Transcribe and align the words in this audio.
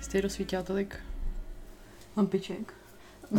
Jste 0.00 0.20
rozsvítila 0.20 0.62
tolik 0.62 0.96
lampiček. 2.16 2.74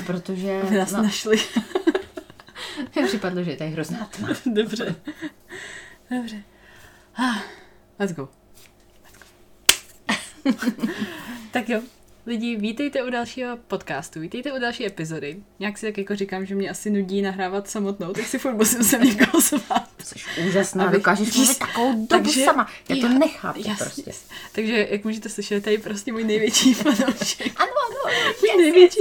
Protože 0.05 0.61
Aby 0.61 0.77
nás 0.77 0.91
no, 0.91 1.03
našli. 1.03 1.37
mi 2.95 3.07
připadlo, 3.07 3.43
že 3.43 3.51
je 3.51 3.57
tady 3.57 3.71
hrozná 3.71 4.05
tma. 4.05 4.27
Dobře. 4.45 4.95
Dobře. 6.11 6.43
Ah, 7.15 7.41
let's 7.99 8.15
go. 8.15 8.29
Let's 10.45 10.75
go. 10.75 10.93
tak 11.51 11.69
jo, 11.69 11.81
lidi, 12.25 12.55
vítejte 12.55 13.03
u 13.03 13.09
dalšího 13.09 13.57
podcastu, 13.57 14.19
vítejte 14.19 14.53
u 14.53 14.59
další 14.59 14.85
epizody. 14.85 15.43
Nějak 15.59 15.77
si 15.77 15.85
tak 15.85 15.97
jako 15.97 16.15
říkám, 16.15 16.45
že 16.45 16.55
mě 16.55 16.69
asi 16.69 16.89
nudí 16.89 17.21
nahrávat 17.21 17.67
samotnou, 17.67 18.13
tak 18.13 18.25
si 18.25 18.39
furt 18.39 18.53
musím 18.53 18.83
sem 18.83 19.03
někoho 19.03 19.41
zvát. 19.41 19.94
Jsi 20.05 20.19
úžasná, 20.47 20.83
Abych- 20.85 20.97
dokážeš 20.99 21.35
mluvit 21.35 21.59
takovou 21.59 21.91
dobu 21.93 22.07
Takže- 22.07 22.43
sama. 22.45 22.67
Já 22.89 22.95
to 23.01 23.09
nechápu 23.09 23.59
jasně. 23.67 23.75
prostě. 23.85 24.11
Takže, 24.51 24.87
jak 24.91 25.03
můžete 25.03 25.29
slyšet, 25.29 25.63
tady 25.63 25.77
prostě 25.77 26.11
můj 26.11 26.23
největší 26.23 26.73
fanoušek. 26.73 27.47
Ano, 27.59 27.71
ano, 27.89 28.13
Můj 28.41 28.63
největší, 28.63 28.99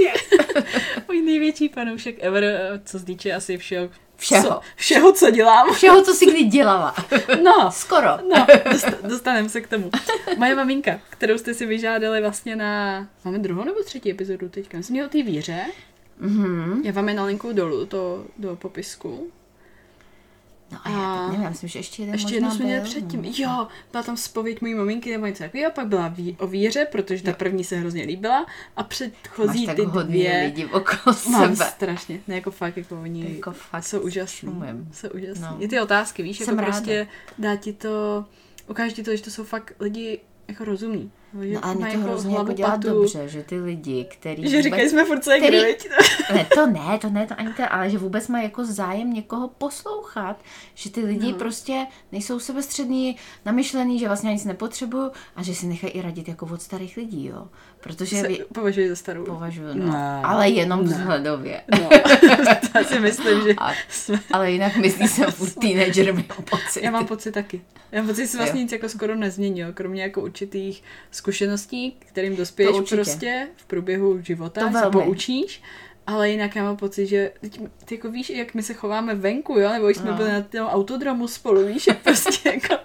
můj 1.07 1.21
největší 1.21 1.67
fanoušek 1.69 2.15
ever, 2.19 2.59
co 2.85 2.99
se 2.99 3.05
týče 3.05 3.33
asi 3.33 3.57
všeho. 3.57 3.89
Všeho. 4.17 4.43
Co, 4.47 4.59
všeho, 4.75 5.13
co 5.13 5.29
dělám. 5.31 5.73
Všeho, 5.73 6.01
co 6.01 6.13
jsi 6.13 6.25
kdy 6.31 6.43
dělala. 6.43 6.95
No, 7.43 7.71
Skoro. 7.71 8.07
No, 8.29 8.47
dost- 8.71 9.01
dostaneme 9.07 9.49
se 9.49 9.61
k 9.61 9.67
tomu. 9.67 9.91
Moje 10.37 10.55
maminka, 10.55 10.99
kterou 11.09 11.37
jste 11.37 11.53
si 11.53 11.65
vyžádali 11.65 12.21
vlastně 12.21 12.55
na... 12.55 13.07
Máme 13.25 13.37
druhou 13.39 13.63
nebo 13.63 13.83
třetí 13.83 14.11
epizodu 14.11 14.49
teďka? 14.49 14.77
Myslím, 14.77 15.05
o 15.05 15.09
té 15.09 15.23
víře. 15.23 15.65
Mhm. 16.19 16.81
Já 16.85 16.91
vám 16.91 17.09
je 17.09 17.15
nalinku 17.15 17.53
dolů 17.53 17.85
to, 17.85 18.25
do 18.37 18.55
popisku. 18.55 19.31
No 20.71 20.77
a 20.83 20.89
já 20.89 20.97
A- 20.97 21.17
teď 21.19 21.27
nevím, 21.29 21.43
já 21.43 21.49
myslím, 21.49 21.69
že 21.69 21.79
ještě 21.79 22.01
jeden 22.01 22.15
Ještě 22.15 22.33
jednu 22.35 22.51
jsme 22.51 22.65
měli 22.65 22.81
předtím. 22.83 23.25
Jo, 23.25 23.67
byla 23.91 24.03
tam 24.03 24.17
spověď 24.17 24.61
mojí 24.61 24.75
maminky 24.75 25.11
nebo 25.11 25.25
něco 25.25 25.43
takového, 25.43 25.71
pak 25.71 25.87
byla 25.87 26.07
ví- 26.07 26.37
o 26.39 26.47
víře, 26.47 26.87
protože 26.91 27.23
ta 27.23 27.33
první 27.33 27.63
se 27.63 27.75
hrozně 27.77 28.03
líbila 28.03 28.45
a 28.77 28.81
Máš 28.81 28.87
předchozí 28.87 29.65
tak 29.65 29.75
ty 29.75 29.81
hodně 29.81 30.03
dvě... 30.09 30.41
lidí 30.45 30.65
okolo 30.65 31.17
Mám 31.29 31.55
sebe. 31.55 31.69
strašně, 31.69 32.19
ne 32.27 32.35
jako 32.35 32.51
fakt, 32.51 32.77
jako 32.77 33.01
oni 33.01 33.35
Jako 33.35 33.51
fakt 33.51 33.83
jsou 33.83 33.99
úžasní. 33.99 34.49
šumím. 34.49 34.89
Jsou 34.93 35.07
úžasní. 35.15 35.41
No. 35.43 35.57
I 35.59 35.67
ty 35.67 35.79
otázky, 35.79 36.23
víš, 36.23 36.37
Jsem 36.37 36.47
jako 36.55 36.61
ráda. 36.61 36.71
prostě 36.71 37.07
dá 37.37 37.55
ti 37.55 37.73
to, 37.73 38.25
ukáže 38.67 38.95
ti 38.95 39.03
to, 39.03 39.15
že 39.15 39.21
to 39.23 39.31
jsou 39.31 39.43
fakt 39.43 39.73
lidi 39.79 40.19
jako 40.47 40.65
rozumní. 40.65 41.11
Že 41.41 41.53
No 41.53 41.65
a 41.65 41.73
mě 41.73 41.91
to 41.91 41.99
hrozně 41.99 42.35
jako 42.35 42.53
dělá 42.53 42.69
patu. 42.71 42.87
dobře, 42.87 43.27
že 43.29 43.43
ty 43.43 43.59
lidi, 43.59 44.07
který 44.11 44.49
Že 44.49 44.61
říkají, 44.61 44.89
jsme 44.89 45.05
furt 45.05 45.23
se 45.23 45.37
který-? 45.39 45.75
Ne, 46.33 46.45
to 46.53 46.67
ne, 46.67 46.97
to 47.01 47.09
ne, 47.09 47.27
to 47.27 47.33
ani 47.37 47.53
to, 47.53 47.63
ale 47.73 47.89
že 47.89 47.97
vůbec 47.97 48.27
mají 48.27 48.43
jako 48.43 48.65
zájem 48.65 49.13
někoho 49.13 49.47
poslouchat, 49.47 50.37
že 50.75 50.89
ty 50.89 51.01
lidi 51.05 51.31
no. 51.31 51.37
prostě 51.37 51.85
nejsou 52.11 52.39
sebestřední, 52.39 53.15
namyšlený, 53.45 53.99
že 53.99 54.07
vlastně 54.07 54.31
nic 54.33 54.45
nepotřebují 54.45 55.09
a 55.35 55.43
že 55.43 55.55
si 55.55 55.65
nechají 55.67 55.93
i 55.93 56.01
radit 56.01 56.27
jako 56.27 56.45
od 56.45 56.61
starých 56.61 56.97
lidí, 56.97 57.25
jo. 57.25 57.47
Protože 57.79 58.15
Se 58.21 58.27
považuji 58.53 58.89
za 58.89 58.95
starou. 58.95 59.25
považuji, 59.25 59.73
no, 59.73 59.91
Ne. 59.93 60.21
ale 60.23 60.49
jenom 60.49 60.79
Ne. 60.79 60.85
vzhledově. 60.85 61.61
No, 61.71 61.89
já 62.75 62.83
si 62.83 62.99
myslím, 62.99 63.41
že 63.43 63.53
A, 63.57 63.71
jsme... 63.89 64.19
ale 64.31 64.51
jinak 64.51 64.75
myslí 64.77 65.07
jsem 65.07 65.31
furt 65.31 65.53
teenager, 65.61 66.13
mám 66.13 66.23
pocit. 66.49 66.83
Já 66.83 66.91
mám 66.91 67.05
pocit 67.07 67.31
taky. 67.31 67.61
Já 67.91 68.01
mám 68.01 68.07
pocit, 68.07 68.21
že 68.21 68.27
se 68.27 68.37
vlastně 68.37 68.63
nic 68.63 68.71
jako 68.71 68.89
skoro 68.89 69.15
nezměnilo, 69.15 69.73
kromě 69.73 70.01
jako 70.03 70.21
určitých 70.21 70.83
zkušeností, 71.25 71.91
kterým 71.99 72.35
dospěješ 72.35 72.75
prostě 72.89 73.47
v 73.55 73.65
průběhu 73.65 74.21
života, 74.21 74.69
To 74.71 74.77
se 74.79 74.89
poučíš. 74.91 75.61
Ale 76.07 76.29
jinak 76.29 76.55
já 76.55 76.63
mám 76.63 76.77
pocit, 76.77 77.07
že 77.07 77.31
ty 77.85 77.95
jako 77.95 78.11
víš, 78.11 78.29
jak 78.29 78.53
my 78.53 78.63
se 78.63 78.73
chováme 78.73 79.15
venku, 79.15 79.59
jo? 79.59 79.69
Nebo 79.71 79.89
jsme 79.89 80.11
No. 80.11 80.17
byli 80.17 80.31
na 80.31 80.41
tom 80.41 80.67
autodromu 80.67 81.27
spolu, 81.27 81.65
víš, 81.65 81.89
prostě 82.03 82.49
jako, 82.49 82.75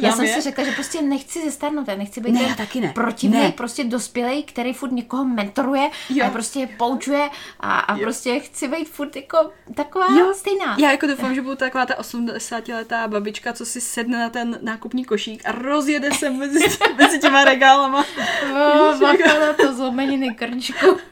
Já 0.00 0.12
jsem 0.12 0.24
je. 0.24 0.34
si 0.34 0.40
řekla, 0.40 0.64
že 0.64 0.72
prostě 0.72 1.02
nechci 1.02 1.44
zestárnout, 1.44 1.88
já 1.88 1.94
nechci 1.96 2.20
být 2.20 2.32
Ne, 2.32 2.42
já 2.42 2.54
taky 2.54 2.80
ne. 2.80 2.92
protivný, 2.94 3.38
Ne. 3.38 3.52
prostě 3.52 3.84
dospělej, 3.84 4.42
který 4.42 4.72
furt 4.72 4.92
někoho 4.92 5.24
mentoruje 5.24 5.90
Jo. 6.10 6.26
a 6.26 6.30
prostě 6.30 6.60
je 6.60 6.66
poučuje 6.66 7.30
a, 7.60 7.78
a 7.78 7.96
Jo. 7.96 8.02
prostě 8.02 8.40
chci 8.40 8.68
být 8.68 8.88
furt 8.88 9.16
jako 9.16 9.50
taková 9.74 10.06
Jo. 10.18 10.34
stejná. 10.34 10.76
Já 10.78 10.90
jako 10.90 11.06
doufám, 11.06 11.34
že 11.34 11.42
budu 11.42 11.56
taková 11.56 11.86
ta 11.86 11.94
80-letá 12.00 13.08
babička, 13.08 13.52
co 13.52 13.66
si 13.66 13.80
sedne 13.80 14.18
na 14.18 14.30
ten 14.30 14.58
nákupní 14.62 15.04
košík 15.04 15.42
a 15.48 15.52
rozjede 15.52 16.10
se 16.14 16.30
mezi, 16.30 16.58
mezi 16.98 17.18
těma 17.18 17.44
regálama. 17.44 18.04
No, 18.54 18.98
bacha 19.00 19.40
na 19.40 19.52
to 19.52 19.74
zlomeniny 19.74 20.34
krčku. 20.34 20.96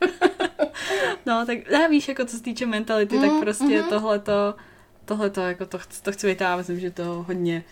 No, 1.27 1.47
tak 1.47 1.59
já 1.71 1.87
víš, 1.87 2.09
jako 2.09 2.25
co 2.25 2.37
se 2.37 2.43
týče 2.43 2.67
mentality, 2.67 3.17
mm, 3.17 3.23
tak 3.23 3.41
prostě 3.41 3.65
mm. 3.83 3.89
tohleto, 3.89 4.55
tohleto, 5.05 5.41
jako 5.41 5.67
to, 5.67 5.79
chci- 5.79 6.03
to 6.03 6.13
chci 6.13 6.27
vytáhnout, 6.27 6.59
myslím, 6.59 6.81
že 6.81 6.91
to 6.91 7.05
hodně, 7.05 7.65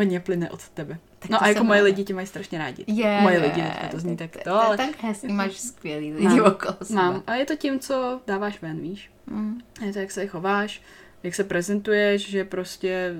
hodně 0.00 0.20
plyne 0.20 0.50
od 0.50 0.68
tebe. 0.68 0.98
Tak 1.18 1.30
no 1.30 1.42
a 1.42 1.48
jako 1.48 1.64
moje 1.64 1.80
ráda. 1.80 1.84
lidi 1.84 2.04
tě 2.04 2.14
mají 2.14 2.26
strašně 2.26 2.58
rádi. 2.58 2.84
Je, 2.86 3.18
moje 3.20 3.38
lidi, 3.38 3.64
to 3.90 3.98
zní 4.00 4.16
tak 4.16 4.30
to, 4.44 4.54
ale... 4.62 4.76
Tak 4.76 5.02
hezky, 5.02 5.28
máš 5.28 5.56
skvělý 5.60 6.12
lidi 6.12 6.26
Mám. 6.26 6.40
okolo 6.40 6.76
sebe. 6.82 6.96
mám. 6.96 7.22
A 7.26 7.34
je 7.34 7.44
to 7.46 7.56
tím, 7.56 7.78
co 7.80 8.20
dáváš 8.26 8.62
ven, 8.62 8.80
víš? 8.80 9.10
Mm. 9.26 9.60
Je 9.86 9.92
to, 9.92 9.98
jak 9.98 10.10
se 10.10 10.26
chováš, 10.26 10.82
jak 11.22 11.34
se 11.34 11.44
prezentuješ, 11.44 12.28
že 12.30 12.44
prostě 12.44 13.14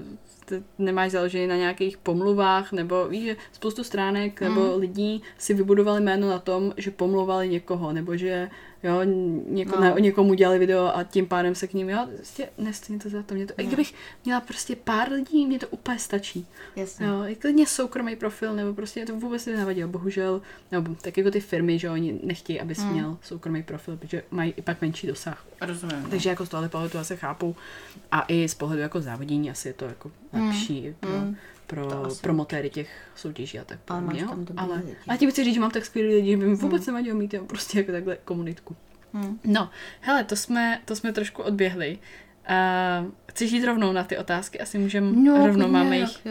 nemáš 0.79 1.11
založený 1.11 1.47
na 1.47 1.57
nějakých 1.57 1.97
pomluvách, 1.99 2.73
nebo 2.73 3.09
víš, 3.09 3.25
že 3.25 3.37
spoustu 3.53 3.85
stránek 3.85 4.41
nebo 4.41 4.61
Mm. 4.61 4.81
lidí 4.81 5.23
si 5.39 5.55
vybudovali 5.55 6.01
jméno 6.01 6.29
na 6.31 6.39
tom, 6.39 6.73
že 6.77 6.91
pomluvali 6.91 7.49
někoho, 7.49 7.93
nebo 7.93 8.17
že 8.17 8.51
jo, 8.83 9.01
něko, 9.49 9.77
No. 9.77 9.81
ne, 9.83 9.93
o 9.95 9.99
někomu 9.99 10.31
udělali 10.31 10.59
video 10.59 10.97
a 10.97 11.05
tím 11.05 11.27
pádem 11.27 11.55
se 11.55 11.67
k 11.67 11.75
ním, 11.75 11.89
jo, 11.91 12.07
prostě 12.17 12.49
nestojí 12.59 12.99
to 12.99 13.09
za 13.09 13.23
to. 13.23 13.35
Mě 13.35 13.47
to, 13.47 13.55
i 13.59 13.67
kdybych 13.67 13.95
měla 14.25 14.41
prostě 14.41 14.77
pár 14.77 15.13
lidí, 15.13 15.47
mě 15.47 15.59
to 15.59 15.69
úplně 15.69 15.99
stačí. 15.99 16.47
Jasně. 16.77 17.07
Jo, 17.07 17.23
i 17.27 17.35
klidně 17.37 17.67
soukromý 17.67 18.17
profil, 18.17 18.55
nebo 18.55 18.75
prostě 18.75 19.07
to 19.07 19.15
vůbec 19.17 19.47
mi 19.47 19.53
nevadilo, 19.57 19.89
bohužel, 19.91 20.43
nebo 20.73 20.95
tak 20.95 21.19
jako 21.19 21.31
ty 21.31 21.41
firmy, 21.41 21.79
že 21.79 21.91
oni 21.91 22.21
nechtějí, 22.23 22.61
abys 22.61 22.79
Mm. 22.79 22.93
měl 22.93 23.19
soukromý 23.23 23.63
profil, 23.63 23.97
protože 23.97 24.23
mají 24.31 24.55
i 24.57 24.63
pak 24.63 24.81
menší 24.81 25.07
dosah. 25.07 25.47
Rozumím. 25.61 26.07
Takže 26.11 26.31
jako 26.31 26.47
z 26.47 26.49
tohle 26.49 26.69
pohledu 26.69 26.99
asi 26.99 27.17
chápu. 27.17 27.57
A 28.13 28.25
i 28.29 28.49
z 28.49 28.55
pohledu 28.55 28.83
jako 28.83 29.01
závodění 29.01 29.51
asi 29.51 29.69
je 29.69 29.73
to 29.75 29.85
jako 29.85 30.11
Mm. 30.33 30.47
lepší 30.47 30.95
pro, 31.01 31.11
Mm. 31.11 31.37
Pro 31.71 32.09
promotéry 32.21 32.71
těch 32.71 32.89
soutěží 33.15 33.59
a 33.59 33.65
tak 33.65 33.79
podobně. 33.81 34.25
Ale, 34.57 34.83
ale 35.09 35.19
tím 35.19 35.31
chci 35.31 35.45
říct, 35.45 35.55
že 35.55 35.61
mám 35.61 35.71
tak 35.71 35.85
skvělý 35.85 36.15
lidi, 36.15 36.31
že 36.31 36.37
by 36.37 36.47
mi 36.47 36.55
vůbec 36.55 36.87
nevadilo 36.87 37.19
mít 37.19 37.33
jenom 37.33 37.49
prostě 37.49 37.79
jako 37.79 37.93
takhle 37.93 38.17
komunitku. 38.25 38.77
Mm. 39.13 39.41
No, 39.45 39.71
hele, 40.01 40.25
to 40.25 40.37
jsme, 40.37 40.81
to 40.85 40.97
jsme 40.97 41.13
trošku 41.13 41.43
odběhli. 41.43 41.99
Uh, 42.51 43.11
chceš 43.27 43.53
jít 43.53 43.65
rovnou 43.65 43.93
na 43.93 44.05
ty 44.05 44.19
otázky? 44.19 44.61
Asi 44.61 44.79
můžeme 44.79 45.13
No, 45.13 45.47
rovnou, 45.47 45.53
klidně, 45.53 45.73
máme 45.73 45.99
jich. 45.99 46.27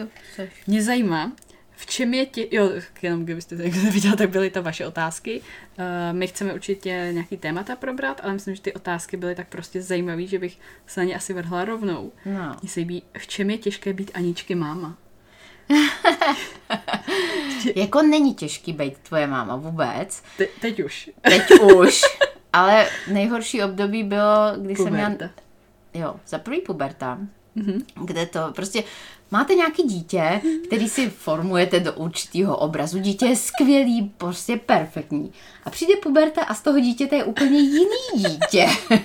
Mě 0.66 0.82
zajímá, 0.82 1.32
v 1.76 1.86
čem 1.86 2.14
je 2.14 2.26
ti... 2.26 2.48
Jo, 2.50 2.70
jenom 3.02 3.24
kdybyste 3.24 3.56
to 3.56 3.62
někdo 3.62 3.82
neviděl, 3.84 4.16
tak 4.16 4.30
byly 4.30 4.50
to 4.50 4.62
vaše 4.62 4.86
otázky. 4.86 5.40
Uh, 5.40 5.84
my 6.12 6.26
chceme 6.26 6.54
určitě 6.54 7.08
nějaký 7.12 7.36
témata 7.36 7.76
probrat, 7.76 8.20
ale 8.24 8.32
myslím, 8.32 8.54
že 8.54 8.62
ty 8.62 8.72
otázky 8.72 9.16
byly 9.16 9.34
tak 9.34 9.48
prostě 9.48 9.82
zajímavé, 9.82 10.26
že 10.26 10.38
bych 10.38 10.58
se 10.86 11.00
na 11.00 11.04
ně 11.04 11.14
asi 11.16 11.32
vrhla 11.32 11.64
rovnou. 11.64 12.12
No. 12.26 12.56
Mně 12.62 12.70
se 12.70 12.80
líbí, 12.80 13.02
v 13.18 13.26
čem 13.26 13.50
je 13.50 13.58
těžké 13.58 13.92
být 13.92 14.10
Aničky 14.14 14.54
máma? 14.54 14.98
Jako 17.76 18.02
není 18.02 18.34
těžký 18.34 18.72
být 18.72 18.98
tvoje 18.98 19.26
máma 19.26 19.56
vůbec. 19.56 20.22
Te, 20.38 20.46
teď 20.60 20.82
už. 20.82 21.10
Teď 21.20 21.42
už. 21.76 22.02
Ale 22.52 22.88
nejhorší 23.08 23.62
období 23.62 24.02
bylo, 24.02 24.52
když 24.56 24.78
jsem 24.78 24.92
měla... 24.92 25.10
Puberta. 25.10 25.34
Jo, 25.94 26.14
za 26.26 26.38
prvý 26.38 26.60
puberta. 26.60 27.18
Mhm. 27.54 27.84
Kde 28.04 28.26
to 28.26 28.52
prostě... 28.54 28.84
Máte 29.32 29.54
nějaký 29.54 29.82
dítě, 29.82 30.40
který 30.66 30.88
si 30.88 31.10
formujete 31.10 31.80
do 31.80 31.92
určitého 31.92 32.56
obrazu. 32.56 32.98
Dítě 32.98 33.26
je 33.26 33.36
skvělý, 33.36 34.12
prostě 34.16 34.56
perfektní. 34.56 35.32
A 35.64 35.70
přijde 35.70 35.96
puberta 35.96 36.42
a 36.42 36.54
z 36.54 36.62
toho 36.62 36.80
dítěte 36.80 37.16
je 37.16 37.24
úplně 37.24 37.58
jiný 37.58 37.96
dítě. 38.16 38.66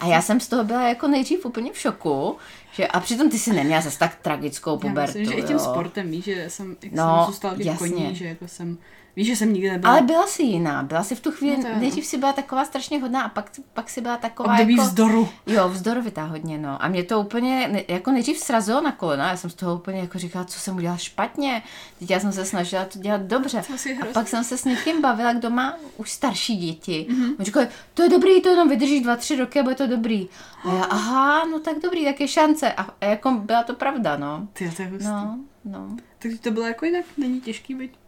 A 0.00 0.06
já 0.06 0.22
jsem 0.22 0.40
z 0.40 0.48
toho 0.48 0.64
byla 0.64 0.88
jako 0.88 1.08
nejdřív 1.08 1.44
úplně 1.44 1.72
v 1.72 1.78
šoku, 1.78 2.36
že, 2.80 2.86
a 2.86 3.00
přitom 3.00 3.30
ty 3.30 3.38
si 3.38 3.52
neměla 3.52 3.80
zase 3.80 3.98
tak 3.98 4.14
tragickou 4.22 4.70
Já 4.72 4.76
pubertu. 4.88 5.18
myslím, 5.18 5.24
že 5.36 5.42
i 5.44 5.46
tím 5.46 5.56
jo. 5.56 5.58
sportem, 5.64 6.10
víš, 6.10 6.24
že 6.24 6.44
jsem, 6.48 6.76
jak 6.82 6.92
No, 6.92 7.16
jsem 7.24 7.32
zůstala 7.32 7.54
těch 7.56 7.66
jasně. 7.66 7.88
koní, 7.90 8.14
že 8.16 8.24
jako 8.24 8.48
jsem, 8.48 8.78
víš, 9.16 9.26
že 9.26 9.36
jsem 9.36 9.52
nikdy 9.52 9.70
nebyla 9.70 9.92
Ale 9.92 10.02
byla 10.02 10.26
si 10.26 10.42
jiná, 10.42 10.82
byla 10.82 11.04
si 11.04 11.14
v 11.14 11.20
tu 11.20 11.30
chvíli, 11.30 11.56
No 11.56 11.78
nejdřív 11.78 12.06
si 12.06 12.18
byla 12.18 12.32
taková 12.32 12.64
strašně 12.64 13.00
hodná 13.00 13.22
a 13.22 13.28
pak, 13.28 13.50
pak 13.72 13.90
si 13.90 14.00
byla 14.00 14.16
taková 14.16 14.52
období 14.52 14.76
jako... 14.76 14.88
vzdoru. 14.88 15.28
Jo, 15.46 15.68
vzdorovitá 15.68 16.24
hodně, 16.24 16.58
no. 16.58 16.82
A 16.82 16.88
mě 16.88 17.04
to 17.04 17.20
úplně, 17.20 17.84
jako 17.88 18.10
nejdřív 18.10 18.38
srazilo 18.38 18.80
na 18.80 18.92
kolena, 18.92 19.30
já 19.30 19.36
jsem 19.36 19.50
z 19.50 19.54
toho 19.54 19.74
úplně 19.74 20.00
jako 20.00 20.18
říkala, 20.18 20.44
co 20.44 20.60
jsem 20.60 20.76
udělala 20.76 20.98
špatně. 20.98 21.62
Teď 21.98 22.10
já 22.10 22.20
jsem 22.20 22.32
se 22.32 22.44
snažila 22.44 22.84
to 22.84 22.98
dělat 22.98 23.20
dobře. 23.20 23.62
To 23.66 23.72
A 24.02 24.06
pak 24.12 24.28
jsem 24.28 24.44
se 24.44 24.58
s 24.58 24.64
někým 24.64 25.02
bavila, 25.02 25.32
kdo 25.32 25.50
má 25.50 25.76
už 25.96 26.10
starší 26.10 26.56
děti. 26.56 27.06
Mm-hmm. 27.10 27.34
On 27.38 27.44
říkal, 27.44 27.66
to 27.94 28.02
je 28.02 28.08
dobrý, 28.08 28.42
to 28.42 28.48
jenom 28.48 28.68
vydrží 28.68 29.00
dva, 29.00 29.16
tři 29.16 29.36
roky 29.36 29.60
a 29.60 29.62
bude 29.62 29.74
to 29.74 29.86
dobrý. 29.86 30.28
A 30.64 30.74
já, 30.74 30.84
aha, 30.84 31.44
no 31.44 31.60
tak 31.60 31.78
dobrý, 31.82 32.04
tak 32.04 32.20
je 32.20 32.28
šance. 32.28 32.72
A, 32.72 32.82
a 33.00 33.04
jako 33.04 33.30
byla 33.30 33.62
to 33.62 33.74
pravda, 33.74 34.16
no. 34.16 34.48
Ty, 34.52 34.72
to 34.76 34.82
je 34.82 34.88
hustý. 34.88 35.06
No, 35.08 35.38
no. 35.64 35.96
Takže 36.18 36.38
to 36.38 36.50
bylo 36.50 36.66
jako 36.66 36.84
jinak, 36.84 37.04
není 37.16 37.40
těžký 37.40 37.74
být 37.74 37.99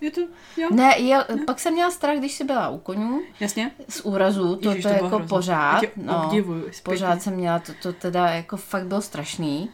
Je 0.00 0.10
to, 0.10 0.20
jo? 0.56 0.68
Ne, 0.70 0.98
je, 0.98 1.18
pak 1.46 1.60
jsem 1.60 1.72
měla 1.72 1.90
strach, 1.90 2.16
když 2.18 2.32
jsi 2.32 2.44
byla 2.44 2.68
u 2.68 2.78
konňů 2.78 3.22
Jasně? 3.40 3.70
z 3.88 4.00
úrazu, 4.00 4.56
to, 4.56 4.68
Ježiš, 4.68 4.82
to, 4.82 4.88
to 4.88 4.94
jako 4.94 5.06
hrozný. 5.08 5.28
pořád. 5.28 5.82
No, 5.96 6.24
obdivuju 6.26 6.60
zpětně. 6.62 6.80
pořád 6.84 7.22
jsem 7.22 7.34
měla, 7.34 7.58
to, 7.58 7.72
to 7.82 7.92
teda 7.92 8.26
jako 8.30 8.56
fakt 8.56 8.86
bylo 8.86 9.00
strašný. 9.02 9.70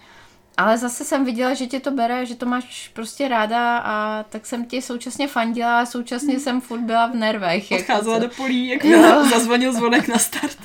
Ale 0.56 0.78
zase 0.78 1.04
jsem 1.04 1.24
viděla, 1.24 1.54
že 1.54 1.66
tě 1.66 1.80
to 1.80 1.90
bere, 1.90 2.26
že 2.26 2.34
to 2.34 2.46
máš 2.46 2.88
prostě 2.94 3.28
ráda 3.28 3.78
a 3.78 4.22
tak 4.22 4.46
jsem 4.46 4.64
ti 4.64 4.82
současně 4.82 5.28
fandila 5.28 5.80
a 5.80 5.86
současně 5.86 6.40
jsem 6.40 6.60
furt 6.60 6.80
byla 6.80 7.06
v 7.06 7.14
nervech. 7.14 7.70
jako 7.70 7.82
Odcházela 7.82 8.16
co- 8.16 8.22
do 8.22 8.28
polí, 8.36 8.68
jak 8.68 8.84
Jo. 8.84 9.24
zazvonil 9.30 9.72
zvonek 9.72 10.08
na 10.08 10.18
start. 10.18 10.58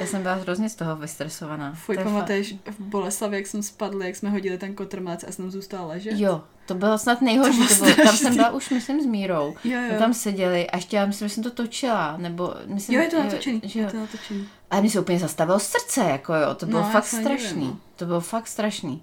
Já 0.00 0.06
jsem 0.06 0.22
byla 0.22 0.34
hrozně 0.34 0.68
z 0.68 0.74
toho 0.74 0.96
vystresovaná. 0.96 1.72
Fuj, 1.74 1.98
pamatuješ 1.98 2.54
v 2.66 2.80
Boleslavě, 2.80 3.38
jak 3.38 3.46
jsme 3.46 3.62
spadli, 3.62 4.06
jak 4.06 4.16
jsme 4.16 4.30
hodili 4.30 4.58
ten 4.58 4.74
kotrmelec 4.74 5.24
a 5.28 5.32
jsem 5.32 5.50
zůstala 5.50 5.86
ležet? 5.86 6.12
Jo, 6.16 6.44
to 6.68 6.74
bylo 6.74 6.98
snad 6.98 7.20
nejhorší. 7.20 7.68
To 7.68 7.74
To 7.74 7.84
bylo 7.84 7.96
tam 7.96 8.16
jsem 8.16 8.36
byla 8.36 8.50
už, 8.50 8.70
myslím, 8.70 9.02
s 9.02 9.06
Mírou. 9.06 9.54
Jo, 9.64 9.80
jo. 9.80 9.92
My 9.92 9.98
tam 9.98 10.14
seděli 10.14 10.70
a 10.70 10.76
ještě 10.76 10.96
já 10.96 11.06
myslím, 11.06 11.28
že 11.28 11.34
jsem 11.34 11.44
to 11.44 11.50
točila, 11.50 12.14
nebo 12.16 12.54
myslím, 12.66 12.96
Jo, 12.96 13.02
je 13.02 13.10
to 13.10 13.18
natočený. 13.24 13.60
že 13.64 13.80
Je 13.80 13.86
to 13.86 13.96
natočený. 13.96 14.48
A 14.70 14.80
mně 14.80 14.90
se 14.90 15.00
úplně 15.00 15.18
zastavilo 15.18 15.60
srdce, 15.60 16.00
jako 16.00 16.34
jo, 16.34 16.54
to 16.54 16.66
bylo 16.66 16.80
No, 16.80 16.90
fakt 16.90 17.06
strašný. 17.06 17.66
no. 17.66 17.78
To 17.96 18.06
bylo 18.06 18.20
fakt 18.20 18.46
strašný. 18.48 19.02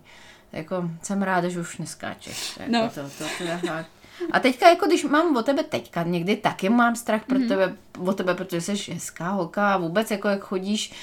Jako, 0.51 0.89
jsem 1.03 1.21
ráda, 1.21 1.49
že 1.49 1.59
už 1.59 1.77
neskáčeš. 1.77 2.57
Jako 2.59 2.71
No. 2.71 2.89
to, 2.89 3.01
to, 3.17 3.23
to, 3.37 3.67
fakt. 3.67 3.87
A 4.31 4.39
teďka, 4.39 4.69
jako 4.69 4.85
když 4.85 5.03
mám 5.03 5.35
o 5.37 5.43
tebe 5.43 5.63
teďka, 5.63 6.03
někdy 6.03 6.35
taky 6.35 6.69
mám 6.69 6.95
strach 6.95 7.25
pro 7.25 7.39
Mhm. 7.39 7.47
tebe, 7.47 7.73
o 7.99 8.13
tebe, 8.13 8.33
protože 8.35 8.61
jsi 8.61 8.91
hezká 8.93 9.29
holka 9.29 9.73
a 9.73 9.77
vůbec 9.77 10.11
jako 10.11 10.27
jak 10.27 10.41
chodíš, 10.41 10.93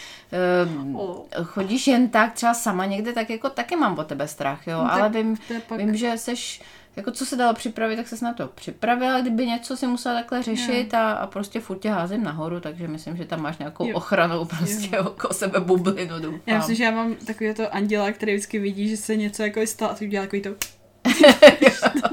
uh, 0.93 1.01
O. 1.01 1.27
chodíš 1.45 1.87
jen 1.87 2.09
tak 2.09 2.33
třeba 2.33 2.55
sama 2.55 2.87
někde, 2.87 3.13
tak 3.13 3.31
jako 3.31 3.51
taky 3.51 3.77
mám 3.77 3.99
o 3.99 4.05
tebe 4.05 4.29
strach, 4.29 4.67
jo, 4.67 4.79
No, 4.85 4.93
ale 4.93 5.09
vím, 5.09 5.37
pak- 5.69 5.79
vím, 5.79 5.97
že 5.97 6.13
seš 6.19 6.63
jako 6.97 7.11
co 7.11 7.27
se 7.27 7.37
dalo 7.37 7.55
připravit, 7.55 7.97
tak 7.97 8.09
se 8.09 8.25
na 8.25 8.33
to 8.35 8.49
připravila, 8.49 9.21
kdyby 9.21 9.47
něco 9.47 9.77
si 9.77 9.87
musela 9.87 10.15
takhle 10.15 10.43
řešit 10.43 10.95
a, 10.95 11.13
a 11.13 11.27
prostě 11.27 11.61
furt 11.61 11.79
tě 11.79 11.91
házím 11.91 12.25
nahoru, 12.25 12.61
takže 12.61 12.89
myslím, 12.89 13.17
že 13.17 13.25
tam 13.25 13.43
máš 13.43 13.59
nějakou 13.59 13.87
Jo. 13.89 13.97
ochranu 13.97 14.45
prostě 14.45 14.99
okolo 15.01 15.33
sebe 15.35 15.61
bublinu, 15.61 16.21
doufám. 16.21 16.41
Já 16.47 16.59
myslím, 16.59 16.77
že 16.77 16.85
já 16.85 16.91
mám 16.91 17.15
takový 17.15 17.55
to 17.55 17.75
anděla, 17.75 18.13
který 18.13 18.33
vždycky 18.35 18.59
vidí, 18.59 18.89
že 18.89 18.97
se 18.97 19.17
něco 19.17 19.43
jako 19.43 19.67
stalo 19.67 19.93
a 19.93 19.95
ty 19.95 20.07
udělá 20.07 20.25
takový 20.25 20.43
to 20.43 20.51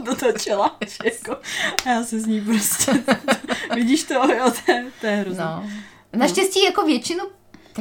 do 0.04 0.16
toho 0.16 0.32
čela, 0.32 0.78
že 0.88 0.98
jako, 1.04 1.42
a 1.86 1.90
já 1.90 2.04
se 2.04 2.20
z 2.20 2.26
ní 2.26 2.42
prostě, 2.42 3.04
vidíš 3.76 4.04
to, 4.04 4.14
jo, 4.14 4.52
to 4.66 4.72
je, 4.72 4.86
to 5.02 5.08
je 5.08 5.16
hrozné. 5.16 5.44
No. 5.44 5.70
Naštěstí 6.14 6.64
jako 6.64 6.86
většinu 6.86 7.24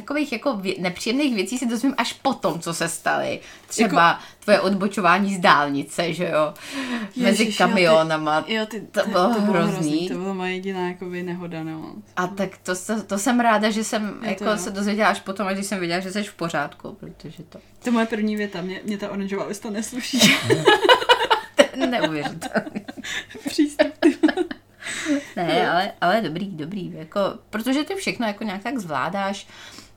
takových 0.01 0.33
jako 0.33 0.51
vě- 0.51 0.81
nepříjemných 0.81 1.35
věcí 1.35 1.59
si 1.59 1.67
dozvím 1.67 1.95
až 1.99 2.13
potom, 2.13 2.61
co 2.61 2.75
se 2.75 2.89
staly. 2.89 3.41
Třeba 3.67 4.09
jako... 4.09 4.23
tvoje 4.41 4.61
odbočování 4.61 5.35
z 5.35 5.39
dálnice, 5.39 6.13
že 6.15 6.25
jo? 6.29 6.55
Mezi 7.17 7.43
Ježiš, 7.43 7.61
jo, 7.61 7.67
ty- 7.67 7.73
kamionama. 7.73 8.45
Jo, 8.47 8.67
ty, 8.67 8.81
To 8.81 9.09
bylo 9.09 9.29
hrozný. 9.29 10.09
To 10.09 10.15
byla 10.15 10.35
moje 10.35 10.53
jediná 10.53 10.89
jakoby, 10.89 11.23
nehoda, 11.23 11.63
no. 11.63 11.93
A 12.17 12.27
tak 12.27 12.59
to, 12.63 12.73
to, 12.87 13.03
to 13.03 13.19
jsem 13.19 13.41
ráda, 13.41 13.71
že 13.71 13.85
jsem 13.85 14.19
Je 14.23 14.29
jako 14.31 14.45
to 14.45 14.51
jo. 14.51 14.57
se 14.57 14.71
dozvěděla 14.71 15.09
až 15.09 15.21
potom, 15.21 15.47
až 15.47 15.55
když 15.55 15.67
jsem 15.67 15.81
viděla, 15.81 16.01
že 16.01 16.13
jsi 16.13 16.23
v 16.23 16.35
pořádku, 16.35 16.97
protože 17.01 17.43
to 17.43 17.59
To 17.59 17.89
je 17.89 17.93
moje 17.93 18.07
první 18.07 18.37
věta, 18.37 18.61
mě, 18.63 18.81
mě 18.85 18.99
ta 18.99 19.11
oranžová 19.11 19.45
lista 19.47 19.71
nesluší. 19.71 20.19
neuvěřitelné. 21.87 22.81
Přístup, 23.49 23.89
ty. 24.01 24.17
Ne, 25.37 25.71
ale, 25.71 25.93
ale 26.01 26.21
dobrý, 26.21 26.47
dobrý. 26.47 26.93
Jako, 26.97 27.21
protože 27.51 27.85
ty 27.85 27.95
všechno 27.95 28.27
jako 28.27 28.45
nějak 28.45 28.63
tak 28.63 28.79
zvládáš, 28.79 29.47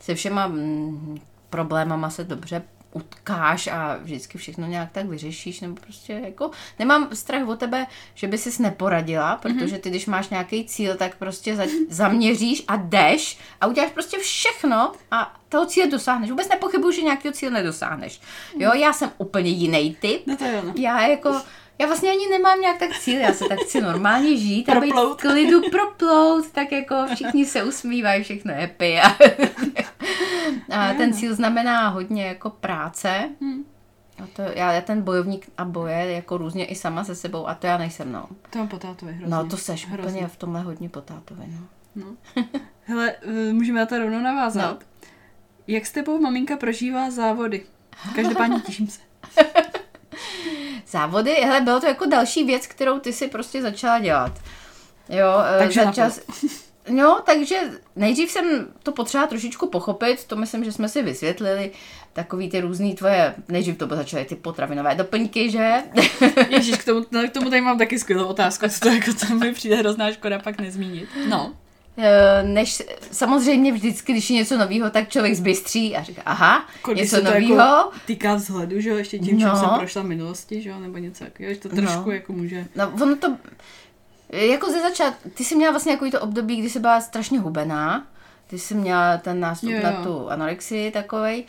se 0.02 0.16
všema 0.16 0.48
mm, 0.48 1.20
problémama 1.50 2.10
se 2.10 2.24
dobře 2.24 2.62
utkáš 2.94 3.68
a 3.68 3.98
vždycky 4.02 4.38
všechno 4.38 4.68
nějak 4.68 4.92
tak 4.92 5.06
vyřešíš, 5.06 5.62
nebo 5.62 5.76
prostě 5.76 6.14
jako 6.14 6.52
nemám 6.80 7.10
strach 7.14 7.48
o 7.48 7.56
tebe, 7.56 7.88
že 8.14 8.28
by 8.28 8.38
sis 8.38 8.60
neporadila, 8.60 9.36
protože 9.36 9.78
ty, 9.78 9.90
když 9.90 10.06
máš 10.06 10.30
nějaký 10.30 10.66
cíl, 10.66 10.96
tak 10.96 11.16
prostě 11.16 11.56
za, 11.56 11.64
zaměříš 11.90 12.64
a 12.68 12.76
jdeš 12.76 13.40
a 13.62 13.68
uděláš 13.68 13.92
prostě 13.92 14.18
všechno 14.18 14.92
a 15.12 15.36
toho 15.50 15.66
cíle 15.66 15.88
dosáhneš. 15.88 16.30
Vůbec 16.30 16.50
nepochybuji, 16.50 16.96
že 16.96 17.02
nějakého 17.02 17.34
cíle 17.34 17.52
nedosáhneš. 17.52 18.22
Jo, 18.60 18.72
já 18.74 18.94
jsem 18.94 19.12
úplně 19.18 19.50
jiný 19.50 19.98
typ, 20.00 20.28
No 20.28 20.38
to 20.38 20.46
jo, 20.46 20.62
já 20.76 21.08
jako, 21.08 21.42
já 21.82 21.88
vlastně 21.88 22.10
ani 22.10 22.28
nemám 22.30 22.62
nějak 22.62 22.78
tak 22.78 23.00
cíl, 23.00 23.20
já 23.20 23.34
se 23.34 23.46
tak 23.50 23.60
chci 23.60 23.82
normálně 23.82 24.38
žít 24.38 24.70
a 24.70 24.80
být 24.80 24.94
v 24.94 25.16
klidu 25.16 25.62
proplout, 25.70 26.52
tak 26.52 26.72
jako 26.72 26.96
všichni 27.14 27.46
se 27.46 27.64
usmívají, 27.64 28.24
všechno 28.24 28.54
je 28.54 28.60
happy 28.60 29.00
a, 29.00 29.18
a 30.90 30.94
ten 30.94 31.14
cíl 31.14 31.36
znamená 31.36 31.88
hodně 31.88 32.26
jako 32.26 32.50
práce. 32.50 33.30
A 34.24 34.28
to, 34.34 34.42
já, 34.42 34.72
já 34.72 34.82
ten 34.82 35.02
bojovník 35.02 35.50
a 35.58 35.66
boje 35.66 36.12
jako 36.12 36.38
různě 36.38 36.66
i 36.66 36.76
sama 36.76 37.04
se 37.04 37.16
sebou 37.16 37.48
a 37.48 37.56
to 37.56 37.68
já 37.68 37.78
nejsem, 37.78 38.12
no. 38.12 38.26
To 38.50 38.60
mám 38.60 38.68
potátovi 38.68 39.14
hrozně. 39.14 39.36
No 39.36 39.50
to 39.50 39.58
seš 39.58 39.88
hrozně. 39.88 40.12
úplně 40.12 40.28
v 40.28 40.36
tomhle 40.36 40.62
hodně 40.62 40.90
potátovi, 40.90 41.44
no. 41.48 41.68
No. 41.96 42.16
Hele, 42.84 43.16
eh, 43.22 43.54
můžeme 43.54 43.80
na 43.80 43.86
to 43.86 44.00
rovnou 44.00 44.20
navázat. 44.20 44.80
No. 44.80 45.08
Jak 45.68 45.86
s 45.86 45.92
tebou 45.92 46.22
maminka 46.22 46.58
prožívá 46.58 47.12
závody? 47.12 47.66
Každopádně 48.16 48.60
těším 48.60 48.88
se. 48.88 49.00
Závody, 50.92 51.32
hele, 51.34 51.62
bylo 51.62 51.80
to 51.80 51.88
jako 51.88 52.06
další 52.06 52.44
věc, 52.44 52.68
kterou 52.68 53.00
ty 53.00 53.14
si 53.14 53.28
prostě 53.28 53.62
začala 53.62 54.00
dělat. 54.00 54.32
Jo, 55.10 55.28
eh, 55.56 55.60
Takže 55.60 55.84
začala, 55.84 56.12
No, 56.90 57.22
takže 57.26 57.56
nejdřív 57.96 58.32
jsem 58.32 58.68
to 58.84 58.92
potřeba 58.92 59.28
trošičku 59.28 59.70
pochopit, 59.70 60.26
to 60.26 60.36
myslím, 60.36 60.64
že 60.64 60.72
jsme 60.72 60.90
si 60.90 61.02
vysvětlili, 61.02 61.72
takový 62.14 62.50
ty 62.50 62.62
různý 62.62 62.96
tvoje, 62.96 63.36
nejdřív 63.48 63.78
to 63.78 63.88
začaly 63.88 64.26
ty 64.26 64.36
potravinové 64.36 64.96
doplňky, 64.96 65.52
že? 65.52 65.84
Ježíš, 66.50 66.78
k 66.78 66.86
tomu, 66.86 67.06
no, 67.12 67.28
k 67.28 67.32
tomu 67.32 67.50
tady 67.50 67.62
mám 67.62 67.78
taky 67.78 68.00
skvělou 68.00 68.26
otázku, 68.26 68.70
co 68.70 68.80
to 68.80 68.90
jako 68.90 69.12
to 69.14 69.36
mi 69.36 69.54
přijde 69.54 69.76
hrozná 69.76 70.12
škoda 70.12 70.40
pak 70.40 70.60
nezmínit. 70.60 71.10
No. 71.30 71.54
Eh, 71.98 72.44
Než 72.44 72.84
samozřejmě 73.12 73.72
vždycky, 73.72 74.12
když 74.12 74.30
je 74.30 74.36
něco 74.36 74.58
nového, 74.58 74.90
tak 74.90 75.10
člověk 75.10 75.36
zbystří 75.36 75.96
a 75.96 76.04
říká, 76.04 76.22
aha, 76.26 76.66
když 76.92 77.02
něco 77.12 77.24
nového. 77.24 77.56
Jako 77.56 77.92
týká 78.06 78.36
vzhledu, 78.36 78.82
že 78.82 78.90
jo, 78.90 78.98
ještě 78.98 79.20
tím, 79.20 79.40
čím 79.40 79.48
No. 79.48 79.56
jsem 79.56 79.70
prošla 79.78 80.02
v 80.02 80.06
minulosti, 80.06 80.62
že 80.62 80.70
jo, 80.70 80.80
nebo 80.80 80.98
něco 80.98 81.24
takového, 81.24 81.54
že 81.54 81.60
to 81.60 81.70
trošku 81.70 82.06
No. 82.10 82.12
jako 82.12 82.34
může... 82.34 82.66
No, 82.76 82.92
ono 83.04 83.16
to, 83.16 83.36
jako 84.30 84.72
ze 84.72 84.82
začátku, 84.82 85.30
ty 85.30 85.44
jsi 85.44 85.56
měla 85.56 85.72
vlastně 85.72 85.92
jako 85.92 86.12
to 86.12 86.22
období, 86.22 86.56
kdy 86.56 86.70
jsi 86.70 86.80
byla 86.80 87.02
strašně 87.02 87.40
hubená, 87.40 88.08
ty 88.48 88.60
jsi 88.60 88.76
měla 88.76 89.18
ten 89.18 89.40
nástup 89.40 89.70
Jo, 89.70 89.80
na 89.84 89.92
jo. 89.92 90.04
tu 90.04 90.30
anorexii 90.30 90.92
takovej. 90.92 91.44
A 91.44 91.46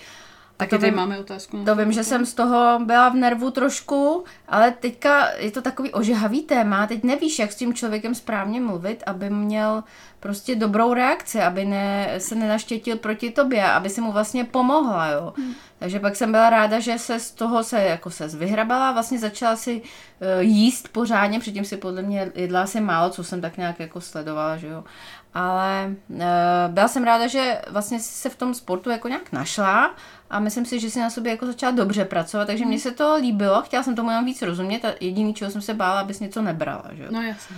Taky 0.56 0.70
to 0.70 0.76
tady 0.78 0.90
vím- 0.90 0.96
máme 0.96 1.18
otázku. 1.18 1.64
To 1.64 1.76
vím, 1.76 1.92
že 1.92 2.04
jsem 2.04 2.26
z 2.26 2.34
toho 2.34 2.78
byla 2.84 3.08
v 3.08 3.14
nervu 3.14 3.50
trošku, 3.50 4.24
ale 4.48 4.70
teďka 4.70 5.28
je 5.38 5.50
to 5.50 5.62
takový 5.62 5.92
ožehavý 5.92 6.42
téma. 6.42 6.86
Teď 6.86 7.04
nevíš, 7.04 7.38
jak 7.38 7.52
s 7.52 7.56
tím 7.56 7.74
člověkem 7.74 8.14
správně 8.14 8.60
mluvit, 8.60 9.02
aby 9.06 9.30
měl 9.30 9.84
prostě 10.20 10.54
dobrou 10.56 10.94
reakci, 10.94 11.40
aby 11.40 11.64
ne, 11.64 12.14
se 12.18 12.34
nenaštětil 12.34 12.96
proti 12.96 13.30
tobě, 13.30 13.64
aby 13.64 13.90
si 13.90 14.00
mu 14.00 14.12
vlastně 14.12 14.44
pomohla, 14.44 15.08
jo. 15.08 15.32
Hmm. 15.36 15.54
Takže 15.78 16.00
pak 16.00 16.16
jsem 16.16 16.32
byla 16.32 16.50
ráda, 16.50 16.80
že 16.80 16.98
se 16.98 17.18
z 17.20 17.30
toho 17.30 17.64
se 17.64 17.82
jako 17.82 18.10
se 18.10 18.28
vyhrabala, 18.28 18.92
vlastně 18.92 19.18
začala 19.18 19.56
si 19.56 19.82
uh, 19.82 20.40
jíst 20.40 20.88
pořádně, 20.88 21.40
předtím 21.40 21.64
si 21.64 21.76
podle 21.76 22.02
mě 22.02 22.32
jedla 22.34 22.62
asi 22.62 22.80
málo, 22.80 23.10
co 23.10 23.24
jsem 23.24 23.40
tak 23.40 23.56
nějak 23.56 23.80
jako 23.80 24.00
sledovala, 24.00 24.56
že 24.56 24.66
jo. 24.66 24.84
Ale 25.34 25.94
uh, 26.08 26.22
byla 26.68 26.88
jsem 26.88 27.04
ráda, 27.04 27.26
že 27.26 27.62
vlastně 27.70 28.00
jsi 28.00 28.12
se 28.14 28.28
v 28.28 28.36
tom 28.36 28.54
sportu 28.54 28.90
jako 28.90 29.08
nějak 29.08 29.32
našla 29.32 29.94
a 30.30 30.40
myslím 30.40 30.64
si, 30.66 30.80
že 30.80 30.90
si 30.90 31.00
na 31.00 31.10
sobě 31.10 31.32
jako 31.32 31.46
začala 31.46 31.72
dobře 31.72 32.04
pracovat, 32.04 32.46
takže 32.46 32.66
mně 32.66 32.78
se 32.78 32.90
to 32.90 33.16
líbilo, 33.16 33.62
chtěla 33.62 33.82
jsem 33.82 33.96
tomu 33.96 34.10
jenom 34.10 34.24
víc 34.24 34.42
rozumět 34.42 34.84
a 34.84 34.92
jediný, 35.00 35.34
čeho 35.34 35.50
jsem 35.50 35.62
se 35.62 35.74
bála, 35.74 36.00
abys 36.00 36.20
něco 36.20 36.42
nebrala, 36.42 36.84
že. 36.92 37.06
No 37.10 37.22
jasně. 37.22 37.56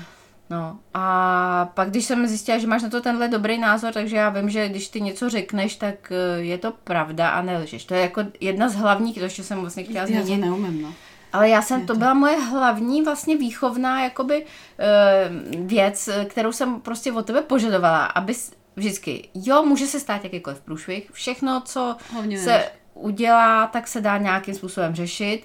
No 0.50 0.78
a 0.94 1.70
pak, 1.74 1.90
když 1.90 2.04
jsem 2.04 2.26
zjistila, 2.26 2.58
že 2.58 2.66
máš 2.66 2.82
na 2.82 2.88
to 2.88 3.00
tenhle 3.00 3.28
dobrý 3.28 3.58
názor, 3.58 3.92
takže 3.92 4.16
já 4.16 4.28
vím, 4.28 4.50
že 4.50 4.68
když 4.68 4.88
ty 4.88 5.00
něco 5.00 5.30
řekneš, 5.30 5.76
tak 5.76 6.12
eh, 6.12 6.40
je 6.42 6.58
to 6.58 6.72
pravda 6.84 7.28
a 7.28 7.42
nelžeš. 7.42 7.84
To 7.84 7.94
je 7.94 8.00
jako 8.00 8.24
jedna 8.40 8.68
z 8.68 8.74
hlavních, 8.74 9.18
to 9.18 9.24
ještě 9.24 9.42
jsem 9.42 9.60
vlastně 9.60 9.84
chtěla 9.84 10.06
Já 10.06 10.20
to 10.20 10.26
zmínit. 10.26 10.40
neumím, 10.44 10.82
no. 10.82 10.94
Ale 11.34 11.48
já 11.48 11.62
jsem, 11.62 11.86
to 11.86 11.94
byla 11.94 12.14
moje 12.14 12.40
hlavní 12.40 13.02
vlastně 13.02 13.36
výchovná 13.36 14.02
jakoby 14.02 14.46
eh, 14.78 15.30
věc, 15.58 16.08
kterou 16.28 16.52
jsem 16.52 16.80
prostě 16.80 17.12
od 17.12 17.26
tebe 17.26 17.42
požadovala, 17.42 18.04
abys 18.04 18.52
vždycky, 18.76 19.28
jo, 19.34 19.62
může 19.62 19.86
se 19.86 20.00
stát 20.00 20.24
jakýkoliv 20.24 20.60
průšvih, 20.60 21.10
všechno, 21.12 21.62
co 21.64 21.96
Hlavně 22.12 22.38
se 22.38 22.50
nevíš. 22.50 22.66
udělá, 22.94 23.66
tak 23.66 23.88
se 23.88 24.00
dá 24.00 24.18
nějakým 24.18 24.54
způsobem 24.54 24.94
řešit. 24.94 25.42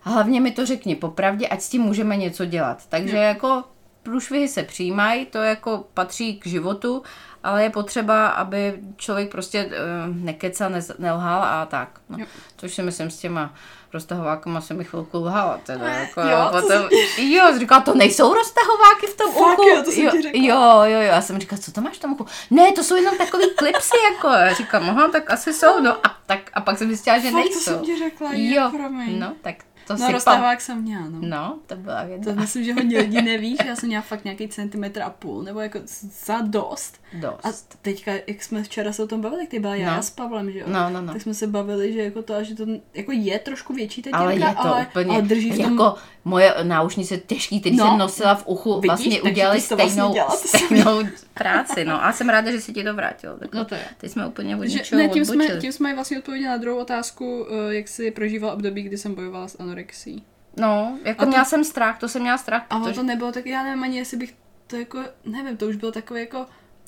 Hlavně 0.00 0.40
mi 0.40 0.50
to 0.50 0.66
řekni 0.66 0.96
popravdě, 0.96 1.48
ať 1.48 1.60
s 1.60 1.68
tím 1.68 1.82
můžeme 1.82 2.16
něco 2.16 2.44
dělat. 2.44 2.86
Takže 2.88 3.16
Jo. 3.16 3.22
jako 3.22 3.64
průšvihy 4.02 4.48
se 4.48 4.62
přijímají, 4.62 5.26
to 5.26 5.38
jako 5.38 5.84
patří 5.94 6.36
k 6.38 6.46
životu, 6.46 7.02
ale 7.44 7.62
je 7.62 7.70
potřeba, 7.70 8.28
aby 8.28 8.78
člověk 8.96 9.30
prostě 9.30 9.64
uh, 9.64 10.16
nekecal, 10.16 10.70
nez- 10.70 10.94
nelhal 10.98 11.42
a 11.42 11.66
tak. 11.66 11.88
No. 12.08 12.18
Jo. 12.18 12.26
Což 12.56 12.74
si 12.74 12.82
myslím 12.82 13.10
s 13.10 13.18
těma 13.18 13.54
roztahovákama 13.92 14.60
se 14.60 14.74
mi 14.74 14.84
chvilku 14.84 15.18
lhala. 15.18 15.60
Teda, 15.66 15.86
jako, 15.86 16.20
Jo, 16.20 16.28
jo, 16.28 16.48
to 16.52 16.60
potom, 16.62 16.82
jo, 17.18 17.52
jsi 17.52 17.58
říkala, 17.58 17.80
to 17.80 17.94
nejsou 17.94 18.34
roztahováky 18.34 19.06
v 19.06 19.16
tom 19.16 19.32
Fakt 19.32 19.58
uchu. 19.58 19.68
jo, 19.68 19.82
to 19.84 19.90
jsem 19.90 20.04
jo, 20.04 20.10
ti 20.10 20.22
řekla. 20.22 20.40
jo, 20.44 20.82
jo, 20.82 21.00
jo, 21.00 21.00
já 21.00 21.20
jsem 21.22 21.38
říkala, 21.38 21.62
co 21.62 21.72
to 21.72 21.80
máš 21.80 21.96
v 21.96 22.00
tom 22.00 22.12
uchu? 22.12 22.26
Ne, 22.50 22.72
to 22.72 22.84
jsou 22.84 22.94
jenom 22.96 23.18
takový 23.18 23.44
klipsy, 23.56 23.96
jako. 24.12 24.28
Já 24.28 24.52
říkám, 24.54 24.90
aha, 24.90 25.08
tak 25.08 25.30
asi 25.30 25.52
jsou, 25.52 25.80
no 25.80 26.06
a, 26.06 26.16
tak, 26.26 26.38
a 26.54 26.60
pak 26.60 26.78
jsem 26.78 26.88
zjistila, 26.88 27.18
že 27.18 27.22
Fakt, 27.30 27.32
to 27.32 27.38
nejsou. 27.38 27.60
jsem 27.60 27.80
ti 27.80 27.98
řekla, 27.98 28.30
jo, 28.32 28.62
jo, 28.62 28.70
promiň. 28.70 29.18
no, 29.18 29.32
tak 29.42 29.54
To 29.86 29.92
No 29.96 30.06
si 30.06 30.12
roztahák 30.12 30.60
jsem 30.60 30.82
měla, 30.82 31.08
no. 31.08 31.18
No, 31.20 31.58
to 31.66 31.76
byla 31.76 32.04
věc. 32.04 32.24
To 32.24 32.32
myslím, 32.34 32.64
že 32.64 32.74
hodně 32.74 32.98
lidí 32.98 33.22
neví, 33.22 33.56
že 33.62 33.68
já 33.68 33.76
jsem 33.76 33.86
měla 33.86 34.02
fakt 34.02 34.24
nějaký 34.24 34.48
centimetr 34.48 35.02
a 35.02 35.10
půl, 35.10 35.42
nebo 35.42 35.60
jako 35.60 35.78
za 36.24 36.40
dost. 36.40 37.00
Dost. 37.20 37.46
A 37.46 37.76
teďka, 37.82 38.12
jak 38.26 38.42
jsme 38.42 38.62
včera 38.62 38.92
se 38.92 39.02
o 39.02 39.06
tom 39.06 39.20
bavili, 39.20 39.42
jak 39.42 39.50
ty 39.50 39.58
byla 39.58 39.74
já 39.74 39.96
No. 39.96 40.02
s 40.02 40.10
Pavlem, 40.10 40.50
že 40.52 40.58
jo? 40.58 40.66
No, 40.68 40.90
no, 40.90 41.02
no. 41.02 41.12
Tak 41.12 41.22
jsme 41.22 41.34
se 41.34 41.46
bavili, 41.46 41.92
že 41.92 42.02
jako 42.04 42.22
to, 42.22 42.44
že 42.44 42.54
to 42.54 42.66
jako 42.94 43.12
je 43.12 43.38
trošku 43.38 43.72
větší 43.74 44.02
ta 44.02 44.10
Ale 44.12 44.34
je 44.34 44.40
to 44.40 44.58
ale, 44.66 44.86
úplně, 44.90 45.10
ale 45.10 45.22
drží 45.22 45.50
v 45.50 45.56
tom... 45.58 45.70
jako 45.72 45.94
moje 46.24 46.54
náušnice 46.62 47.16
těžký, 47.18 47.60
který 47.60 47.76
No. 47.76 47.86
jsem 47.86 47.98
nosila 47.98 48.34
v 48.34 48.46
uchu, 48.46 48.74
Vidíš, 48.80 48.86
vlastně 48.88 49.22
udělali 49.22 49.58
vlastně 49.60 49.76
stejnou, 49.90 50.14
jsem 50.36 50.60
stejnou 50.60 51.02
práci, 51.34 51.84
no. 51.84 52.04
A 52.04 52.12
jsem 52.12 52.28
ráda, 52.28 52.50
že 52.50 52.60
se 52.60 52.72
ti 52.72 52.84
to 52.84 52.94
vrátilo. 52.94 53.36
Tak 53.38 53.54
No 53.54 53.64
to 53.64 53.74
je. 53.74 53.84
Teď 53.98 54.10
jsme 54.12 54.26
úplně 54.26 54.56
od 54.56 54.64
Že, 54.64 54.96
ne, 54.96 55.08
tím 55.08 55.24
jsme, 55.24 55.34
odbočili. 55.34 55.60
tím 55.60 55.72
jsme 55.72 55.94
vlastně 55.94 56.18
odpověděli 56.18 56.50
na 56.50 56.56
druhou 56.56 56.78
otázku, 56.78 57.46
eh, 57.70 57.74
jak 57.74 57.88
si 57.88 58.10
prožíval 58.10 58.50
období, 58.54 58.82
kdy 58.82 58.98
jsem 58.98 59.14
bojovala 59.14 59.48
s 59.48 59.60
anorexií. 59.72 60.24
No, 60.56 60.98
jako 61.04 61.22
A 61.22 61.24
to- 61.24 61.28
měla 61.28 61.44
jsem 61.44 61.64
strach, 61.64 61.98
to 61.98 62.08
jsem 62.08 62.22
měla 62.22 62.38
strach, 62.38 62.66
A 62.70 62.78
protože... 62.78 62.94
to 62.94 63.02
nebylo 63.02 63.32
tak, 63.32 63.46
já 63.46 63.62
nevím 63.62 63.82
ani, 63.84 63.98
jestli 63.98 64.16
bych 64.16 64.34
to 64.66 64.76
jako, 64.76 65.00
nevím, 65.24 65.56
to 65.56 65.66
už 65.66 65.76
bylo 65.76 65.92
takové 65.92 66.20
jako, 66.20 66.38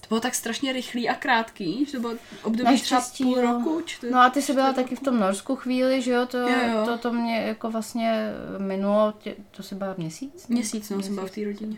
to 0.00 0.09
bylo 0.09 0.21
tak 0.21 0.35
strašně 0.35 0.73
rychlý 0.73 1.09
a 1.09 1.14
krátký, 1.14 1.85
že 1.85 1.93
to 1.93 2.00
bylo 2.00 2.14
období 2.43 2.81
třeba 2.81 3.00
Naštěstí, 3.00 3.25
půl 3.25 3.37
jo. 3.38 3.43
roku, 3.53 3.81
čtyři, 3.85 4.12
No 4.12 4.21
a 4.21 4.31
ty 4.31 4.43
jsi 4.43 4.53
byla 4.53 4.73
taky 4.73 4.97
v 4.97 5.00
tom 5.00 5.21
Norsku 5.21 5.57
chvíli, 5.57 6.03
že 6.03 6.11
jo, 6.12 6.26
to, 6.26 6.38
Jo, 6.38 6.49
jo. 6.73 6.85
to, 6.85 6.99
to 6.99 7.12
mě 7.12 7.37
jako 7.37 7.71
vlastně 7.71 8.25
minulo, 8.59 9.14
tě, 9.19 9.35
to 9.50 9.62
se 9.62 9.75
byla 9.75 9.95
měsíc? 9.99 10.47
měsíc, 10.49 10.91
no, 10.91 11.03
jsem 11.03 11.14
byla 11.14 11.26
v 11.26 11.31
té 11.31 11.45
rodině. 11.45 11.76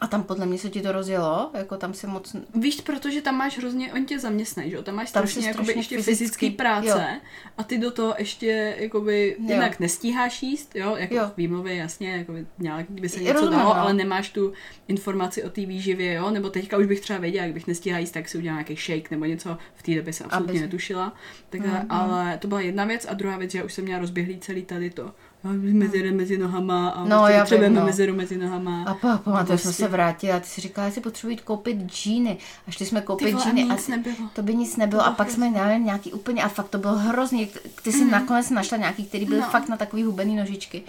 A 0.00 0.06
tam 0.06 0.22
podle 0.22 0.46
mě 0.46 0.58
se 0.58 0.68
ti 0.70 0.82
to 0.82 0.92
rozjelo, 0.92 1.50
jako 1.54 1.76
tam 1.76 1.94
si 1.94 2.06
moc... 2.06 2.36
Víš, 2.54 2.80
protože 2.80 3.22
tam 3.22 3.34
máš 3.36 3.58
hrozně, 3.58 3.92
on 3.92 4.04
tě 4.06 4.18
zaměstnají, 4.18 4.70
že 4.70 4.76
jo, 4.76 4.82
tam 4.82 4.94
máš 4.94 5.10
Tam 5.12 5.26
strašně, 5.26 5.48
jakoby 5.48 5.64
strašně 5.64 5.80
ještě 5.80 5.96
fyzicky- 5.96 6.04
fyzický 6.04 6.50
práce 6.50 6.88
jo. 6.88 7.20
a 7.58 7.62
ty 7.64 7.78
do 7.78 7.90
toho 7.90 8.14
ještě, 8.18 8.74
jakoby, 8.78 9.36
Jo. 9.38 9.44
jinak 9.54 9.80
nestíháš 9.80 10.42
jíst, 10.42 10.76
jo, 10.76 10.96
jako 10.96 11.14
Jo. 11.14 11.30
výmluvy, 11.36 11.76
jasně, 11.76 12.10
jako 12.16 12.32
nějak 12.58 12.90
by 12.90 13.08
se 13.08 13.20
něco 13.20 13.32
rozumím, 13.32 13.58
dalo, 13.58 13.74
no. 13.74 13.80
ale 13.80 13.94
nemáš 13.94 14.30
tu 14.30 14.52
informaci 14.88 15.42
o 15.44 15.50
té 15.50 15.60
výživě, 15.66 16.12
jo, 16.14 16.30
nebo 16.30 16.50
teďka 16.50 16.76
už 16.78 16.86
bych 16.86 17.00
třeba 17.00 17.18
věděla, 17.18 17.44
jak 17.44 17.54
bych 17.54 17.66
nestíhala 17.66 17.98
jíst, 18.00 18.10
tak 18.10 18.28
si 18.28 18.38
udělala 18.38 18.60
nějaký 18.60 18.76
shake 18.76 19.10
nebo 19.10 19.24
něco, 19.24 19.58
v 19.74 19.82
té 19.82 19.94
době 19.94 20.12
jsem 20.12 20.26
absolutně 20.26 20.60
Abys- 20.60 20.62
netušila, 20.62 21.12
tak, 21.50 21.60
Mhm. 21.60 21.86
ale 21.90 22.38
to 22.38 22.48
byla 22.48 22.60
jedna 22.60 22.84
věc 22.84 23.06
a 23.08 23.14
druhá 23.14 23.36
věc, 23.38 23.50
že 23.50 23.58
já 23.58 23.64
už 23.64 23.72
jsem 23.74 23.84
měla 23.84 24.00
rozběhlý 24.00 24.38
celý 24.38 24.62
tady 24.62 24.90
to, 24.90 25.10
jo, 25.52 25.60
mezeru 25.74 26.16
mezi 26.16 26.38
nohama 26.38 26.88
a 26.88 27.04
No, 27.04 27.16
prostě 27.18 27.32
já 27.32 27.40
potřebujeme 27.40 27.80
no. 27.80 27.86
mezeru 27.86 28.14
mezi 28.14 28.36
nohama. 28.38 28.84
A 28.84 28.94
pak 28.94 29.20
pamatuju, 29.20 29.58
jsme 29.58 29.62
Prostě. 29.62 29.82
se 29.82 29.88
vrátili 29.88 30.32
a 30.32 30.40
ty 30.40 30.46
si 30.46 30.60
říkala, 30.60 30.88
že 30.88 30.94
si 30.94 31.00
potřebuji 31.00 31.36
koupit 31.36 31.76
džíny. 31.86 32.38
A 32.66 32.70
šli 32.70 32.86
jsme 32.86 33.00
Ty 33.00 33.06
koupit 33.06 33.32
vole, 33.32 33.44
džíny 33.44 33.62
a 33.64 33.74
nic 33.74 33.88
nebylo. 33.88 34.16
to 34.32 34.42
by 34.42 34.54
nic 34.54 34.76
nebylo. 34.76 35.04
A 35.06 35.10
pak 35.10 35.30
jsme, 35.30 35.50
nevím, 35.50 35.84
nějaký 35.84 36.12
úplně, 36.12 36.42
a 36.42 36.48
fakt 36.48 36.68
to 36.68 36.78
bylo 36.78 36.94
hrozný. 36.94 37.50
Ty 37.82 37.92
si 37.92 38.04
nakonec 38.04 38.50
našla 38.50 38.78
nějaký, 38.78 39.04
který 39.04 39.24
byl. 39.24 39.40
No. 39.40 39.46
fakt 39.50 39.68
na 39.68 39.76
takový 39.76 40.02
hubený 40.02 40.36
nožičky. 40.36 40.82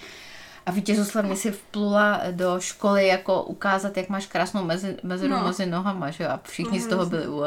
A 0.66 0.72
vítězoslavně 0.72 1.36
si 1.36 1.51
vplula 1.51 2.22
do 2.32 2.56
školy 2.60 3.08
jako 3.08 3.44
ukázat, 3.44 3.98
jak 3.98 4.10
máš 4.10 4.25
krásnou 4.25 4.63
mezi, 4.66 4.98
mezeru 5.04 5.34
No. 5.34 5.44
mezi 5.44 5.66
nohama, 5.66 6.10
že? 6.12 6.28
A 6.28 6.39
všichni 6.44 6.80
No, 6.80 6.86
z 6.86 6.88
toho 6.88 7.06
byli 7.06 7.28
wow. 7.28 7.44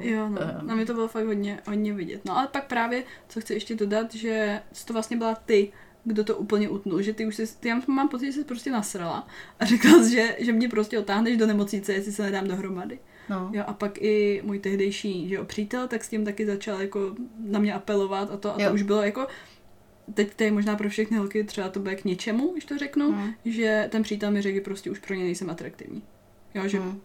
Jo, 0.00 0.28
no. 0.28 0.40
Ehm. 0.40 0.66
Na 0.66 0.74
mě 0.74 0.86
to 0.86 0.94
bylo 0.94 1.08
fakt 1.08 1.24
hodně, 1.26 1.58
hodně 1.66 1.92
vidět. 1.92 2.20
No 2.24 2.38
ale 2.38 2.46
pak 2.46 2.64
právě, 2.66 3.02
co 3.28 3.40
chci 3.40 3.54
ještě 3.54 3.74
dodat, 3.76 4.14
že 4.14 4.60
to 4.84 4.92
vlastně 4.92 5.16
byla 5.16 5.34
ty, 5.34 5.72
kdo 6.04 6.24
to 6.24 6.36
úplně 6.36 6.68
utnul, 6.68 7.02
že 7.02 7.12
ty 7.12 7.26
už 7.26 7.36
jsi, 7.36 7.46
ty 7.60 7.68
já 7.68 7.80
mám 7.86 8.08
pocit, 8.08 8.26
že 8.26 8.32
jsi 8.32 8.44
prostě 8.44 8.70
nasrala 8.70 9.26
a 9.60 9.64
řekla 9.64 10.02
jsi, 10.02 10.10
že, 10.10 10.36
že 10.38 10.52
mě 10.52 10.68
prostě 10.68 10.98
otáhneš 10.98 11.36
do 11.36 11.46
nemocnice, 11.46 11.92
jestli 11.92 12.12
se 12.12 12.22
nedám 12.22 12.48
dohromady. 12.48 12.98
No. 13.30 13.50
Jo, 13.54 13.64
a 13.66 13.72
pak 13.72 13.98
i 14.02 14.42
můj 14.44 14.58
tehdejší 14.58 15.28
že 15.28 15.34
jo, 15.34 15.44
přítel, 15.44 15.88
tak 15.88 16.04
s 16.04 16.08
tím 16.08 16.24
taky 16.24 16.46
začal 16.46 16.80
jako 16.80 17.14
na 17.38 17.58
mě 17.58 17.74
apelovat 17.74 18.30
a 18.30 18.36
to, 18.36 18.50
a 18.54 18.56
to 18.56 18.62
Jo. 18.62 18.74
už 18.74 18.82
bylo 18.82 19.02
jako, 19.02 19.26
teď 20.14 20.34
to 20.34 20.44
je 20.44 20.52
možná 20.52 20.76
pro 20.76 20.88
všechny 20.88 21.16
holky 21.16 21.44
třeba 21.44 21.68
to 21.68 21.80
bude 21.80 21.94
k 21.94 22.04
něčemu, 22.04 22.52
když 22.52 22.64
to 22.64 22.78
řeknu, 22.78 23.12
Hmm. 23.12 23.32
že 23.44 23.88
ten 23.92 24.02
přítel 24.02 24.30
mi 24.30 24.42
řekl, 24.42 24.54
že 24.54 24.60
prostě 24.60 24.90
už 24.90 24.98
pro 24.98 25.14
ně 25.14 25.24
nejsem 25.24 25.50
atraktivní. 25.50 26.02
Jo, 26.54 26.68
že 26.68 26.78
Hmm. 26.78 27.00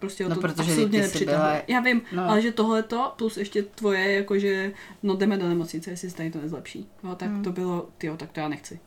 Prostě 0.00 0.24
ho 0.24 0.30
No, 0.30 0.34
to 0.36 0.40
protože 0.40 0.70
absolutně 0.72 0.98
ty 0.98 1.02
nepřitahuje. 1.06 1.38
byla- 1.52 1.62
Já 1.68 1.80
vím, 1.80 2.02
No. 2.12 2.30
ale 2.30 2.42
že 2.42 2.52
tohleto 2.52 3.12
plus 3.18 3.36
ještě 3.36 3.62
tvoje, 3.62 4.12
jakože 4.12 4.72
no 5.02 5.16
jdeme 5.16 5.36
do 5.38 5.48
nemocnice, 5.48 5.90
jestli 5.90 6.10
se 6.10 6.16
tady 6.16 6.30
to 6.30 6.40
nezlepší. 6.40 6.88
No, 7.02 7.14
tak 7.16 7.28
Hmm. 7.28 7.42
to 7.44 7.52
bylo, 7.52 7.88
tyjo, 7.98 8.16
tak 8.16 8.32
to 8.32 8.40
já 8.40 8.48
nechci. 8.48 8.80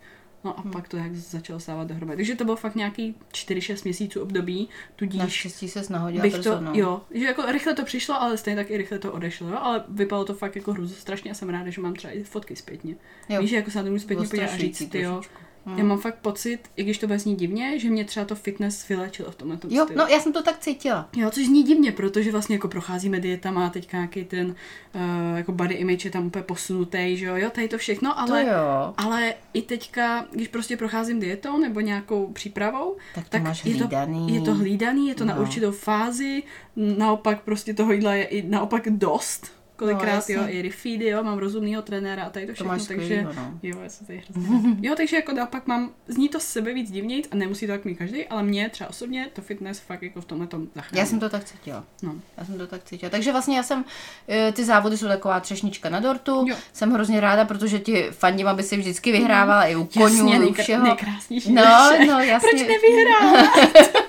No 0.46 0.60
a 0.60 0.64
pak 0.72 0.88
to 0.88 0.98
jak 0.98 1.16
začalo 1.16 1.60
stávat 1.60 1.88
dohromady. 1.88 2.18
Takže 2.18 2.36
to 2.36 2.44
bylo 2.44 2.56
fakt 2.56 2.76
nějaký 2.76 3.16
4-6 3.32 3.84
měsíců 3.84 4.22
období, 4.22 4.70
tudíž 4.96 5.20
Naštěstí 5.20 5.68
se 5.70 5.82
nahodila 5.90 6.22
bych 6.22 6.40
to, 6.40 6.62
no. 6.62 6.72
jo, 6.74 7.02
že 7.12 7.26
jako 7.26 7.52
rychle 7.52 7.74
to 7.74 7.86
přišlo, 7.86 8.22
ale 8.22 8.38
stejně 8.38 8.56
tak 8.58 8.72
i 8.72 8.78
rychle 8.78 9.00
to 9.00 9.12
odešlo, 9.14 9.50
jo, 9.50 9.58
ale 9.62 9.84
vypadalo 9.90 10.26
to 10.26 10.34
fakt 10.34 10.56
jako 10.56 10.74
hruzo 10.74 10.96
strašně 10.96 11.32
a 11.32 11.34
jsem 11.34 11.50
ráda, 11.50 11.70
že 11.70 11.82
mám 11.82 11.94
třeba 11.94 12.14
i 12.14 12.24
fotky 12.24 12.56
zpětně. 12.56 12.96
Jo. 13.30 13.42
Víš, 13.42 13.50
že 13.50 13.56
jako 13.56 13.72
se 13.72 13.78
na 13.78 13.84
to 13.84 13.90
můžu 13.92 14.04
zpětně 14.04 14.28
podívat 14.28 14.50
a 14.54 14.58
říct, 14.58 14.82
jo, 14.82 14.88
trošičku. 15.14 15.43
Hmm. 15.66 15.78
já 15.78 15.84
mám 15.84 15.98
fakt 16.00 16.16
pocit, 16.16 16.60
i 16.76 16.84
když 16.84 16.98
to 16.98 17.08
bude 17.08 17.20
znít 17.20 17.36
divně, 17.40 17.80
že 17.80 17.90
mě 17.90 18.06
třeba 18.06 18.26
to 18.26 18.36
fitness 18.36 18.88
vylečilo 18.90 19.32
v 19.32 19.36
tomhle 19.36 19.58
tom 19.58 19.72
Jo, 19.72 19.84
stylu. 19.84 20.00
no 20.00 20.08
já 20.08 20.20
jsem 20.20 20.34
to 20.34 20.44
tak 20.44 20.60
cítila. 20.60 21.10
Jo, 21.16 21.30
což 21.32 21.46
zní 21.46 21.64
divně, 21.64 21.92
protože 21.92 22.32
vlastně 22.32 22.56
jako 22.56 22.68
procházíme 22.68 23.20
dietama 23.20 23.68
a 23.68 23.70
teďka 23.70 23.98
nějaký 23.98 24.24
ten 24.26 24.48
uh, 24.48 25.38
jako 25.38 25.52
body 25.52 25.74
image 25.76 26.06
je 26.06 26.12
tam 26.12 26.26
úplně 26.28 26.44
posunutý, 26.44 27.18
že 27.18 27.26
jo, 27.26 27.36
jo, 27.36 27.50
tady 27.50 27.68
to 27.68 27.78
všechno, 27.78 28.20
ale, 28.20 28.44
to 28.44 28.50
jo. 28.50 28.94
ale 28.98 29.34
i 29.54 29.62
teďka, 29.62 30.26
když 30.32 30.48
prostě 30.48 30.78
procházím 30.78 31.20
dietou 31.20 31.58
nebo 31.58 31.80
nějakou 31.80 32.28
přípravou, 32.34 32.96
Tak 33.16 33.30
to 33.30 33.40
máš 33.40 33.66
je, 33.66 33.72
to, 33.74 33.78
hlídaný. 33.80 34.36
je 34.36 34.42
to 34.42 34.54
hlídaný, 34.56 35.08
je 35.08 35.16
to 35.16 35.26
na 35.26 35.36
No. 35.36 35.42
určitou 35.42 35.72
fázi, 35.72 36.44
naopak 36.76 37.42
prostě 37.42 37.74
toho 37.74 37.94
jídla 37.94 38.14
je 38.14 38.24
i 38.24 38.50
naopak 38.50 38.84
dost, 38.90 39.52
kolikrát, 39.84 40.24
No, 40.30 40.36
jo, 40.36 40.42
i 40.48 40.62
refeedy, 40.62 41.06
jo, 41.06 41.24
mám 41.24 41.38
rozumného 41.38 41.82
trenéra 41.82 42.24
a 42.24 42.30
tady 42.30 42.46
to 42.46 42.52
To 42.52 42.56
všechno, 42.56 42.72
máš 42.74 42.88
takže, 42.88 43.04
skvělýho, 43.06 43.34
no. 43.34 43.60
jo, 43.64 43.78
já 43.84 43.90
jsem 43.90 44.08
tady 44.08 44.24
hrozně 44.30 44.60
Jo, 44.82 44.94
takže 44.98 45.16
jako 45.16 45.32
naopak 45.34 45.68
mám, 45.68 45.92
zní 46.08 46.30
to 46.30 46.40
sebe 46.40 46.74
víc 46.74 46.92
divnějc 46.92 47.28
a 47.32 47.36
nemusí 47.36 47.68
to 47.68 47.74
tak 47.74 47.86
mít 47.86 47.96
každý, 47.96 48.26
ale 48.26 48.44
mě 48.44 48.70
třeba 48.70 48.90
osobně 48.90 49.28
to 49.34 49.42
fitness 49.42 49.80
fakt 49.80 50.02
jako 50.04 50.22
v 50.22 50.26
tomhle 50.26 50.48
tom 50.48 50.68
zachrání. 50.76 51.00
Já 51.00 51.06
jsem 51.06 51.20
to 51.20 51.30
tak 51.30 51.44
cítila. 51.44 51.84
No. 52.04 52.16
Já 52.38 52.46
jsem 52.46 52.58
to 52.58 52.68
tak 52.68 52.84
cítila. 52.84 53.10
Takže 53.10 53.32
vlastně 53.32 53.58
já 53.58 53.64
jsem, 53.64 53.86
eh, 54.30 54.52
ty 54.52 54.66
závody 54.66 54.98
jsou 54.98 55.08
taková 55.08 55.40
třešnička 55.40 55.90
na 55.90 56.00
dortu. 56.00 56.46
Jo. 56.50 56.56
Jsem 56.74 56.92
hrozně 56.92 57.20
ráda, 57.20 57.46
protože 57.46 57.80
ti 57.80 58.08
fandím, 58.12 58.48
by 58.54 58.64
si 58.64 58.78
vždycky 58.78 59.12
vyhrávala 59.12 59.66
i 59.66 59.76
u 59.76 59.86
konňů, 59.86 60.30
Jasně, 60.30 60.46
i 60.46 60.50
u 60.50 60.54
všeho. 60.54 60.84
nejkrásnější 60.84 61.52
No, 61.54 61.92
no, 62.08 62.20
jasně. 62.20 62.50
Proč 62.50 62.62
nevyhrál? 62.62 63.48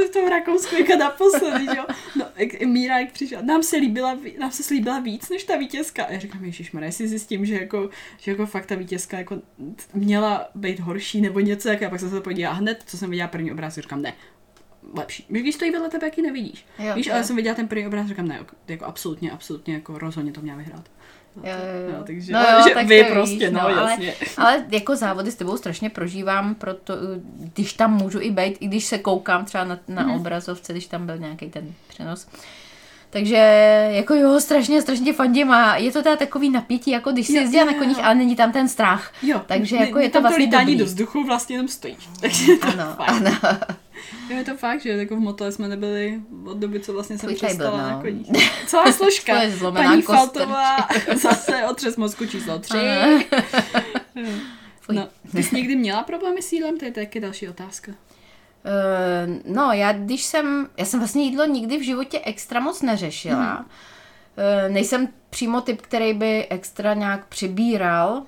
to 0.00 0.08
v 0.08 0.10
tom 0.10 0.28
Rakousku 0.28 0.74
jako 0.76 0.96
naposledy, 0.96 1.66
jo? 1.76 1.84
No, 2.16 2.26
jak 2.36 2.60
Míra, 2.60 2.98
jak 2.98 3.12
přišla, 3.12 3.42
nám 3.42 3.62
se, 3.62 3.76
líbila, 3.76 4.18
nám 4.38 4.52
se 4.52 4.62
slíbila 4.62 5.00
víc 5.00 5.28
než 5.28 5.44
ta 5.44 5.56
vítězka. 5.56 6.04
A 6.04 6.12
já 6.12 6.18
říkám, 6.18 6.44
ježišmarja, 6.44 6.86
jestli 6.86 7.08
zjistím, 7.08 7.46
že 7.46 7.54
jako, 7.54 7.90
že 8.18 8.30
jako 8.30 8.46
fakt 8.46 8.66
ta 8.66 8.74
vítězka 8.74 9.18
jako 9.18 9.42
měla 9.94 10.48
být 10.54 10.80
horší 10.80 11.20
nebo 11.20 11.40
něco, 11.40 11.68
jak 11.68 11.80
já 11.80 11.90
pak 11.90 12.00
jsem 12.00 12.08
se 12.08 12.14
to 12.14 12.22
podívala 12.22 12.54
hned, 12.54 12.82
co 12.86 12.98
jsem 12.98 13.10
viděla 13.10 13.28
první 13.28 13.52
obrázek, 13.52 13.84
říkám, 13.84 14.02
ne, 14.02 14.14
lepší. 14.94 15.26
Víš, 15.30 15.42
Když 15.42 15.54
stojí 15.54 15.70
vedle 15.70 15.88
tebe, 15.88 16.06
jak 16.06 16.18
ji 16.18 16.22
nevidíš. 16.24 16.66
Jo, 16.78 16.94
Víš, 16.94 17.06
jo. 17.06 17.14
ale 17.14 17.24
jsem 17.24 17.36
viděla 17.36 17.54
ten 17.54 17.68
první 17.68 17.86
obrázek, 17.86 18.08
říkám, 18.08 18.28
ne, 18.28 18.46
jako 18.68 18.84
absolutně, 18.84 19.30
absolutně, 19.30 19.74
jako 19.74 19.98
rozhodně 19.98 20.32
to 20.32 20.40
měla 20.40 20.58
vyhrát. 20.58 20.90
No, 21.36 21.42
Jo, 21.50 21.56
jo, 21.56 21.86
jo. 21.92 21.98
No, 21.98 22.04
takže, 22.04 22.32
No 22.32 22.40
jo, 22.40 22.62
že 22.68 22.74
tak 22.74 22.86
vy 22.86 23.04
prostě, 23.04 23.34
víš, 23.36 23.50
no, 23.50 23.60
no, 23.60 23.66
ale- 23.78 23.90
jasně. 23.90 24.14
Ale 24.36 24.64
jako 24.70 24.96
závody 24.96 25.30
s 25.30 25.34
tebou 25.34 25.56
strašně 25.56 25.90
prožívám, 25.90 26.54
proto, 26.54 26.94
když 27.54 27.72
tam 27.72 27.94
můžu 27.96 28.20
i 28.20 28.30
být, 28.30 28.56
i 28.60 28.66
když 28.66 28.84
se 28.84 28.98
koukám 28.98 29.44
třeba 29.44 29.64
na, 29.64 29.78
na 29.88 30.02
Mhm. 30.02 30.10
obrazovce, 30.14 30.72
když 30.72 30.86
tam 30.86 31.06
byl 31.06 31.18
nějaký 31.18 31.50
ten 31.50 31.72
přenos. 31.88 32.28
Takže 33.12 33.36
jako 33.94 34.14
jo, 34.14 34.40
strašně, 34.40 34.82
strašně 34.82 35.04
tě 35.04 35.12
fandím 35.12 35.50
a 35.50 35.76
je 35.76 35.92
to 35.92 36.02
teda 36.02 36.16
takový 36.16 36.50
napětí, 36.50 36.90
jako 36.90 37.12
když 37.12 37.26
si 37.26 37.32
jezdila 37.32 37.64
jo, 37.64 37.72
na 37.72 37.78
koních, 37.78 37.98
ale 38.04 38.14
není 38.14 38.36
tam 38.36 38.52
ten 38.52 38.68
strach. 38.68 39.12
Jo, 39.22 39.40
Takže 39.46 39.76
jako 39.76 39.98
ne- 39.98 40.04
je 40.04 40.10
to 40.10 40.20
vlastně 40.20 40.36
to 40.44 40.46
lítání 40.46 40.64
dobrý. 40.66 40.78
do 40.78 40.84
vzduchu 40.84 41.24
vlastně 41.26 41.54
jenom 41.56 41.68
stojíš. 41.68 42.08
Takže 42.20 42.56
to 42.56 42.66
Ano, 42.68 42.94
fajn. 42.96 43.28
ano. 43.42 43.58
Jo, 44.30 44.36
je 44.36 44.44
to 44.44 44.56
fakt, 44.56 44.82
že 44.82 44.90
jako 44.90 45.16
v 45.16 45.20
motole 45.20 45.52
jsme 45.52 45.68
nebyli 45.68 46.20
od 46.44 46.58
doby, 46.58 46.80
co 46.80 46.92
vlastně 46.92 47.18
jsem 47.18 47.34
přestala 47.34 47.82
no. 47.82 47.90
na 47.90 48.00
koních. 48.00 48.28
Celá 48.66 48.92
složka. 48.92 49.40
Paní. 49.72 50.02
Faltová 50.02 50.76
zase 51.14 51.66
otřes 51.70 51.96
mozku 51.96 52.26
číslo 52.26 52.58
tři. 52.58 52.78
No, 54.92 55.08
ty 55.32 55.42
jsi 55.42 55.56
někdy 55.56 55.76
měla 55.76 56.02
problémy 56.02 56.42
s 56.42 56.52
jídlem? 56.52 56.78
To 56.78 56.84
je 56.84 56.92
taky 56.92 57.20
další 57.20 57.48
otázka. 57.48 57.92
Uh, 57.92 59.54
no, 59.54 59.72
já 59.72 59.92
když 59.92 60.24
jsem, 60.24 60.68
já 60.76 60.84
jsem 60.84 61.00
vlastně 61.00 61.24
jídlo 61.24 61.44
nikdy 61.44 61.78
v 61.78 61.82
životě 61.82 62.20
extra 62.24 62.60
moc 62.60 62.82
neřešila. 62.82 63.54
Mhm. 63.54 63.64
Uh, 63.64 64.72
nejsem 64.72 65.08
přímo 65.30 65.60
typ, 65.60 65.82
který 65.82 66.14
by 66.14 66.46
extra 66.48 66.94
nějak 66.94 67.26
přibíral, 67.26 68.22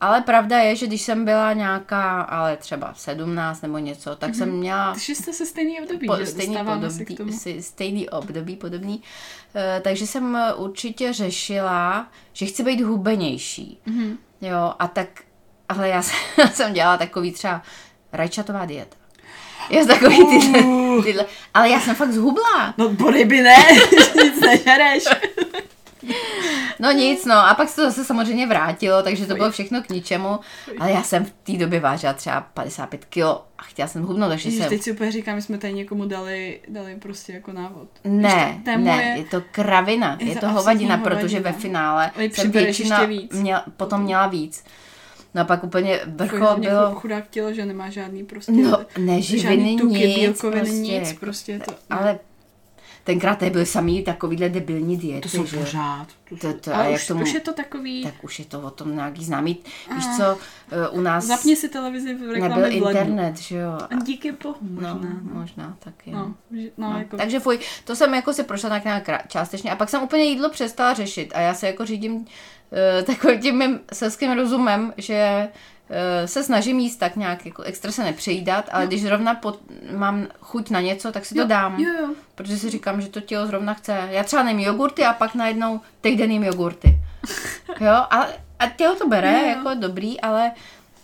ale 0.00 0.20
pravda 0.20 0.58
je, 0.58 0.76
že 0.76 0.86
když 0.86 1.02
jsem 1.02 1.24
byla 1.24 1.52
nějaká, 1.52 2.20
ale 2.20 2.56
třeba 2.56 2.94
17 2.94 3.62
nebo 3.62 3.78
něco, 3.78 4.16
tak 4.16 4.34
jsem 4.34 4.50
měla 4.50 4.92
Takže 4.92 5.14
jste 5.14 5.32
se 5.32 5.46
stejný 5.46 5.80
období, 5.80 6.06
po, 6.06 6.16
že? 6.16 6.26
stejný, 6.26 6.54
se 6.54 6.62
k 6.62 6.66
podobný, 6.66 7.16
tomu. 7.16 7.32
si, 7.32 7.62
stejný 7.62 8.10
období 8.10 8.56
podobný. 8.56 8.96
Uh, 8.96 9.82
takže 9.82 10.06
jsem 10.06 10.36
eh, 10.36 10.54
určitě 10.54 11.12
řešila, 11.12 12.08
že 12.32 12.46
chci 12.46 12.62
být 12.62 12.80
hubenější. 12.80 13.78
Mhm. 13.86 14.18
Jo, 14.40 14.74
a 14.78 14.88
tak, 14.88 15.08
ale 15.68 15.88
já 15.88 16.02
jsem, 16.08 16.16
já 16.38 16.48
jsem 16.48 16.72
dělala 16.72 16.96
takový 16.96 17.32
třeba 17.32 17.62
rajčatová 18.12 18.64
dieta. 18.64 18.96
Je 19.70 19.86
takový 19.86 20.26
tyhle, 20.26 20.62
tyhle, 21.02 21.26
ale 21.54 21.70
já 21.70 21.80
jsem 21.80 21.94
fakt 21.94 22.12
zhubla. 22.12 22.74
No 22.78 22.94
po 22.94 23.10
ryby 23.10 23.42
ne, 23.42 23.56
nic 24.22 24.40
nežereš. 24.40 25.04
No 26.78 26.92
nic, 26.92 27.24
no 27.24 27.34
a 27.34 27.54
pak 27.54 27.68
se 27.68 27.76
to 27.76 27.82
zase 27.90 28.04
samozřejmě 28.04 28.46
vrátilo, 28.46 29.02
takže 29.02 29.26
to 29.26 29.34
bylo 29.34 29.50
všechno 29.50 29.82
k 29.82 29.88
ničemu, 29.88 30.40
ale 30.80 30.90
já 30.92 31.02
jsem 31.02 31.24
v 31.24 31.30
té 31.30 31.52
době 31.52 31.80
vážila 31.80 32.12
třeba 32.12 32.40
55 32.40 33.04
kilo 33.04 33.44
a 33.58 33.62
chtěla 33.62 33.88
jsem 33.88 34.02
hubnout, 34.02 34.28
takže 34.30 34.48
Ježiš, 34.48 34.60
jsem... 34.60 34.68
teď 34.68 34.82
si 34.82 34.92
úplně 34.92 35.12
říkám, 35.12 35.34
my 35.34 35.42
jsme 35.42 35.58
tady 35.58 35.72
někomu 35.72 36.06
dali, 36.06 36.60
dali 36.68 36.96
prostě 36.96 37.32
jako 37.32 37.52
návod. 37.52 37.88
Ne, 38.04 38.52
Víš, 38.54 38.64
to 38.64 38.70
je 38.70 38.78
ne, 38.78 38.92
moje- 38.92 39.16
je 39.18 39.24
to 39.24 39.42
kravina, 39.52 40.16
Je 40.20 40.28
je 40.28 40.36
to 40.36 40.48
hovadina, 40.48 40.94
absolutní 40.94 41.20
protože 41.20 41.40
ve 41.40 41.50
hovadina. 41.50 41.60
finále 41.60 42.10
jsem 42.32 42.50
většina 42.50 42.96
ještě 43.00 43.06
víc. 43.06 43.32
měl, 43.32 43.62
potom 43.76 44.02
měla 44.02 44.26
víc. 44.26 44.64
No 45.34 45.42
a 45.42 45.44
pak 45.44 45.64
úplně 45.64 46.00
vrchol 46.06 46.56
bylo, 46.56 46.94
chudák 46.94 47.28
tělo, 47.30 47.52
že 47.52 47.66
nemá 47.66 47.90
žádný 47.90 48.24
prostě... 48.24 48.52
no 48.52 48.78
žádný 49.20 49.78
tuky, 49.78 49.94
nic, 49.94 50.14
bílkoviny, 50.18 50.60
prostě, 50.60 50.76
nic, 50.78 51.12
prostě 51.12 51.58
to... 51.58 51.74
ale 51.90 52.18
tenkrát 53.04 53.42
byly 53.42 53.66
samý 53.66 54.02
takovýhle 54.02 54.48
debilní 54.48 54.96
diety, 54.96 55.20
to 55.20 55.28
jsou 55.28 55.46
že 55.46 55.56
jo. 55.56 55.62
pořád. 55.62 56.06
To, 56.40 56.52
To- 56.52 56.74
a 56.74 56.76
ale 56.76 56.90
už, 56.90 57.06
tomu- 57.06 57.22
už 57.22 57.34
je 57.34 57.40
to 57.40 57.52
takový... 57.52 58.02
Tak 58.02 58.24
už 58.24 58.38
je 58.38 58.44
to 58.44 58.60
o 58.60 58.70
tom 58.70 58.94
nějaký 58.96 59.24
známý. 59.24 59.58
Víš 59.94 60.04
co, 60.16 60.38
eh, 60.72 60.88
u 60.88 61.00
nás 61.00 61.24
Zapni 61.24 61.56
si 61.56 61.68
televizi 61.68 62.14
v 62.14 62.18
nebyl 62.20 62.32
reklamě 62.32 62.56
v 62.80 62.82
lednu. 62.82 62.88
internet, 63.00 63.38
že 63.38 63.56
jo. 63.56 63.78
A 63.90 63.94
díky 64.04 64.32
bohu 64.32 64.56
No, 64.60 64.70
možná. 64.94 64.94
No, 65.22 65.34
možná 65.40 65.76
taky. 65.78 66.10
no, 66.10 66.34
že- 66.50 66.70
no, 66.78 66.90
No, 66.92 66.98
jako... 66.98 67.16
Takže 67.16 67.40
fuj, 67.40 67.58
to 67.84 67.96
jsem 67.96 68.14
jako 68.14 68.32
si 68.32 68.42
prošla 68.44 68.68
tak 68.70 68.84
nějak 68.84 69.28
částečně 69.28 69.70
a 69.70 69.76
pak 69.76 69.88
jsem 69.88 70.02
úplně 70.02 70.24
jídlo 70.24 70.50
přestala 70.50 70.94
řešit 70.94 71.32
a 71.34 71.40
já 71.40 71.54
se 71.54 71.66
jako 71.66 71.84
řídím 71.86 72.14
uh, 72.16 72.24
takovým 73.06 73.40
tím 73.40 73.58
mým 73.58 73.80
selským 73.92 74.32
rozumem, 74.32 74.92
že 74.96 75.48
se 76.26 76.42
snažím 76.42 76.80
jíst 76.80 76.96
tak 76.96 77.16
nějak, 77.16 77.46
jako 77.46 77.62
extra 77.62 77.92
se 77.92 78.04
nepřejídat, 78.04 78.68
ale 78.72 78.86
když 78.86 79.02
zrovna 79.02 79.34
pot, 79.34 79.60
mám 79.96 80.26
chuť 80.40 80.70
na 80.70 80.80
něco, 80.80 81.12
tak 81.12 81.24
si 81.24 81.34
to 81.34 81.40
jo, 81.40 81.46
dám, 81.46 81.80
Jo, 81.80 81.92
jo. 82.00 82.08
protože 82.34 82.56
si 82.58 82.70
říkám, 82.70 83.00
že 83.00 83.08
to 83.08 83.20
tělo 83.20 83.46
zrovna 83.46 83.74
chce. 83.74 84.08
Já 84.10 84.24
třeba 84.24 84.42
nejím 84.42 84.60
jogurty 84.60 85.04
a 85.04 85.12
pak 85.12 85.34
najednou 85.34 85.80
týden 86.00 86.30
jím 86.30 86.44
jogurty. 86.44 86.98
Jo, 87.80 87.90
a, 87.92 88.26
a 88.58 88.66
tělo 88.76 88.94
to 88.94 89.08
bere, 89.08 89.32
Jo, 89.32 89.38
jo. 89.38 89.46
jako 89.48 89.70
dobrý, 89.74 90.20
ale 90.20 90.52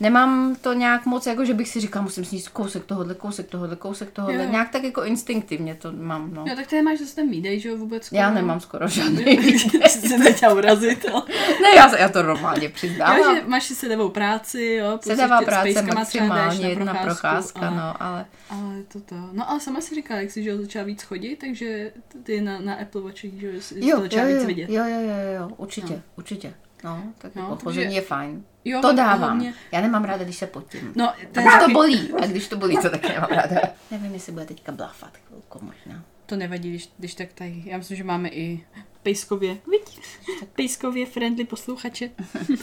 nemám 0.00 0.56
to 0.60 0.72
nějak 0.72 1.06
moc, 1.06 1.26
jako 1.26 1.44
že 1.44 1.54
bych 1.54 1.68
si 1.68 1.80
říkal, 1.80 2.02
musím 2.02 2.24
sníst 2.24 2.48
kousek 2.48 2.84
tohohle, 2.84 3.14
kousek 3.14 3.48
tohohle, 3.48 3.76
kousek 3.76 4.10
tohohle. 4.10 4.36
Jo, 4.36 4.42
jo. 4.44 4.50
Nějak 4.50 4.70
tak 4.70 4.84
jako 4.84 5.04
instinktivně 5.04 5.74
to 5.74 5.92
mám, 5.92 6.34
no. 6.34 6.44
Jo, 6.48 6.56
tak 6.56 6.66
ty 6.66 6.82
máš 6.82 6.98
zase 6.98 7.14
ten 7.14 7.30
výdej, 7.30 7.60
že 7.60 7.68
jo, 7.68 7.76
vůbec 7.76 8.04
skoro. 8.04 8.20
Já 8.20 8.30
nemám 8.30 8.60
skoro 8.60 8.88
žádný. 8.88 9.36
Chci 9.36 10.08
se 10.08 10.18
nechtěla 10.18 10.54
urazit, 10.54 11.06
ale... 11.12 11.22
ne, 11.62 11.68
já, 11.76 11.96
já 11.98 12.08
to 12.08 12.22
normálně 12.22 12.68
přiznám. 12.68 13.16
Jo, 13.18 13.34
že 13.34 13.42
máš 13.46 13.64
si 13.64 13.74
sedavou 13.74 14.08
práci, 14.08 14.62
jo. 14.80 14.98
Sedavá 15.02 15.42
práce 15.42 15.82
maximálně 15.82 16.62
na 16.62 16.68
jedna 16.68 16.94
procházku, 16.94 17.60
procházka, 17.60 17.60
ale, 17.68 17.76
no, 17.76 18.02
ale 18.02 18.26
Ale 18.50 18.82
to 18.92 19.00
to. 19.00 19.14
No 19.32 19.50
ale 19.50 19.60
sama 19.60 19.80
si 19.80 19.94
říkala, 19.94 20.20
jak 20.20 20.30
jsi 20.30 20.42
že 20.42 20.50
jo, 20.50 20.56
začala 20.58 20.84
víc 20.84 21.02
chodit, 21.02 21.36
takže 21.36 21.92
ty 22.22 22.40
na, 22.40 22.60
na 22.60 22.74
Apple 22.74 23.00
Watchích, 23.00 23.40
že 23.40 23.46
jo, 23.46 23.60
jsi 23.60 23.74
jo, 23.74 23.80
to 23.80 23.96
jo, 23.96 24.00
začala 24.02 24.24
víc 24.26 24.36
jo, 24.40 24.46
vidět. 24.46 24.70
jo, 24.70 24.84
jo, 24.84 25.00
jo, 25.00 25.40
jo, 25.40 25.50
určitě, 25.56 25.94
No. 25.94 26.02
určitě. 26.16 26.54
No, 26.84 27.02
tak 27.18 27.34
No, 27.34 27.42
jako 27.42 27.52
takže- 27.56 27.64
chození 27.64 27.94
je 27.94 28.00
fajn. 28.00 28.44
Jo, 28.64 28.80
To 28.82 28.92
dávám. 28.92 29.18
hlavně- 29.18 29.54
Já 29.72 29.80
nemám 29.80 30.04
ráda, 30.04 30.24
když 30.24 30.36
se 30.36 30.46
potím. 30.46 30.92
No, 30.96 31.12
to, 31.32 31.40
když 31.40 31.52
to 31.64 31.70
bolí, 31.72 32.12
a 32.22 32.26
když 32.26 32.48
to 32.48 32.56
bolí, 32.56 32.76
to 32.82 32.90
taky 32.90 33.08
nemám 33.08 33.30
ráda. 33.30 33.60
Nevím, 33.90 34.14
jestli 34.14 34.32
bude 34.32 34.44
teďka 34.44 34.72
blafat 34.72 35.10
chvilku 35.28 35.58
možná. 35.64 36.04
to 36.26 36.36
nevadí, 36.36 36.70
když, 36.70 36.88
když 36.98 37.14
tak 37.14 37.32
tady. 37.32 37.62
Já 37.64 37.78
myslím, 37.78 37.96
že 37.96 38.04
máme 38.04 38.28
i 38.28 38.64
pejskově, 39.02 39.56
viď? 39.70 40.00
Pejskově 40.56 41.06
friendly 41.06 41.44
posluchače. 41.44 42.10
uh, 42.50 42.56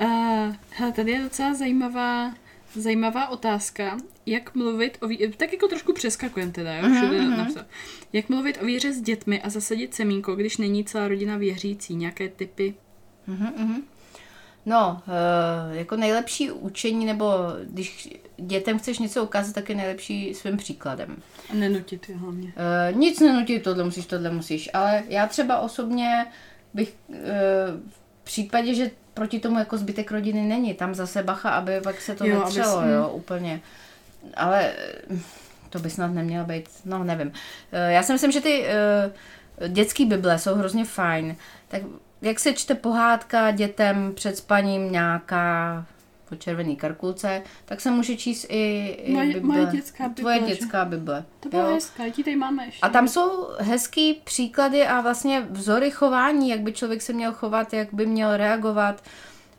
hele, 0.70 0.92
tady 0.92 1.10
je 1.10 1.22
docela 1.22 1.54
zajímavá, 1.54 2.34
zajímavá 2.74 3.28
otázka. 3.28 3.96
Jak 4.26 4.54
mluvit 4.54 4.98
o 5.00 5.06
ví... 5.08 5.32
Tak 5.36 5.52
jako 5.52 5.68
trošku 5.68 5.92
přeskakujem 5.92 6.52
teda, 6.52 6.74
jo? 6.74 6.82
Všude 6.94 7.20
Mhm, 7.22 7.36
napsat. 7.38 7.66
Jak 8.12 8.28
mluvit 8.28 8.58
o 8.62 8.64
víře 8.64 8.92
s 8.92 9.00
dětmi 9.00 9.42
a 9.42 9.48
zasadit 9.50 9.94
semínko, 9.94 10.34
když 10.34 10.56
není 10.56 10.84
celá 10.84 11.08
rodina 11.08 11.36
věřící? 11.36 11.96
Nějaké 11.96 12.28
typy? 12.28 12.74
Mhm, 13.26 13.52
mhm. 13.56 13.82
No, 14.66 15.02
eh, 15.08 15.76
jako 15.76 15.96
nejlepší 15.96 16.50
učení, 16.50 17.06
nebo 17.06 17.26
když 17.64 18.08
dětem 18.36 18.78
chceš 18.78 18.98
něco 18.98 19.24
ukázat, 19.24 19.54
tak 19.54 19.68
je 19.68 19.74
nejlepší 19.74 20.34
svým 20.34 20.56
příkladem. 20.56 21.16
A 21.50 21.54
nenutit 21.54 22.08
je 22.08 22.16
hlavně. 22.16 22.52
Uh, 22.92 22.98
nic 22.98 23.20
nenutí, 23.20 23.60
tohle 23.60 23.84
musíš, 23.84 24.06
tohle 24.06 24.30
musíš, 24.30 24.70
ale 24.74 25.02
já 25.08 25.26
třeba 25.26 25.58
osobně 25.58 26.26
bych 26.74 26.94
uh, 27.08 27.16
v 28.20 28.24
případě, 28.24 28.74
že 28.74 28.90
proti 29.14 29.40
tomu 29.40 29.58
jako 29.58 29.76
zbytek 29.76 30.10
rodiny 30.10 30.42
není, 30.42 30.74
tam 30.74 30.94
zase 30.94 31.22
bacha, 31.22 31.50
aby 31.50 31.80
pak 31.80 32.00
se 32.00 32.14
to 32.14 32.26
Jo, 32.26 32.40
netřelo, 32.40 32.82
jo, 32.82 33.08
úplně. 33.08 33.60
Ale 34.34 34.72
eh, 35.10 35.18
to 35.70 35.78
by 35.78 35.90
snad 35.90 36.06
nemělo 36.06 36.46
být, 36.46 36.68
no 36.84 37.04
nevím. 37.04 37.32
Já 37.88 38.02
si 38.02 38.12
myslím, 38.12 38.32
že 38.32 38.40
ty 38.40 38.66
dětský 39.68 40.04
bible 40.04 40.38
jsou 40.38 40.54
hrozně 40.54 40.84
fajn. 40.84 41.36
Tak 41.68 41.82
jak 42.22 42.40
se 42.40 42.52
čte 42.52 42.74
pohádka 42.74 43.50
dětem 43.50 44.12
před 44.14 44.36
spaním 44.36 44.92
nějaká 44.92 45.86
po 46.28 46.36
červený 46.36 46.76
karkulce, 46.76 47.42
tak 47.64 47.80
se 47.80 47.90
může 47.90 48.16
číst 48.16 48.46
i, 48.48 48.86
i 49.02 49.12
Moje- 49.12 49.26
Bible. 49.34 49.40
moje 49.40 49.66
dětská 49.66 50.08
Tvoje 50.08 50.34
Bible, 50.34 50.48
že? 50.54 50.54
dětská 50.60 50.84
Bible. 50.84 51.24
To 51.40 51.48
bylo 51.48 51.62
jo. 51.68 51.74
hezké, 51.74 52.10
ti 52.10 52.24
tady 52.24 52.36
máme 52.36 52.64
ještě. 52.66 52.80
A 52.82 52.88
tam 52.88 53.08
jsou 53.08 53.48
hezký 53.58 54.20
příklady 54.24 54.86
a 54.86 55.00
vlastně 55.00 55.46
vzory 55.50 55.90
chování, 55.90 56.48
jak 56.48 56.60
by 56.60 56.72
člověk 56.72 57.02
se 57.02 57.12
měl 57.12 57.32
chovat, 57.32 57.72
jak 57.72 57.88
by 57.94 58.06
měl 58.06 58.36
reagovat. 58.36 59.02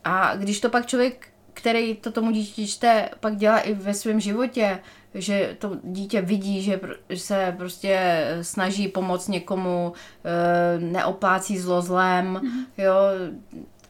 A 0.03 0.35
když 0.35 0.59
to 0.59 0.69
pak 0.69 0.85
člověk, 0.85 1.27
který 1.53 1.95
to 1.95 2.11
tomu 2.11 2.31
dítě 2.31 2.67
čte, 2.67 3.09
pak 3.19 3.35
dělá 3.35 3.59
i 3.59 3.73
ve 3.73 3.93
svém 3.93 4.19
životě, 4.19 4.79
že 5.13 5.55
to 5.59 5.77
dítě 5.83 6.21
vidí, 6.21 6.61
že 6.61 6.79
se 7.15 7.55
prostě 7.57 8.25
snaží 8.41 8.87
pomoct 8.87 9.27
někomu, 9.27 9.93
eh, 10.25 10.79
neoplácí 10.79 11.57
zlo 11.57 11.81
zlem, 11.81 12.41
jo, 12.77 12.93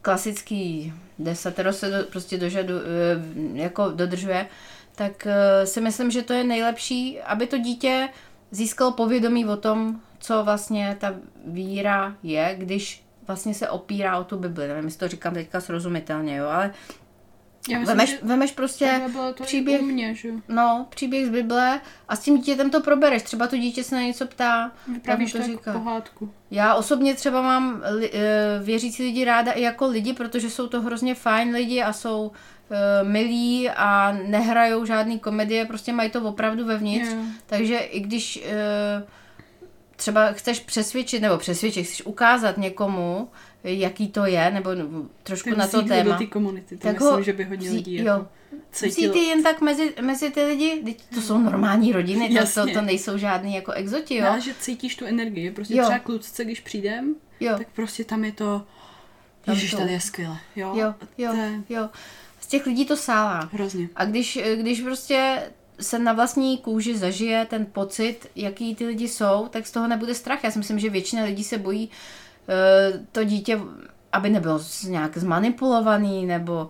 klasický 0.01 0.93
desatero 1.19 1.73
se 1.73 1.89
do, 1.89 2.03
prostě 2.11 2.37
dožadu, 2.37 2.73
eh, 2.75 3.61
jako 3.61 3.89
dodržuje, 3.89 4.47
tak 4.95 5.27
eh, 5.27 5.65
si 5.65 5.81
myslím, 5.81 6.11
že 6.11 6.21
to 6.21 6.33
je 6.33 6.43
nejlepší, 6.43 7.21
aby 7.21 7.47
to 7.47 7.57
dítě 7.57 8.09
získalo 8.51 8.91
povědomí 8.91 9.45
o 9.45 9.57
tom, 9.57 10.01
co 10.19 10.43
vlastně 10.43 10.97
ta 10.99 11.15
víra 11.45 12.15
je, 12.23 12.55
když 12.57 13.03
vlastně 13.27 13.53
se 13.53 13.69
opírá 13.69 14.17
o 14.17 14.23
tu 14.23 14.37
Bibli. 14.37 14.67
Nevím, 14.67 14.85
jestli 14.85 14.99
to 14.99 15.07
říkám 15.07 15.33
teďka 15.33 15.61
srozumitelně, 15.61 16.35
jo, 16.35 16.47
ale 16.47 16.73
Já 17.69 17.79
myslím, 17.79 17.97
vemeš, 17.97 18.09
že 18.09 18.17
vemeš 18.23 18.51
prostě 18.51 19.01
to 19.35 19.43
příběh- 19.43 19.81
mě, 19.81 20.15
že 20.15 20.29
no, 20.47 20.85
příběh 20.89 21.25
z 21.25 21.29
Bible 21.29 21.81
a 22.09 22.15
s 22.15 22.19
tím 22.19 22.37
dítětem 22.37 22.69
to 22.69 22.81
probereš. 22.81 23.23
Třeba 23.23 23.47
to 23.47 23.57
dítě 23.57 23.83
se 23.83 23.95
na 23.95 24.01
něco 24.01 24.25
ptá, 24.27 24.71
Vypravíš 24.87 25.31
to 25.31 25.37
jako 25.37 25.51
říká. 25.51 25.73
pohádku. 25.73 26.31
Já 26.51 26.73
osobně 26.75 27.15
třeba 27.15 27.41
mám 27.41 27.81
li, 27.97 28.11
eh, 28.13 28.59
věřící 28.63 29.03
lidi 29.03 29.25
ráda 29.25 29.51
i 29.51 29.61
jako 29.61 29.87
lidi, 29.87 30.13
protože 30.13 30.49
jsou 30.49 30.67
to 30.67 30.81
hrozně 30.81 31.15
fajn 31.15 31.53
lidi 31.53 31.81
a 31.81 31.93
jsou 31.93 32.27
uh, 32.27 33.09
milí 33.09 33.69
a 33.69 34.11
nehrajou 34.27 34.85
žádný 34.85 35.19
komedie, 35.19 35.65
prostě 35.65 35.93
mají 35.93 36.09
to 36.09 36.21
opravdu 36.21 36.65
vevnitř. 36.65 37.09
Jo. 37.11 37.17
Takže 37.45 37.77
i 37.77 37.99
když 37.99 38.43
uh, 38.45 39.03
třeba 39.95 40.31
chceš 40.31 40.59
přesvědčit, 40.59 41.19
nebo 41.21 41.37
přesvědčit, 41.37 41.83
chceš 41.83 42.05
ukázat 42.05 42.57
někomu, 42.57 43.29
jaký 43.63 44.07
to 44.07 44.25
je, 44.25 44.51
nebo 44.51 44.69
trošku 45.23 45.49
Tak 45.49 45.57
na 45.57 45.67
to 45.67 45.81
do 45.81 45.87
téma. 45.87 46.17
té 46.17 46.25
komunity, 46.25 46.77
to 46.77 46.83
Tak 46.83 46.93
myslím, 46.93 47.11
ho 47.11 47.21
že 47.23 47.33
by 47.33 47.43
hodně 47.43 47.71
lidí 47.71 47.95
jo. 47.95 48.05
jako 48.05 48.27
cítilo. 48.71 49.13
Vzít 49.13 49.21
jen 49.27 49.43
tak 49.43 49.61
mezi, 49.61 49.93
mezi 50.01 50.29
ty 50.31 50.43
lidi, 50.43 50.95
to 51.15 51.21
jsou 51.21 51.37
normální 51.37 51.91
rodiny, 51.91 52.27
to, 52.27 52.33
to, 52.33 52.39
Jasně. 52.39 52.73
to 52.73 52.81
nejsou 52.81 53.17
žádný 53.17 53.55
jako 53.55 53.71
exoti, 53.71 54.15
jo. 54.15 54.27
ale 54.27 54.41
že 54.41 54.53
cítíš 54.59 54.95
tu 54.95 55.05
energii, 55.05 55.51
prostě 55.51 55.75
Jo. 55.75 55.83
třeba 55.83 55.99
kluci, 55.99 56.45
když 56.45 56.59
přijdem, 56.59 57.15
Jo, 57.39 57.55
tak 57.57 57.67
prostě 57.75 58.03
tam 58.03 58.23
je 58.25 58.31
to, 58.31 58.61
Tam 59.45 59.55
ježiš, 59.55 59.71
to- 59.71 59.77
tady 59.77 59.91
je 59.91 59.99
skvěle, 60.01 60.37
jo, 60.55 60.73
jo, 60.75 60.93
jo, 61.17 61.33
je 61.33 61.61
jo. 61.69 61.89
Z 62.41 62.47
těch 62.47 62.65
lidí 62.65 62.85
to 62.85 62.97
sálá. 62.97 63.49
hrozně. 63.53 63.89
A 63.95 64.05
když, 64.05 64.39
když 64.55 64.81
prostě 64.81 65.43
se 65.79 65.99
na 65.99 66.13
vlastní 66.13 66.57
kůži 66.57 66.97
zažije 66.97 67.45
ten 67.49 67.65
pocit, 67.65 68.19
jaký 68.35 68.75
ty 68.75 68.85
lidi 68.85 69.07
jsou, 69.07 69.47
tak 69.49 69.67
z 69.67 69.71
toho 69.71 69.87
nebude 69.87 70.13
strach. 70.15 70.43
Já 70.43 70.51
si 70.51 70.59
myslím, 70.59 70.79
že 70.79 70.89
většina 70.89 71.23
lidí 71.23 71.43
se 71.43 71.57
bojí 71.57 71.87
uh, 71.87 71.93
to 73.11 73.23
dítě, 73.23 73.59
aby 74.11 74.29
nebylo 74.29 74.59
nějak 74.87 75.17
zmanipulovaný, 75.17 76.25
nebo 76.25 76.63
uh, 76.63 76.69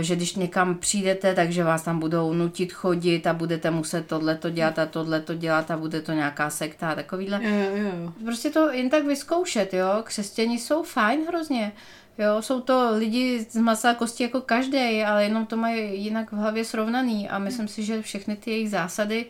že 0.00 0.16
když 0.16 0.34
někam 0.34 0.74
přijdete, 0.74 1.34
takže 1.34 1.64
vás 1.64 1.82
tam 1.82 1.98
budou 1.98 2.32
nutit 2.32 2.72
chodit 2.72 3.26
a 3.26 3.32
budete 3.32 3.70
muset 3.70 4.06
tohleto 4.06 4.50
dělat 4.50 4.78
a 4.78 4.86
tohleto 4.86 5.34
dělat 5.34 5.70
a 5.70 5.76
bude 5.76 6.00
to 6.00 6.12
nějaká 6.12 6.50
sekta 6.50 6.90
a 6.90 6.94
takovýhle. 6.94 7.40
Jo, 7.42 7.50
jo, 7.50 7.92
jo. 8.04 8.12
Prostě 8.24 8.50
to 8.50 8.70
jen 8.70 8.90
tak 8.90 9.04
vyzkoušet, 9.04 9.74
jo. 9.74 9.88
Křesťani 10.04 10.58
jsou 10.58 10.82
fajn 10.82 11.20
hrozně. 11.28 11.72
Jo, 12.18 12.42
jsou 12.42 12.60
to 12.60 12.90
lidi 12.96 13.46
z 13.50 13.56
masa 13.56 13.90
a 13.90 13.94
kosti 13.94 14.22
jako 14.22 14.40
každý, 14.40 15.04
ale 15.04 15.24
jenom 15.24 15.46
to 15.46 15.56
mají 15.56 16.02
jinak 16.02 16.32
v 16.32 16.36
hlavě 16.36 16.64
srovnaný 16.64 17.28
a 17.28 17.38
myslím 17.38 17.68
si, 17.68 17.82
že 17.82 18.02
všechny 18.02 18.36
ty 18.36 18.50
jejich 18.50 18.70
zásady 18.70 19.26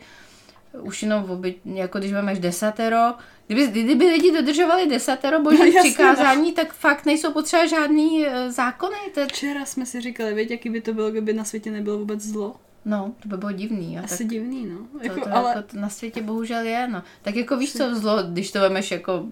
už 0.81 1.03
jenom 1.03 1.23
v 1.23 1.31
oby, 1.31 1.55
jako 1.65 1.99
když 1.99 2.11
máš 2.21 2.39
desatero, 2.39 3.13
kdyby, 3.47 3.67
kdyby 3.83 4.05
lidi 4.05 4.31
dodržovali 4.31 4.87
desatero 4.87 5.39
boží 5.41 5.57
No, 5.59 5.65
no, 5.65 5.71
jasně, 5.71 5.89
přikázání, 5.91 6.51
tak 6.53 6.73
fakt 6.73 7.05
nejsou 7.05 7.31
potřeba 7.33 7.65
žádný 7.65 8.25
eh, 8.27 8.51
zákony. 8.51 8.95
To, 9.13 9.19
je- 9.19 9.27
Včera 9.27 9.65
jsme 9.65 9.85
si 9.85 10.01
říkali, 10.01 10.33
věď, 10.33 10.51
jaký 10.51 10.69
by 10.69 10.81
to 10.81 10.93
bylo, 10.93 11.11
kdyby 11.11 11.33
na 11.33 11.43
světě 11.43 11.71
nebylo 11.71 11.97
vůbec 11.97 12.21
zlo. 12.21 12.55
no, 12.85 13.13
to 13.19 13.29
by 13.29 13.37
bylo 13.37 13.51
divný. 13.51 13.95
Jo. 13.95 14.01
Asi 14.03 14.17
tak 14.17 14.27
divný, 14.27 14.65
no. 14.65 14.77
to, 14.99 15.03
Jako, 15.05 15.19
to, 15.21 15.35
ale 15.35 15.49
jako, 15.49 15.61
to 15.61 15.77
na 15.79 15.89
světě 15.89 16.21
bohužel 16.21 16.61
je. 16.61 16.87
No. 16.87 17.03
Tak 17.21 17.35
jako 17.35 17.57
víš 17.57 17.73
co 17.73 17.95
zlo, 17.95 18.23
když 18.23 18.51
to 18.51 18.59
vemeš 18.59 18.91
jako 18.91 19.25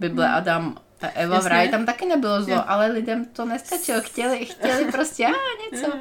Bible 0.00 0.26
Hmm. 0.26 0.36
Adam 0.36 0.76
A 1.02 1.06
Eva 1.06 1.34
Jasně. 1.34 1.48
v 1.48 1.52
ráji 1.52 1.68
tam 1.68 1.86
taky 1.86 2.06
nebylo 2.06 2.42
zlo, 2.42 2.54
Jo. 2.54 2.62
ale 2.66 2.86
lidem 2.86 3.24
to 3.24 3.44
nestačilo. 3.44 4.00
Chtěli, 4.00 4.44
chtěli 4.44 4.84
prostě 4.92 5.26
a 5.26 5.30
něco. 5.76 5.92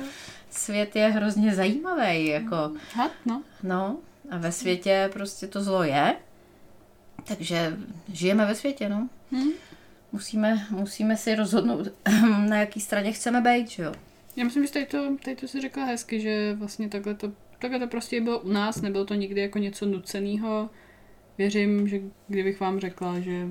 Svět 0.51 0.95
je 0.95 1.07
hrozně 1.07 1.55
zajímavý, 1.55 2.27
jako, 2.27 2.55
Had, 2.93 3.11
no. 3.25 3.41
no, 3.63 3.97
a 4.31 4.37
ve 4.37 4.51
světě 4.51 5.09
prostě 5.13 5.47
to 5.47 5.63
zlo 5.63 5.83
je, 5.83 6.15
takže 7.27 7.77
žijeme 8.13 8.45
ve 8.45 8.55
světě, 8.55 8.89
no. 8.89 9.09
Hm. 9.31 9.49
Musíme, 10.11 10.67
musíme 10.69 11.17
si 11.17 11.35
rozhodnout, 11.35 11.87
na 12.49 12.57
jaký 12.57 12.79
straně 12.81 13.11
chceme 13.11 13.41
být, 13.41 13.69
že 13.69 13.83
jo. 13.83 13.93
Já 14.35 14.43
myslím, 14.43 14.65
že 14.65 14.71
tady 14.73 14.85
to, 14.85 15.15
tady 15.23 15.35
to 15.35 15.47
si 15.47 15.61
řekla 15.61 15.83
hezky, 15.85 16.19
že 16.21 16.53
vlastně 16.59 16.89
takhle 16.89 17.15
to, 17.15 17.31
takhle 17.59 17.79
to 17.79 17.87
prostě 17.87 18.21
bylo 18.21 18.39
u 18.39 18.51
nás, 18.51 18.81
nebylo 18.81 19.05
to 19.05 19.13
nikdy 19.13 19.41
jako 19.41 19.59
něco 19.59 19.85
nuceného. 19.85 20.69
Věřím, 21.37 21.87
že 21.87 21.99
kdybych 22.27 22.59
vám 22.59 22.79
řekla, 22.79 23.19
že 23.19 23.47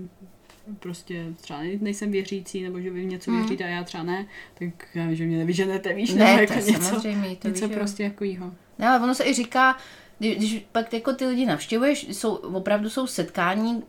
prostě 0.78 1.24
třeba 1.40 1.58
nej- 1.60 1.78
nejsem 1.82 2.10
věřící, 2.10 2.62
nebo 2.62 2.80
že 2.80 2.90
vy 2.90 3.06
něco 3.06 3.30
Mm. 3.30 3.40
věříte 3.40 3.64
a 3.64 3.68
já 3.68 3.84
třeba 3.84 4.02
ne, 4.02 4.26
tak 4.58 4.68
já 4.94 5.06
vím, 5.06 5.14
že 5.16 5.24
mě 5.26 5.38
nevyženete, 5.38 5.94
víš, 5.94 6.14
Ne, 6.14 6.24
nebo 6.36 6.46
to 6.46 6.52
jako 6.54 6.70
něco, 6.70 7.00
to 7.00 7.08
něco 7.48 7.48
víš, 7.48 7.60
jo. 7.60 7.68
prostě 7.68 8.02
jako 8.02 8.24
jího. 8.24 8.54
Ne, 8.78 8.88
ale 8.88 9.00
ono 9.04 9.14
se 9.14 9.24
i 9.24 9.34
říká, 9.34 9.76
když 10.18 10.66
pak 10.72 10.92
jako 10.92 11.12
ty 11.12 11.26
lidi 11.26 11.46
navštěvuješ, 11.46 12.06
jsou, 12.08 12.34
opravdu 12.34 12.90
jsou 12.90 13.06
setkání, 13.06 13.82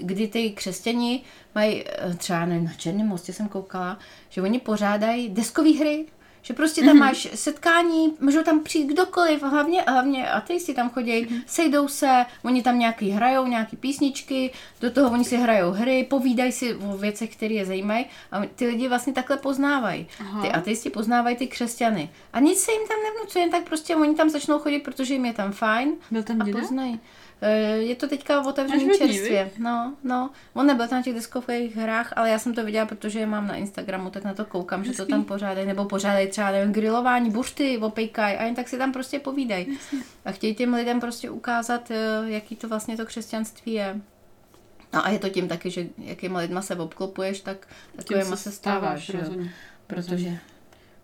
kdy 0.00 0.28
ty 0.28 0.50
křesťani 0.50 1.22
mají, 1.54 1.84
eh, 1.86 2.14
třeba 2.14 2.46
nevím, 2.46 2.64
na 2.64 2.72
Černém 2.72 3.06
mostě 3.06 3.32
jsem 3.32 3.48
koukala, 3.48 3.98
že 4.28 4.42
oni 4.42 4.60
pořádají 4.60 5.28
deskové 5.28 5.70
hry, 5.70 6.06
že 6.48 6.54
prostě 6.54 6.82
tam 6.82 6.96
máš 6.96 7.28
setkání, 7.34 8.12
můžou 8.20 8.42
tam 8.42 8.60
přijít 8.60 8.86
kdokoliv, 8.86 9.42
hlavně, 9.42 9.82
hlavně 9.88 10.30
ateisti 10.30 10.74
tam 10.74 10.90
chodí, 10.90 11.42
sejdou 11.46 11.88
se, 11.88 12.26
oni 12.44 12.62
tam 12.62 12.78
nějaký 12.78 13.10
hrajou, 13.10 13.46
nějaký 13.46 13.76
písničky, 13.76 14.50
do 14.80 14.90
toho 14.90 15.10
oni 15.10 15.24
si 15.24 15.36
hrajou 15.36 15.70
hry, 15.70 16.06
povídají 16.10 16.52
si 16.52 16.74
o 16.74 16.96
věcech, 16.96 17.36
které 17.36 17.54
je 17.54 17.64
zajímají 17.64 18.06
a 18.32 18.42
ty 18.54 18.66
lidi 18.66 18.88
vlastně 18.88 19.12
takhle 19.12 19.36
poznávají. 19.36 20.06
Aha. 20.20 20.42
Ty 20.42 20.48
ateisti 20.48 20.90
poznávají 20.90 21.36
ty 21.36 21.46
křesťany. 21.46 22.10
A 22.32 22.40
nic 22.40 22.60
se 22.60 22.72
jim 22.72 22.88
tam 22.88 22.96
nevnucuje, 23.02 23.42
jen 23.42 23.50
tak 23.50 23.64
prostě 23.64 23.96
oni 23.96 24.14
tam 24.14 24.30
začnou 24.30 24.58
chodit, 24.58 24.78
protože 24.78 25.14
jim 25.14 25.24
je 25.24 25.32
tam 25.32 25.52
fajn 25.52 25.92
Byl 26.10 26.22
tam 26.22 26.42
a 26.42 26.44
děda? 26.44 26.58
poznají. 26.60 27.00
Eh, 27.42 27.76
Je 27.76 27.94
to 27.94 28.08
teďka 28.08 28.40
otevřený 28.46 28.90
Až 28.90 28.98
čerstvě. 28.98 29.50
No, 29.58 29.94
no. 30.04 30.30
On 30.54 30.66
nebyl 30.66 30.88
tam 30.88 30.98
na 30.98 31.02
těch 31.02 31.14
deskových 31.14 31.76
hrách, 31.76 32.12
ale 32.16 32.30
já 32.30 32.38
jsem 32.38 32.54
to 32.54 32.64
viděla, 32.64 32.86
protože 32.86 33.18
je 33.18 33.26
mám 33.26 33.46
na 33.46 33.54
Instagramu, 33.56 34.10
tak 34.10 34.24
na 34.24 34.34
to 34.34 34.44
koukám, 34.44 34.84
že 34.84 34.92
to 34.92 35.06
tam 35.06 35.24
pořádají. 35.24 35.66
Nebo 35.66 35.84
pořádají 35.84 36.28
třeba, 36.28 36.50
nevím, 36.50 36.72
grilování, 36.72 37.30
buřty, 37.30 37.78
opejkají 37.78 38.36
a 38.36 38.44
jen 38.44 38.54
tak 38.54 38.68
si 38.68 38.78
tam 38.78 38.92
prostě 38.92 39.18
povídají. 39.18 39.78
A 40.24 40.32
chtějí 40.32 40.54
těm 40.54 40.74
lidem 40.74 41.00
prostě 41.00 41.30
ukázat, 41.30 41.90
eh, 41.90 41.96
jaký 42.24 42.56
to 42.56 42.68
vlastně 42.68 42.96
to 42.96 43.06
křesťanství 43.06 43.72
je. 43.72 44.00
No 44.92 45.06
a 45.06 45.10
je 45.10 45.18
to 45.18 45.28
tím 45.28 45.48
taky, 45.48 45.70
že 45.70 45.86
jakýma 45.98 46.38
lidma 46.38 46.62
se 46.62 46.76
obklopuješ, 46.76 47.40
tak 47.40 47.66
takovýma 47.96 48.36
se 48.36 48.52
stáváš. 48.52 49.10
rozhodně. 49.10 49.50
Protože, 49.86 50.38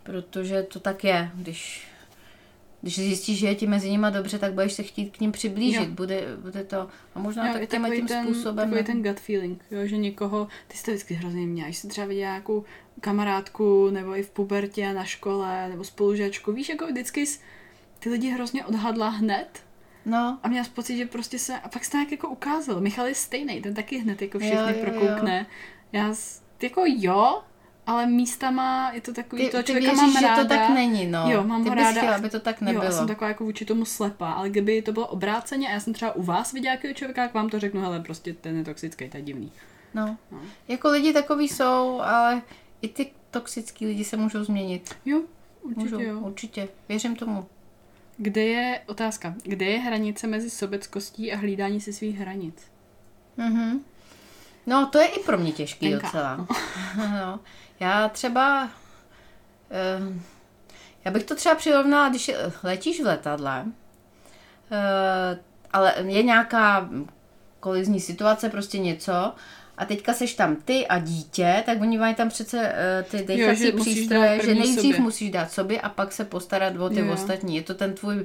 protože 0.02 0.62
to 0.62 0.80
tak 0.80 1.04
je, 1.04 1.30
když, 1.34 1.88
když 2.84 2.94
zjistíš, 2.98 3.38
že 3.38 3.46
je 3.46 3.54
ti 3.54 3.66
mezi 3.66 3.90
nima 3.90 4.10
dobře, 4.10 4.38
tak 4.38 4.52
budeš 4.52 4.72
se 4.72 4.82
chtít 4.82 5.16
k 5.16 5.20
ním 5.20 5.32
přiblížit. 5.32 5.80
Jo. 5.88 5.94
Bude, 5.94 6.22
bude 6.42 6.64
to, 6.64 6.88
a 7.14 7.18
možná 7.18 7.46
Jo, 7.46 7.52
tak 7.58 7.68
takový 7.68 7.96
tím 7.96 8.06
ten, 8.06 8.24
způsobem. 8.24 8.56
Takový 8.70 8.84
ten 8.84 9.02
gut 9.02 9.20
feeling, 9.20 9.64
jo, 9.70 9.86
že 9.86 9.96
někoho, 9.96 10.48
ty 10.68 10.76
jsi 10.76 10.84
to 10.84 10.90
vždycky 10.90 11.14
hrozně 11.14 11.46
měla, 11.46 11.66
když 11.68 11.78
jsi 11.78 11.88
třeba 11.88 12.06
viděla 12.06 12.30
nějakou 12.30 12.64
kamarádku, 13.00 13.90
nebo 13.90 14.16
i 14.16 14.22
v 14.22 14.30
pubertě, 14.30 14.92
na 14.92 15.04
škole, 15.04 15.68
nebo 15.68 15.84
spolužačku, 15.84 16.52
víš, 16.52 16.68
jako 16.68 16.86
vždycky 16.86 17.26
jsi 17.26 17.38
ty 17.98 18.10
lidi 18.10 18.28
hrozně 18.30 18.64
odhadla 18.64 19.08
hned 19.08 19.48
No, 20.06 20.38
a 20.42 20.48
měla 20.48 20.64
jsi 20.64 20.70
pocit, 20.70 20.96
že 20.96 21.06
prostě 21.06 21.38
se, 21.38 21.58
a 21.58 21.68
pak 21.68 21.84
se 21.84 21.96
nějak 21.96 22.12
jako 22.12 22.28
ukázal, 22.28 22.80
Michal 22.80 23.06
je 23.06 23.14
stejný, 23.14 23.60
ten 23.62 23.74
taky 23.74 23.98
hned 23.98 24.22
jako 24.22 24.38
všechny 24.38 24.56
Jo, 24.58 24.68
jo, 24.68 24.74
jo. 24.76 24.82
prokoukne. 24.84 25.46
Já 25.92 26.14
s- 26.14 26.42
jako 26.62 26.82
jo, 26.86 27.42
ale 27.86 28.06
místama 28.06 28.90
je 28.94 29.00
to 29.00 29.12
takový, 29.12 29.42
ty, 29.42 29.56
ty 29.56 29.64
člověka 29.64 29.90
věříš, 29.92 29.96
mám 30.00 30.12
že 30.12 30.20
ráda. 30.26 30.42
to 30.42 30.48
tak 30.48 30.68
není, 30.70 31.06
no. 31.06 31.24
Jo, 31.30 31.44
mám 31.44 31.62
ty 31.64 31.68
ho 31.68 31.74
bys 31.74 31.84
ráda. 31.84 32.00
chtěla, 32.00 32.16
aby 32.16 32.30
to 32.30 32.40
tak 32.40 32.60
nebylo. 32.60 32.84
Jo, 32.84 32.90
já 32.90 32.96
jsem 32.98 33.06
taková 33.06 33.28
jako 33.28 33.44
vůči 33.44 33.64
tomu 33.64 33.84
slepá, 33.84 34.32
ale 34.32 34.50
kdyby 34.50 34.82
to 34.82 34.92
bylo 34.92 35.06
obráceně 35.06 35.68
a 35.68 35.72
já 35.72 35.80
jsem 35.80 35.92
třeba 35.92 36.12
u 36.12 36.22
vás 36.22 36.52
viděla 36.52 36.72
nějakého 36.72 36.94
člověka, 36.94 37.22
jak 37.22 37.34
vám 37.34 37.50
to 37.50 37.60
řeknu, 37.60 37.80
hele, 37.80 38.00
prostě 38.00 38.32
ten 38.34 38.56
je 38.56 38.64
toxický, 38.64 39.08
to 39.08 39.16
je 39.16 39.22
divný. 39.22 39.52
no. 39.94 40.16
No. 40.32 40.38
Jako 40.68 40.88
lidi 40.90 41.12
takový 41.12 41.48
jsou, 41.48 42.00
ale 42.00 42.42
i 42.82 42.88
ty 42.88 43.10
toxický 43.30 43.86
lidi 43.86 44.04
se 44.04 44.16
můžou 44.16 44.44
změnit. 44.44 44.94
Jo, 45.04 45.20
určitě 45.62 45.80
Můžou, 45.84 46.00
jo. 46.00 46.18
určitě. 46.20 46.68
Věřím 46.88 47.16
tomu. 47.16 47.46
Kde 48.16 48.44
je, 48.44 48.80
otázka, 48.86 49.34
kde 49.42 49.66
je 49.66 49.78
hranice 49.78 50.26
mezi 50.26 50.50
sobeckostí 50.50 51.32
a 51.32 51.36
hlídání 51.36 51.80
si 51.80 51.92
svých 51.92 52.18
hranic? 52.18 52.54
Mhm. 53.36 53.80
No, 54.66 54.86
to 54.86 54.98
je 54.98 55.06
i 55.06 55.22
pro 55.22 55.38
mě 55.38 55.52
těžký 55.52 55.90
Tenká. 55.90 56.06
docela. 56.06 56.46
no. 56.96 57.40
Já 57.80 58.08
třeba... 58.08 58.68
Uh, 60.00 60.14
já 61.04 61.10
bych 61.10 61.24
to 61.24 61.34
třeba 61.34 61.54
přirovnala, 61.54 62.08
když 62.08 62.30
letíš 62.62 63.00
v 63.00 63.06
letadle, 63.06 63.64
uh, 63.64 65.38
ale 65.72 65.94
je 66.06 66.22
nějaká 66.22 66.88
kolizní 67.60 68.00
situace, 68.00 68.48
prostě 68.48 68.78
něco, 68.78 69.32
a 69.78 69.84
teďka 69.84 70.12
seš 70.12 70.34
tam 70.34 70.56
ty 70.56 70.86
a 70.86 70.98
dítě, 70.98 71.62
tak 71.66 71.80
oni 71.80 71.98
mají 71.98 72.14
tam 72.14 72.28
přece 72.28 72.74
uh, 73.02 73.10
ty 73.10 73.24
dechací 73.24 73.72
musíš 73.72 73.94
přístroje, 73.94 74.40
že 74.44 74.54
nejdřív 74.54 74.76
sobě. 74.76 75.00
musíš 75.00 75.30
dát 75.30 75.52
sobě 75.52 75.80
a 75.80 75.88
pak 75.88 76.12
se 76.12 76.24
postarat 76.24 76.76
o 76.76 76.88
ty 76.88 77.00
Jo. 77.00 77.12
ostatní. 77.12 77.56
Je 77.56 77.62
to 77.62 77.74
ten 77.74 77.94
tvůj 77.94 78.16
uh, 78.16 78.22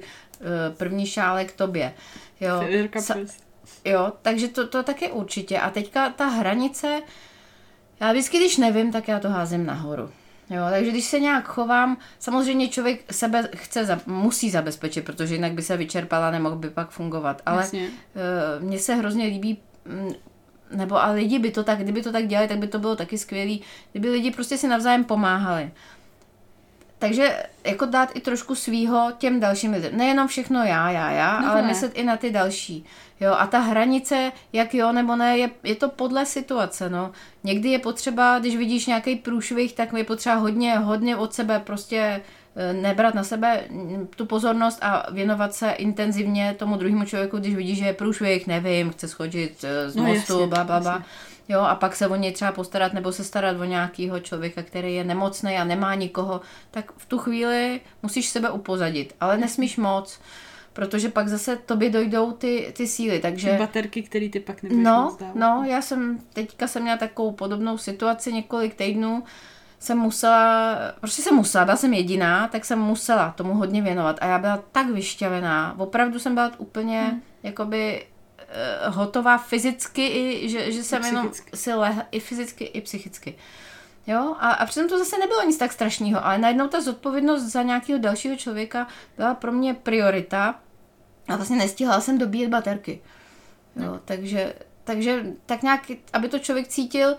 první 0.78 1.06
šálek 1.06 1.52
tobě. 1.52 1.93
Jo. 2.39 2.60
Federka 2.60 2.99
Sa-. 2.99 3.48
Jo, 3.86 4.13
takže 4.21 4.47
to, 4.47 4.67
to 4.67 4.84
taky 4.84 5.12
určitě. 5.12 5.60
A 5.60 5.69
teďka 5.69 6.10
ta 6.10 6.27
hranice, 6.27 7.01
já 7.99 8.12
vždycky, 8.12 8.38
když 8.38 8.58
nevím, 8.58 8.91
tak 8.91 9.08
já 9.08 9.19
to 9.19 9.29
házím 9.29 9.65
nahoru. 9.65 10.10
Jo, 10.49 10.63
takže 10.69 10.91
když 10.91 11.05
se 11.05 11.19
nějak 11.19 11.47
chovám, 11.47 11.97
samozřejmě 12.19 12.67
člověk 12.67 13.13
sebe 13.13 13.49
chce, 13.55 13.99
musí 14.05 14.49
zabezpečit, 14.49 15.05
protože 15.05 15.36
jinak 15.36 15.51
by 15.51 15.62
se 15.62 15.77
vyčerpala, 15.77 16.32
nemohl 16.32 16.55
by 16.55 16.69
pak 16.69 16.89
fungovat. 16.89 17.41
Ale 17.45 17.62
Jasně. 17.62 17.88
uh, 17.88 18.63
mně 18.63 18.79
se 18.79 18.95
hrozně 18.95 19.25
líbí, 19.25 19.58
mm, 19.86 20.12
nebo 20.71 21.03
a 21.03 21.12
lidi 21.12 21.39
by 21.39 21.51
to 21.51 21.63
tak, 21.63 21.79
kdyby 21.79 22.01
to 22.01 22.12
tak 22.12 22.27
dělali, 22.27 22.47
tak 22.47 22.58
by 22.58 22.67
to 22.67 22.79
bylo 22.79 22.95
taky 22.95 23.17
skvělý, 23.17 23.62
kdyby 23.91 24.10
lidi 24.10 24.32
prostě 24.32 24.58
si 24.58 24.67
navzájem 24.67 25.03
pomáhali. 25.03 25.71
Takže 26.99 27.43
jako 27.63 27.85
dát 27.85 28.09
i 28.13 28.19
trošku 28.19 28.55
svýho 28.55 29.12
těm 29.17 29.39
dalším 29.39 29.71
lidem. 29.73 29.97
Nejenom 29.97 30.27
všechno 30.27 30.63
já, 30.63 30.91
já, 30.91 31.12
já, 31.12 31.39
No 31.41 31.51
ale 31.51 31.62
ne. 31.62 31.67
myslet 31.67 31.91
i 31.97 32.03
na 32.03 32.17
ty 32.17 32.31
další. 32.31 32.85
Jo, 33.19 33.33
a 33.38 33.47
ta 33.47 33.59
hranice, 33.59 34.31
jak 34.53 34.73
jo 34.73 34.91
nebo 34.91 35.15
ne, 35.15 35.38
je, 35.38 35.49
je 35.63 35.75
to 35.75 35.89
podle 35.89 36.25
situace, 36.25 36.89
no. 36.89 37.12
Někdy 37.43 37.69
je 37.69 37.79
potřeba, 37.79 38.39
když 38.39 38.55
vidíš 38.57 38.85
nějaký 38.85 39.15
průšvih, 39.15 39.73
tak 39.73 39.93
je 39.97 40.03
potřeba 40.03 40.35
hodně, 40.35 40.77
hodně 40.77 41.15
od 41.17 41.33
sebe 41.33 41.59
prostě 41.65 42.21
eh, 42.55 42.73
nebrat 42.73 43.15
na 43.15 43.23
sebe 43.23 43.62
mm, 43.69 44.07
tu 44.15 44.25
pozornost 44.25 44.79
a 44.81 45.05
věnovat 45.12 45.53
se 45.53 45.71
intenzivně 45.71 46.55
tomu 46.59 46.75
druhému 46.77 47.05
člověku, 47.05 47.38
když 47.38 47.55
vidíš, 47.55 47.77
že 47.77 47.85
je 47.85 47.93
průšvih, 47.93 48.47
nevím, 48.47 48.89
chce 48.91 49.07
schodit 49.07 49.63
eh, 49.63 49.89
z 49.89 49.95
No, 49.95 50.03
mostu, 50.03 50.33
jasně, 50.33 50.47
bla, 50.47 50.63
bla, 50.63 50.79
bla. 50.79 50.91
jasně. 50.91 51.05
Jo, 51.49 51.62
a 51.62 51.75
pak 51.75 51.95
se 51.95 52.07
o 52.07 52.15
něj 52.15 52.31
třeba 52.31 52.51
postarat 52.51 52.93
nebo 52.93 53.12
se 53.12 53.23
starat 53.23 53.59
o 53.59 53.63
nějakého 53.63 54.19
člověka, 54.19 54.63
který 54.63 54.95
je 54.95 55.03
nemocný 55.03 55.57
a 55.57 55.63
nemá 55.63 55.95
nikoho, 55.95 56.41
tak 56.71 56.91
v 56.97 57.05
tu 57.05 57.17
chvíli 57.17 57.81
musíš 58.03 58.29
sebe 58.29 58.49
upozadit, 58.49 59.15
ale 59.21 59.38
nesmíš 59.38 59.77
moc, 59.77 60.19
protože 60.73 61.09
pak 61.09 61.27
zase 61.27 61.55
tobě 61.55 61.89
dojdou 61.89 62.31
ty, 62.31 62.73
ty 62.77 62.88
síly, 62.88 63.19
takže... 63.19 63.55
Baterky, 63.59 64.03
který 64.03 64.29
ty 64.29 64.39
pak 64.39 64.63
nebudeš 64.63 64.83
No, 64.83 65.17
no, 65.35 65.63
já 65.67 65.81
jsem, 65.81 66.19
teďka 66.33 66.67
jsem 66.67 66.81
měla 66.81 66.97
takovou 66.97 67.31
podobnou 67.31 67.77
situaci 67.77 68.33
několik 68.33 68.75
týdnů, 68.75 69.23
jsem 69.79 69.97
musela, 69.97 70.75
prostě 70.99 71.21
jsem 71.21 71.35
musela, 71.35 71.65
byla 71.65 71.77
jsem 71.77 71.93
jediná, 71.93 72.47
tak 72.47 72.65
jsem 72.65 72.79
musela 72.79 73.31
tomu 73.31 73.53
hodně 73.53 73.81
věnovat. 73.81 74.17
A 74.21 74.25
já 74.25 74.39
byla 74.39 74.63
tak 74.71 74.89
vyšťavená, 74.89 75.75
opravdu 75.77 76.19
jsem 76.19 76.33
byla 76.33 76.51
úplně, 76.57 77.01
hmm. 77.01 77.21
jakoby 77.43 78.05
eh, 78.51 78.89
hotová 78.89 79.38
fyzicky, 79.38 80.07
i, 80.07 80.49
že, 80.49 80.71
že 80.71 80.83
jsem 80.83 81.03
jenom 81.03 81.31
si 81.53 81.73
lehla, 81.73 82.05
i 82.12 82.19
fyzicky, 82.19 82.63
i 82.63 82.81
psychicky. 82.81 83.35
Jo, 84.07 84.35
a, 84.39 84.51
a 84.51 84.65
přitom 84.65 84.89
to 84.89 84.97
zase 84.97 85.17
nebylo 85.17 85.43
nic 85.43 85.57
tak 85.57 85.71
strašného, 85.71 86.25
ale 86.25 86.38
najednou 86.38 86.67
ta 86.67 86.81
zodpovědnost 86.81 87.43
za 87.43 87.63
nějakého 87.63 87.99
dalšího 87.99 88.35
člověka 88.35 88.88
byla 89.17 89.33
pro 89.33 89.51
mě 89.51 89.73
priorita 89.73 90.59
a 91.27 91.35
vlastně 91.35 91.57
nestihla 91.57 92.01
jsem 92.01 92.17
dobíjet 92.17 92.49
baterky. 92.49 93.01
Jo, 93.75 93.99
takže, 94.05 94.53
takže 94.83 95.25
tak 95.45 95.63
nějak, 95.63 95.81
aby 96.13 96.29
to 96.29 96.39
člověk 96.39 96.67
cítil, 96.67 97.15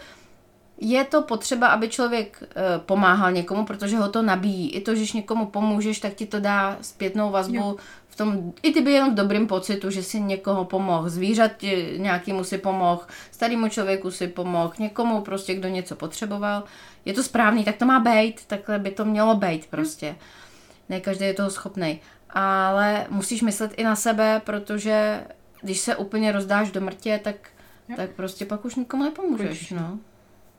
je 0.80 1.04
to 1.04 1.22
potřeba, 1.22 1.66
aby 1.66 1.88
člověk 1.88 2.42
e, 2.42 2.78
pomáhal 2.78 3.32
někomu, 3.32 3.64
protože 3.64 3.96
ho 3.96 4.08
to 4.08 4.22
nabíjí. 4.22 4.70
I 4.70 4.80
to, 4.80 4.94
že 4.94 5.16
někomu 5.16 5.46
pomůžeš, 5.46 6.00
tak 6.00 6.14
ti 6.14 6.26
to 6.26 6.40
dá 6.40 6.78
zpětnou 6.80 7.30
vazbu 7.30 7.56
Jo. 7.56 7.76
Tom, 8.24 8.52
i 8.62 8.72
ty 8.72 8.80
by 8.80 8.92
jenom 8.92 9.10
v 9.10 9.14
dobrým 9.14 9.46
pocitu, 9.46 9.90
že 9.90 10.02
si 10.02 10.20
někoho 10.20 10.64
pomohl, 10.64 11.08
zvířat 11.08 11.50
nějakému 11.96 12.44
si 12.44 12.58
pomohl, 12.58 13.02
starému 13.30 13.68
člověku 13.68 14.10
si 14.10 14.28
pomohl, 14.28 14.72
někomu 14.78 15.20
prostě, 15.20 15.54
kdo 15.54 15.68
něco 15.68 15.96
potřeboval. 15.96 16.64
Je 17.04 17.12
to 17.12 17.22
správný, 17.22 17.64
tak 17.64 17.76
to 17.76 17.86
má 17.86 18.00
být, 18.00 18.46
takhle 18.46 18.78
by 18.78 18.90
to 18.90 19.04
mělo 19.04 19.34
být 19.34 19.66
prostě. 19.66 20.16
Ne 20.88 21.00
každý 21.00 21.24
je 21.24 21.34
toho 21.34 21.50
schopný. 21.50 22.00
Ale 22.30 23.06
musíš 23.10 23.42
myslet 23.42 23.72
i 23.76 23.84
na 23.84 23.96
sebe, 23.96 24.42
protože 24.44 25.24
když 25.62 25.80
se 25.80 25.96
úplně 25.96 26.32
rozdáš 26.32 26.70
do 26.70 26.80
mrtě, 26.80 27.20
tak, 27.24 27.36
Jo. 27.88 27.96
tak 27.96 28.10
prostě 28.10 28.44
pak 28.46 28.64
už 28.64 28.74
nikomu 28.74 29.04
nepomůžeš, 29.04 29.70
no. 29.70 29.98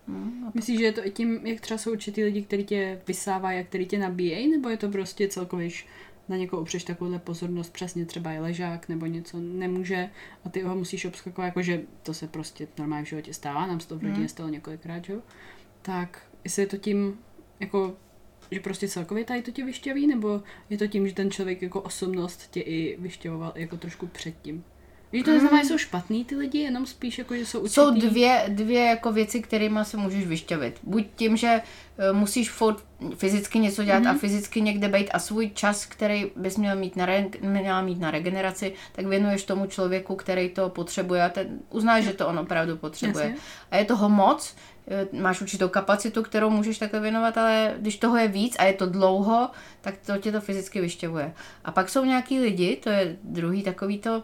Hmm, 0.07 0.51
Myslíš, 0.53 0.79
že 0.79 0.85
je 0.85 0.91
to 0.91 1.07
i 1.07 1.11
tím, 1.11 1.47
jak 1.47 1.61
třeba 1.61 1.77
jsou 1.77 1.91
určitý 1.91 2.23
lidi, 2.23 2.41
kteří 2.41 2.63
tě 2.63 3.01
vysávají 3.07 3.59
a 3.59 3.63
kteří 3.63 3.85
tě 3.85 3.99
nabíjejí, 3.99 4.51
nebo 4.51 4.69
je 4.69 4.77
to 4.77 4.89
prostě 4.89 5.27
celkově, 5.27 5.69
na 6.31 6.37
někoho 6.37 6.61
upřeš 6.61 6.83
takovouhle 6.83 7.19
pozornost, 7.19 7.73
přesně 7.73 8.05
třeba 8.05 8.31
je 8.31 8.39
ležák 8.39 8.89
nebo 8.89 9.05
něco 9.05 9.39
nemůže 9.39 10.09
a 10.45 10.49
ty 10.49 10.61
ho 10.61 10.75
musíš 10.75 11.05
obskakovat, 11.05 11.45
jakože 11.45 11.81
to 12.03 12.13
se 12.13 12.27
prostě 12.27 12.67
normálně 12.79 13.05
v 13.05 13.09
životě 13.09 13.33
stává, 13.33 13.67
nám 13.67 13.79
se 13.79 13.87
to 13.87 13.97
v 13.97 14.03
rodině 14.03 14.29
stalo 14.29 14.49
několikrát, 14.49 15.05
že 15.05 15.13
jo? 15.13 15.19
Tak 15.81 16.21
jestli 16.43 16.61
je 16.61 16.67
to 16.67 16.77
tím, 16.77 17.19
jako 17.59 17.95
že 18.51 18.59
prostě 18.59 18.87
celkově 18.87 19.25
tady 19.25 19.41
to 19.41 19.51
tě 19.51 19.65
vyšťaví, 19.65 20.07
nebo 20.07 20.41
je 20.69 20.77
to 20.77 20.87
tím, 20.87 21.07
že 21.07 21.13
ten 21.13 21.31
člověk 21.31 21.61
jako 21.61 21.81
osobnost 21.81 22.51
tě 22.51 22.61
i 22.61 22.97
vyšťavoval 23.01 23.53
jako 23.55 23.77
trošku 23.77 24.07
předtím? 24.07 24.63
Že 25.13 25.23
to 25.23 25.31
neznamená, 25.31 25.63
že 25.63 25.69
jsou 25.69 25.77
špatný 25.77 26.25
ty 26.25 26.35
lidi, 26.35 26.59
jenom 26.59 26.85
spíš 26.85 27.17
jako, 27.17 27.35
že 27.35 27.45
jsou 27.45 27.59
určitý... 27.59 27.73
Jsou 27.73 27.91
dvě, 27.91 28.45
dvě 28.47 28.85
jako 28.85 29.11
věci, 29.11 29.41
kterými 29.41 29.79
se 29.83 29.97
můžeš 29.97 30.27
vyšťavit. 30.27 30.79
Buď 30.83 31.05
tím, 31.15 31.37
že 31.37 31.61
eh, 31.97 32.13
musíš 32.13 32.51
furt 32.51 32.83
fyzicky 33.15 33.59
něco 33.59 33.83
dělat 33.83 34.03
mm-hmm. 34.03 34.15
a 34.15 34.17
fyzicky 34.17 34.61
někde 34.61 34.87
být 34.87 35.09
a 35.13 35.19
svůj 35.19 35.49
čas, 35.49 35.85
který 35.85 36.31
bys 36.35 36.57
měl 36.57 36.75
mít 36.75 36.95
na, 36.95 37.05
re, 37.05 37.25
měla 37.41 37.81
mít 37.81 37.99
na 37.99 38.11
regeneraci, 38.11 38.73
tak 38.91 39.05
věnuješ 39.05 39.43
tomu 39.43 39.65
člověku, 39.65 40.15
který 40.15 40.49
to 40.49 40.69
potřebuje 40.69 41.23
a 41.23 41.29
ten 41.29 41.59
uznáš, 41.69 42.03
že 42.03 42.13
to 42.13 42.27
on 42.27 42.39
opravdu 42.39 42.77
potřebuje. 42.77 43.25
Jasně. 43.25 43.41
A 43.71 43.77
je 43.77 43.85
toho 43.85 44.09
moc, 44.09 44.55
eh, 44.87 45.07
máš 45.21 45.41
určitou 45.41 45.69
kapacitu, 45.69 46.23
kterou 46.23 46.49
můžeš 46.49 46.77
takhle 46.77 46.99
věnovat, 46.99 47.37
ale 47.37 47.75
když 47.77 47.97
toho 47.97 48.17
je 48.17 48.27
víc 48.27 48.55
a 48.59 48.63
je 48.63 48.73
to 48.73 48.85
dlouho, 48.85 49.49
tak 49.81 49.95
to 50.05 50.17
tě 50.17 50.31
to 50.31 50.41
fyzicky 50.41 50.81
vyšťavuje. 50.81 51.33
A 51.65 51.71
pak 51.71 51.89
jsou 51.89 52.05
nějaký 52.05 52.39
lidi, 52.39 52.75
to 52.75 52.89
je 52.89 53.17
druhý 53.23 53.63
takový 53.63 53.99
to, 53.99 54.23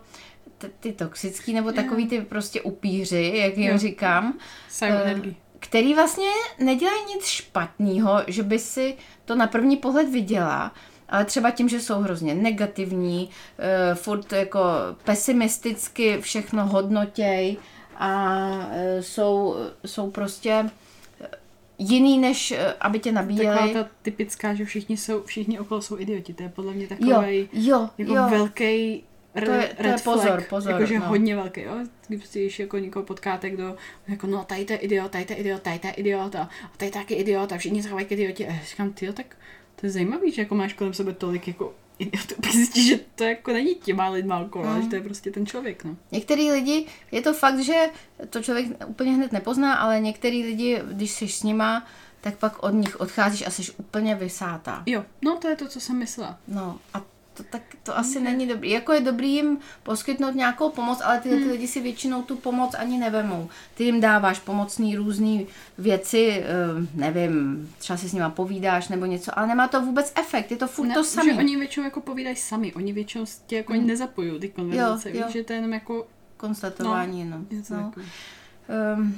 ty 0.80 0.94
toxický, 0.94 1.54
nebo 1.54 1.72
takový 1.72 2.08
ty 2.08 2.22
prostě 2.22 2.62
upíři, 2.62 3.32
jak 3.36 3.58
jim 3.58 3.72
Jo. 3.72 3.78
říkám, 3.78 4.38
eh, 4.82 5.22
který 5.60 5.94
vlastně 5.94 6.30
nedělají 6.60 7.00
nic 7.16 7.26
špatného, 7.26 8.22
že 8.28 8.44
by 8.44 8.60
si 8.60 8.96
to 9.26 9.36
na 9.36 9.48
první 9.48 9.78
pohled 9.78 10.10
viděla, 10.10 10.72
ale 11.10 11.26
třeba 11.26 11.52
tím, 11.52 11.70
že 11.70 11.80
jsou 11.82 12.00
hrozně 12.00 12.36
negativní, 12.36 13.30
uh, 13.30 13.96
furt 13.98 14.34
jako 14.34 14.60
pesimisticky 15.04 16.18
všechno 16.22 16.66
hodnotěj 16.68 17.58
a 17.98 18.38
uh, 18.48 19.02
jsou, 19.02 19.56
jsou 19.86 20.12
prostě 20.12 20.70
eh, 21.22 21.28
jiný, 21.78 22.18
než 22.18 22.54
aby 22.80 23.00
tě 23.00 23.12
Taková 23.14 23.26
nabíjeli. 23.26 23.74
ta 23.74 23.88
typická, 24.02 24.54
že 24.54 24.66
všichni, 24.66 24.98
jsou, 24.98 25.24
všichni 25.24 25.60
okolo 25.60 25.82
jsou 25.82 25.98
idioti. 26.00 26.34
To 26.34 26.44
je 26.44 26.50
podle 26.50 26.74
mě 26.74 26.84
Jo, 26.84 26.90
takový 26.90 27.50
jo, 27.54 27.90
jako 27.98 28.16
jo. 28.16 28.28
velký 28.30 29.04
To 29.46 29.52
je- 29.52 29.76
to 29.82 29.88
je 29.88 29.96
pozor, 30.04 30.28
flag, 30.28 30.50
pozor, 30.50 30.72
Jakože 30.74 31.00
no. 31.00 31.06
hodně 31.06 31.36
velký, 31.36 31.62
jo. 31.62 31.74
Když 32.08 32.20
prostě, 32.20 32.50
jako 32.60 32.78
někoho 32.78 33.06
potkáte, 33.06 33.50
kdo 33.50 33.76
jako 34.08 34.28
no 34.28 34.44
tady 34.44 34.66
to 34.66 34.74
je 34.74 34.80
idiot, 34.80 35.12
tady 35.12 35.26
to 35.26 35.34
je 35.34 35.40
idiot, 35.40 35.62
tady 35.62 35.80
to 35.80 35.88
je 35.88 35.94
idiot 35.94 36.36
a 36.36 36.50
tady 36.78 36.92
taky 36.92 37.14
idiot 37.14 37.52
a 37.52 37.58
všichni 37.58 37.84
se 37.84 37.90
chovají 37.90 38.08
k 38.08 38.12
idioti. 38.12 38.48
A 38.48 38.52
já 38.54 38.60
říkám, 38.70 38.94
ty 38.94 39.14
tak 39.14 39.36
to 39.76 39.86
je 39.86 39.92
zajímavý, 39.92 40.32
že 40.32 40.42
jako 40.42 40.56
máš 40.56 40.74
kolem 40.74 40.94
sebe 40.94 41.14
tolik 41.14 41.48
jako 41.48 41.74
idiotů. 42.00 42.36
Pak 42.42 42.52
zjistíš, 42.52 42.88
že 42.88 43.00
to 43.16 43.24
jako 43.24 43.54
není 43.54 43.76
těma 43.76 44.10
lidma 44.10 44.40
okolo, 44.40 44.64
Mm. 44.66 44.72
ale 44.72 44.82
že 44.84 44.90
to 44.90 44.96
je 44.96 45.02
prostě 45.02 45.32
ten 45.32 45.46
člověk, 45.46 45.84
no. 45.84 45.96
Některý 46.12 46.52
lidi, 46.52 46.86
je 47.12 47.22
to 47.22 47.34
fakt, 47.34 47.60
že 47.60 47.86
to 48.30 48.42
člověk 48.44 48.68
úplně 48.88 49.12
hned 49.12 49.32
nepozná, 49.32 49.74
ale 49.76 50.00
některý 50.00 50.44
lidi, 50.46 50.82
když 50.92 51.12
jsi 51.12 51.28
s 51.28 51.44
nima, 51.44 51.86
tak 52.22 52.36
pak 52.38 52.64
od 52.64 52.70
nich 52.70 53.00
odcházíš 53.02 53.48
a 53.48 53.50
jsi 53.50 53.72
úplně 53.78 54.16
vysátá. 54.16 54.84
Jo, 54.86 55.06
no 55.22 55.38
to 55.38 55.48
je 55.48 55.56
to, 55.56 55.68
co 55.68 55.80
jsem 55.80 55.98
myslela. 55.98 56.40
No 56.48 56.80
a 56.94 57.02
to, 57.38 57.44
tak 57.44 57.62
to 57.84 57.98
asi 57.98 58.20
není 58.22 58.48
dobrý. 58.48 58.70
Jako 58.70 58.94
je 58.94 59.02
dobrý 59.02 59.34
jim 59.34 59.58
poskytnout 59.84 60.36
nějakou 60.36 60.70
pomoc, 60.70 61.02
ale 61.04 61.22
Hmm. 61.26 61.44
ty 61.44 61.52
lidi 61.52 61.68
si 61.68 61.82
většinou 61.82 62.22
tu 62.22 62.36
pomoc 62.36 62.76
ani 62.78 62.98
nevemou. 62.98 63.50
Ty 63.76 63.84
jim 63.84 64.02
dáváš 64.02 64.40
pomocný 64.40 64.96
různé 64.96 65.40
věci, 65.78 66.44
eh, 66.44 66.46
nevím, 66.94 67.70
třeba 67.78 67.98
si 67.98 68.10
s 68.10 68.14
nima 68.14 68.30
povídáš 68.30 68.88
nebo 68.88 69.06
něco, 69.06 69.40
ale 69.40 69.48
nemá 69.48 69.68
to 69.68 69.82
vůbec 69.82 70.14
efekt, 70.16 70.52
je 70.52 70.58
to 70.58 70.68
furt 70.68 70.88
Ne, 70.88 70.94
to 70.94 71.04
samé. 71.04 71.34
oni 71.34 71.58
většinou 71.58 71.84
jako 71.84 72.02
povídají 72.02 72.36
sami, 72.36 72.74
oni 72.74 72.94
většinou 72.94 73.26
tě 73.48 73.56
jako 73.56 73.74
mm. 73.74 73.88
nezapojují 73.88 74.40
ty 74.40 74.50
konverzace, 74.50 75.10
Jo, 75.10 75.14
víš, 75.14 75.22
jo. 75.22 75.28
že 75.32 75.44
to 75.44 75.54
je 75.54 75.58
jenom 75.58 75.74
jako 75.74 76.08
Konstatování, 76.38 77.26
no. 77.26 77.38
něco 77.52 77.74
no. 77.74 77.84
takového. 77.84 78.10
Um, 78.98 79.18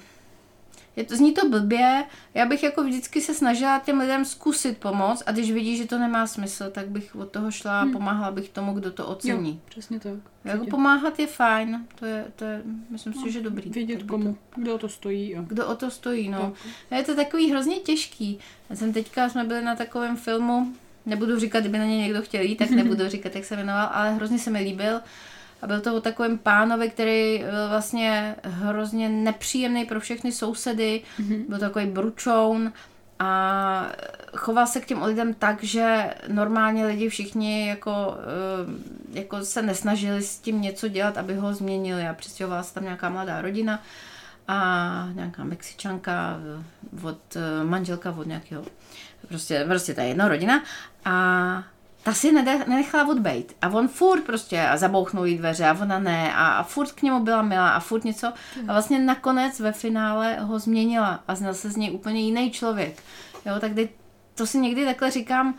je 1.00 1.06
to, 1.06 1.16
zní 1.16 1.34
to 1.34 1.50
blbě, 1.50 2.04
já 2.34 2.46
bych 2.46 2.64
jako 2.64 2.84
vždycky 2.84 3.22
se 3.22 3.34
snažila 3.34 3.80
těm 3.80 4.00
lidem 4.00 4.26
zkusit 4.26 4.78
pomoct 4.78 5.24
a 5.26 5.32
když 5.32 5.52
vidí, 5.52 5.78
že 5.78 5.86
to 5.86 6.00
nemá 6.00 6.28
smysl, 6.28 6.70
tak 6.72 6.90
bych 6.90 7.16
od 7.16 7.32
toho 7.32 7.52
šla 7.52 7.82
a 7.82 7.86
pomáhala 7.86 8.32
bych 8.32 8.50
tomu, 8.50 8.74
kdo 8.74 8.92
to 8.92 9.08
ocení. 9.08 9.50
Jo, 9.50 9.58
přesně 9.70 10.00
tak. 10.00 10.14
Jako 10.46 10.58
určitě. 10.58 10.72
pomáhat 10.72 11.20
je 11.20 11.28
fajn, 11.28 11.88
to 12.00 12.06
je, 12.06 12.26
to 12.36 12.46
je 12.46 12.62
myslím 12.90 13.14
si, 13.14 13.32
že 13.32 13.42
dobrý. 13.42 13.70
Vědět 13.70 13.98
Tak 13.98 14.08
komu, 14.08 14.38
kdo 14.56 14.76
o 14.76 14.78
to 14.78 14.90
stojí. 14.90 15.32
Jo. 15.32 15.42
To, 15.42 15.48
kdo 15.48 15.68
o 15.68 15.76
to 15.76 15.92
stojí, 15.92 16.30
no. 16.30 16.54
Je 16.92 17.04
to 17.04 17.16
takový 17.16 17.52
hrozně 17.52 17.76
těžký. 17.76 18.40
Já 18.70 18.76
jsem 18.76 18.94
teďka, 18.94 19.30
jsme 19.30 19.44
byli 19.44 19.62
na 19.62 19.76
takovém 19.76 20.18
filmu, 20.18 20.74
nebudu 21.06 21.40
říkat, 21.40 21.60
kdyby 21.60 21.78
na 21.78 21.86
ně 21.86 21.98
někdo 21.98 22.22
chtěl 22.22 22.42
jít, 22.42 22.56
tak 22.56 22.70
nebudu 22.82 23.10
říkat, 23.10 23.36
jak 23.36 23.46
se 23.46 23.56
jmenoval, 23.56 23.90
ale 23.92 24.14
hrozně 24.14 24.40
se 24.40 24.50
mi 24.50 24.60
líbil. 24.60 25.02
A 25.62 25.68
byl 25.68 25.82
to 25.82 25.96
o 25.96 26.02
takovém 26.02 26.38
pánovi, 26.38 26.90
který 26.90 27.38
byl 27.40 27.70
vlastně 27.70 28.36
hrozně 28.44 29.10
nepříjemný 29.10 29.86
pro 29.86 30.00
všechny 30.00 30.32
sousedy. 30.32 31.02
Byl 31.48 31.58
to 31.58 31.66
takový 31.66 31.86
bručoun 31.86 32.74
a 33.20 33.92
choval 34.38 34.68
se 34.68 34.82
k 34.82 34.86
těm 34.86 35.04
lidem 35.04 35.34
tak, 35.34 35.64
že 35.64 36.14
normálně 36.28 36.86
lidi 36.86 37.10
všichni 37.10 37.68
jako, 37.68 38.18
eh, 38.18 39.20
jako 39.20 39.46
se 39.46 39.62
nesnažili 39.62 40.24
s 40.24 40.40
tím 40.40 40.62
něco 40.62 40.88
dělat, 40.88 41.18
aby 41.18 41.36
ho 41.36 41.54
změnili. 41.54 42.08
A 42.08 42.14
přistěhovala 42.14 42.64
se 42.64 42.74
tam 42.74 42.84
nějaká 42.84 43.10
mladá 43.10 43.42
rodina 43.42 43.84
a 44.48 45.10
nějaká 45.14 45.44
Mexičanka 45.44 46.40
eh, 46.40 47.08
od 47.08 47.36
eh, 47.36 47.64
manželka 47.64 48.12
od 48.18 48.28
nějakého, 48.28 48.64
prostě, 49.28 49.66
prostě 49.68 49.94
ta 49.94 50.04
jedna 50.04 50.28
rodina. 50.28 50.64
A 51.06 51.64
ta 52.10 52.16
si 52.16 52.32
nenechala 52.32 53.08
odbejt. 53.10 53.56
A 53.62 53.70
on 53.70 53.88
furt 53.88 54.22
prostě 54.22 54.62
a 54.62 54.78
zabouchnul 54.78 55.26
jí 55.26 55.38
dveře 55.38 55.66
a 55.66 55.78
ona 55.82 56.00
ne 56.00 56.34
a, 56.36 56.48
a 56.48 56.64
furt 56.64 56.92
k 56.92 57.02
němu 57.02 57.20
byla 57.20 57.42
milá 57.42 57.70
a 57.70 57.80
furt 57.80 58.04
něco. 58.06 58.28
A 58.68 58.74
vlastně 58.74 59.00
nakonec 59.00 59.60
ve 59.60 59.72
finále 59.72 60.38
ho 60.40 60.60
změnila 60.60 61.24
a 61.28 61.36
znal 61.36 61.54
se 61.54 61.70
z 61.70 61.76
něj 61.76 61.92
úplně 61.92 62.22
jiný 62.22 62.52
člověk. 62.52 63.04
Jo, 63.46 63.54
tak 63.60 63.72
to 64.36 64.46
si 64.48 64.58
někdy 64.58 64.86
takhle 64.86 65.12
říkám, 65.12 65.54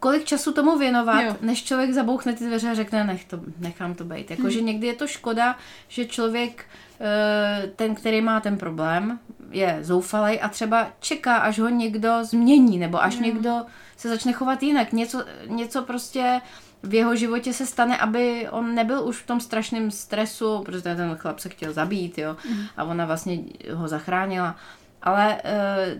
kolik 0.00 0.24
času 0.24 0.52
tomu 0.52 0.78
věnovat, 0.78 1.20
Jo. 1.20 1.36
než 1.40 1.64
člověk 1.64 1.92
zabouchne 1.92 2.32
ty 2.32 2.44
dveře 2.46 2.70
a 2.70 2.74
řekne, 2.74 3.04
nech 3.04 3.24
to, 3.24 3.40
nechám 3.58 3.94
to 3.94 4.04
být. 4.04 4.30
Jakože 4.30 4.58
Hmm. 4.58 4.66
někdy 4.66 4.86
je 4.86 4.94
to 4.94 5.06
škoda, 5.06 5.56
že 5.88 6.04
člověk, 6.06 6.64
eh, 7.00 7.66
ten, 7.76 7.94
který 7.94 8.20
má 8.20 8.40
ten 8.40 8.56
problém, 8.58 9.18
je 9.50 9.78
zoufalej 9.80 10.38
a 10.42 10.48
třeba 10.48 10.86
čeká, 11.00 11.36
až 11.36 11.58
ho 11.58 11.68
někdo 11.68 12.18
změní, 12.24 12.78
nebo 12.78 13.02
až 13.02 13.14
Jo. 13.14 13.20
někdo 13.22 13.62
se 13.96 14.08
začne 14.08 14.32
chovat 14.32 14.62
jinak. 14.62 14.92
Něco, 14.92 15.24
něco 15.46 15.82
prostě 15.82 16.40
v 16.82 16.94
jeho 16.94 17.16
životě 17.16 17.52
se 17.52 17.66
stane, 17.66 17.98
aby 17.98 18.48
on 18.50 18.74
nebyl 18.74 19.02
už 19.08 19.16
v 19.22 19.26
tom 19.26 19.40
strašném 19.40 19.90
stresu, 19.90 20.62
protože 20.62 20.82
ten 20.82 21.16
chlap 21.16 21.38
se 21.38 21.48
chtěl 21.48 21.72
zabít, 21.72 22.18
jo, 22.18 22.36
Mhm. 22.50 22.64
a 22.76 22.84
ona 22.84 23.06
vlastně 23.06 23.38
ho 23.74 23.88
zachránila. 23.88 24.56
Ale 25.02 25.40
eh, 25.44 25.96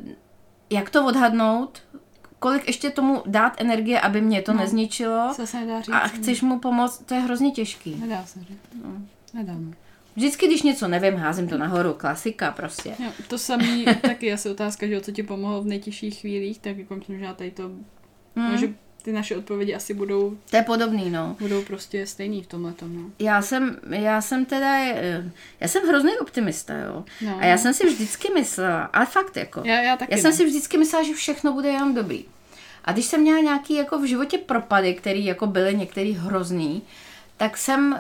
jak 0.70 0.90
to 0.90 1.07
odhadnout, 1.07 1.83
kolik 2.38 2.66
ještě 2.66 2.90
tomu 2.90 3.22
dát 3.26 3.61
energie, 3.61 4.00
aby 4.00 4.20
mě 4.20 4.42
to 4.42 4.52
No. 4.52 4.57
no. 4.59 4.62
nezničilo 4.64 5.35
Se 5.35 5.42
zase 5.42 5.61
nedá 5.61 5.81
říct. 5.81 5.94
a 5.94 6.09
chceš 6.09 6.42
mu 6.42 6.59
pomoct, 6.59 6.98
to 7.07 7.14
je 7.14 7.20
hrozně 7.20 7.50
těžký. 7.50 7.94
Nedá 7.94 8.24
se 8.24 8.40
říct. 8.40 8.59
No. 8.85 8.90
Nedá. 9.35 9.52
no. 9.57 9.72
Vždycky, 10.16 10.46
když 10.46 10.62
něco 10.62 10.88
nevím, 10.88 11.14
házím 11.14 11.48
to 11.48 11.59
nahoru, 11.59 11.92
klasika 11.94 12.51
prostě. 12.51 12.94
Jo, 12.98 13.11
to 13.29 13.38
samý 13.38 13.85
taky 14.03 14.33
asi 14.33 14.51
otázka, 14.51 14.87
že 14.87 15.01
co 15.01 15.12
ti 15.12 15.22
pomohlo 15.22 15.62
v 15.62 15.66
nejtěžších 15.66 16.18
chvílích, 16.20 16.59
tak 16.59 16.79
jako 16.79 17.01
na 17.20 17.35
tady 17.35 17.51
to, 17.51 17.70
Mm. 18.37 18.51
no, 18.53 18.57
že 18.57 18.68
ty 19.03 19.12
naše 19.12 19.37
odpovědi 19.37 19.75
asi 19.75 19.94
budou, 19.94 20.38
To 20.51 20.57
je 20.57 20.62
podobný, 20.62 21.11
no. 21.11 21.37
budou 21.40 21.62
prostě 21.62 22.07
stejný 22.07 22.42
v 22.42 22.46
tomhle 22.46 22.72
no. 22.87 23.11
Já 23.18 23.42
jsem, 23.42 23.77
já 23.90 24.20
jsem 24.20 24.44
teda, 24.44 24.79
eh, 24.79 25.31
já 25.61 25.68
jsem 25.68 25.88
hrozný 25.88 26.11
optimista, 26.20 26.75
jo. 26.79 27.05
no. 27.22 27.38
A 27.40 27.44
já 27.44 27.59
jsem 27.59 27.75
si 27.75 27.87
vždycky 27.87 28.29
myslela, 28.35 28.83
ale 28.83 29.07
fakt 29.07 29.37
jako, 29.37 29.62
já, 29.64 29.83
já 29.83 29.96
taky 29.96 30.14
já 30.14 30.18
jsem 30.18 30.31
no. 30.31 30.37
si 30.37 30.44
vždycky 30.44 30.79
myslela, 30.79 31.05
že 31.05 31.14
všechno 31.14 31.53
bude 31.53 31.68
jenom 31.68 31.94
dobrý. 31.94 32.25
A 32.85 32.92
když 32.92 33.05
jsem 33.05 33.20
měla 33.20 33.40
nějaký 33.40 33.75
jako 33.75 33.98
v 33.98 34.05
životě 34.05 34.38
propady, 34.38 34.94
které 34.94 35.18
jako 35.18 35.46
byly 35.46 35.75
některý 35.75 36.12
hrozný, 36.12 36.83
tak 37.42 37.57
jsem 37.57 37.92
uh, 37.92 37.98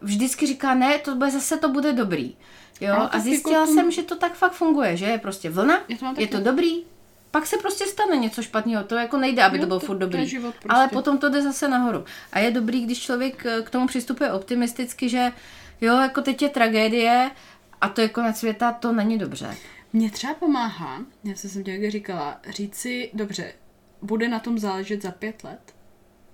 vždycky 0.00 0.46
říkala, 0.46 0.74
ne, 0.74 0.98
to 0.98 1.14
bude, 1.14 1.30
zase 1.30 1.56
to 1.56 1.68
bude 1.68 1.92
dobrý. 1.92 2.36
Jo, 2.80 3.08
a 3.10 3.18
zjistila 3.18 3.60
jako 3.60 3.72
jsem, 3.72 3.90
že 3.90 4.02
to 4.02 4.16
tak 4.16 4.34
fakt 4.34 4.52
funguje, 4.52 4.96
že 4.96 5.06
je 5.06 5.18
prostě 5.18 5.50
vlna, 5.50 5.80
to 6.14 6.20
je 6.20 6.26
to 6.26 6.40
dobrý, 6.40 6.84
pak 7.30 7.46
se 7.46 7.56
prostě 7.56 7.86
stane 7.86 8.16
něco 8.16 8.42
špatného. 8.42 8.84
To 8.84 8.94
jako 8.94 9.16
nejde, 9.16 9.42
aby 9.42 9.56
Jo, 9.56 9.60
to 9.62 9.66
bylo 9.66 9.80
to- 9.80 9.86
furt 9.86 9.98
dobrý. 9.98 10.26
život 10.26 10.54
prostě. 10.54 10.68
Ale 10.68 10.88
potom 10.88 11.18
to 11.18 11.28
jde 11.28 11.42
zase 11.42 11.68
nahoru. 11.68 12.04
A 12.32 12.38
je 12.38 12.50
dobrý, 12.50 12.84
když 12.84 13.02
člověk 13.02 13.46
eh, 13.46 13.62
k 13.62 13.70
tomu 13.70 13.86
přistupuje 13.86 14.32
optimisticky, 14.32 15.08
že 15.08 15.32
jo, 15.80 15.96
jako 15.96 16.20
teď 16.22 16.42
je 16.42 16.48
tragédie 16.48 17.30
a 17.80 17.88
to 17.88 18.00
je 18.00 18.08
konec 18.08 18.36
světa, 18.36 18.72
to 18.72 18.92
není 18.92 19.18
dobře. 19.18 19.56
Mně 19.92 20.10
třeba 20.10 20.34
pomáhá, 20.34 20.98
já 21.24 21.34
jsem 21.34 21.50
si 21.50 21.90
říkala, 21.90 22.40
říct 22.48 22.74
si, 22.76 23.10
dobře, 23.14 23.52
bude 24.02 24.28
na 24.28 24.38
tom 24.38 24.58
záležet 24.58 25.02
za 25.02 25.10
pět 25.10 25.44
let. 25.44 25.74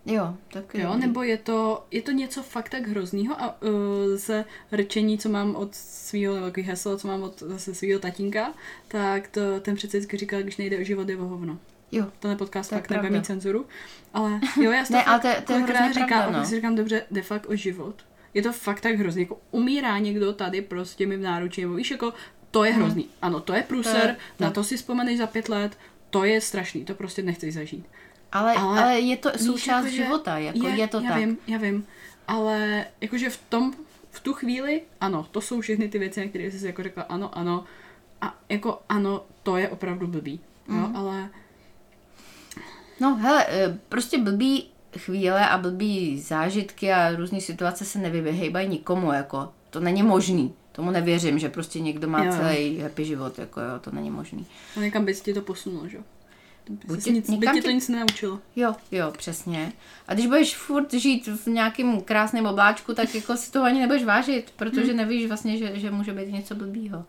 Jo, 0.07 0.35
tak 0.53 0.75
Jo, 0.75 0.97
nebo 0.97 1.23
je 1.23 1.37
to, 1.39 1.87
je 1.91 2.03
to 2.03 2.11
něco 2.11 2.43
fakt 2.43 2.69
tak 2.69 2.89
hroznýho 2.89 3.41
a 3.43 3.63
uh, 3.63 3.71
ze 4.17 4.45
rčení, 4.73 5.19
co 5.19 5.29
mám 5.29 5.57
od 5.57 5.75
svého, 5.75 6.35
nebo 6.35 6.47
takový 6.47 6.67
heslo, 6.67 6.97
co 6.99 7.09
mám 7.09 7.23
od 7.23 7.41
zase 7.41 7.75
svého 7.75 7.99
tatínka, 8.01 8.55
tak 8.89 9.29
to, 9.29 9.41
ten 9.61 9.75
přece 9.77 9.97
vždycky 9.99 10.17
říkal, 10.17 10.43
když 10.43 10.57
nejde 10.57 10.79
o 10.79 10.83
život, 10.85 11.09
je 11.09 11.17
o 11.17 11.25
hovno. 11.25 11.59
Jo, 11.93 12.07
Tenhle 12.21 12.37
podcast 12.39 12.71
To 12.71 12.77
fakt 12.77 12.91
nebude 12.91 13.11
mít 13.11 13.27
cenzuru, 13.27 13.67
ale 14.15 14.41
jo, 14.63 14.71
já 14.71 14.85
si 14.85 14.93
to 14.93 14.97
Ne, 14.99 15.05
ale 15.05 15.21
to 15.21 15.29
je- 15.29 15.43
to 15.47 15.53
je 15.53 15.59
hrozně 15.59 15.93
říkám, 15.93 16.09
pravda, 16.09 16.39
no. 16.39 16.45
si 16.47 16.55
říkám, 16.57 16.75
dobře, 16.75 17.03
jde 17.11 17.23
fakt 17.23 17.47
o 17.51 17.55
život. 17.57 17.95
Je 18.35 18.43
to 18.43 18.53
fakt 18.53 18.81
tak 18.81 18.95
hrozný, 18.97 19.23
jako 19.23 19.41
umírá 19.51 19.99
někdo 19.99 20.33
tady 20.33 20.63
prostě 20.63 21.07
mi 21.07 21.17
v 21.17 21.21
náručí, 21.21 21.61
nebo 21.61 21.75
víš, 21.75 21.91
jako 21.91 22.13
to 22.51 22.65
je 22.65 22.73
hrozný. 22.73 23.09
Ano, 23.23 23.41
to 23.41 23.53
je 23.55 23.63
průser, 23.63 24.01
To 24.01 24.07
je- 24.09 24.17
na 24.41 24.47
no. 24.47 24.53
to 24.53 24.65
si 24.65 24.77
vzpomeneš 24.77 25.19
za 25.19 25.27
pět 25.27 25.49
let, 25.49 25.79
to 26.11 26.25
je 26.25 26.41
strašný, 26.41 26.85
to 26.85 26.95
prostě 26.95 27.23
nechceš 27.23 27.55
zažít. 27.55 27.87
Ale, 28.33 28.55
ale, 28.55 28.83
Ale 28.83 29.01
je 29.01 29.17
to 29.17 29.31
součást 29.39 29.85
jakože 29.85 29.97
života, 30.05 30.39
jako 30.39 30.67
je, 30.67 30.75
je 30.75 30.89
to 30.89 31.01
já 31.01 31.09
tak. 31.11 31.19
vím, 31.19 31.39
já 31.47 31.59
vím, 31.59 31.87
ale 32.29 32.85
jakože 33.01 33.31
v 33.31 33.37
tom, 33.49 33.73
v 34.11 34.21
tu 34.21 34.33
chvíli, 34.33 34.83
ano, 35.01 35.27
to 35.31 35.41
jsou 35.41 35.61
všechny 35.61 35.89
ty 35.89 35.99
věci, 35.99 36.21
na 36.21 36.29
které 36.29 36.45
jsi 36.51 36.59
si 36.59 36.67
jako 36.67 36.83
řekla 36.83 37.03
ano, 37.03 37.39
ano, 37.39 37.65
a 38.21 38.35
jako 38.49 38.81
ano, 38.89 39.25
to 39.43 39.57
je 39.57 39.69
opravdu 39.69 40.07
blbý, 40.07 40.41
jo, 40.69 40.75
Mhm. 40.75 40.97
ale 40.97 41.29
No 43.01 43.17
hele, 43.17 43.47
eh, 43.49 43.79
prostě 43.89 44.19
blbý 44.19 44.69
chvíle 44.99 45.49
a 45.49 45.59
blbý 45.59 46.21
zážitky 46.21 46.93
a 46.93 47.17
různé 47.17 47.41
situace 47.41 47.85
se 47.85 47.99
nevyhejbají 47.99 48.69
nikomu, 48.69 49.13
jako 49.13 49.53
to 49.71 49.81
není 49.81 50.03
možný. 50.03 50.55
Tomu 50.73 50.91
nevěřím, 50.91 51.39
že 51.39 51.49
prostě 51.49 51.81
někdo 51.81 52.09
má 52.09 52.25
Jo. 52.25 52.33
celý 52.33 52.79
happy 52.79 53.05
život, 53.05 53.39
jako 53.39 53.61
jo, 53.61 53.79
to 53.81 53.91
není 53.91 54.11
možný. 54.11 54.47
a 54.77 54.81
někam 54.81 55.05
by 55.05 55.15
tě 55.15 55.35
to 55.35 55.41
posunulo, 55.41 55.89
že 55.89 55.99
Buď 56.87 57.05
tě- 57.05 57.13
nic, 57.13 57.29
někam 57.29 57.55
tě 57.55 57.63
to 57.63 57.71
nic 57.71 57.89
nenaučilo. 57.89 58.41
Jo, 58.57 58.75
jo, 58.93 59.13
přesně. 59.19 59.73
A 60.09 60.15
když 60.15 60.27
budeš 60.27 60.57
furt 60.57 60.95
žít 60.95 61.27
v 61.27 61.47
nějakém 61.47 62.01
krásném 62.01 62.47
obláčku, 62.47 62.95
tak 62.95 63.15
jako 63.15 63.37
si 63.37 63.53
toho 63.53 63.65
ani 63.65 63.81
nebudeš 63.81 64.05
vážit, 64.05 64.53
protože 64.57 64.95
nevíš 64.95 65.27
vlastně, 65.27 65.57
že, 65.59 65.73
že 65.75 65.91
může 65.91 66.13
být 66.13 66.33
něco 66.33 66.55
blbýho. 66.55 67.05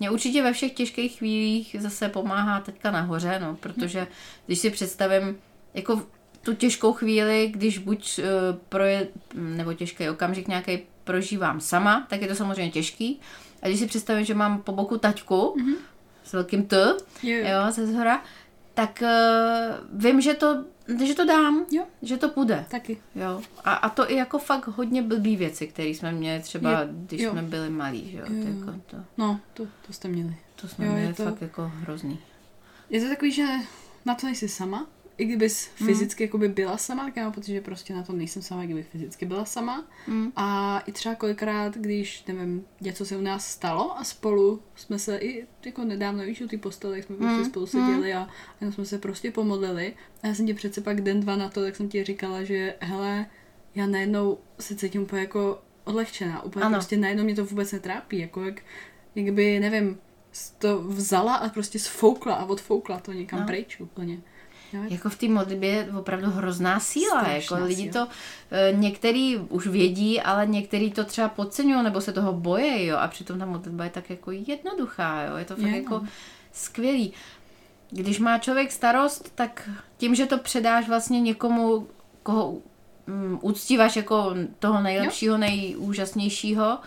Mě 0.00 0.10
určitě 0.10 0.42
ve 0.42 0.52
všech 0.52 0.72
těžkých 0.72 1.18
chvílích 1.18 1.76
zase 1.78 2.08
pomáhá 2.08 2.60
teďka 2.60 2.90
nahoře, 2.90 3.38
no, 3.42 3.56
protože 3.60 4.06
když 4.46 4.58
si 4.58 4.70
představím, 4.70 5.36
jako 5.74 6.02
tu 6.42 6.54
těžkou 6.54 6.92
chvíli, 6.92 7.48
když 7.52 7.78
buď 7.78 8.18
uh, 8.18 8.24
proje, 8.68 9.08
nebo 9.34 9.74
těžký 9.74 10.08
okamžik 10.08 10.48
nějaký 10.48 10.78
prožívám 11.04 11.60
sama, 11.60 12.06
tak 12.10 12.22
je 12.22 12.28
to 12.28 12.34
samozřejmě 12.34 12.70
těžký. 12.70 13.20
A 13.62 13.68
když 13.68 13.80
si 13.80 13.86
představím, 13.86 14.24
že 14.24 14.34
mám 14.34 14.62
po 14.62 14.72
boku 14.72 14.98
taťku 14.98 15.34
mm-hmm. 15.34 15.74
s 16.24 16.32
velkým 16.32 16.66
T, 16.66 16.96
Jo, 17.22 17.36
jo. 17.36 17.44
jo, 17.44 17.72
ze 17.72 17.86
zhora, 17.86 18.22
tak 18.76 19.02
uh, 19.02 20.00
vím, 20.02 20.20
že 20.20 20.34
to, 20.34 20.64
že 21.04 21.14
to 21.14 21.24
dám, 21.24 21.66
Jo. 21.70 21.84
že 22.02 22.16
to 22.16 22.28
půjde. 22.28 22.64
Taky. 22.70 22.98
Jo. 23.14 23.42
A, 23.64 23.74
a 23.74 23.88
to 23.88 24.10
i 24.10 24.14
jako 24.16 24.38
fakt 24.38 24.66
hodně 24.66 25.02
blbý 25.02 25.36
věci, 25.36 25.66
které 25.66 25.88
jsme 25.88 26.12
měli 26.12 26.42
třeba, 26.42 26.70
Je- 26.80 26.88
když 26.90 27.20
jo. 27.22 27.30
jsme 27.32 27.42
byli 27.42 27.70
malí, 27.70 28.10
že 28.10 28.18
jo. 28.18 28.24
Jo. 28.28 28.42
To, 28.44 28.48
jako 28.70 28.80
to, 28.86 28.96
No, 29.16 29.40
to, 29.54 29.66
to 29.86 29.92
jste 29.92 30.08
měli. 30.08 30.36
to 30.56 30.68
jsme 30.68 30.86
Jo, 30.86 30.92
je 30.92 30.98
měli 30.98 31.14
to- 31.14 31.24
fakt 31.24 31.42
jako 31.42 31.72
hrozný. 31.74 32.18
Je 32.90 33.00
to 33.02 33.08
takový, 33.08 33.32
že 33.32 33.44
na 34.04 34.14
to 34.14 34.26
nejsi 34.26 34.48
sama, 34.48 34.86
i 35.18 35.24
kdybys 35.24 35.68
Hmm. 35.78 35.88
fyzicky 35.88 36.22
jakoby 36.24 36.48
byla 36.48 36.76
sama, 36.78 37.04
tak 37.04 37.16
já 37.16 37.22
mám 37.22 37.32
pocit, 37.32 37.52
že 37.52 37.60
prostě 37.60 37.94
na 37.94 38.02
to 38.02 38.12
nejsem 38.12 38.42
sama, 38.42 38.64
kdyby 38.64 38.82
fyzicky 38.82 39.26
byla 39.26 39.44
sama. 39.44 39.84
Mm. 40.06 40.32
A 40.36 40.78
i 40.86 40.92
třeba 40.92 41.14
kolikrát, 41.14 41.76
když, 41.76 42.24
nevím, 42.24 42.64
něco 42.80 43.06
se 43.06 43.16
u 43.16 43.20
nás 43.20 43.46
stalo 43.50 43.98
a 43.98 44.04
spolu 44.04 44.62
jsme 44.76 44.98
se 44.98 45.16
i 45.18 45.46
jako 45.64 45.84
nedávno, 45.84 46.24
víš, 46.24 46.40
u 46.40 46.48
té 46.48 46.58
postele, 46.58 46.96
jak 46.96 47.06
jsme 47.06 47.16
prostě 47.16 47.38
Mm, 47.38 47.44
spolu 47.44 47.66
seděli 47.66 48.14
a 48.14 48.28
jenom 48.60 48.72
jsme 48.72 48.84
se 48.84 48.98
prostě 48.98 49.30
pomodlili. 49.30 49.94
A 50.22 50.26
já 50.26 50.34
jsem 50.34 50.46
ti 50.46 50.54
přece 50.54 50.80
pak 50.80 51.00
den, 51.00 51.20
dva 51.20 51.36
na 51.36 51.48
to, 51.48 51.62
tak 51.62 51.76
jsem 51.76 51.88
ti 51.88 52.04
říkala, 52.04 52.42
že 52.42 52.74
hele, 52.80 53.26
já 53.74 53.86
najednou 53.86 54.38
se 54.60 54.76
cítím 54.76 55.02
úplně 55.02 55.22
jako 55.22 55.62
odlehčená, 55.84 56.42
úplně 56.42 56.64
Ano. 56.64 56.74
prostě 56.74 56.96
najednou 56.96 57.24
mě 57.24 57.34
to 57.34 57.44
vůbec 57.44 57.72
netrápí, 57.72 58.18
jako 58.18 58.44
jak, 58.44 58.60
jak 59.14 59.34
by, 59.34 59.60
nevím, 59.60 59.98
to 60.58 60.82
vzala 60.82 61.34
a 61.34 61.48
prostě 61.48 61.78
sfoukla 61.78 62.34
a 62.34 62.44
odfoukla 62.44 63.00
to 63.00 63.12
někam 63.12 63.40
no. 63.40 63.46
pryč 63.46 63.80
úplně. 63.80 64.18
Jo, 64.72 64.82
Jako 64.88 65.08
v 65.08 65.16
té 65.16 65.28
modlitbě 65.28 65.70
je 65.70 65.88
opravdu 65.98 66.30
hrozná 66.30 66.80
síla. 66.80 67.20
Strašná 67.20 67.58
jako 67.58 67.66
lidi 67.66 67.90
síla. 67.90 68.06
to, 68.06 68.12
e, 68.50 68.72
některý 68.72 69.36
už 69.36 69.66
vědí, 69.66 70.20
ale 70.20 70.46
některý 70.46 70.92
to 70.92 71.04
třeba 71.04 71.28
podceňují 71.28 71.84
nebo 71.84 72.00
se 72.00 72.12
toho 72.12 72.32
bojí, 72.32 72.86
jo. 72.86 72.96
A 72.96 73.08
přitom 73.08 73.38
ta 73.38 73.46
modlitba 73.46 73.84
je 73.84 73.90
tak 73.90 74.10
jako 74.10 74.30
jednoduchá, 74.30 75.22
jo. 75.22 75.36
Je 75.36 75.44
to 75.44 75.56
fakt 75.56 75.64
Je, 75.64 75.70
no. 75.70 75.76
jako 75.76 76.02
skvělý. 76.52 77.12
Když 77.90 78.18
má 78.18 78.38
člověk 78.38 78.72
starost, 78.72 79.32
tak 79.34 79.70
tím, 79.96 80.14
že 80.14 80.26
to 80.26 80.38
předáš 80.38 80.88
vlastně 80.88 81.20
někomu, 81.20 81.88
koho 82.22 82.54
mm, 83.06 83.38
uctíváš 83.42 83.96
jako 83.96 84.34
toho 84.58 84.82
nejlepšího, 84.82 85.38
nejúžasnějšího, 85.38 86.78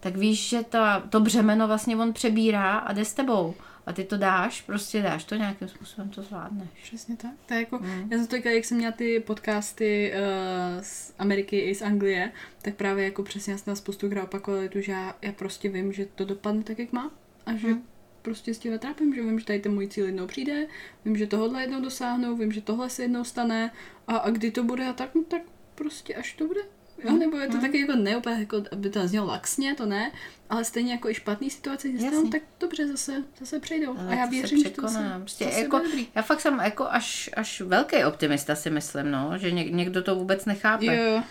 tak 0.00 0.16
víš, 0.16 0.48
že 0.48 0.62
ta, 0.62 1.02
to 1.10 1.20
břemeno 1.20 1.66
vlastně 1.66 1.96
on 1.96 2.12
přebírá 2.12 2.78
a 2.78 2.92
jde 2.92 3.04
s 3.04 3.12
tebou. 3.12 3.54
A 3.86 3.92
ty 3.92 4.04
to 4.04 4.16
dáš, 4.16 4.60
prostě 4.62 5.02
dáš 5.02 5.24
to 5.24 5.34
nějakým 5.34 5.68
způsobem, 5.68 6.08
to 6.10 6.22
zvládneš. 6.22 6.68
Přesně 6.82 7.16
tak. 7.16 7.30
To 7.46 7.54
je 7.54 7.60
jako, 7.60 7.78
Mm. 7.78 8.08
já 8.10 8.18
jsem 8.18 8.26
to 8.26 8.36
říkala, 8.36 8.54
jak 8.54 8.64
jsem 8.64 8.76
měla 8.78 8.92
ty 8.92 9.20
podcasty 9.20 10.12
uh, 10.14 10.82
z 10.82 11.14
Ameriky 11.18 11.58
i 11.58 11.74
z 11.74 11.82
Anglie, 11.82 12.32
tak 12.62 12.74
právě 12.74 13.04
jako 13.04 13.22
přesně 13.22 13.52
já 13.52 13.58
jsem 13.58 13.64
tam 13.64 13.76
spoustu 13.76 14.10
krát 14.10 14.22
opakovala 14.24 14.68
tu, 14.68 14.80
že 14.80 14.92
já, 14.92 15.14
já 15.22 15.32
prostě 15.32 15.68
vím, 15.68 15.92
že 15.92 16.06
to 16.14 16.24
dopadne 16.24 16.62
tak, 16.62 16.78
jak 16.78 16.92
má 16.92 17.10
a 17.46 17.54
že 17.56 17.68
Mm. 17.68 17.82
prostě 18.22 18.54
s 18.54 18.58
tím 18.58 18.72
netrápím, 18.72 19.14
že 19.14 19.22
vím, 19.22 19.38
že 19.38 19.44
tady 19.46 19.58
ten 19.60 19.74
můj 19.74 19.88
cíl 19.88 20.06
jednou 20.06 20.26
přijde, 20.26 20.66
vím, 21.04 21.16
že 21.16 21.26
tohle 21.26 21.62
jednou 21.62 21.80
dosáhnu, 21.80 22.36
vím, 22.36 22.52
že 22.52 22.60
tohle 22.60 22.90
se 22.90 23.02
jednou 23.02 23.24
stane 23.24 23.70
a, 24.06 24.16
a 24.16 24.30
kdy 24.30 24.50
to 24.50 24.64
bude 24.64 24.86
a 24.88 24.92
tak, 24.92 25.14
no 25.14 25.22
tak 25.24 25.42
prostě 25.74 26.14
až 26.14 26.32
to 26.32 26.46
bude. 26.46 26.60
Jo, 27.04 27.10
Mm, 27.12 27.18
nebo 27.18 27.36
je 27.36 27.48
to 27.48 27.54
mm. 27.54 27.60
taky 27.60 27.80
jako 27.80 27.92
ne 27.96 28.16
úplně, 28.16 28.36
jako, 28.40 28.62
aby 28.72 28.90
to 28.90 29.08
znělo 29.08 29.26
laxně, 29.26 29.74
to 29.74 29.86
ne, 29.86 30.12
ale 30.50 30.64
stejně 30.64 30.92
jako 30.92 31.08
i 31.10 31.14
špatný 31.14 31.50
situace, 31.50 31.88
Jasně. 31.88 32.10
stanou, 32.10 32.28
tak 32.28 32.42
dobře 32.60 32.86
zase, 32.88 33.24
zase 33.40 33.60
přejdou. 33.60 33.98
Ale 33.98 34.08
a 34.08 34.14
já 34.14 34.24
se 34.24 34.30
věřím, 34.30 34.62
že 34.64 34.70
to 34.70 34.82
zase, 34.82 35.04
Prostě 35.20 35.44
zase 35.44 35.60
jako, 35.60 35.78
dobrý. 35.78 36.08
já 36.14 36.22
fakt 36.22 36.40
jsem 36.40 36.58
jako 36.64 36.86
až, 36.90 37.30
až 37.36 37.60
velký 37.60 38.04
optimista 38.04 38.54
si 38.54 38.70
myslím, 38.70 39.10
no, 39.10 39.32
že 39.38 39.50
něk, 39.50 39.72
někdo 39.72 40.02
to 40.02 40.14
vůbec 40.14 40.44
nechápe, 40.44 40.84
Jo, 40.84 41.22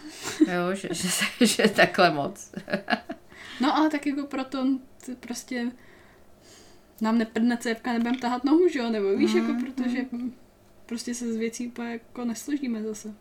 jo. 0.53 0.75
že, 0.75 0.87
že, 0.91 1.09
se- 1.09 1.25
že 1.45 1.67
takhle 1.67 2.11
moc. 2.11 2.51
No 3.61 3.77
ale 3.77 3.89
tak 3.89 4.05
jako 4.07 4.23
proto 4.23 4.65
prostě 5.19 5.71
nám 7.01 7.17
neprdne 7.17 7.57
cévka, 7.57 7.93
nebudem 7.93 8.19
tahat 8.19 8.43
nohu, 8.43 8.67
že 8.67 8.79
jo, 8.79 8.89
nebo 8.89 9.17
víš, 9.17 9.33
Mhm, 9.33 9.49
jako 9.49 9.65
protože 9.65 10.05
prostě 10.85 11.15
se 11.15 11.33
z 11.33 11.35
věcí 11.35 11.67
úplně 11.67 11.91
jako 11.91 12.25
nesložíme 12.25 12.83
zase. 12.83 13.13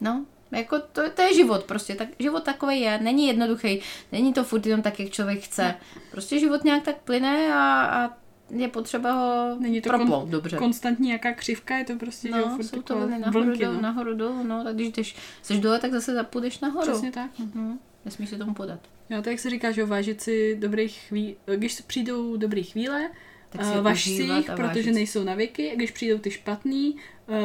No, 0.00 0.26
jako 0.54 0.78
to, 0.92 1.10
to 1.10 1.22
je 1.22 1.34
život 1.34 1.64
prostě, 1.64 1.94
tak 1.94 2.08
život 2.18 2.42
takový 2.44 2.80
je, 2.80 2.98
není 2.98 3.26
jednoduchý, 3.26 3.80
není 4.12 4.32
to 4.32 4.44
furt 4.44 4.66
jenom 4.66 4.82
tak, 4.82 5.00
jak 5.00 5.10
člověk 5.10 5.40
chce. 5.40 5.74
Prostě 6.10 6.38
život 6.38 6.64
nějak 6.64 6.82
tak 6.82 6.96
plyne 6.96 7.54
a, 7.54 7.84
a 7.84 8.10
je 8.50 8.68
potřeba 8.68 9.12
ho 9.12 9.56
Není 9.60 9.80
to 9.80 9.88
proplout 9.88 10.28
dobře. 10.28 10.56
Konstantní 10.56 11.06
nějaká 11.06 11.32
křivka, 11.32 11.76
je 11.76 11.84
to 11.84 11.96
prostě, 11.96 12.28
že 12.28 12.38
jo, 12.38 12.48
No, 12.48 12.56
furt 12.56 12.64
jsou 12.64 12.82
to 12.82 12.96
vlny 12.98 13.18
nahoru, 13.18 13.44
vlnky, 13.44 13.64
dolů, 13.64 13.74
no. 13.74 13.80
nahoru, 13.80 14.14
dolů, 14.14 14.42
no, 14.42 14.64
tak 14.64 14.74
když 14.74 14.88
jdeš, 14.88 15.16
jsi 15.42 15.58
dole, 15.58 15.78
tak 15.78 15.92
zase 15.92 16.14
zapůjdeš 16.14 16.60
nahoru. 16.60 16.92
Přesně 16.92 17.12
tak. 17.12 17.30
No. 17.38 17.46
No, 17.54 17.78
nesmíš 18.04 18.30
se 18.30 18.38
tomu 18.38 18.54
podat. 18.54 18.80
Jo, 19.10 19.22
tak 19.22 19.26
jak 19.26 19.40
se 19.40 19.50
říká, 19.50 19.70
že 19.70 19.84
vážit 19.84 20.20
si 20.22 20.56
dobrých 20.60 21.00
chvíle, 21.08 21.34
když 21.56 21.80
přijdou 21.80 22.36
dobré 22.36 22.62
chvíle, 22.62 23.10
Tak 23.56 23.66
tak 23.66 23.74
si 23.74 23.80
važ 23.80 24.04
si 24.04 24.10
jich, 24.10 24.50
protože 24.56 24.92
nejsou 24.92 25.24
na 25.24 25.34
věky, 25.34 25.72
když 25.76 25.90
přijdou 25.90 26.18
ty 26.18 26.30
špatný, 26.30 26.96
uh, 27.26 27.36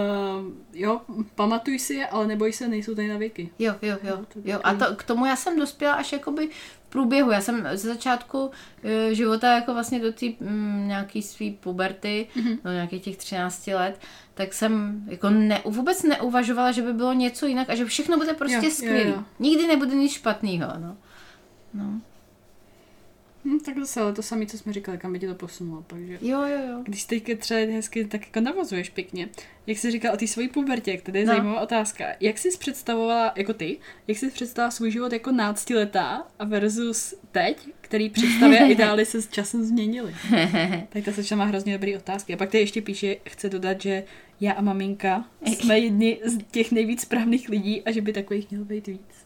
jo, 0.74 1.02
pamatuj 1.36 1.80
si 1.80 1.94
je, 1.94 2.08
ale 2.08 2.28
neboj 2.28 2.54
se, 2.54 2.68
nejsou 2.68 2.96
tady 2.96 3.08
na 3.08 3.18
věky. 3.18 3.50
Jo, 3.60 3.74
jo, 3.82 3.98
jo. 4.04 4.16
No, 4.20 4.26
to 4.26 4.40
jo. 4.46 4.60
A 4.64 4.74
to, 4.74 4.96
k 4.96 5.04
tomu 5.04 5.26
já 5.26 5.36
jsem 5.36 5.60
dospěla 5.60 5.94
až 5.94 6.12
jakoby 6.12 6.50
v 6.86 6.90
průběhu. 6.90 7.32
Já 7.32 7.42
jsem 7.42 7.68
ze 7.74 7.88
začátku 7.88 8.52
e, 8.84 9.16
života 9.16 9.56
jako 9.56 9.74
vlastně 9.74 10.00
do 10.00 10.12
té 10.14 10.26
mm, 10.40 10.84
nějaký 10.88 11.22
svý 11.22 11.52
puberty, 11.52 12.28
Mhm. 12.36 12.46
mm-hmm. 12.48 12.60
do 12.64 12.72
nějakých 12.72 13.04
těch 13.04 13.18
13 13.18 13.68
let, 13.68 14.00
tak 14.34 14.54
jsem 14.54 15.04
jako 15.08 15.30
ne, 15.30 15.62
vůbec 15.66 16.04
neuvažovala, 16.04 16.72
že 16.72 16.82
by 16.82 16.94
bylo 16.94 17.14
něco 17.14 17.46
jinak 17.48 17.70
a 17.70 17.76
že 17.76 17.86
všechno 17.86 18.18
bude 18.18 18.34
prostě 18.34 18.66
Jo, 18.66 18.72
skvělé. 18.72 19.24
Nikdy 19.40 19.68
nebude 19.68 19.96
nic 19.96 20.12
špatného. 20.14 20.68
No. 20.80 20.98
No. 21.74 22.02
Hm, 23.50 23.60
tak 23.60 23.78
zase, 23.80 24.02
ale 24.02 24.14
to 24.14 24.22
samé, 24.24 24.46
co 24.46 24.58
jsme 24.58 24.74
říkali, 24.74 24.98
kam 24.98 25.14
by 25.14 25.20
tě 25.20 25.28
to 25.28 25.36
posunulo, 25.36 25.84
takže... 25.88 26.18
Jo, 26.22 26.42
jo, 26.42 26.60
jo. 26.70 26.82
Když 26.84 27.04
teďka 27.06 27.34
třeba 27.40 27.60
hezky 27.60 28.06
tak 28.06 28.26
jako 28.26 28.40
navazuješ 28.42 28.90
pěkně, 28.90 29.30
jak 29.68 29.78
jsi 29.78 29.92
říkal 29.92 30.14
o 30.14 30.18
té 30.18 30.28
svojí 30.28 30.48
pubertě, 30.48 30.92
jak 30.92 31.02
tady 31.02 31.20
je 31.20 31.26
No. 31.26 31.34
zajímavá 31.34 31.62
otázka. 31.62 32.06
Jak 32.20 32.38
jsi 32.38 32.50
představovala, 32.58 33.34
jako 33.36 33.54
ty, 33.54 33.78
jak 34.08 34.18
jsi 34.18 34.32
představovala 34.32 34.72
svůj 34.72 34.92
život 34.92 35.14
jako 35.14 35.32
náctiletá 35.32 36.28
a 36.40 36.46
versus 36.46 37.14
teď, 37.32 37.68
který 37.82 38.10
představy 38.10 38.60
a 38.60 38.66
ideály 38.72 39.06
se 39.06 39.22
s 39.22 39.28
časem 39.28 39.64
změnily? 39.64 40.16
tak 40.90 41.04
ta 41.06 41.12
sečna 41.12 41.38
má 41.38 41.46
hrozně 41.46 41.74
dobrý 41.74 41.96
otázky. 41.96 42.34
A 42.34 42.38
pak 42.38 42.50
tady 42.52 42.62
ještě 42.64 42.82
píše, 42.82 43.16
chce 43.30 43.50
dodat, 43.50 43.82
že 43.82 44.04
já 44.42 44.54
a 44.54 44.62
maminka 44.62 45.26
jsme 45.46 45.80
jedni 45.80 46.20
z 46.26 46.38
těch 46.52 46.72
nejvíc 46.72 47.02
správných 47.02 47.50
lidí 47.50 47.82
a 47.84 47.92
že 47.92 48.02
by 48.02 48.14
takových 48.14 48.50
mělo 48.52 48.66
být 48.66 48.88
víc. 48.88 49.19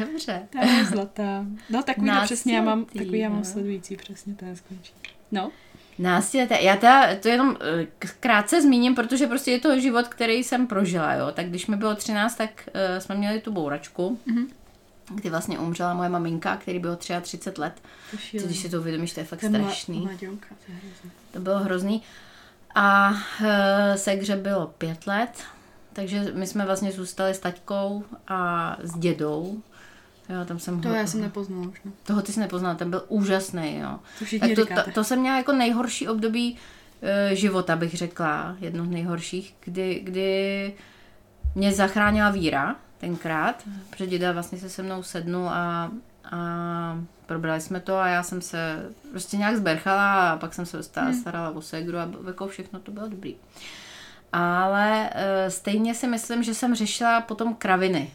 Dobře. 0.00 0.42
Ta 0.50 0.64
je 0.64 0.84
zlatá. 0.84 1.46
No 1.70 1.82
takový 1.82 2.10
to 2.10 2.24
přesně, 2.24 2.56
já 2.56 2.62
mám, 2.62 2.84
takový 2.84 3.18
já 3.18 3.28
mám 3.28 3.38
no. 3.38 3.44
sledující 3.44 3.96
přesně, 3.96 4.34
ten 4.34 4.56
skončí. 4.56 4.92
No, 5.32 5.50
Náctileté. 6.00 6.62
Já 6.62 6.76
teda 6.76 7.16
to 7.16 7.28
jenom 7.28 7.56
eh, 7.60 7.86
krátce 8.20 8.62
zmíním, 8.62 8.94
protože 8.94 9.26
prostě 9.26 9.50
je 9.50 9.60
to 9.60 9.80
život, 9.80 10.08
který 10.08 10.44
jsem 10.44 10.66
prožila, 10.66 11.14
jo. 11.14 11.30
Tak 11.32 11.46
když 11.46 11.66
mi 11.66 11.76
bylo 11.76 11.94
13, 11.94 12.34
tak 12.34 12.68
uh, 12.68 12.98
jsme 12.98 13.14
měli 13.14 13.40
tu 13.40 13.52
bouračku, 13.52 14.18
mm-hmm. 14.26 14.46
kdy 15.14 15.30
vlastně 15.30 15.58
umřela 15.58 15.94
moje 15.94 16.08
maminka, 16.08 16.56
který 16.56 16.78
bylo 16.78 16.96
33 16.96 17.50
let. 17.58 17.82
Šílený. 18.18 18.48
když 18.48 18.60
si 18.60 18.68
to 18.68 18.78
uvědomíš, 18.78 19.12
to 19.12 19.20
je 19.20 19.26
fakt 19.26 19.42
mla- 19.42 19.62
strašný. 19.62 20.00
mladionka, 20.00 20.46
to 20.66 20.72
je 20.72 20.78
hrozný. 20.78 21.10
To 21.32 21.40
bylo 21.40 21.58
hrozný. 21.58 22.02
A 22.74 23.10
uh, 23.10 23.16
segře 23.96 24.36
bylo 24.36 24.66
pět 24.66 25.06
let, 25.06 25.32
takže 25.92 26.32
my 26.34 26.46
jsme 26.46 26.66
vlastně 26.66 26.92
zůstali 26.92 27.34
s 27.34 27.38
taťkou 27.38 28.04
a 28.28 28.76
s 28.82 28.98
dědou. 28.98 29.62
Jo, 30.28 30.44
tam 30.44 30.58
jsem 30.58 30.80
To 30.80 30.88
ho, 30.88 30.94
já 30.94 31.06
jsem 31.06 31.20
nepoznala 31.20 31.68
už, 31.68 31.80
no. 31.84 31.92
toho 32.02 32.22
ty 32.22 32.32
jsi 32.32 32.40
nepoznal, 32.40 32.76
ten 32.76 32.90
byl 32.90 33.04
úžasný, 33.08 33.78
jo. 33.78 33.98
To 34.18 34.24
Tak 34.40 34.50
to, 34.54 34.84
to, 34.84 34.90
to 34.94 35.04
jsem 35.04 35.20
měla 35.20 35.36
jako 35.36 35.52
nejhorší 35.52 36.08
období 36.08 36.56
e, 37.02 37.36
života, 37.36 37.76
bych 37.76 37.94
řekla, 37.94 38.56
jedno 38.60 38.84
z 38.84 38.88
nejhorších, 38.88 39.54
kdy, 39.64 40.00
kdy 40.04 40.74
mě 41.54 41.72
zachránila 41.72 42.30
víra 42.30 42.76
tenkrát, 42.98 43.64
protože 43.90 44.06
děda 44.06 44.32
vlastně 44.32 44.58
se 44.58 44.68
se 44.68 44.82
mnou 44.82 45.02
sednul 45.02 45.48
a, 45.48 45.90
a 46.32 47.00
probrali 47.26 47.60
jsme 47.60 47.80
to 47.80 47.96
a 47.96 48.08
já 48.08 48.22
jsem 48.22 48.42
se 48.42 48.86
prostě 49.10 49.36
nějak 49.36 49.56
zberchala 49.56 50.30
a 50.30 50.36
pak 50.36 50.54
jsem 50.54 50.66
se 50.66 50.82
starala, 50.82 51.12
starala 51.12 51.50
o 51.50 51.62
segru 51.62 51.98
a 51.98 52.08
jako 52.26 52.48
všechno 52.48 52.80
to 52.80 52.92
bylo 52.92 53.08
dobrý. 53.08 53.36
Ale 54.32 55.10
e, 55.14 55.50
stejně 55.50 55.94
si 55.94 56.06
myslím, 56.06 56.42
že 56.42 56.54
jsem 56.54 56.74
řešila 56.74 57.20
potom 57.20 57.54
kraviny. 57.54 58.10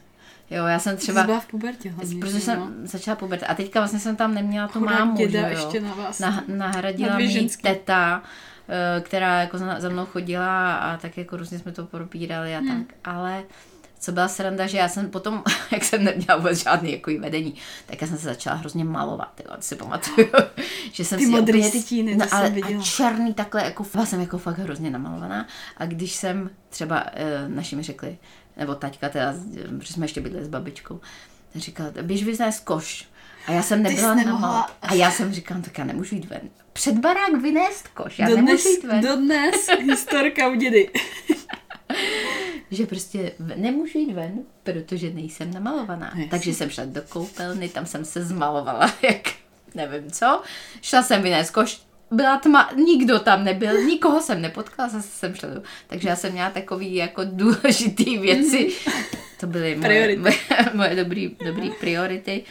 Jo, 0.49 0.65
já 0.65 0.79
jsem 0.79 0.97
Třeba... 0.97 1.21
Jsi 1.21 1.25
byla 1.25 1.39
v 1.39 1.47
pubertě 1.47 1.89
hlavně. 1.89 2.19
Protože 2.19 2.33
že 2.33 2.45
jsem 2.45 2.59
no? 2.59 2.67
začala 2.87 3.15
pubertát. 3.15 3.49
A 3.49 3.53
teďka 3.53 3.79
vlastně 3.79 3.99
jsem 3.99 4.15
tam 4.15 4.33
neměla 4.33 4.67
tu 4.67 4.79
Chudák 4.79 4.99
mámu, 4.99 5.17
že 5.29 5.37
jo? 5.37 5.45
ještě 5.47 5.79
na 5.81 5.93
vás. 5.93 6.19
Na, 6.19 6.29
Na 6.29 6.43
nahradila 6.47 7.17
mi 7.17 7.31
ženský. 7.31 7.63
teta, 7.63 8.23
eh, 8.69 9.01
která 9.01 9.41
jako 9.41 9.57
za, 9.57 9.79
za 9.79 9.89
mnou 9.89 10.05
chodila 10.05 10.75
a 10.75 10.97
tak 10.97 11.17
jako 11.17 11.37
různě 11.37 11.59
jsme 11.59 11.71
to 11.71 11.85
probírali 11.85 12.55
a 12.55 12.59
Hmm. 12.59 12.85
tak. 12.85 12.95
Ale 13.03 13.43
co 13.99 14.11
byla 14.11 14.27
sranda, 14.27 14.67
že 14.67 14.77
já 14.77 14.89
jsem 14.89 15.09
potom, 15.09 15.43
jak 15.71 15.83
jsem 15.83 16.03
neměla 16.03 16.37
vůbec 16.37 16.63
žádný 16.63 16.91
jako 16.91 17.11
vedení, 17.19 17.55
tak 17.85 18.01
já 18.01 18.07
jsem 18.07 18.17
se 18.17 18.23
začala 18.23 18.55
hrozně 18.55 18.83
malovat, 18.83 19.41
jo, 19.45 19.55
si 19.59 19.75
pamatuju, 19.75 20.27
že 20.91 21.05
jsem 21.05 21.19
Ty 21.19 21.25
si 21.25 21.31
modrý 21.31 21.59
úplně- 21.67 21.81
stíny, 21.81 22.15
no, 22.15 22.25
jsem 22.27 22.37
ale, 22.37 22.49
viděla. 22.49 22.81
A 22.81 22.83
černý 22.83 23.33
takhle, 23.33 23.63
jako 23.63 23.85
byla 23.93 24.05
jsem 24.05 24.21
jako 24.21 24.37
fakt 24.37 24.57
hrozně 24.57 24.89
namalovaná 24.89 25.47
a 25.77 25.85
když 25.85 26.13
jsem 26.15 26.49
třeba 26.69 27.03
e, 27.13 27.49
naši 27.49 27.75
mi 27.75 27.83
řekli, 27.83 28.17
nebo 28.57 28.75
taťka 28.75 29.09
teda, 29.09 29.33
protože 29.79 29.93
jsme 29.93 30.05
ještě 30.05 30.21
bydli 30.21 30.43
s 30.45 30.47
babičkou, 30.47 30.99
tak 31.53 31.61
říkala, 31.61 31.89
běž 32.01 32.23
vyznést 32.23 32.63
koš. 32.63 33.07
A 33.47 33.51
já 33.51 33.61
jsem 33.61 33.83
nebyla 33.83 34.15
nemohla. 34.15 34.71
A 34.81 34.93
já 34.93 35.11
jsem 35.11 35.33
říkala, 35.33 35.61
tak 35.61 35.77
já 35.77 35.83
nemůžu 35.85 36.15
jít 36.15 36.25
ven. 36.25 36.41
Před 36.73 36.95
barák 36.99 37.41
vynést 37.41 37.87
koš, 37.87 38.19
já 38.19 38.27
Dodnes, 38.29 38.45
nemůžu 38.45 38.69
jít 38.69 38.83
ven. 38.83 39.01
dodnes 39.01 39.55
historka 39.85 40.47
u 40.47 40.55
dědy. 40.55 40.89
že 42.71 42.85
prostě 42.85 43.31
nemůžu 43.55 43.97
jít 43.97 44.13
ven, 44.13 44.39
protože 44.63 45.09
nejsem 45.09 45.53
namalovaná. 45.53 46.05
Jasně. 46.05 46.27
Takže 46.29 46.53
jsem 46.53 46.69
šla 46.69 46.85
do 46.85 47.01
koupelny, 47.09 47.69
tam 47.69 47.85
jsem 47.85 48.05
se 48.05 48.23
zmalovala, 48.23 48.93
jak 49.01 49.27
nevím 49.75 50.11
co. 50.11 50.41
Šla 50.81 51.03
jsem 51.03 51.21
vynést 51.21 51.51
koš, 51.51 51.81
byla 52.11 52.37
tma, 52.37 52.71
nikdo 52.75 53.19
tam 53.19 53.43
nebyl, 53.43 53.81
nikoho 53.81 54.21
jsem 54.21 54.41
nepotkala, 54.41 54.89
zase 54.89 55.07
jsem 55.07 55.35
šla 55.35 55.49
do... 55.49 55.61
Takže 55.87 56.09
já 56.09 56.15
jsem 56.15 56.31
měla 56.31 56.49
takový 56.49 56.95
jako 56.95 57.21
důležitý 57.25 58.17
věci. 58.17 58.71
To 59.39 59.47
byly 59.47 59.75
moje, 59.75 59.89
Priority. 59.89 60.21
moje, 60.21 60.35
moje 60.73 60.95
dobrý, 60.95 61.37
dobrý 61.45 61.71
priority. 61.79 62.43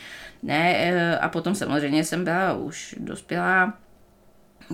Ne, 0.42 0.74
eh, 0.76 1.18
a 1.18 1.28
potom 1.28 1.54
samozřejmě 1.54 2.04
jsem 2.04 2.24
byla 2.24 2.54
už 2.54 2.94
dospělá, 2.98 3.78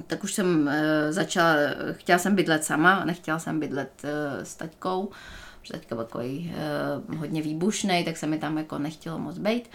tak 0.07 0.25
už 0.25 0.33
jsem 0.35 0.67
uh, 0.67 0.73
začala, 1.11 1.55
chtěla 1.93 2.19
jsem 2.19 2.35
bydlet 2.35 2.65
sama, 2.65 3.05
nechtěla 3.05 3.39
jsem 3.39 3.61
bydlet 3.61 3.91
uh, 4.05 4.11
s 4.45 4.55
taťkou, 4.55 5.11
protože 5.61 5.73
taťka 5.73 5.95
byl 5.95 6.05
takový 6.05 6.55
uh, 7.09 7.17
hodně 7.19 7.43
výbušný, 7.43 8.05
tak 8.05 8.17
se 8.17 8.27
mi 8.27 8.39
tam 8.39 8.59
jako 8.59 8.79
nechtělo 8.79 9.19
moc 9.19 9.39
být. 9.39 9.71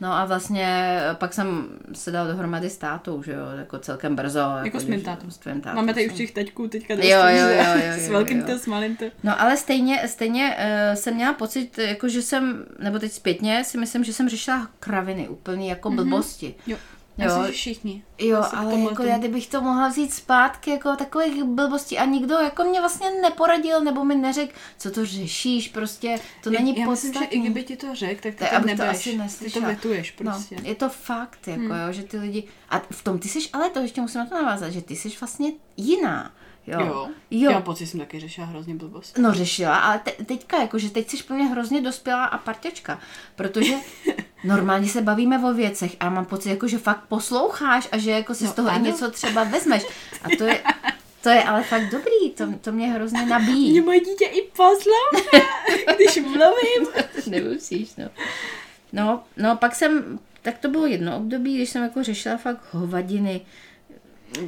No 0.00 0.12
a 0.12 0.24
vlastně 0.24 0.98
pak 1.14 1.32
jsem 1.34 1.68
se 1.92 2.10
dala 2.10 2.28
dohromady 2.28 2.70
s 2.70 2.76
tátou, 2.78 3.22
že 3.22 3.32
jo, 3.32 3.38
jako 3.58 3.78
celkem 3.78 4.16
brzo. 4.16 4.40
Jako, 4.64 4.80
s 4.80 4.84
mým 4.84 5.02
tátou. 5.02 5.30
S 5.30 5.38
tvým 5.38 5.60
tátou. 5.60 5.76
Máme 5.76 5.94
tady 5.94 6.08
už 6.10 6.14
těch 6.16 6.32
teďků 6.32 6.68
teďka 6.68 6.94
Jo, 6.94 7.00
dost, 7.00 7.10
jo, 7.10 7.48
jo, 7.48 7.64
jo, 7.86 7.92
S 7.98 8.06
jo, 8.06 8.12
velkým 8.12 8.38
jo. 8.38 8.46
to, 8.46 8.58
s 8.58 8.66
malým 8.66 8.96
to. 8.96 9.04
No 9.22 9.40
ale 9.40 9.56
stejně, 9.56 10.08
stejně 10.08 10.56
uh, 10.58 10.94
jsem 10.94 11.14
měla 11.14 11.32
pocit, 11.32 11.78
jako 11.78 12.08
že 12.08 12.22
jsem, 12.22 12.64
nebo 12.78 12.98
teď 12.98 13.12
zpětně 13.12 13.64
si 13.64 13.78
myslím, 13.78 14.04
že 14.04 14.12
jsem 14.12 14.28
řešila 14.28 14.68
kraviny, 14.80 15.28
úplně 15.28 15.70
jako 15.70 15.90
Mhm. 15.90 15.98
mm-hmm. 15.98 16.08
blbosti. 16.08 16.54
Jo. 16.66 16.76
Jo. 17.18 17.24
Já 17.24 17.40
si, 17.40 17.46
že 17.46 17.52
všichni. 17.52 18.02
Jo, 18.18 18.28
Já 18.36 18.42
si 18.42 18.50
k 18.56 18.58
ale 18.58 18.74
jako 18.80 19.02
já 19.02 19.18
kdybych 19.18 19.46
to 19.46 19.60
mohla 19.60 19.88
vzít 19.88 20.12
zpátky, 20.12 20.70
jako 20.70 20.96
takových 20.96 21.44
blbostí 21.44 21.98
a 21.98 22.04
nikdo 22.04 22.34
jako 22.34 22.64
mě 22.64 22.80
vlastně 22.80 23.10
neporadil, 23.22 23.80
nebo 23.80 24.04
mi 24.04 24.14
neřekl, 24.14 24.52
co 24.78 24.90
to 24.90 25.06
řešíš, 25.06 25.68
prostě 25.68 26.18
to 26.42 26.50
není 26.50 26.78
já 26.78 26.90
myslím, 26.90 27.12
že 27.12 27.18
podstatný. 27.18 27.38
i 27.38 27.40
kdyby 27.40 27.62
ti 27.62 27.76
to 27.76 27.94
řekl, 27.94 28.20
tak 28.22 28.34
ty 28.34 28.44
Tak 28.44 28.76
to 28.76 28.82
asi 28.84 29.10
ty 29.10 29.16
to 29.16 29.22
neslyšela. 29.22 29.68
vetuješ 29.68 30.10
prostě. 30.10 30.56
No, 30.62 30.68
je 30.68 30.74
to 30.74 30.88
fakt, 30.88 31.48
jako 31.48 31.62
jo, 31.74 31.92
že 31.92 32.02
ty 32.02 32.18
lidi, 32.18 32.44
a 32.68 32.78
v 32.78 33.04
tom 33.04 33.18
ty 33.18 33.28
jsi, 33.28 33.38
ale 33.52 33.70
to 33.70 33.80
ještě 33.80 34.00
musím 34.00 34.18
na 34.20 34.26
to 34.26 34.34
navázat, 34.34 34.72
že 34.72 34.82
ty 34.82 34.96
jsi 34.96 35.08
vlastně 35.20 35.52
jiná, 35.76 36.32
jo. 36.66 36.80
Jo. 36.80 37.08
jo. 37.30 37.50
Já 37.50 37.60
pocit, 37.60 37.86
jsem 37.86 38.00
taky 38.00 38.20
řešila 38.20 38.46
hrozně 38.46 38.74
blbost. 38.74 39.18
No 39.18 39.34
řešila, 39.34 39.76
ale 39.78 39.98
te, 39.98 40.10
teďka 40.24 40.60
jako, 40.60 40.78
že 40.78 40.90
teď 40.90 41.10
jsi 41.10 41.22
pro 41.22 41.36
mě 41.36 41.44
hrozně 41.44 41.80
dospělá 41.80 42.24
a 42.24 42.38
parťačka, 42.38 42.98
protože 43.36 43.74
normálně 44.44 44.88
se 44.88 45.02
bavíme 45.02 45.38
o 45.38 45.52
věcech 45.54 45.96
a 46.00 46.10
mám 46.10 46.24
pocit, 46.24 46.50
jako, 46.50 46.68
že 46.68 46.78
fakt 46.78 47.04
posloucháš 47.08 47.88
a 47.92 47.98
že 47.98 48.10
jako 48.10 48.34
si 48.34 48.44
No 48.44 48.50
z 48.50 48.54
toho 48.54 48.68
i 48.68 48.72
ano. 48.72 48.84
něco 48.84 49.10
třeba 49.10 49.44
vezmeš. 49.44 49.82
A 50.22 50.28
to 50.38 50.44
je, 50.44 50.60
to 51.22 51.28
je 51.28 51.42
ale 51.44 51.62
fakt 51.62 51.90
dobrý, 51.90 52.30
to, 52.36 52.46
to 52.60 52.72
mě 52.72 52.86
hrozně 52.92 53.20
Mě 53.20 53.30
nabíjí. 53.30 53.80
moje 53.80 54.00
dítě 54.00 54.24
i 54.24 54.42
poslouchá, 54.42 55.54
když 55.96 56.16
mluvím. 56.16 56.88
Nemusíš, 57.26 57.96
no. 57.96 58.08
no. 58.92 59.22
No, 59.36 59.56
pak 59.56 59.74
jsem, 59.74 60.18
tak 60.42 60.58
to 60.58 60.68
bylo 60.68 60.86
jedno 60.86 61.16
období, 61.16 61.56
když 61.56 61.70
jsem 61.70 61.82
jako 61.82 62.02
řešila 62.02 62.36
fakt 62.36 62.60
hovadiny, 62.70 63.40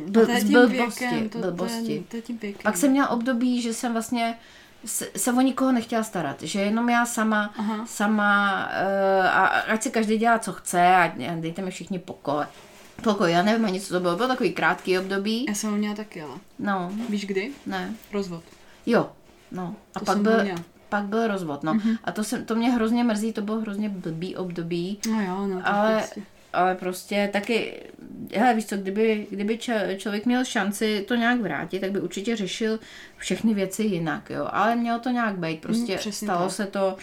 bl, 0.07 0.21
To 0.21 0.33
blbosti, 0.45 1.07
věkem, 1.07 1.29
to, 1.29 1.39
blbosti. 1.39 2.05
To 2.09 2.17
to 2.23 2.33
věkem. 2.33 2.63
Pak 2.63 2.77
jsem 2.77 2.91
měla 2.91 3.09
období, 3.09 3.63
že 3.63 3.75
jsem 3.75 3.93
vlastně 3.93 4.39
se, 4.87 5.07
se 5.17 5.33
o 5.33 5.41
nikoho 5.41 5.73
nechtěla 5.73 6.03
starat, 6.03 6.43
že 6.43 6.61
jenom 6.61 6.89
já 6.89 7.07
sama, 7.07 7.55
Aha. 7.59 7.87
sama 7.87 8.65
uh, 8.67 9.27
a 9.27 9.47
ať 9.47 9.83
si 9.83 9.91
každý 9.91 10.19
dělá, 10.19 10.39
co 10.39 10.53
chce 10.53 10.87
a 10.97 11.13
dejte 11.41 11.63
mi 11.63 11.71
všichni 11.71 11.99
pokoj. 11.99 12.45
Pokoj, 13.03 13.33
já 13.33 13.43
nevím 13.43 13.65
ani, 13.67 13.81
co 13.81 13.95
to 13.95 14.01
bylo, 14.01 14.17
bylo 14.17 14.29
takový 14.29 14.53
krátký 14.53 14.99
období, 14.99 15.47
Já 15.49 15.55
jsem 15.55 15.71
ho 15.71 15.77
měla 15.77 15.95
taky, 15.95 16.23
ale 16.23 16.33
no, 16.59 16.91
víš 17.09 17.27
kdy? 17.27 17.51
ne, 17.67 17.95
Rozvod. 18.13 18.43
jo, 18.87 19.11
no. 19.53 19.77
A 19.95 19.99
To 19.99 20.05
pak 20.05 20.19
byl, 20.19 20.43
měla. 20.43 20.59
pak 20.89 21.05
byl 21.05 21.27
rozvod, 21.27 21.63
no. 21.63 21.75
Mm-hmm. 21.75 21.99
A 22.05 22.13
to, 22.13 22.25
jsem, 22.25 22.45
to 22.45 22.55
mě 22.55 22.71
hrozně 22.71 23.05
mrzí, 23.05 23.33
to 23.33 23.41
bylo 23.43 23.61
hrozně 23.61 23.89
blbý 23.89 24.37
období, 24.37 24.99
No 25.11 25.21
jo, 25.23 25.47
no. 25.47 25.61
to 25.61 25.69
ale, 25.69 25.97
prostě. 25.99 26.23
Ale 26.57 26.75
prostě 26.75 27.31
taky, 27.33 27.73
hele, 28.35 28.55
víš 28.55 28.67
co, 28.67 28.77
kdyby, 28.77 29.27
kdyby 29.31 29.59
č- 29.59 29.95
člověk 29.99 30.27
měl 30.27 30.45
šanci 30.45 31.05
to 31.09 31.15
nějak 31.15 31.41
vrátit, 31.41 31.79
tak 31.81 31.91
by 31.93 32.01
určitě 32.01 32.37
řešil 32.37 32.81
všechny 33.17 33.55
věci 33.55 33.83
jinak, 33.83 34.31
jo. 34.31 34.49
Ale 34.53 34.77
mělo 34.77 34.99
to 34.99 35.11
nějak 35.11 35.39
být, 35.39 35.61
prostě 35.61 35.99
Mm, 36.07 36.13
stalo 36.13 36.43
tak. 36.47 36.53
se 36.53 36.67
to, 36.67 36.97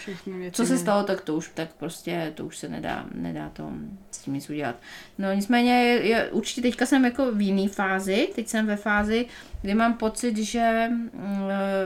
co 0.52 0.66
se 0.66 0.78
stalo, 0.78 1.02
tak 1.04 1.20
to 1.20 1.34
už, 1.36 1.50
tak 1.54 1.68
prostě, 1.74 2.32
to 2.34 2.46
už 2.46 2.56
se 2.58 2.68
nedá, 2.68 3.06
nedá 3.14 3.48
to 3.52 3.70
s 4.10 4.18
tím 4.18 4.34
nic 4.34 4.50
udělat. 4.50 4.76
No 5.18 5.32
nicméně, 5.32 5.72
je, 5.72 6.06
je, 6.06 6.30
určitě 6.30 6.62
teďka 6.62 6.86
jsem 6.86 7.04
jako 7.04 7.32
v 7.32 7.40
jiné 7.40 7.68
fázi, 7.68 8.28
teď 8.34 8.48
jsem 8.48 8.66
ve 8.66 8.76
fázi, 8.76 9.26
kdy 9.62 9.74
mám 9.74 9.94
pocit, 9.94 10.36
že 10.36 10.86
mm, 10.90 11.10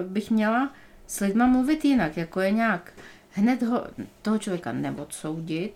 bych 0.09 0.31
měla 0.31 0.73
s 1.07 1.21
lidma 1.21 1.47
mluvit 1.47 1.85
jinak, 1.85 2.17
jako 2.17 2.41
je 2.41 2.51
nějak 2.51 2.93
hned 3.33 3.63
ho, 3.63 3.85
toho 4.23 4.39
člověka 4.39 4.73
neodsoudit, 4.73 5.73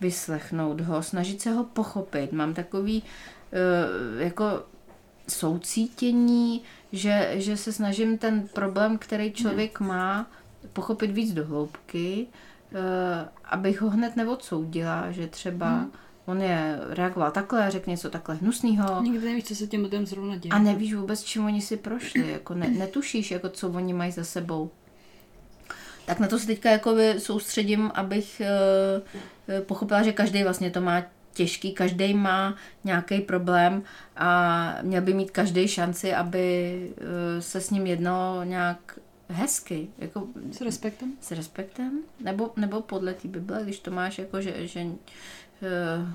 vyslechnout 0.00 0.80
ho, 0.80 1.02
snažit 1.02 1.40
se 1.42 1.50
ho 1.50 1.64
pochopit. 1.64 2.32
Mám 2.32 2.54
takový 2.54 3.02
uh, 3.02 4.20
jako 4.20 4.62
soucítění, 5.28 6.62
že, 6.92 7.32
že 7.34 7.56
se 7.56 7.72
snažím 7.72 8.18
ten 8.18 8.48
problém, 8.48 8.98
který 8.98 9.32
člověk 9.32 9.80
má, 9.80 10.26
pochopit 10.72 11.10
víc 11.10 11.32
do 11.34 11.46
hloubky, 11.46 12.26
uh, 12.72 12.78
abych 13.44 13.82
ho 13.82 13.90
hned 13.90 14.16
neodsoudila, 14.16 15.10
že 15.10 15.26
třeba 15.26 15.68
Hmm. 15.68 15.90
on 16.26 16.42
je 16.42 16.78
reagoval 16.88 17.30
takhle, 17.30 17.70
řekl 17.70 17.90
něco 17.90 18.10
takhle 18.10 18.34
hnusného 18.34 19.02
Nikdy 19.02 19.26
nevíš, 19.26 19.44
co 19.44 19.54
se 19.54 19.66
těm 19.66 19.82
lidem 19.82 20.06
zrovna 20.06 20.36
děje. 20.36 20.52
a 20.52 20.58
nevíš 20.58 20.94
vůbec, 20.94 21.22
čím 21.22 21.44
oni 21.44 21.60
si 21.60 21.76
prošli, 21.76 22.32
jako 22.32 22.54
ne, 22.54 22.68
netušíš, 22.68 23.30
jako 23.30 23.48
co 23.48 23.68
oni 23.68 23.92
mají 23.92 24.12
za 24.12 24.24
sebou. 24.24 24.70
Tak 26.10 26.18
na 26.18 26.28
to 26.28 26.38
se 26.38 26.46
teďka 26.46 26.70
jakoby 26.70 27.14
soustředím, 27.18 27.90
abych 27.94 28.42
uh, 29.48 29.60
pochopila, 29.64 30.02
že 30.02 30.12
každý 30.12 30.42
vlastně 30.42 30.70
to 30.70 30.80
má 30.80 31.02
těžký, 31.32 31.72
každý 31.72 32.14
má 32.14 32.54
nějaký 32.84 33.20
problém 33.20 33.82
a 34.16 34.74
měl 34.82 35.02
by 35.02 35.14
mít 35.14 35.30
každý 35.30 35.68
šanci, 35.68 36.14
aby 36.14 36.76
uh, 37.00 37.04
se 37.40 37.60
s 37.60 37.70
ním 37.70 37.86
jednalo 37.86 38.44
nějak 38.44 38.98
hezky, 39.28 39.88
jako 39.98 40.24
S 40.52 40.60
respektem? 40.60 41.12
s 41.20 41.30
respektem, 41.32 41.98
nebo, 42.24 42.50
nebo 42.56 42.80
podle 42.80 43.14
té 43.14 43.28
Bible, 43.28 43.60
když 43.62 43.78
to 43.80 43.90
máš 43.90 44.18
jako, 44.18 44.40
že, 44.40 44.66
že 44.66 44.80
eh, 44.80 46.06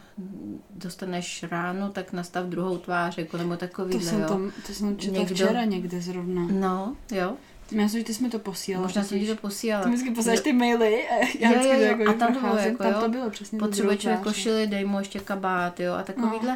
dostaneš 0.69 1.43
ránu, 1.51 1.89
tak 1.89 2.13
nastav 2.13 2.45
druhou 2.45 2.77
tvář, 2.77 3.17
jako 3.17 3.37
nebo 3.37 3.57
takový, 3.57 3.91
To 3.91 3.99
jsem, 3.99 4.23
tam, 4.23 4.51
to 4.67 4.73
jsem 4.73 4.97
četla 4.97 5.19
Někdo- 5.19 5.35
včera 5.35 5.63
někde 5.63 6.01
zrovna. 6.01 6.47
No, 6.51 6.95
jo. 7.11 7.33
Já 7.71 7.81
myslím, 7.83 8.01
že 8.01 8.05
ty 8.05 8.13
jsi 8.13 8.23
mi 8.23 8.29
to 8.29 8.39
posílala. 8.39 8.87
Možná 8.87 9.03
jsem 9.03 9.19
ti 9.19 9.27
to 9.27 9.35
posílala. 9.35 9.83
Ty 9.83 9.89
mi 9.89 9.95
vždycky 9.95 10.15
posíláš 10.15 10.39
ty 10.39 10.53
maily 10.53 11.07
a 11.07 11.13
já 11.39 11.51
Jo, 11.51 11.61
jo, 11.63 11.73
jo. 11.73 11.79
jako 11.81 12.09
A 12.09 12.13
tam 12.13 12.33
to 12.33 12.39
bylo 12.39 12.55
jako, 12.57 12.83
tam 12.83 12.93
jo. 12.93 12.99
to 12.99 13.09
bylo 13.09 13.29
přesně. 13.29 13.59
Potřebuje 13.59 13.97
člověk 13.97 14.21
košili, 14.23 14.67
dej 14.67 14.85
mu 14.85 14.99
ještě 14.99 15.19
kabát, 15.19 15.79
jo, 15.79 15.93
a 15.93 16.03
takovýhle. 16.03 16.51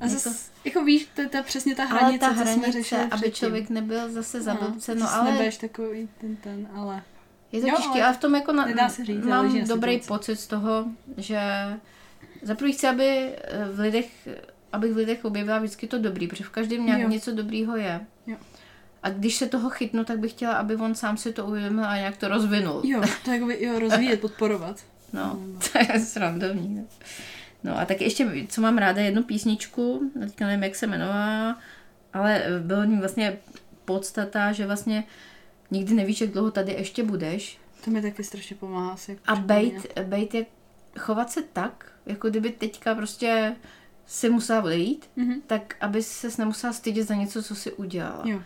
A 0.00 0.04
jako- 0.04 0.08
zase, 0.14 0.30
jako 0.64 0.84
víš, 0.84 1.08
to 1.14 1.20
je 1.20 1.28
ta, 1.28 1.42
přesně 1.42 1.74
ta 1.74 1.82
ale 1.88 1.98
hranice, 2.00 2.18
ta 2.20 2.28
co 2.28 2.34
jsme 2.34 2.44
hranice, 2.44 2.72
řešili 2.72 3.00
aby 3.02 3.10
předtím. 3.10 3.32
člověk 3.32 3.70
nebyl 3.70 4.12
zase 4.12 4.40
za 4.40 4.54
blbce, 4.54 4.94
no 4.94 5.00
zase 5.00 5.14
ale 5.16 5.30
Nebudeš 5.30 5.56
takový 5.56 6.08
ten, 6.20 6.36
ten, 6.36 6.68
ale... 6.74 7.02
je 7.52 7.60
to 7.60 7.66
Jo, 7.68 7.74
těžké, 7.76 7.90
ale 7.92 8.02
ale 8.04 8.14
v 8.14 8.18
tom 8.18 8.34
jako 8.34 8.52
na, 8.52 8.88
říct, 8.88 9.24
mám 9.24 9.64
dobrý 9.68 10.00
pocit 10.00 10.36
z 10.40 10.46
toho, 10.46 10.84
že 11.16 11.40
za 12.42 12.54
prvý 12.54 12.72
chci, 12.72 12.86
aby 12.86 13.06
eh, 13.06 13.64
v 13.72 13.80
lidech, 13.80 14.28
abych 14.72 14.92
v 14.92 14.96
lidech 14.96 15.24
objevila 15.24 15.58
vždycky 15.58 15.86
to 15.86 15.98
dobrý, 15.98 16.28
protože 16.28 16.44
v 16.44 16.50
každém 16.50 16.86
nějak 16.86 17.00
Jo. 17.00 17.08
něco 17.08 17.32
dobrýho 17.32 17.76
je. 17.76 18.00
Jo. 18.26 18.36
A 19.02 19.10
když 19.10 19.36
se 19.36 19.46
toho 19.46 19.70
chytnu, 19.70 20.04
tak 20.04 20.18
bych 20.18 20.30
chtěla, 20.32 20.54
aby 20.54 20.76
on 20.76 20.94
sám 20.94 21.16
si 21.16 21.32
to 21.32 21.46
uvědomil 21.46 21.84
a 21.84 21.96
nějak 21.96 22.16
to 22.16 22.28
rozvinul. 22.28 22.80
Jo, 22.84 23.02
to 23.24 23.30
jako 23.30 23.48
jo, 23.50 23.78
rozvíjet, 23.78 24.20
podporovat. 24.20 24.76
No, 25.12 25.38
to 25.72 25.78
je 25.78 26.00
srandovní. 26.00 26.74
no. 26.74 26.82
No 27.64 27.78
a 27.78 27.84
tak 27.84 28.00
ještě, 28.00 28.46
co 28.48 28.60
mám 28.60 28.78
ráda, 28.78 29.02
jednu 29.02 29.22
písničku, 29.22 30.10
teďka 30.20 30.46
nevím, 30.46 30.62
jak 30.62 30.74
se 30.74 30.86
jmenovala, 30.86 31.58
ale 32.12 32.44
bylo 32.60 32.84
ní 32.84 32.96
vlastně 32.98 33.38
podstata, 33.84 34.52
že 34.52 34.66
vlastně 34.66 35.04
nikdy 35.70 35.94
nevíš, 35.94 36.20
jak 36.20 36.30
dlouho 36.30 36.50
tady 36.50 36.72
ještě 36.72 37.02
budeš 37.02 37.58
To 37.84 37.90
mi 37.90 38.02
taky 38.02 38.24
strašně 38.24 38.56
pomáhá 38.56 38.96
si. 38.96 39.10
jako 39.10 39.22
a 39.26 39.34
bejt, 39.36 39.98
bejt 40.04 40.34
je, 40.34 40.46
chovat 40.98 41.30
se 41.30 41.42
tak, 41.42 41.92
jako 42.06 42.30
kdyby 42.30 42.50
teďka 42.50 42.94
prostě 42.94 43.56
si 44.06 44.30
musela 44.30 44.62
odejít, 44.62 45.10
Mhm. 45.16 45.40
tak 45.46 45.74
aby 45.80 46.02
ses 46.02 46.36
nemusela 46.36 46.72
stydět 46.72 47.08
za 47.08 47.14
něco, 47.14 47.42
co 47.42 47.54
si 47.54 47.72
udělala. 47.72 48.22
Jo. 48.24 48.42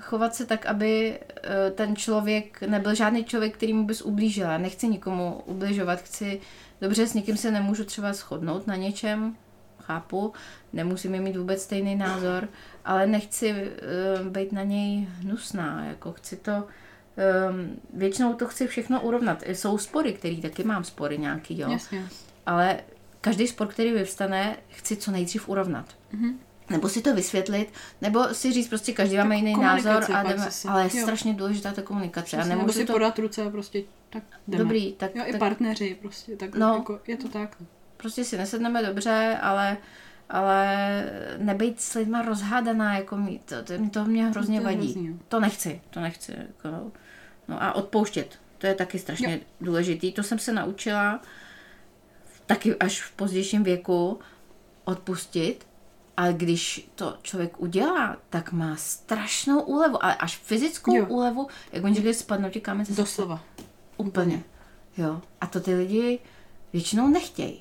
Chovat 0.00 0.34
se 0.34 0.46
tak, 0.46 0.66
aby 0.66 1.20
eh, 1.42 1.70
ten 1.70 1.96
člověk 1.96 2.60
nebyl 2.60 2.94
žádný 2.94 3.24
člověk, 3.24 3.54
který 3.54 3.72
mu 3.72 3.84
bys 3.84 4.02
ublížila. 4.02 4.58
Nechci 4.58 4.88
nikomu 4.88 5.42
ubližovat, 5.46 6.00
chci, 6.00 6.40
dobře, 6.80 7.06
s 7.06 7.14
někým 7.14 7.36
se 7.36 7.50
nemůžu 7.50 7.84
třeba 7.84 8.12
shodnout 8.12 8.66
na 8.66 8.76
něčem, 8.76 9.36
chápu, 9.80 10.32
nemusíme 10.72 11.20
mít 11.20 11.36
vůbec 11.36 11.62
stejný 11.62 11.96
názor, 11.96 12.48
ale 12.84 13.06
nechci 13.06 13.52
uh, 13.52 14.26
být 14.26 14.52
na 14.52 14.62
něj 14.62 15.08
hnusná, 15.20 15.84
jako 15.84 16.12
chci 16.12 16.36
to, 16.36 16.52
um, 16.52 17.76
většinou 17.94 18.34
to 18.34 18.46
chci 18.46 18.66
všechno 18.66 19.00
urovnat. 19.00 19.42
Jsou 19.46 19.78
spory, 19.78 20.12
který 20.12 20.40
taky 20.40 20.64
mám 20.64 20.84
spory 20.84 21.18
nějaký, 21.18 21.58
jo, 21.58 21.70
Jasně. 21.70 22.08
ale 22.46 22.80
každý 23.20 23.46
spor, 23.46 23.66
který 23.66 23.92
vyvstane, 23.92 24.56
chci 24.68 24.96
co 24.96 25.10
nejdřív 25.10 25.48
urovnat. 25.48 25.86
Mhm. 26.12 26.38
Nebo 26.70 26.88
si 26.88 27.02
to 27.02 27.14
vysvětlit, 27.14 27.72
nebo 28.00 28.24
si 28.34 28.52
říct 28.52 28.68
prostě, 28.68 28.92
každý 28.92 29.16
máme 29.16 29.36
jiný 29.36 29.54
názor, 29.60 30.04
a 30.14 30.22
jdeme, 30.22 30.38
zase. 30.44 30.68
ale 30.68 30.82
je 30.84 30.90
Jo. 30.98 31.02
strašně 31.02 31.34
důležitá 31.34 31.72
ta 31.72 31.82
komunikace. 31.82 32.36
A 32.36 32.40
Přesně, 32.40 32.48
nebo 32.48 32.58
nemůžu 32.60 32.78
si 32.78 32.84
to... 32.84 32.92
podat 32.92 33.18
ruce 33.18 33.42
a 33.42 33.50
prostě 33.50 33.82
tak 34.10 34.22
jdeme. 34.48 34.62
Dobrý, 34.64 34.92
tak, 34.92 35.14
Jo, 35.14 35.22
i 35.26 35.30
tak 35.32 35.38
partneři 35.38 35.98
prostě, 36.02 36.36
tak 36.36 36.54
No. 36.54 36.74
jako, 36.74 37.00
je 37.06 37.16
to 37.16 37.28
tak. 37.28 37.56
prostě 37.96 38.24
si 38.24 38.36
nesedneme 38.38 38.82
dobře, 38.82 39.38
ale, 39.42 39.76
ale 40.30 40.76
nebejt 41.38 41.80
s 41.80 41.94
lidma 41.94 42.22
rozhádaná, 42.22 42.96
jako 42.96 43.16
mít, 43.16 43.42
to, 43.44 43.62
to, 43.62 43.72
to 43.90 44.04
mě 44.04 44.26
hrozně 44.26 44.58
To 44.60 44.64
vadí. 44.64 44.76
hrozný, 44.92 45.06
jo. 45.06 45.14
to 45.28 45.40
nechci, 45.40 45.80
to 45.90 46.00
nechci. 46.00 46.32
Jako, 46.32 46.92
no 47.48 47.62
a 47.62 47.72
odpouštět, 47.72 48.38
to 48.58 48.66
je 48.66 48.74
taky 48.74 48.98
strašně 48.98 49.32
jo. 49.34 49.40
důležitý. 49.60 50.12
To 50.12 50.22
jsem 50.22 50.38
se 50.38 50.52
naučila 50.52 51.20
taky 52.46 52.74
až 52.76 53.02
v 53.02 53.12
pozdějším 53.12 53.62
věku 53.64 54.18
odpustit, 54.84 55.66
ale 56.16 56.32
když 56.32 56.88
to 56.94 57.16
člověk 57.22 57.60
udělá, 57.60 58.16
tak 58.30 58.52
má 58.52 58.76
strašnou 58.76 59.60
úlevu, 59.60 60.04
ale 60.04 60.14
až 60.14 60.36
fyzickou 60.36 60.96
Jo. 60.96 61.06
úlevu, 61.06 61.48
jak 61.72 61.84
oni 61.84 61.94
říkají, 61.94 62.14
spadnou 62.14 62.50
ti 62.50 62.60
kámen 62.60 62.86
ze. 62.86 62.94
Doslova. 62.94 63.40
Úplně. 63.96 64.42
Jo. 64.96 65.22
A 65.40 65.46
to 65.46 65.60
ty 65.60 65.74
lidi 65.74 66.18
většinou 66.72 67.08
nechtějí. 67.08 67.60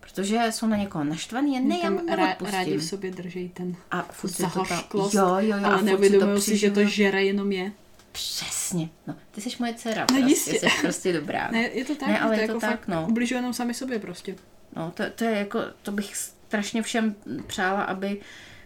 Protože 0.00 0.40
jsou 0.50 0.66
na 0.66 0.76
někoho 0.76 1.04
naštvaný 1.04 1.58
a 1.58 1.60
ne, 1.60 1.76
já 1.76 1.82
Tam 1.82 1.92
mu 1.92 2.16
rá, 2.16 2.36
rádi 2.40 2.76
v 2.76 2.84
sobě 2.84 3.10
drží 3.10 3.48
ten 3.48 3.76
A 3.90 4.02
furt 4.02 4.30
si 4.30 4.36
to 4.36 4.42
zahořklost, 4.42 5.14
jo, 5.14 5.26
jo, 5.26 5.40
jo, 5.40 5.64
a 5.64 5.68
ale 5.72 5.82
neuvědomují 5.82 6.40
si, 6.42 6.56
že 6.56 6.70
to 6.70 6.84
žere 6.84 7.24
jenom 7.24 7.52
je. 7.52 7.72
Přesně. 8.12 8.88
No, 9.06 9.14
ty 9.30 9.40
jsi 9.40 9.50
moje 9.58 9.74
dcera, 9.74 10.00
No, 10.00 10.06
prostě, 10.06 10.28
jistě. 10.28 10.58
jsi 10.58 10.66
prostě 10.80 11.12
dobrá. 11.12 11.50
Ne, 11.50 11.62
je 11.62 11.84
to 11.84 11.94
tak, 11.94 12.08
Ne, 12.08 12.20
ale 12.20 12.34
to 12.34 12.40
je 12.40 12.46
to 12.46 12.52
jako 12.52 12.60
tak, 12.60 12.70
fakt 12.70 12.88
no. 12.88 13.06
ubližují 13.10 13.38
jenom 13.38 13.52
sami 13.54 13.74
sobě 13.74 13.98
prostě. 13.98 14.36
No, 14.76 14.90
to, 14.90 15.02
to 15.14 15.24
je 15.24 15.30
jako, 15.30 15.60
to 15.82 15.92
bych 15.92 16.16
strašně 16.48 16.82
všem 16.82 17.14
přála, 17.46 17.82
aby 17.82 18.20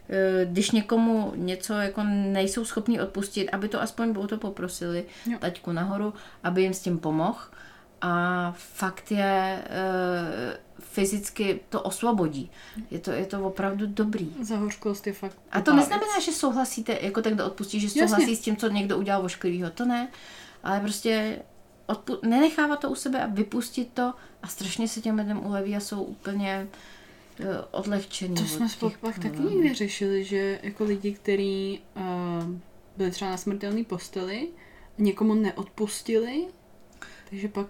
eh, 0.09 0.45
když 0.45 0.71
někomu 0.71 1.33
něco 1.37 1.75
jako 1.75 2.03
nejsou 2.05 2.65
schopní 2.65 3.01
odpustit, 3.01 3.49
aby 3.49 3.69
to 3.69 3.83
aspoň 3.83 4.17
o 4.17 4.27
to 4.27 4.39
poprosili 4.39 5.05
Jo. 5.27 5.39
taťku 5.39 5.73
nahoru, 5.73 6.15
aby 6.45 6.63
jim 6.63 6.75
s 6.75 6.81
tím 6.81 6.99
pomohl. 6.99 7.39
A 8.01 8.53
fakt 8.57 9.11
je, 9.11 9.63
eh, 9.67 10.57
fyzicky 10.79 11.61
to 11.69 11.83
osvobodí. 11.83 12.51
Je 12.91 12.99
to, 12.99 13.11
je 13.11 13.27
to 13.27 13.45
opravdu 13.45 13.87
dobrý. 13.87 14.33
Zahořklost 14.43 15.07
je 15.07 15.13
fakt 15.13 15.39
A 15.53 15.61
to 15.61 15.75
neznamená, 15.75 16.21
že 16.25 16.33
souhlasíte, 16.33 16.99
jako 17.01 17.23
tak 17.23 17.41
odpustí, 17.41 17.81
že 17.81 17.87
Jasně. 17.87 18.09
souhlasí 18.09 18.37
s 18.37 18.41
tím, 18.41 18.57
co 18.57 18.69
někdo 18.69 18.99
udělal 18.99 19.25
ošklivýho. 19.25 19.71
To 19.71 19.85
ne. 19.85 20.09
Ale 20.65 20.81
prostě 20.81 21.39
odpu- 21.89 22.19
nenechávat 22.29 22.81
to 22.81 22.91
u 22.91 22.95
sebe 22.95 23.23
a 23.23 23.27
vypustit 23.27 23.89
to 23.95 24.15
a 24.43 24.49
strašně 24.49 24.89
se 24.89 25.01
těm 25.01 25.17
lidem 25.17 25.47
uleví 25.47 25.77
a 25.77 25.81
jsou 25.81 26.03
úplně 26.03 26.67
uh, 26.71 26.79
odlehčení. 27.71 28.35
To 28.35 28.43
od 28.43 28.49
jsme 28.49 28.69
spolu 28.69 28.93
pak 29.01 29.19
taky 29.19 29.43
někdy 29.43 29.75
řešili, 29.75 30.25
že 30.25 30.61
jako 30.63 30.85
lidi, 30.85 31.13
kteří 31.13 31.81
uh, 31.97 32.03
byli 32.97 33.11
třeba 33.11 33.31
na 33.31 33.37
smrtelné 33.37 33.85
posteli, 33.85 34.49
někomu 34.99 35.35
neodpustili, 35.35 36.47
takže 37.31 37.49
pak 37.49 37.67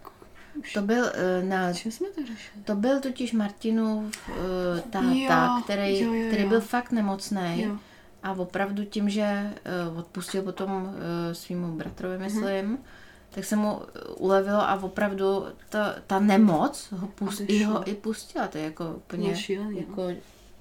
už... 0.60 0.72
To 0.72 0.82
byl, 0.82 1.04
uh, 1.04 1.48
na, 1.48 1.72
Čím 1.72 1.92
jsme 1.92 2.08
to 2.08 2.20
řešili? 2.20 2.64
to 2.64 2.74
byl 2.74 3.00
totiž 3.00 3.32
Martinův 3.32 4.28
uh, 4.28 4.34
táta, 4.90 5.10
Jo, 5.56 5.60
který, 5.64 6.00
jo, 6.00 6.12
jo, 6.12 6.28
který 6.28 6.48
byl 6.48 6.60
fakt 6.60 6.92
nemocný. 6.92 7.70
A 8.22 8.32
opravdu 8.32 8.84
tím, 8.84 9.10
že 9.10 9.50
uh, 9.92 9.98
odpustil 9.98 10.42
potom 10.42 10.82
uh, 10.82 10.92
svýmu 11.32 11.72
bratrovi, 11.76 12.14
Mhm. 12.14 12.24
myslím, 12.24 12.78
tak 13.34 13.44
se 13.44 13.56
mu 13.56 13.80
ulevilo 14.16 14.60
a 14.60 14.82
opravdu 14.82 15.44
ta, 15.68 15.94
ta 16.06 16.18
nemoc 16.20 16.92
ho, 16.92 17.06
pust, 17.08 17.42
i 17.46 17.62
ho 17.64 17.88
i 17.88 17.94
pustila. 17.94 18.48
To 18.48 18.58
je 18.58 18.64
jako 18.64 18.94
úplně 18.96 19.36
šílený, 19.36 19.78
jako 19.80 20.02
Jo, 20.08 20.16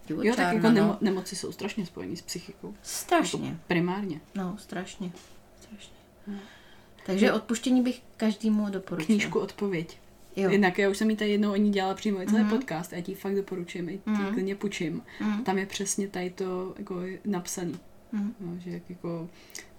divočárna, 0.08 0.46
tak 0.46 0.54
jako 0.56 0.68
no. 0.68 0.74
nemo- 0.76 0.98
nemoci 1.02 1.36
jsou 1.36 1.52
strašně 1.52 1.86
spojený 1.86 2.18
s 2.18 2.22
psychikou. 2.22 2.74
Strašně, 2.84 3.48
Jako 3.48 3.60
primárně. 3.68 4.22
no 4.36 4.56
strašně, 4.60 5.12
strašně. 5.62 5.94
No. 6.28 6.34
Takže 7.06 7.34
odpuštění 7.34 7.82
bych 7.82 8.02
každému 8.18 8.70
doporučila. 8.70 9.06
Knížku 9.06 9.40
Odpověď. 9.40 9.98
Jo. 10.36 10.50
Jinak 10.50 10.78
já 10.78 10.90
už 10.90 10.98
jsem 10.98 11.10
jí 11.10 11.16
tady 11.16 11.32
jednou 11.32 11.52
o 11.52 11.56
ní 11.56 11.72
dělala 11.72 11.94
přímo 11.94 12.22
i 12.22 12.28
celý 12.28 12.44
Mhm. 12.44 12.50
podcast 12.58 12.94
a 12.94 12.96
já 12.96 13.02
ti 13.02 13.16
fakt 13.16 13.36
doporučím, 13.36 13.90
i 13.90 13.94
ti 13.98 14.10
Mhm. 14.10 14.34
klidně 14.34 14.56
půjčím. 14.56 15.02
Mm. 15.20 15.44
Tam 15.44 15.58
je 15.58 15.66
přesně 15.66 16.08
tady 16.08 16.30
to 16.30 16.74
jako 16.80 16.96
napsaný. 17.26 17.80
Mm. 18.12 18.34
No, 18.40 18.52
že 18.60 18.70
jak 18.72 18.90
jako 18.90 19.30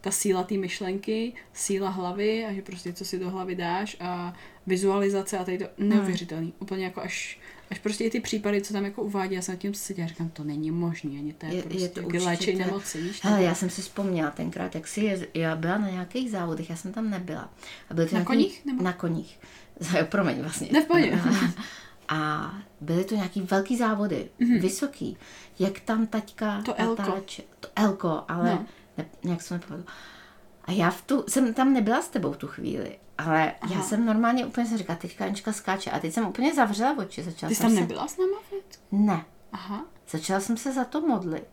ta 0.03 0.11
síla 0.11 0.43
té 0.43 0.55
myšlenky, 0.55 1.33
síla 1.53 1.91
hlavy 1.91 2.45
a 2.47 2.53
že 2.53 2.63
prostě 2.63 2.93
co 2.93 3.05
si 3.05 3.19
do 3.19 3.31
hlavy 3.31 3.55
dáš 3.55 3.97
a 4.01 4.35
vizualizace 4.67 5.39
a 5.39 5.45
tady 5.45 5.59
to 5.59 5.65
neuvěřitelný. 5.79 6.53
Úplně 6.59 6.85
jako 6.85 7.01
až, 7.03 7.39
až 7.71 7.79
prostě 7.79 8.05
i 8.05 8.11
ty 8.11 8.21
případy, 8.21 8.63
co 8.63 8.73
tam 8.73 8.85
jako 8.85 9.03
uvádí, 9.03 9.35
já 9.35 9.43
jsem 9.43 9.55
nad 9.55 9.59
tím 9.59 9.75
seděla 9.75 10.07
a 10.07 10.09
říkám, 10.09 10.29
to 10.29 10.45
není 10.45 10.71
možný, 10.71 11.19
ani 11.19 11.33
to 11.33 11.47
je, 11.47 11.53
Je- 11.53 11.57
je 11.57 11.59
je 11.59 11.69
prostě 11.69 11.89
to 11.89 12.01
to 12.01 12.07
určitě 12.07 12.57
nemoci, 12.59 13.01
víš? 13.03 13.21
Hele, 13.25 13.43
já 13.43 13.55
jsem 13.55 13.71
si 13.71 13.83
vzpomněla 13.83 14.31
tenkrát, 14.31 14.75
jak 14.75 14.87
si 14.89 15.01
je, 15.01 15.29
já 15.35 15.57
byla 15.57 15.79
na 15.79 15.91
nějakých 15.91 16.31
závodech, 16.31 16.71
já 16.71 16.77
jsem 16.77 16.93
tam 16.93 17.11
nebyla. 17.11 17.51
A 17.91 17.95
byly 17.95 18.07
to 18.09 18.15
Na 18.15 18.19
nějaký, 18.19 18.27
koních, 18.27 18.65
nebo? 18.65 18.83
Na 18.85 18.93
koních. 18.93 19.41
Promiň, 20.05 20.41
vlastně. 20.43 20.69
Ne, 20.73 20.83
v 20.83 20.87
pohodě. 20.87 21.19
A 22.09 22.53
byly 22.81 23.05
to 23.05 23.15
nějaký 23.15 23.41
velký 23.41 23.77
závody, 23.77 24.29
mm-hmm. 24.41 24.61
vysoký. 24.61 25.17
Jak 25.59 25.81
tam 25.81 26.07
taťka. 26.07 26.63
To 26.63 26.75
elko. 26.81 27.03
natáče- 27.03 27.43
To 27.61 27.69
elko, 27.77 28.23
ale 28.29 28.51
No. 28.51 28.67
Ne, 28.99 29.05
nějak 29.25 29.43
jsem 29.43 29.57
nepovedla. 29.61 29.93
A 30.65 30.73
já 30.73 30.91
v 30.91 31.03
tu, 31.03 31.25
jsem 31.29 31.55
tam 31.55 31.73
nebyla 31.73 32.03
s 32.03 32.09
tebou 32.09 32.33
v 32.33 32.37
tu 32.37 32.47
chvíli, 32.49 32.99
ale 33.19 33.53
Aha. 33.61 33.75
já 33.75 33.83
jsem 33.83 34.07
normálně 34.07 34.47
úplně 34.47 34.67
jsem 34.67 34.79
říkala, 34.79 34.99
teďka 34.99 35.25
Anička 35.25 35.53
skáče. 35.53 35.91
A 35.91 35.99
teď 35.99 36.13
jsem 36.15 36.27
úplně 36.27 36.55
zavřela 36.55 36.97
oči. 36.99 37.23
Začala 37.23 37.49
Ty 37.49 37.55
jsi 37.55 37.61
jsem 37.61 37.71
tam 37.71 37.75
se... 37.75 37.81
nebyla 37.81 38.09
s 38.09 38.19
náma? 38.19 38.39
Ne. 38.93 39.25
Aha. 39.53 39.85
Začala 40.11 40.41
jsem 40.41 40.57
se 40.57 40.73
za 40.73 40.85
to 40.85 41.01
modlit. 41.01 41.49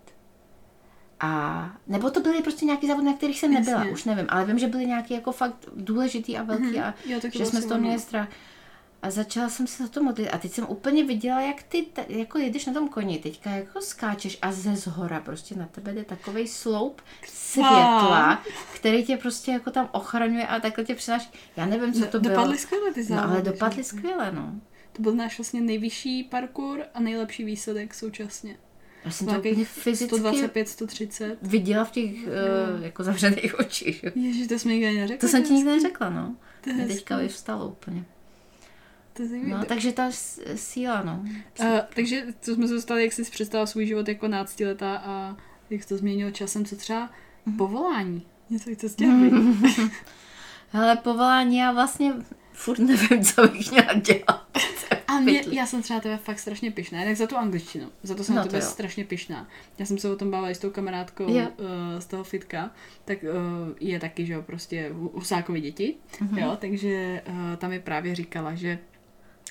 A 1.20 1.72
nebo 1.88 2.10
to 2.10 2.20
byly 2.20 2.42
prostě 2.42 2.66
nějaký 2.66 2.88
závody, 2.88 3.06
na 3.06 3.14
kterých 3.14 3.40
jsem 3.40 3.54
nebyla, 3.54 3.78
Jasně. 3.78 3.92
už 3.94 4.04
nevím, 4.04 4.26
ale 4.30 4.46
vím, 4.46 4.60
že 4.60 4.68
byly 4.68 4.86
nějaký 4.86 5.14
jako 5.14 5.32
fakt 5.32 5.56
důležitý 5.76 6.38
a 6.38 6.44
velký 6.44 6.64
Mhm. 6.64 6.84
a 6.84 6.94
Jo, 7.06 7.20
že 7.34 7.46
jsme 7.46 7.62
z 7.62 7.66
toho 7.66 7.80
měli 7.80 8.00
strach. 8.00 8.28
A 9.02 9.10
začala 9.12 9.50
jsem 9.50 9.68
se 9.68 9.84
za 9.84 9.90
to 9.90 10.04
modlit 10.04 10.30
a 10.32 10.38
teď 10.38 10.52
jsem 10.52 10.66
úplně 10.70 11.04
viděla, 11.04 11.42
jak 11.42 11.64
ty 11.64 11.82
te, 11.82 12.06
jako 12.10 12.38
jedeš 12.38 12.66
na 12.66 12.74
tom 12.74 12.90
koni, 12.90 13.18
teďka 13.20 13.50
jako 13.50 13.82
skáčeš 13.82 14.38
a 14.42 14.52
ze 14.52 14.76
zhora 14.76 15.20
prostě 15.20 15.56
na 15.56 15.66
tebe 15.66 15.94
jde 15.94 16.04
takovej 16.04 16.48
sloup 16.48 17.02
světla, 17.28 18.44
který 18.76 19.04
tě 19.06 19.18
prostě 19.18 19.52
jako 19.52 19.72
tam 19.72 19.90
ochraňuje 19.92 20.48
a 20.48 20.60
takhle 20.60 20.84
tě 20.86 20.96
přináší. 20.96 21.30
Já 21.58 21.66
nevím, 21.66 21.94
co 21.94 22.06
to 22.06 22.20
bylo. 22.20 22.36
Dopadly 22.36 22.58
skvěle 22.58 22.94
ty 22.94 23.00
No 23.00 23.06
závody. 23.06 23.28
ale 23.32 23.38
že? 23.46 23.52
dopadly 23.52 23.84
skvěle, 23.84 24.32
no. 24.32 24.54
to 24.94 25.02
byl 25.02 25.14
náš 25.16 25.38
vlastně 25.38 25.62
nejvyšší 25.62 26.24
parkour 26.24 26.84
a 26.94 27.00
nejlepší 27.00 27.44
výsledek 27.44 27.94
současně. 27.94 28.58
Já 29.06 29.12
jsem 29.12 29.28
to 29.28 29.42
fyzicky 29.64 30.08
125, 30.16 30.70
130. 30.70 31.38
viděla 31.42 31.84
v 31.86 31.92
těch 31.92 32.12
uh, 32.14 32.84
jako 32.84 33.04
zavřených 33.04 33.60
očích. 33.60 34.06
Ježiš, 34.16 34.48
to 34.48 34.60
jsme 34.60 34.72
nikdy 34.74 34.94
neřekli. 34.98 35.18
To 35.18 35.28
jsem 35.28 35.44
ti 35.44 35.54
nikdy 35.54 35.72
neřekla, 35.72 36.10
no. 36.10 36.36
To 36.62 36.70
teďka 36.88 37.18
vyvstalo 37.18 37.68
úplně. 37.68 38.06
To 39.20 39.28
zajímavé. 39.28 39.62
No, 39.62 39.66
takže 39.66 39.92
ta 39.92 40.10
síla, 40.56 41.04
no. 41.04 41.24
Uh, 41.60 41.68
takže 41.96 42.24
to 42.46 42.56
jsme 42.56 42.68
se 42.68 42.74
dostali, 42.74 43.04
jak 43.04 43.14
jsi 43.14 43.26
si 43.26 43.32
představila 43.32 43.66
svůj 43.66 43.86
život 43.86 44.08
jako 44.08 44.28
náctiletá 44.28 44.98
a 44.98 45.38
jak 45.70 45.84
jsi 45.84 45.90
to 45.90 45.98
změnilo 45.98 46.32
časem, 46.32 46.66
co 46.66 46.76
třeba 46.76 47.10
Mhm. 47.46 47.58
povolání. 47.58 48.26
Něco, 48.50 48.70
co 48.76 48.90
jsi 48.90 48.94
chtěla 48.96 49.14
být. 49.16 49.34
Hele, 50.72 50.96
povolání, 50.96 51.58
já 51.58 51.72
vlastně 51.72 52.14
furt 52.54 52.80
nevím, 52.80 53.24
co 53.24 53.48
bych 53.48 53.72
měla 53.72 53.94
dělat. 53.94 54.46
A 55.08 55.20
mě, 55.20 55.44
já 55.52 55.66
jsem 55.66 55.82
třeba 55.82 56.00
tebe 56.00 56.18
fakt 56.18 56.40
strašně 56.40 56.72
pyšná, 56.72 57.04
tak 57.04 57.16
za 57.18 57.28
tu 57.28 57.38
angličtinu. 57.38 57.90
Za 58.04 58.16
to 58.16 58.24
jsem 58.24 58.36
No 58.36 58.40
na 58.42 58.46
to 58.46 58.52
tebe 58.52 58.64
jo. 58.64 58.70
strašně 58.72 59.04
pyšná. 59.06 59.48
Já 59.80 59.86
jsem 59.86 59.98
se 59.98 60.10
o 60.10 60.16
tom 60.16 60.32
bavila 60.32 60.50
i 60.52 60.56
s 60.56 60.60
tou 60.60 60.70
kamarádkou 60.70 61.26
uh, 61.26 61.40
z 62.00 62.06
toho 62.06 62.24
fitka, 62.24 62.72
tak 63.06 63.18
uh, 63.24 63.30
je 63.80 64.00
taky, 64.00 64.26
že 64.26 64.34
jo, 64.34 64.42
prostě 64.42 64.92
Hu- 64.94 65.10
Husákovi 65.14 65.62
děti, 65.62 65.96
Mhm. 66.22 66.38
jo, 66.38 66.58
takže 66.62 67.22
uh, 67.30 67.36
tam 67.58 67.70
mi 67.70 67.80
právě 67.80 68.16
říkala, 68.16 68.56
že 68.56 68.80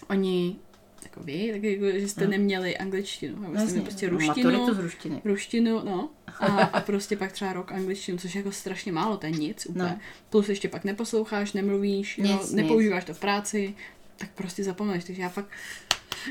oni 0.08 0.56
jako 1.02 1.20
vy, 1.22 1.48
tak 1.52 1.62
jako, 1.62 1.98
že 2.00 2.08
jste 2.08 2.24
No. 2.24 2.30
neměli 2.30 2.76
angličtinu, 2.76 3.42
jo, 3.42 3.50
jste 3.54 3.64
měli 3.64 3.80
prostě 3.80 4.10
Maturitu 4.10 4.50
ruštinu, 4.50 4.74
z 4.74 4.78
ruštiny. 4.78 5.20
ruštinu, 5.24 5.80
no, 5.84 6.10
a, 6.40 6.46
a 6.46 6.80
prostě 6.80 7.16
pak 7.16 7.32
třeba 7.32 7.52
rok 7.52 7.72
angličtinu, 7.72 8.18
což 8.18 8.34
je 8.34 8.38
jako 8.38 8.52
strašně 8.52 8.92
málo, 8.92 9.16
to 9.16 9.26
je 9.26 9.32
nic 9.32 9.66
úplně. 9.66 9.84
No. 9.84 9.98
Plus 10.30 10.48
ještě 10.48 10.68
pak 10.68 10.84
neposloucháš, 10.84 11.52
nemluvíš, 11.52 12.18
jo, 12.18 12.24
Nic, 12.26 12.52
nepoužíváš 12.52 13.04
to 13.04 13.14
v 13.14 13.20
práci, 13.20 13.74
tak 14.16 14.30
prostě 14.30 14.64
zapomeneš, 14.64 15.04
takže 15.04 15.22
já 15.22 15.28
fakt, 15.28 15.48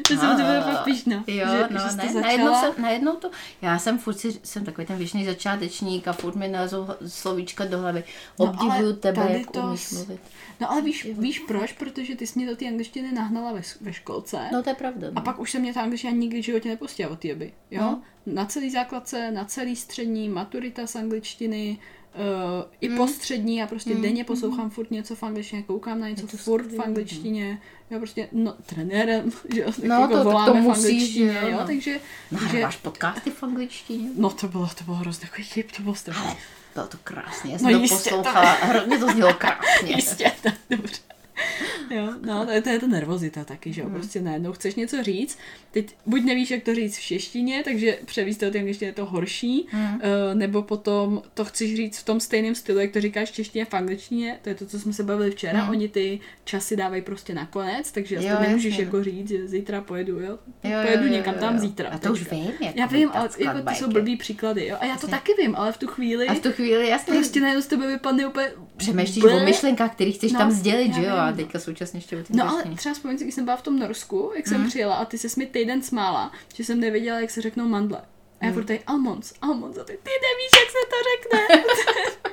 že 0.09 0.15
A- 0.15 0.19
jsem 0.19 0.37
tebe 0.37 0.61
fakt 0.61 0.83
pišná, 0.83 1.23
Jo, 1.27 1.45
že, 1.51 1.67
no, 1.71 1.79
že 1.89 1.95
ne, 1.95 2.03
to 2.07 2.13
začala. 2.13 2.21
najednou, 2.21 2.53
jsem, 2.55 2.73
najednou 2.81 3.15
to, 3.15 3.31
já 3.61 3.79
jsem 3.79 3.97
furt 3.99 4.13
si, 4.19 4.39
jsem 4.43 4.65
takový 4.65 4.87
ten 4.87 4.97
věčný 4.97 5.25
začátečník 5.25 6.07
a 6.07 6.13
furt 6.13 6.35
mi 6.35 6.47
nalezou 6.47 6.87
slovíčka 7.07 7.65
do 7.65 7.79
hlavy. 7.79 8.03
No, 8.39 8.45
Obdivuju 8.45 8.85
ale 8.85 8.93
tebe, 8.93 9.27
jak 9.31 9.51
to 9.51 9.59
umíš 9.61 9.91
mluvit. 9.91 10.19
No 10.59 10.71
ale 10.71 10.81
víš, 10.81 11.07
víš 11.19 11.39
proč? 11.39 11.71
Protože 11.73 12.15
ty 12.15 12.27
jsi 12.27 12.39
mě 12.39 12.49
do 12.49 12.55
té 12.55 12.67
angličtiny 12.67 13.11
nahnala 13.11 13.53
ve, 13.53 13.61
ve 13.81 13.93
školce. 13.93 14.39
No 14.51 14.63
to 14.63 14.69
je 14.69 14.75
pravda. 14.75 15.07
A 15.07 15.11
No. 15.15 15.21
pak 15.21 15.39
už 15.39 15.51
se 15.51 15.59
mě 15.59 15.73
ta 15.73 15.81
angličtina 15.81 16.13
nikdy 16.13 16.41
v 16.41 16.45
životě 16.45 16.69
nepustila 16.69 17.09
od 17.11 17.19
té 17.19 17.27
doby. 17.27 17.53
Jo? 17.71 17.81
No. 17.81 18.01
Na 18.25 18.45
celý 18.45 18.69
základce, 18.71 19.31
na 19.31 19.45
celý 19.45 19.75
střední, 19.75 20.29
maturita 20.29 20.87
z 20.87 20.95
angličtiny, 20.95 21.79
uh, 22.18 22.63
i 22.82 22.89
Mm. 22.89 22.97
po 22.97 23.07
střední 23.07 23.63
a 23.63 23.68
prostě 23.68 23.95
denně 23.95 24.24
poslouchám 24.24 24.70
furt 24.70 24.91
něco 24.91 25.15
v 25.15 25.24
angličtině, 25.24 25.63
koukám 25.63 25.99
na 25.99 26.09
něco 26.09 26.28
to 26.28 26.38
furt 26.38 26.61
v 26.61 26.65
skvělý, 26.65 26.84
angličtině, 26.86 27.61
jo, 27.91 27.97
prostě, 27.99 28.28
no, 28.32 28.53
trenérem, 28.65 29.32
že 29.55 29.61
jo, 29.61 29.72
tak 29.72 29.84
No, 29.84 29.95
jako 29.95 30.07
to- 30.07 30.13
tak 30.13 30.24
to 30.24 30.30
voláme 30.30 30.61
v 30.61 30.63
musíš, 30.63 30.86
angličtině, 30.86 31.39
jo, 31.41 31.47
jo, 31.47 31.57
no. 31.59 31.65
takže, 31.65 31.99
takže, 32.30 32.45
Nahráváš 32.45 32.78
podcasty 32.78 33.32
v 33.32 33.43
angličtině? 33.43 34.09
no 34.18 34.30
to 34.30 34.47
bylo, 34.47 34.70
to 34.78 34.84
bylo 34.84 34.97
hrozně 34.97 35.22
takový 35.28 35.43
chyb, 35.43 35.65
to 35.78 35.82
bylo 35.84 35.95
strašně. 35.95 36.36
Bylo 36.74 36.88
to 36.88 36.97
krásně, 37.03 37.51
já 37.51 37.57
No 37.61 37.70
jsem 37.70 37.72
to 37.78 37.82
jistě, 37.82 38.09
to- 38.09 38.15
poslouchala, 38.15 38.51
hrozně 38.51 38.97
to 38.99 39.11
znělo 39.11 39.34
krásně. 39.34 39.91
Jistě, 39.95 40.32
tak 40.43 40.53
dobře. 40.70 40.95
Jo, 41.95 42.13
no, 42.25 42.45
to 42.45 42.51
je, 42.51 42.61
to 42.61 42.69
je 42.69 42.79
ta 42.79 42.88
nervozita 42.88 43.43
taky, 43.43 43.73
že 43.73 43.81
jo, 43.81 43.89
prostě 43.89 44.21
najednou 44.21 44.51
chceš 44.53 44.75
něco 44.75 45.03
říct, 45.03 45.38
teď 45.71 45.95
buď 46.05 46.23
nevíš, 46.23 46.51
jak 46.51 46.63
to 46.63 46.75
říct 46.75 46.97
v 46.97 47.01
češtině, 47.01 47.61
takže 47.63 47.97
převíst 48.05 48.39
to 48.39 48.49
tím, 48.49 48.67
je 48.81 48.93
to 48.93 49.05
horší, 49.05 49.67
Mm. 49.73 49.99
eh, 50.01 50.35
nebo 50.35 50.61
potom 50.61 51.21
to 51.33 51.45
chceš 51.45 51.75
říct 51.75 51.97
v 51.97 52.05
tom 52.05 52.19
stejném 52.19 52.55
stylu, 52.55 52.79
jak 52.79 52.91
to 52.91 53.01
říkáš 53.01 53.29
v 53.31 53.33
češtině, 53.33 53.65
v 53.65 53.73
angličtině, 53.73 54.39
to 54.41 54.49
je 54.49 54.55
to, 54.55 54.65
co 54.65 54.79
jsme 54.79 54.93
se 54.93 55.03
bavili 55.03 55.31
včera, 55.31 55.63
Mm. 55.63 55.69
oni 55.69 55.89
ty 55.89 56.19
časy 56.43 56.75
dávají 56.75 57.01
prostě 57.01 57.33
nakonec, 57.33 57.91
takže 57.91 58.15
Jo, 58.15 58.35
to 58.35 58.41
nemůžeš 58.41 58.71
jasně. 58.71 58.83
jako 58.85 59.03
říct, 59.03 59.27
že 59.29 59.47
zítra 59.47 59.81
pojedu, 59.81 60.19
jo, 60.19 60.39
Jo, 60.63 60.71
pojedu 60.83 61.03
jo, 61.03 61.09
jo, 61.09 61.13
někam 61.17 61.33
jo, 61.33 61.39
tam 61.39 61.53
jo. 61.55 61.59
zítra. 61.61 61.89
A 61.89 61.97
to 61.97 62.11
už 62.13 62.31
vím, 62.31 62.51
jak 62.61 62.75
Já 62.75 62.85
vím, 62.85 63.09
ale 63.13 63.29
jako 63.39 63.61
to 63.61 63.71
jsou 63.75 63.88
blbý 63.91 64.17
příklady, 64.17 64.67
jo, 64.67 64.77
a 64.79 64.85
já 64.85 64.91
to 64.95 65.07
Jasně. 65.07 65.09
taky 65.09 65.31
vím, 65.41 65.55
ale 65.55 65.71
v 65.71 65.77
tu 65.77 65.88
chvíli 65.88 66.27
A 66.27 66.33
v 66.33 66.39
tu 66.39 66.51
chvíli, 66.51 66.89
jasně, 66.89 67.13
prostě 67.13 67.41
najednou 67.41 67.61
z 67.61 67.67
tebe 67.67 67.88
vypadne 67.88 68.27
úplně 68.27 68.47
přemýšlíš 68.77 69.23
o 69.23 69.39
myšlenkách, 69.45 69.91
který 69.91 70.11
chceš 70.11 70.31
No, 70.31 70.39
tam 70.39 70.51
sdělit, 70.51 70.88
já 70.88 70.93
že 70.93 71.03
jo? 71.03 71.15
A 71.15 71.26
vím. 71.32 71.45
teďka 71.45 71.59
současně 71.59 71.97
ještě 71.97 72.17
o 72.17 72.23
No 72.30 72.49
ale 72.49 72.63
třeba 72.75 72.93
vzpomínám 72.95 73.17
si, 73.17 73.23
když 73.23 73.36
jsem 73.36 73.45
byla 73.45 73.57
v 73.57 73.61
tom 73.61 73.80
Norsku, 73.80 74.32
jak 74.36 74.47
jsem 74.47 74.59
Mhm. 74.61 74.69
přijela 74.69 74.95
a 74.95 75.05
ty 75.05 75.17
se 75.17 75.28
mi 75.38 75.45
týden 75.45 75.82
smála, 75.82 76.32
že 76.53 76.63
jsem 76.65 76.80
nevěděla, 76.80 77.19
jak 77.19 77.30
se 77.32 77.41
řeknou 77.41 77.67
mandle. 77.67 77.97
A 78.41 78.45
já 78.45 78.47
Mhm. 78.47 78.53
furt 78.53 78.63
tady 78.65 78.80
almonds, 78.88 79.34
almonds 79.41 79.78
a 79.78 79.84
ty, 79.84 79.93
ty 80.03 80.09
nevíš, 80.09 80.51
jak 80.59 80.69
se 80.71 80.78
to 80.89 80.95
řekne. 81.11 81.63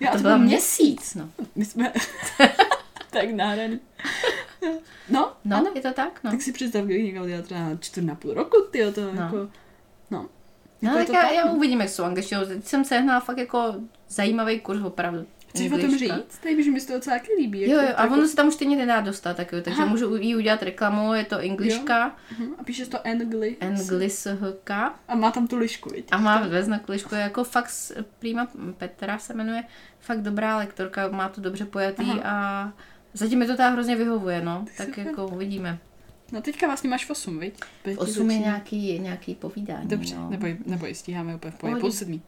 Já, 0.00 0.10
To 0.10 0.16
to 0.16 0.22
byla 0.22 0.36
byl 0.36 0.46
měsíc, 0.46 1.14
no. 1.14 1.28
My 1.54 1.64
jsme 1.64 1.92
tak 3.10 3.30
nádherný. 3.30 3.80
No, 5.08 5.32
No, 5.44 5.56
ano. 5.56 5.70
je 5.74 5.80
to 5.82 5.92
tak, 5.92 6.20
no. 6.24 6.30
Tak 6.30 6.42
si 6.42 6.52
představ, 6.52 6.84
kdybych 6.84 7.04
někam 7.04 7.26
dělala 7.26 7.44
třeba 7.44 7.60
čtvrt 7.80 8.04
na 8.04 8.14
půl 8.14 8.34
roku, 8.34 8.56
ty 8.70 8.92
to 8.92 9.00
No. 9.00 9.22
jako, 9.22 9.36
no. 10.10 10.28
No, 10.82 10.90
Jako 10.90 10.98
tak 10.98 11.06
to 11.06 11.12
já, 11.12 11.22
tak, 11.22 11.32
já 11.34 11.44
uvidím, 11.44 11.80
jak 11.80 11.88
jsou 11.90 12.04
angličtinou. 12.04 12.44
Teď 12.46 12.64
jsem 12.64 12.84
sehnala 12.84 13.20
fakt 13.20 13.38
jako 13.38 13.74
zajímavý 14.08 14.60
kurz 14.60 14.82
opravdu. 14.82 15.26
Chceš 15.48 15.72
o 15.72 15.78
tom 15.78 15.98
říct? 15.98 16.38
Tady 16.42 16.64
že 16.64 16.70
mi 16.70 16.80
se 16.80 16.86
to 16.86 16.92
docela 16.92 17.18
taky 17.18 17.32
líbí. 17.38 17.60
Jo, 17.62 17.70
jo, 17.82 17.88
a 17.96 18.02
jako- 18.02 18.14
ono 18.14 18.28
se 18.28 18.36
tam 18.36 18.48
už 18.48 18.54
stejně 18.54 18.76
nedá 18.76 19.00
dostat, 19.00 19.36
tak 19.36 19.52
jo, 19.52 19.60
takže 19.62 19.82
Aha. 19.82 19.90
můžu 19.90 20.16
jí 20.16 20.36
udělat 20.36 20.62
reklamu, 20.62 21.14
je 21.14 21.24
to 21.24 21.38
anglička, 21.38 22.16
Mhm, 22.38 22.48
A 22.58 22.64
píšeš 22.64 22.88
to 22.88 23.06
Angli. 23.06 23.56
anglishk 23.60 24.26
A 25.08 25.14
má 25.14 25.30
tam 25.30 25.46
tu 25.46 25.56
lišku, 25.56 25.90
viď? 25.90 26.08
a 26.10 26.18
má 26.18 26.46
ve 26.46 26.62
znaku 26.62 26.92
lišku, 26.92 27.14
je 27.14 27.20
jako 27.20 27.44
fakt 27.44 27.70
Prima 28.18 28.48
Petra 28.78 29.18
se 29.18 29.34
jmenuje, 29.34 29.64
fakt 30.00 30.20
dobrá 30.22 30.56
lektorka, 30.56 31.08
má 31.08 31.28
to 31.28 31.40
dobře 31.40 31.64
pojatý 31.64 32.02
Aha. 32.10 32.20
a 32.24 32.72
zatím 33.14 33.38
mi 33.38 33.46
to 33.46 33.56
tak 33.56 33.72
hrozně 33.72 33.96
vyhovuje, 33.96 34.42
no, 34.42 34.64
tak 34.76 34.86
super. 34.88 35.06
jako 35.06 35.26
uvidíme. 35.28 35.78
No 36.32 36.40
teďka 36.42 36.66
vlastně 36.66 36.90
máš 36.90 37.04
v 37.06 37.10
8, 37.10 37.38
viď? 37.38 37.54
Ti 37.84 37.96
8 37.96 38.30
je 38.30 38.38
nějaký, 38.38 38.98
nějaký 38.98 39.34
povídání, 39.34 39.88
Dobře, 39.88 40.14
no. 40.16 40.30
neboj, 40.30 40.56
neboj, 40.66 40.94
stíháme 40.94 41.34
úplně 41.34 41.50
v 41.50 41.80
půl 41.80 41.92
sedmý. 41.92 42.22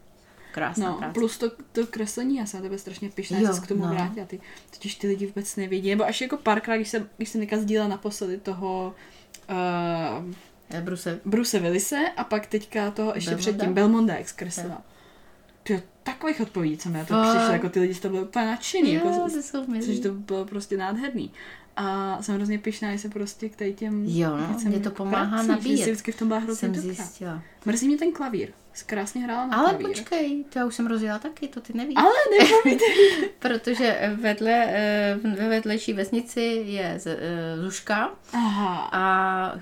Krásná 0.53 0.91
No, 0.91 0.95
práce. 0.99 1.15
plus 1.15 1.39
to, 1.39 1.51
to 1.73 1.87
kreslení, 1.87 2.37
já 2.37 2.47
jsem 2.47 2.61
na 2.61 2.63
tebe 2.63 2.79
strašně 2.79 3.11
Jo, 3.17 3.37
jo, 3.49 3.55
se 3.55 3.61
k 3.61 3.67
tomu 3.67 3.85
no. 3.87 3.91
vrátila. 3.91 4.27
Ty, 4.27 4.41
totiž 4.71 4.95
ty 4.95 5.07
lidi 5.07 5.27
vůbec 5.27 5.57
nevědí, 5.57 5.91
nebo 5.91 6.05
až 6.05 6.21
jako 6.21 6.37
párkrát, 6.37 6.77
když 6.77 6.89
jsem, 6.89 7.09
když 7.17 7.29
jsem 7.29 7.41
sdílela 7.59 7.89
naposledy 7.89 8.39
toho 8.39 8.95
uh, 9.51 10.35
Eh, 10.71 10.81
Bruse, 10.81 11.21
Bruce 11.25 11.59
Willise 11.59 11.97
a 12.17 12.25
pak 12.25 12.47
teďka 12.47 12.91
toho 12.91 13.13
ještě 13.15 13.31
Belmonda? 13.31 13.53
předtím 13.53 13.75
Belmonda, 13.75 14.15
jak 14.15 14.29
zkreslila. 14.29 14.83
Ty 15.63 15.83
takových 16.03 16.41
odpovědí, 16.41 16.77
co 16.77 16.89
mi 16.89 16.99
na 16.99 17.05
to 17.05 17.23
přišlo, 17.23 17.53
jako 17.53 17.69
ty 17.69 17.81
lidi 17.81 17.95
z 17.95 18.01
toho 18.01 18.13
byli 18.13 18.25
úplně 18.25 18.47
nadšený, 18.47 18.95
jo, 18.95 19.01
jako, 19.07 19.29
což 19.87 20.01
to 20.01 20.13
bylo 20.13 20.45
prostě 20.45 20.77
nádherný. 20.77 21.31
A 21.83 22.19
jsem 22.23 22.35
hrozně 22.35 22.59
pyšná, 22.59 22.93
že 22.93 22.99
se 22.99 23.09
prostě 23.09 23.49
k 23.49 23.57
tady 23.57 23.73
těm 23.73 24.05
Jo, 24.09 24.37
no, 24.37 24.57
mě 24.65 24.81
to 24.81 24.91
pomáhá 24.91 25.31
vrací, 25.31 25.47
že 25.47 25.53
nabíjet. 25.53 25.79
jsi 25.85 25.91
vždycky 25.91 26.13
v 26.13 26.19
tom 26.19 26.29
byla 26.29 26.41
hrozně 26.41 26.59
jsem 26.61 26.73
dobrá. 26.73 26.95
zjistila. 26.95 27.43
Mrzí 27.65 27.87
mě 27.89 27.97
ten 27.99 28.13
klavír. 28.13 28.49
Krásně 28.87 29.23
hrála 29.25 29.47
na 29.47 29.57
Ale 29.57 29.69
klavír. 29.69 29.87
počkej, 29.89 30.45
to 30.53 30.59
já 30.59 30.67
už 30.67 30.75
jsem 30.75 30.87
rozjela 30.87 31.19
taky, 31.19 31.49
to 31.49 31.61
ty 31.61 31.73
nevíš. 31.73 31.97
Ale 31.97 32.11
nepovídej. 32.41 32.89
Protože 33.39 34.17
vedle, 34.21 34.65
eh, 34.69 35.19
ve 35.37 35.49
vedlejší 35.49 35.93
vesnici 35.93 36.41
je 36.67 36.95
z- 36.99 37.07
eh, 37.07 37.57
Zuška 37.63 38.11
Aha. 38.33 38.89
a 38.93 39.55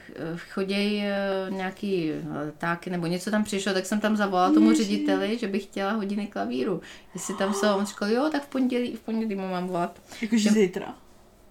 chodějí 0.52 1.02
nějaký 1.48 2.10
letáky 2.44 2.90
nebo 2.90 3.06
něco 3.06 3.30
tam 3.30 3.44
přišlo, 3.44 3.72
tak 3.72 3.86
jsem 3.86 4.00
tam 4.00 4.16
zavolala 4.16 4.52
tomu 4.54 4.70
Ježiš. 4.70 4.86
řediteli, 4.86 5.38
že 5.38 5.46
bych 5.48 5.62
chtěla 5.62 5.92
hodiny 5.92 6.26
klavíru. 6.26 6.80
Jestli 7.14 7.34
tam 7.34 7.54
jsou, 7.54 7.68
on 7.76 7.86
říkal, 7.86 8.10
jo, 8.10 8.28
tak 8.32 8.42
v 8.44 8.48
pondělí, 8.48 8.96
v 8.96 9.00
pondělí 9.00 9.34
mu 9.34 9.48
mám 9.48 9.66
volat. 9.66 10.00
Jakože 10.22 10.50
zítra. 10.50 10.94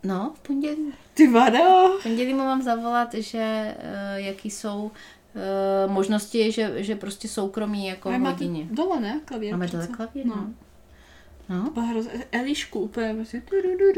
No, 0.03 0.33
v 0.35 0.39
pondělí. 0.39 0.93
Ty 1.13 1.27
vado. 1.27 1.57
V 1.99 2.03
pondělí 2.03 2.33
mu 2.33 2.43
mám 2.43 2.61
zavolat, 2.61 3.13
že 3.13 3.75
uh, 3.77 4.19
jaký 4.25 4.49
jsou 4.51 4.91
uh, 5.85 5.91
možnosti, 5.91 6.51
že, 6.51 6.83
že 6.83 6.95
prostě 6.95 7.27
soukromí 7.27 7.87
jako 7.87 8.09
v 8.11 8.19
hodině. 8.19 8.67
dole, 8.71 8.99
ne? 8.99 9.21
Klavír 9.25 9.51
Máme 9.51 9.67
dole 9.67 9.87
klavír, 9.87 10.25
No. 10.25 10.35
no. 10.35 10.49
No, 11.49 11.73
Elišku 12.31 12.79
úplně 12.79 13.13
prostě. 13.13 13.41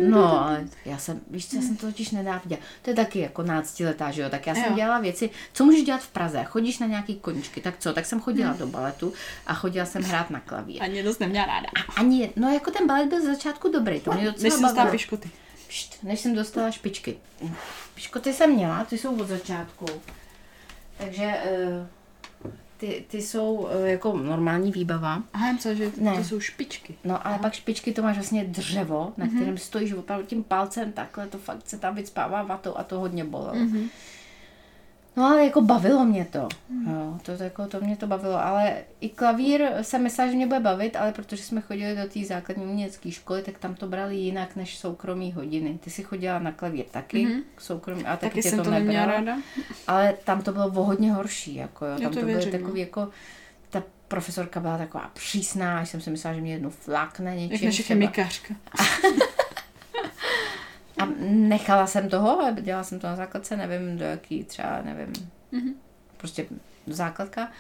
No, 0.08 0.44
ale 0.44 0.68
já 0.86 0.98
jsem, 0.98 1.22
víš 1.30 1.48
co, 1.50 1.56
já 1.56 1.62
jsem 1.62 1.78
to 1.78 1.86
totiž 1.86 2.12
nenáviděla. 2.12 2.62
To 2.82 2.90
je 2.90 2.96
taky 2.96 3.20
jako 3.20 3.44
náctiletá, 3.44 4.12
že 4.12 4.22
jo? 4.22 4.30
Tak 4.30 4.48
já 4.48 4.56
jsem 4.56 4.64
Jo. 4.64 4.76
dělala 4.76 5.00
věci, 5.00 5.30
co 5.54 5.66
můžeš 5.66 5.84
dělat 5.84 6.02
v 6.02 6.08
Praze? 6.08 6.44
Chodíš 6.44 6.80
na 6.80 6.88
nějaký 6.88 7.16
koničky, 7.16 7.62
tak 7.62 7.74
co? 7.80 7.94
Tak 7.94 8.06
jsem 8.06 8.20
chodila 8.20 8.54
do 8.54 8.68
baletu 8.68 9.14
a 9.48 9.54
chodila 9.54 9.86
jsem 9.86 10.04
hrát 10.04 10.30
na 10.30 10.40
klavír. 10.40 10.84
Ani 10.84 11.04
dost 11.04 11.20
neměla 11.20 11.46
ráda. 11.46 11.68
Ani, 11.98 12.32
no 12.36 12.50
jako 12.54 12.72
ten 12.72 12.88
balet 12.88 13.10
byl 13.10 13.22
z 13.22 13.26
začátku 13.26 13.72
dobrý, 13.72 14.00
to 14.00 14.12
mě 14.14 14.24
Než 14.24 14.34
docela 14.34 14.52
jsem 14.52 14.62
dostala 14.62 14.86
bavilo. 14.86 15.20
Pšt, 15.70 16.04
než 16.04 16.20
jsem 16.20 16.36
dostala 16.36 16.72
špičky. 16.72 17.18
Špičkoty 17.96 18.34
jsem 18.34 18.54
měla, 18.56 18.84
ty 18.86 18.98
jsou 18.98 19.20
od 19.22 19.28
začátku. 19.28 19.86
Takže 20.98 21.24
eh, 21.26 21.88
ty, 22.78 23.06
ty 23.08 23.22
jsou 23.22 23.68
eh, 23.72 23.90
jako 23.90 24.18
normální 24.18 24.72
výbava. 24.72 25.24
Aha, 25.34 25.52
myslela, 25.52 25.78
že 25.78 25.92
Ne. 25.98 26.16
to 26.18 26.24
jsou 26.24 26.40
špičky. 26.40 26.96
No 27.04 27.28
ale 27.28 27.40
pak 27.40 27.54
špičky 27.54 27.94
to 27.94 28.02
máš 28.02 28.16
vlastně 28.16 28.44
dřevo, 28.44 29.14
na 29.18 29.26
Mhm. 29.26 29.36
kterém 29.36 29.58
stojíš 29.58 29.94
opravdu 29.94 30.26
tím 30.26 30.44
palcem 30.44 30.92
takhle, 30.92 31.28
to 31.28 31.38
fakt 31.38 31.70
se 31.70 31.78
tam 31.78 31.96
vycpává 31.96 32.44
vatou 32.44 32.76
a 32.78 32.84
to 32.84 33.00
hodně 33.00 33.24
bolelo. 33.26 33.56
Mhm. 33.56 33.90
No 35.20 35.26
ale 35.26 35.46
jako 35.46 35.62
bavilo 35.62 36.06
mě 36.06 36.26
to. 36.26 36.48
Jo, 36.88 37.18
to, 37.24 37.44
jako, 37.44 37.68
to 37.68 37.82
mě 37.82 37.98
to 37.98 38.08
bavilo, 38.08 38.46
ale 38.46 38.78
i 39.02 39.10
klavír 39.10 39.70
jsem 39.82 40.04
myslela, 40.04 40.32
že 40.32 40.36
mě 40.38 40.48
bude 40.48 40.60
bavit, 40.60 40.96
ale 40.96 41.12
protože 41.12 41.44
jsme 41.44 41.62
chodili 41.62 41.96
do 41.96 42.10
té 42.10 42.26
základní 42.26 42.66
umělecké 42.66 43.12
školy, 43.12 43.42
tak 43.42 43.58
tam 43.58 43.76
to 43.76 43.88
brali 43.88 44.16
jinak 44.16 44.56
než 44.56 44.78
soukromí 44.78 45.32
hodiny. 45.32 45.80
Ty 45.84 45.90
jsi 45.90 46.04
chodila 46.04 46.40
na 46.40 46.52
klavír 46.52 46.86
taky, 46.92 47.28
mm-hmm. 47.28 47.42
soukromí, 47.58 48.06
a 48.06 48.18
taky, 48.18 48.30
Taky 48.30 48.42
tě 48.42 48.50
jsem 48.50 48.58
to, 48.60 48.64
to 48.66 48.72
nebrala. 48.72 49.06
ráda. 49.06 49.38
Ale 49.88 50.14
tam 50.24 50.42
to 50.42 50.52
bylo 50.52 50.68
o 50.68 50.84
hodně 50.84 51.14
horší, 51.14 51.56
jako 51.56 51.86
jo. 51.86 51.92
Já 51.92 52.00
Tam 52.00 52.14
to 52.14 52.20
to, 52.20 52.26
věřím, 52.26 52.52
takový 52.52 52.72
no. 52.72 52.78
jako, 52.80 53.10
ta 53.70 53.84
profesorka 54.08 54.60
byla 54.60 54.78
taková 54.78 55.12
přísná, 55.14 55.80
až 55.80 55.90
jsem 55.90 56.02
si 56.02 56.10
myslela, 56.10 56.36
že 56.36 56.42
mě 56.42 56.52
jednou 56.54 56.70
flakne 56.70 57.38
Jak 57.38 57.52
něčím. 57.52 57.66
naše 57.66 57.84
třeba. 57.84 58.12
A 61.00 61.08
nechala 61.30 61.88
jsem 61.88 62.10
toho, 62.10 62.42
dělala 62.62 62.84
jsem 62.84 63.00
to 63.00 63.08
na 63.08 63.16
základce, 63.16 63.58
nevím 63.58 63.98
do 63.98 64.06
jaký 64.06 64.44
třeba, 64.44 64.82
nevím, 64.82 65.14
Mhm. 65.52 65.74
prostě 66.18 66.46
základka. 66.88 67.52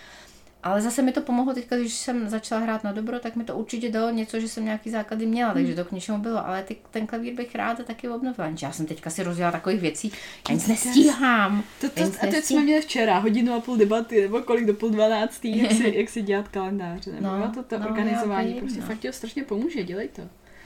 Ale 0.63 0.81
zase 0.81 1.01
mi 1.01 1.11
to 1.11 1.21
pomohlo 1.21 1.53
teďka, 1.53 1.77
když 1.77 1.93
jsem 1.93 2.29
začala 2.29 2.61
hrát 2.61 2.83
na 2.83 2.91
dobro, 2.91 3.19
tak 3.19 3.35
mi 3.35 3.43
to 3.43 3.57
určitě 3.57 3.89
dalo 3.91 4.09
něco, 4.11 4.39
že 4.39 4.47
jsem 4.47 4.65
nějaký 4.65 4.89
základy 4.89 5.25
měla, 5.25 5.53
takže 5.53 5.75
to 5.75 5.85
k 5.85 5.91
něčemu 5.91 6.17
bylo. 6.17 6.47
Ale 6.47 6.63
ty, 6.63 6.75
ten 6.91 7.07
klavír 7.07 7.33
bych 7.33 7.55
ráda 7.55 7.83
taky 7.83 8.09
obnovila. 8.09 8.49
Já 8.61 8.71
jsem 8.71 8.85
teďka 8.85 9.09
si 9.09 9.23
rozjela 9.23 9.51
takových 9.51 9.81
věcí, 9.81 10.11
já 10.49 10.55
nic 10.55 10.67
nestíhám. 10.67 11.63
To, 11.81 11.89
to, 11.89 12.03
nic 12.03 12.17
a 12.23 12.27
teď 12.27 12.43
jsme 12.45 12.61
měli 12.61 12.81
včera 12.81 13.19
hodinu 13.19 13.53
a 13.53 13.59
půl 13.59 13.77
debaty, 13.77 14.21
nebo 14.21 14.41
kolik 14.41 14.65
do 14.65 14.73
půl 14.73 14.89
dvanáctý, 14.89 15.57
jak 15.63 15.71
si, 15.71 15.93
jak 15.97 16.09
si 16.09 16.21
dělat 16.21 16.47
kalendáře. 16.47 17.11
Nebo 17.11 17.27
No, 17.27 17.51
to, 17.55 17.63
to 17.63 17.79
no, 17.79 17.87
organizování, 17.87 18.53
prostě 18.53 18.79
no. 18.81 18.85
fakt 18.87 18.99
to 18.99 19.11
strašně 19.13 19.43
pomůže, 19.43 19.83
dělej 19.83 20.07
to. 20.07 20.21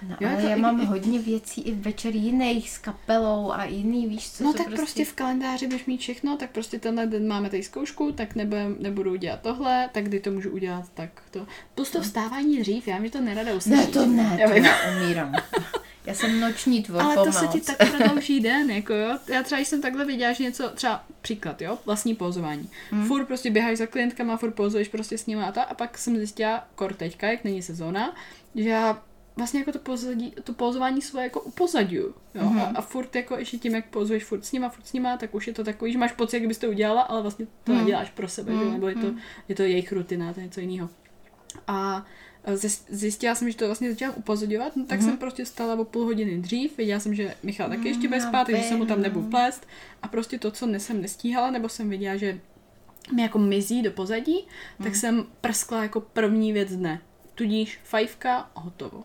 No, 0.10 0.16
Jo, 0.20 0.28
ale 0.28 0.36
jako 0.36 0.48
já 0.48 0.56
i- 0.56 0.60
mám 0.62 0.82
i- 0.82 0.86
hodně 0.86 1.20
věcí 1.20 1.62
i 1.62 1.72
večer 1.76 2.16
jiných 2.16 2.70
s 2.70 2.78
kapelou 2.78 3.52
a 3.52 3.66
jiný, 3.66 4.08
víš 4.08 4.32
co, 4.32 4.44
No 4.44 4.54
tak 4.54 4.70
prostě... 4.76 5.06
v 5.06 5.14
kalendáři 5.14 5.68
budeš 5.68 5.86
mít 5.86 6.02
všechno, 6.02 6.38
tak 6.38 6.50
prostě 6.52 6.80
tenhle 6.80 7.06
den 7.06 7.28
máme 7.28 7.50
tady 7.50 7.64
zkoušku, 7.64 8.12
tak 8.12 8.36
nebudem, 8.36 8.76
nebudu 8.80 9.16
dělat 9.16 9.40
tohle, 9.42 9.90
tak 9.92 10.04
kdy 10.04 10.20
to 10.20 10.32
můžu 10.32 10.50
udělat, 10.50 10.86
tak 10.94 11.10
to. 11.32 11.48
Plus 11.76 11.92
to 11.92 12.02
vstávání 12.02 12.60
dřív, 12.60 12.88
já 12.88 13.00
mi 13.00 13.10
to 13.10 13.22
nerada 13.22 13.54
uslyšíš. 13.54 13.86
Ne, 13.86 13.92
to 13.92 14.06
ne, 14.06 14.38
Já 14.40 14.48
to 14.48 14.54
vím. 14.54 14.66
já 14.66 14.76
umírám. 14.98 15.34
Já 16.06 16.14
jsem 16.14 16.40
noční 16.40 16.84
tvor 16.84 17.02
Ale 17.02 17.16
to 17.16 17.32
se 17.32 17.48
ti 17.48 17.62
tak 17.62 17.78
prodlouží 17.98 18.40
den, 18.40 18.72
jako 18.72 18.94
jo. 18.94 19.18
Já 19.28 19.44
třeba 19.44 19.62
jsem 19.62 19.82
takhle 19.82 20.06
viděla, 20.06 20.34
že 20.34 20.44
něco, 20.44 20.70
třeba 20.70 21.04
příklad, 21.22 21.62
jo, 21.62 21.78
vlastní 21.86 22.16
pozování. 22.16 22.70
Hmm. 22.92 23.06
Furt 23.08 23.26
prostě 23.26 23.52
běháš 23.52 23.78
za 23.78 23.86
klientkama, 23.86 24.38
furt 24.38 24.52
pozuješ 24.52 24.88
prostě 24.88 25.18
s 25.18 25.26
nimi 25.26 25.44
a 25.44 25.52
ta, 25.52 25.64
a 25.64 25.74
pak 25.74 25.98
jsem 25.98 26.18
zjistila, 26.18 26.68
kor 26.76 26.94
teďka, 26.94 27.28
jak 27.28 27.44
není 27.44 27.62
sezóna, 27.62 28.16
že 28.56 28.70
já 28.70 29.02
vlastně 29.36 29.60
jako 29.60 29.72
to, 29.72 29.80
pozadí, 29.80 30.34
to 30.44 30.54
pozování 30.54 31.02
svoje 31.02 31.24
jako 31.24 31.42
upozadňuju, 31.42 32.16
jo, 32.36 32.44
Mhm. 32.46 32.60
a, 32.60 32.64
a, 32.64 32.82
furt 32.82 33.16
jako 33.16 33.38
ještě 33.38 33.58
tím, 33.58 33.76
jak 33.76 33.86
pozuješ 33.90 34.24
furt 34.26 34.46
s 34.46 34.52
nima, 34.52 34.70
furt 34.70 34.88
s 34.88 34.94
nima, 34.94 35.18
tak 35.18 35.36
už 35.36 35.48
je 35.48 35.54
to 35.54 35.64
takový, 35.64 35.92
že 35.92 35.98
máš 35.98 36.12
pocit, 36.12 36.38
jak 36.38 36.48
bys 36.48 36.58
to 36.58 36.68
udělala, 36.70 37.02
ale 37.02 37.22
vlastně 37.22 37.48
to 37.64 37.72
Mhm. 37.72 37.82
neděláš 37.82 38.10
pro 38.10 38.28
sebe, 38.28 38.52
že 38.52 38.58
jo, 38.58 38.64
Mhm, 38.64 38.74
nebo 38.74 38.88
je 38.88 38.96
to, 38.96 39.14
je 39.50 39.56
to 39.56 39.64
jejich 39.64 39.92
rutina, 39.92 40.34
to 40.34 40.40
je 40.40 40.46
něco 40.46 40.60
jiného. 40.60 40.90
A 41.68 42.06
e, 42.44 42.54
zjist- 42.58 42.86
zjistila 42.90 43.36
jsem, 43.36 43.52
že 43.52 43.58
to 43.58 43.66
vlastně 43.66 43.92
začala 43.92 44.16
upozorňovat, 44.16 44.76
no 44.76 44.86
tak 44.86 45.00
Mhm. 45.00 45.10
jsem 45.10 45.18
prostě 45.18 45.46
stala 45.46 45.76
o 45.80 45.86
půl 45.86 46.04
hodiny 46.06 46.38
dřív, 46.38 46.78
věděla 46.78 47.00
jsem, 47.00 47.16
že 47.16 47.36
Michal 47.44 47.70
taky 47.70 47.88
ještě 47.88 48.08
bude 48.08 48.22
spát, 48.22 48.46
takže 48.48 48.64
se 48.64 48.76
mu 48.76 48.86
tam 48.86 49.02
nebudu 49.02 49.30
plést 49.30 49.68
a 50.02 50.08
prostě 50.08 50.40
to, 50.40 50.52
co 50.52 50.68
jsem 50.78 51.02
nestíhala, 51.02 51.52
nebo 51.52 51.70
jsem 51.70 51.90
viděla, 51.90 52.16
že 52.16 52.40
mi 53.16 53.22
jako 53.22 53.40
mizí 53.40 53.82
do 53.82 53.92
pozadí, 53.92 54.48
Mhm. 54.80 54.84
tak 54.88 54.96
jsem 54.96 55.26
prskla 55.42 55.84
jako 55.84 56.02
první 56.02 56.54
věc 56.54 56.76
dne. 56.76 57.02
Tudíž 57.36 57.80
fajfka, 57.84 58.52
hotovo. 58.54 59.04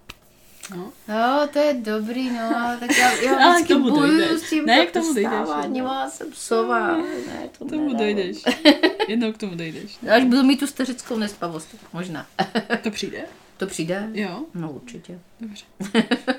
No. 0.76 0.92
Jo, 1.08 1.48
to 1.52 1.58
je 1.58 1.74
dobrý, 1.74 2.30
no, 2.30 2.56
ale 2.56 2.76
tak 2.76 2.96
já, 2.98 3.12
já 3.12 3.34
vždycky 3.52 3.64
k 3.64 3.68
tomu 3.76 3.90
bojuju 3.90 4.38
s 4.38 4.50
tím 4.50 4.66
Ne, 4.66 4.86
k 4.86 4.92
tomu 4.92 5.14
dojdeš, 5.14 5.24
vstávání, 5.32 5.80
no. 5.80 5.86
já 5.86 6.10
jsem 6.10 6.32
sova. 6.32 6.96
Ne, 6.96 7.48
to 7.58 7.64
K 7.64 7.70
tomu 7.70 7.82
nedám. 7.84 7.96
dojdeš. 7.98 8.42
Jednou 9.08 9.32
k 9.32 9.36
tomu 9.38 9.54
dojdeš. 9.54 9.98
Až 10.10 10.24
budu 10.24 10.42
mít 10.42 10.60
tu 10.60 10.66
stařickou 10.66 11.16
nespavost, 11.18 11.68
možná. 11.92 12.26
To 12.82 12.90
přijde? 12.90 13.24
To 13.56 13.66
přijde? 13.66 14.08
Jo, 14.12 14.44
No 14.54 14.70
určitě. 14.72 15.18
dobře. 15.40 15.64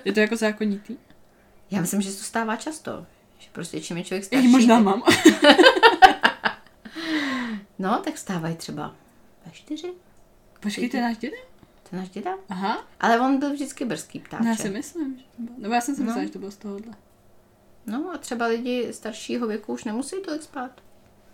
Je 0.05 0.13
to 0.13 0.19
jako 0.19 0.35
zákonitý? 0.35 0.97
Já 1.71 1.81
myslím, 1.81 2.01
že 2.01 2.11
se 2.11 2.17
to 2.17 2.23
stává 2.23 2.55
často. 2.55 3.05
Že 3.39 3.47
prostě 3.51 3.81
čím 3.81 3.97
je 3.97 4.03
člověk 4.03 4.23
Já 4.23 4.27
starší. 4.27 4.45
ji 4.45 4.51
možná 4.51 4.79
mám. 4.79 5.03
No, 7.79 8.01
tak 8.03 8.17
stávají 8.17 8.55
třeba 8.55 8.95
ve 9.45 9.51
čtyři. 9.51 9.91
Počkej, 10.59 10.89
to 10.89 10.97
je 10.97 11.03
je 11.91 11.97
náš 11.99 12.09
děda. 12.09 12.31
Aha, 12.49 12.87
Ale 12.99 13.19
on 13.19 13.39
byl 13.39 13.53
vždycky 13.53 13.85
brzký 13.85 14.19
ptáček. 14.19 14.47
já 14.47 14.55
si 14.55 14.69
myslím, 14.69 15.17
že 15.17 15.23
to 15.37 15.41
bylo. 15.41 15.55
Nebo 15.59 15.73
já 15.73 15.81
jsem 15.81 15.95
si 15.95 16.01
No. 16.01 16.05
myslela, 16.05 16.25
že 16.25 16.31
to 16.31 16.39
bylo 16.39 16.51
z 16.51 16.57
tohohle. 16.57 16.93
No 17.85 18.11
a 18.13 18.17
třeba 18.17 18.45
lidi 18.45 18.93
staršího 18.93 19.47
věku 19.47 19.73
už 19.73 19.83
nemusí 19.83 20.15
tolik 20.25 20.41
spát. 20.43 20.71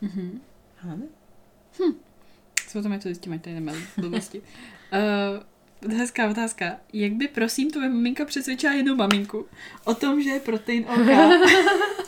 Mhm. 0.02 0.42
Já 0.84 0.90
nevím. 0.90 1.10
Co 2.70 2.82
tam 2.82 2.92
je 2.94 3.00
to 3.00 3.04
zjistím, 3.10 3.34
ať 3.34 3.42
tady 3.42 3.54
nemáme 3.54 3.80
blbosti. 3.98 4.42
Uh, 5.86 5.92
hezká 5.98 6.30
otázka. 6.30 6.78
Jak 6.94 7.12
by, 7.14 7.28
prosím, 7.28 7.72
tvoje 7.72 7.90
maminka 7.90 8.26
přesvědčila 8.26 8.74
jednu 8.74 8.96
maminku 8.96 9.46
o 9.84 9.94
tom, 9.94 10.22
že 10.22 10.30
je 10.30 10.40
protein 10.40 10.86
OK? 10.88 11.36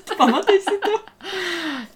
Pamatuješ 0.17 0.63
si 0.63 0.77
to? 0.77 0.89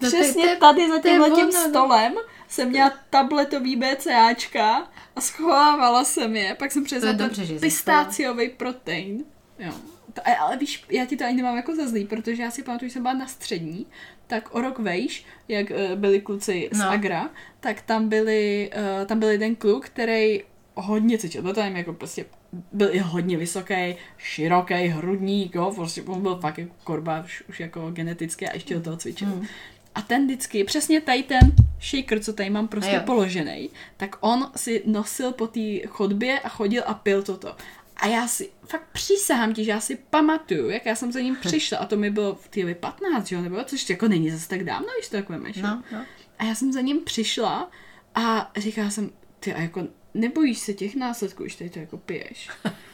No 0.00 0.08
Přesně 0.08 0.56
tady 0.56 0.88
za 0.90 0.98
tímhle 0.98 1.30
tím 1.30 1.46
no. 1.46 1.52
stolem 1.52 2.14
jsem 2.48 2.68
měla 2.68 2.92
tabletový 3.10 3.76
BCAčka 3.76 4.91
a 5.16 5.20
schovávala 5.20 6.04
jsem 6.04 6.36
je, 6.36 6.54
pak 6.54 6.72
jsem 6.72 6.84
přesla 6.84 7.12
ten 7.12 7.30
pistáciový 7.60 8.48
protein. 8.48 9.24
Jo. 9.58 9.72
To, 10.12 10.22
ale 10.40 10.56
víš, 10.56 10.84
já 10.90 11.04
ti 11.04 11.16
to 11.16 11.24
ani 11.24 11.36
nemám 11.36 11.56
jako 11.56 11.76
za 11.76 11.88
zlý, 11.88 12.04
protože 12.04 12.42
já 12.42 12.50
si 12.50 12.62
pamatuju, 12.62 12.88
že 12.88 12.92
jsem 12.92 13.02
byla 13.02 13.14
na 13.14 13.26
střední, 13.26 13.86
tak 14.26 14.54
o 14.54 14.60
rok 14.60 14.78
vejš, 14.78 15.24
jak 15.48 15.70
uh, 15.70 15.76
byli 15.98 16.20
kluci 16.20 16.68
z 16.72 16.78
No. 16.78 16.90
Agra, 16.90 17.30
tak 17.60 17.82
tam 17.82 18.08
byli, 18.08 18.70
uh, 19.00 19.06
tam 19.06 19.18
byl 19.18 19.28
jeden 19.28 19.56
kluk, 19.56 19.86
který 19.86 20.42
hodně 20.74 21.18
cvičil, 21.18 21.42
byl 21.42 21.54
tam 21.54 21.76
jako 21.76 21.92
prostě 21.92 22.24
byl 22.72 22.94
i 22.94 22.98
hodně 22.98 23.36
vysoký, 23.36 23.96
široký, 24.18 24.74
hrudník, 24.74 25.54
jo, 25.54 25.72
prostě 25.74 26.02
on 26.02 26.22
byl 26.22 26.36
fakt 26.36 26.58
jako 26.58 26.74
korba, 26.84 27.22
už, 27.24 27.44
už 27.48 27.60
jako 27.60 27.90
geneticky 27.90 28.48
a 28.48 28.54
ještě 28.54 28.74
do 28.74 28.80
toho 28.80 28.96
cvičil. 28.96 29.28
Hmm. 29.28 29.46
A 29.94 30.02
ten 30.02 30.24
vždycky, 30.24 30.64
přesně 30.64 31.00
tady 31.00 31.22
ten 31.22 31.52
shaker, 31.80 32.20
co 32.20 32.32
tady 32.32 32.50
mám 32.50 32.68
prostě 32.68 33.02
položený, 33.06 33.70
tak 33.96 34.16
on 34.20 34.50
si 34.56 34.82
nosil 34.86 35.32
po 35.32 35.46
té 35.46 35.86
chodbě 35.86 36.40
a 36.40 36.48
chodil 36.48 36.82
a 36.86 36.94
pil 36.94 37.22
toto. 37.22 37.56
A 37.96 38.06
já 38.06 38.28
si, 38.28 38.50
fakt 38.64 38.88
přísahám 38.92 39.54
ti, 39.54 39.64
že 39.64 39.70
já 39.70 39.80
si 39.80 39.96
pamatuju, 39.96 40.70
jak 40.70 40.86
já 40.86 40.94
jsem 40.94 41.12
za 41.12 41.20
ním 41.20 41.36
přišla 41.36 41.78
a 41.78 41.86
to 41.86 41.96
mi 41.96 42.10
bylo 42.10 42.34
v 42.34 42.48
té 42.48 42.74
15, 42.74 43.26
že 43.26 43.36
jo, 43.36 43.42
nebo 43.42 43.64
což 43.64 43.90
jako 43.90 44.08
není 44.08 44.30
zase 44.30 44.48
tak 44.48 44.64
dávno, 44.64 44.86
když 44.98 45.08
to 45.08 45.16
tak 45.16 45.28
vemeš. 45.28 45.56
No, 45.56 45.82
no. 45.92 45.98
A 46.38 46.44
já 46.44 46.54
jsem 46.54 46.72
za 46.72 46.80
ním 46.80 47.00
přišla 47.00 47.70
a 48.14 48.50
říkala 48.56 48.90
jsem, 48.90 49.10
ty 49.40 49.54
a 49.54 49.60
jako 49.60 49.88
nebojíš 50.14 50.58
se 50.58 50.72
těch 50.74 50.94
následků, 50.96 51.42
když 51.42 51.54
tady 51.56 51.70
to 51.70 51.78
jako 51.78 51.96
piješ. 51.98 52.48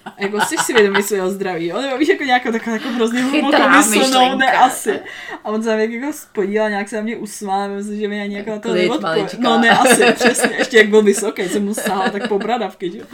A 0.05 0.15
jako 0.19 0.41
jsi 0.41 0.57
si 0.57 0.73
vědomý 0.73 1.03
svého 1.03 1.31
zdraví, 1.31 1.67
jo? 1.67 1.81
Nebo 1.83 1.99
víš, 1.99 2.09
jako 2.09 2.25
nějakou 2.25 2.53
takovou 2.53 2.77
jako 2.77 2.89
hrozně 2.89 3.23
Chytrá 3.23 3.41
hlubokomyslnou, 3.41 3.99
myšlenka. 4.07 4.37
ne 4.37 4.53
asi. 4.53 5.01
A 5.45 5.49
on 5.51 5.63
se 5.63 5.87
jako 5.87 6.13
spodíval, 6.13 6.71
nějak 6.71 6.89
se 6.89 6.97
na 6.97 7.03
mě 7.03 7.17
usmál, 7.17 7.69
myslím, 7.69 8.01
že 8.01 8.09
mi 8.09 8.21
ani 8.23 8.37
jako 8.37 8.51
na 8.51 8.59
to 8.59 8.69
Klid, 8.69 8.83
neodpo... 8.89 9.03
malička. 9.03 9.37
No 9.41 9.59
ne, 9.59 9.71
asi, 9.71 10.13
přesně, 10.13 10.51
ještě 10.59 10.77
jak 10.77 10.89
byl 10.89 11.03
vysoký, 11.03 11.43
jsem 11.49 11.65
mu 11.65 11.75
sáhala 11.75 12.11
tak 12.11 12.29
po 12.29 12.39
bradavky, 12.39 12.91
že 12.91 12.99
jo. 12.99 13.05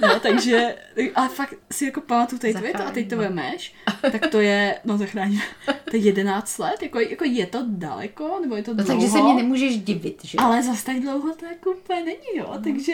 No, 0.00 0.20
takže, 0.20 0.74
ale 1.14 1.28
fakt 1.28 1.54
si 1.72 1.84
jako 1.84 2.00
pamatuju 2.00 2.38
tady 2.38 2.54
to, 2.54 2.64
je 2.66 2.72
to 2.72 2.86
a 2.86 2.90
teď 2.90 3.10
to 3.10 3.16
vemeš, 3.16 3.74
tak 4.12 4.26
to 4.26 4.40
je, 4.40 4.78
no 4.84 4.98
zachrání, 4.98 5.42
to 5.90 5.96
je 5.96 6.02
11 6.02 6.58
let, 6.58 6.82
jako, 6.82 7.00
jako 7.00 7.24
je 7.24 7.46
to 7.46 7.58
daleko, 7.68 8.38
nebo 8.40 8.56
je 8.56 8.62
to 8.62 8.74
No 8.74 8.84
dlouho? 8.84 9.00
takže 9.00 9.12
se 9.12 9.22
mě 9.22 9.34
nemůžeš 9.34 9.78
divit, 9.78 10.24
že? 10.24 10.38
Ale 10.38 10.62
zas 10.62 10.84
tak 10.84 10.96
dlouho 11.00 11.34
to 11.34 11.46
jako 11.46 11.70
úplně 11.70 12.04
není, 12.04 12.36
jo. 12.36 12.54
Takže, 12.64 12.92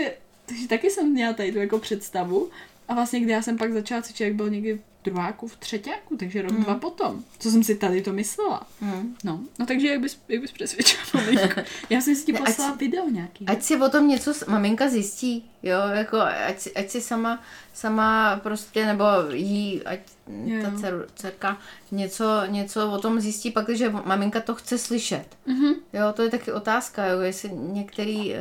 takže 0.50 0.68
taky 0.68 0.90
jsem 0.90 1.12
měla 1.12 1.32
tady 1.32 1.52
tu 1.52 1.58
jako 1.58 1.78
představu. 1.78 2.50
A 2.88 2.94
vlastně, 2.94 3.20
kdy 3.20 3.32
já 3.32 3.42
jsem 3.42 3.58
pak 3.58 3.72
začala 3.72 4.02
cvičit, 4.02 4.26
jak 4.26 4.34
byl 4.34 4.50
někdy 4.50 4.80
druháku, 5.04 5.48
v 5.48 5.56
třetíku, 5.56 6.16
takže 6.16 6.42
rok, 6.42 6.52
dva 6.52 6.74
potom. 6.74 7.24
Co 7.38 7.50
jsem 7.50 7.64
si 7.64 7.74
tady 7.74 8.02
to 8.02 8.12
myslela. 8.12 8.66
Hmm. 8.80 9.16
No, 9.24 9.40
no 9.58 9.66
takže 9.66 9.88
jak 9.88 10.00
bys, 10.00 10.18
jak 10.28 10.40
bys 10.40 10.52
přesvědčila 10.52 11.02
maminku? 11.14 11.60
Já 11.90 12.00
jsem 12.00 12.14
si 12.16 12.24
ti 12.24 12.32
Ne, 12.32 12.38
ať 12.40 12.46
poslala 12.46 12.74
video 12.74 13.08
nějaký. 13.08 13.46
Ať 13.46 13.62
si 13.62 13.76
o 13.76 13.88
tom 13.88 14.08
něco 14.08 14.32
maminka 14.48 14.88
zjistí, 14.88 15.50
jo, 15.62 15.78
jako 15.92 16.20
ať 16.20 16.60
si, 16.60 16.74
ať 16.74 16.90
si 16.90 17.00
sama, 17.00 17.42
sama 17.74 18.40
prostě, 18.42 18.86
nebo 18.86 19.04
jí, 19.32 19.82
ať 19.84 20.00
Jo, 20.44 20.62
ta 20.62 20.68
jo. 20.68 20.78
dcer, 20.78 21.06
dcerka 21.14 21.58
něco, 21.90 22.24
něco 22.46 22.90
o 22.90 22.98
tom 22.98 23.20
zjistí, 23.20 23.50
pak, 23.50 23.68
že 23.68 23.90
maminka 23.90 24.40
to 24.40 24.54
chce 24.54 24.78
slyšet. 24.78 25.24
Mhm. 25.46 25.74
Jo, 25.92 26.12
to 26.14 26.22
je 26.22 26.30
taky 26.30 26.52
otázka, 26.52 27.06
jo, 27.06 27.20
jestli 27.20 27.50
některý 27.52 28.30
uh, 28.30 28.36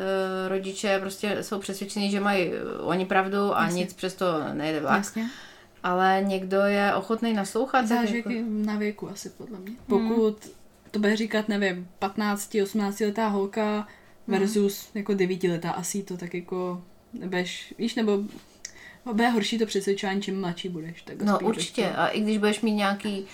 rodiče 0.47 0.99
prostě 0.99 1.37
jsou 1.43 1.59
přesvědčení, 1.59 2.11
že 2.11 2.19
mají 2.19 2.51
eh, 2.53 2.81
oni 2.81 3.05
pravdu 3.05 3.57
a 3.57 3.63
Jasně. 3.63 3.79
nic 3.79 3.93
přesto 3.93 4.25
nejde 4.53 4.79
vlak, 4.79 4.97
Jasně. 4.97 5.29
Ale 5.83 6.23
někdo 6.27 6.57
je 6.57 6.93
ochotný 6.95 7.33
naslouchat. 7.33 7.87
Záleží 7.87 8.17
jako, 8.17 8.29
jako... 8.29 8.49
na 8.49 8.77
věku 8.77 9.09
asi, 9.09 9.29
podle 9.29 9.59
mě. 9.59 9.71
Pokud 9.87 10.49
to 10.91 10.99
bude 10.99 11.15
říkat, 11.15 11.49
nevím, 11.49 11.87
15, 11.99 12.55
18 12.63 12.99
letá 12.99 13.27
holka 13.27 13.87
versus 14.27 14.89
jako 14.95 15.13
9 15.13 15.43
letá 15.43 15.71
asi 15.71 16.03
to 16.03 16.17
tak 16.17 16.33
jako 16.33 16.83
nebudeš, 17.13 17.73
víš, 17.77 17.95
nebo 17.95 18.23
bude 19.13 19.29
horší 19.29 19.59
to 19.59 19.65
přesvědčování, 19.65 20.21
čím 20.21 20.39
mladší 20.41 20.69
budeš. 20.69 21.01
Tak 21.01 21.21
no 21.21 21.39
určitě, 21.39 21.81
bych 21.81 21.97
a 21.97 22.07
i 22.07 22.21
když 22.21 22.37
budeš 22.37 22.61
mít 22.61 22.73
nějaký 22.73 23.25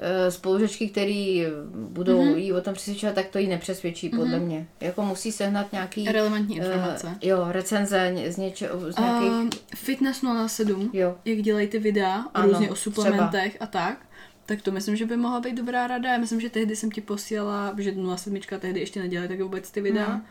eh, 0.00 0.30
spolužačky, 0.30 0.88
který 0.88 1.46
budou 1.74 2.18
mm-hmm. 2.20 2.36
jí 2.36 2.52
o 2.52 2.60
tom 2.60 2.74
přesvědčovat, 2.74 3.14
tak 3.14 3.28
to 3.28 3.38
jí 3.38 3.46
nepřesvědčí, 3.46 4.08
podle 4.08 4.36
Mhm. 4.38 4.46
mě. 4.46 4.66
Jako 4.80 5.02
musí 5.02 5.32
sehnat 5.32 5.72
nějaký... 5.72 6.12
Relevantní 6.12 6.60
eh, 6.60 6.64
informace. 6.64 7.16
jo, 7.22 7.46
recenze 7.48 8.14
z 8.28 8.36
něčeho, 8.36 8.92
z 8.92 8.98
nějakých... 8.98 9.30
Uh, 9.30 9.48
Fitness 9.74 10.24
07, 10.46 10.90
jo. 10.92 11.16
jak 11.24 11.38
dělají 11.38 11.68
ty 11.68 11.78
videa 11.78 12.24
Ano, 12.34 12.48
různě 12.48 12.70
o 12.70 12.76
suplementech 12.76 13.56
a 13.60 13.66
tak, 13.66 13.98
tak 14.46 14.62
to 14.62 14.70
myslím, 14.70 14.96
že 14.96 15.06
by 15.06 15.16
mohla 15.16 15.40
být 15.40 15.56
dobrá 15.56 15.86
rada. 15.86 16.12
Já 16.12 16.18
myslím, 16.18 16.40
že 16.40 16.50
tehdy 16.50 16.76
jsem 16.76 16.90
ti 16.90 17.00
posílala, 17.00 17.74
že 17.78 17.94
07 18.16 18.38
tehdy 18.58 18.80
ještě 18.80 19.00
nedělali 19.00 19.28
tak 19.28 19.40
vůbec 19.40 19.70
ty 19.70 19.80
videa. 19.80 20.08
Mhm. 20.08 20.22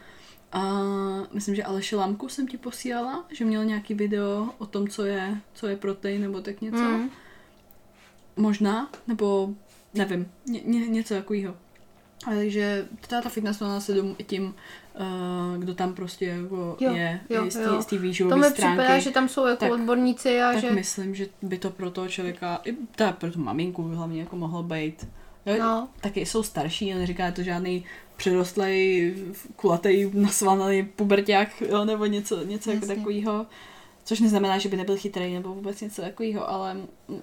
A 0.51 0.81
myslím, 1.33 1.55
že 1.55 1.63
Aleši 1.63 1.95
Lamku 1.95 2.29
jsem 2.29 2.47
ti 2.47 2.57
posílala, 2.57 3.25
že 3.31 3.45
měl 3.45 3.65
nějaký 3.65 3.93
video 3.93 4.49
o 4.57 4.65
tom, 4.65 4.87
co 4.87 5.05
je, 5.05 5.37
co 5.53 5.67
je 5.67 5.75
protein 5.77 6.21
nebo 6.21 6.41
tak 6.41 6.61
něco. 6.61 6.77
Mm. 6.77 7.09
Možná, 8.39 8.89
nebo 9.07 9.49
nevím, 9.93 10.31
ně, 10.45 10.61
ně, 10.65 10.87
něco 10.87 11.13
takového. 11.13 11.53
Takže 12.25 12.87
teda 13.07 13.21
ta 13.21 13.29
fitness 13.29 13.61
07 13.79 14.15
i 14.17 14.23
tím, 14.23 14.43
uh, 14.99 15.57
kdo 15.61 15.73
tam 15.75 15.93
prostě 15.93 16.25
jako 16.25 16.77
Jo, 16.79 16.93
je, 16.93 17.19
jo, 17.29 17.45
je 17.45 17.51
z 17.51 17.53
té 17.53 17.81
z 17.81 17.85
té 17.85 17.95
To 18.29 18.37
mi 18.37 18.43
stránky. 18.43 18.53
připadá, 18.53 18.99
že 18.99 19.11
tam 19.11 19.29
jsou 19.29 19.45
jako 19.47 19.59
Tak- 19.59 19.71
odborníci 19.71 20.41
a 20.41 20.51
tak 20.51 20.61
že... 20.61 20.71
myslím, 20.71 21.15
že 21.15 21.27
by 21.41 21.57
to 21.57 21.69
pro 21.69 21.91
toho 21.91 22.07
člověka, 22.07 22.61
i 22.65 22.73
teda 22.95 23.11
pro 23.11 23.31
tu 23.31 23.39
maminku 23.39 23.83
hlavně 23.83 24.19
jako 24.19 24.35
mohlo 24.35 24.63
být. 24.63 25.07
No. 25.59 25.89
Taky 26.01 26.25
jsou 26.25 26.43
starší, 26.43 26.95
on 26.95 27.05
říká, 27.05 27.31
to 27.31 27.43
žádný 27.43 27.85
přirostlej, 28.17 29.15
kulatý, 29.55 30.09
nasvananý 30.13 30.83
puberták, 30.85 31.63
nebo 31.85 32.05
něco, 32.05 32.43
něco 32.45 32.71
jako 32.71 32.85
takového. 32.85 33.45
Což 34.03 34.19
neznamená, 34.19 34.57
že 34.57 34.69
by 34.69 34.77
nebyl 34.77 34.97
chytrý 34.97 35.33
nebo 35.33 35.53
vůbec 35.53 35.81
něco 35.81 36.01
takového, 36.01 36.49
ale 36.49 36.77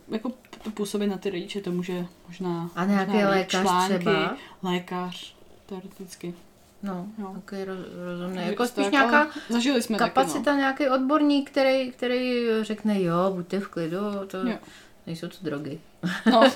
jako 0.09 0.33
to 0.63 0.71
působí 0.71 1.07
na 1.07 1.19
ty 1.19 1.31
rodiče, 1.31 1.61
to 1.61 1.73
může 1.73 2.07
možná... 2.29 2.71
A 2.75 2.85
nějaký 2.85 3.13
možná 3.13 3.29
lékař 3.31 3.67
třeba? 3.99 4.37
Lékař, 4.63 5.37
teoreticky. 5.67 6.35
No, 6.83 7.07
Jo. 7.19 7.35
okay, 7.39 7.65
roz, 7.65 7.79
rozumné. 8.19 8.43
Jako 8.47 8.67
spíš 8.67 8.85
jako- 8.85 8.97
nějaká 8.97 9.29
Zažili 9.49 9.83
jsme 9.83 9.99
kapacita, 9.99 10.41
taky, 10.45 10.57
nějaký 10.59 10.89
odborník, 10.89 11.51
který, 11.51 11.91
který 11.91 12.43
řekne, 12.63 13.03
jo, 13.03 13.33
buďte 13.35 13.61
v 13.61 13.69
klidu, 13.69 13.97
to 14.27 14.45
no. 14.45 14.51
Jo. 14.51 14.59
nejsou 15.07 15.29
to 15.29 15.37
drogy. 15.43 15.81
No. 16.31 16.43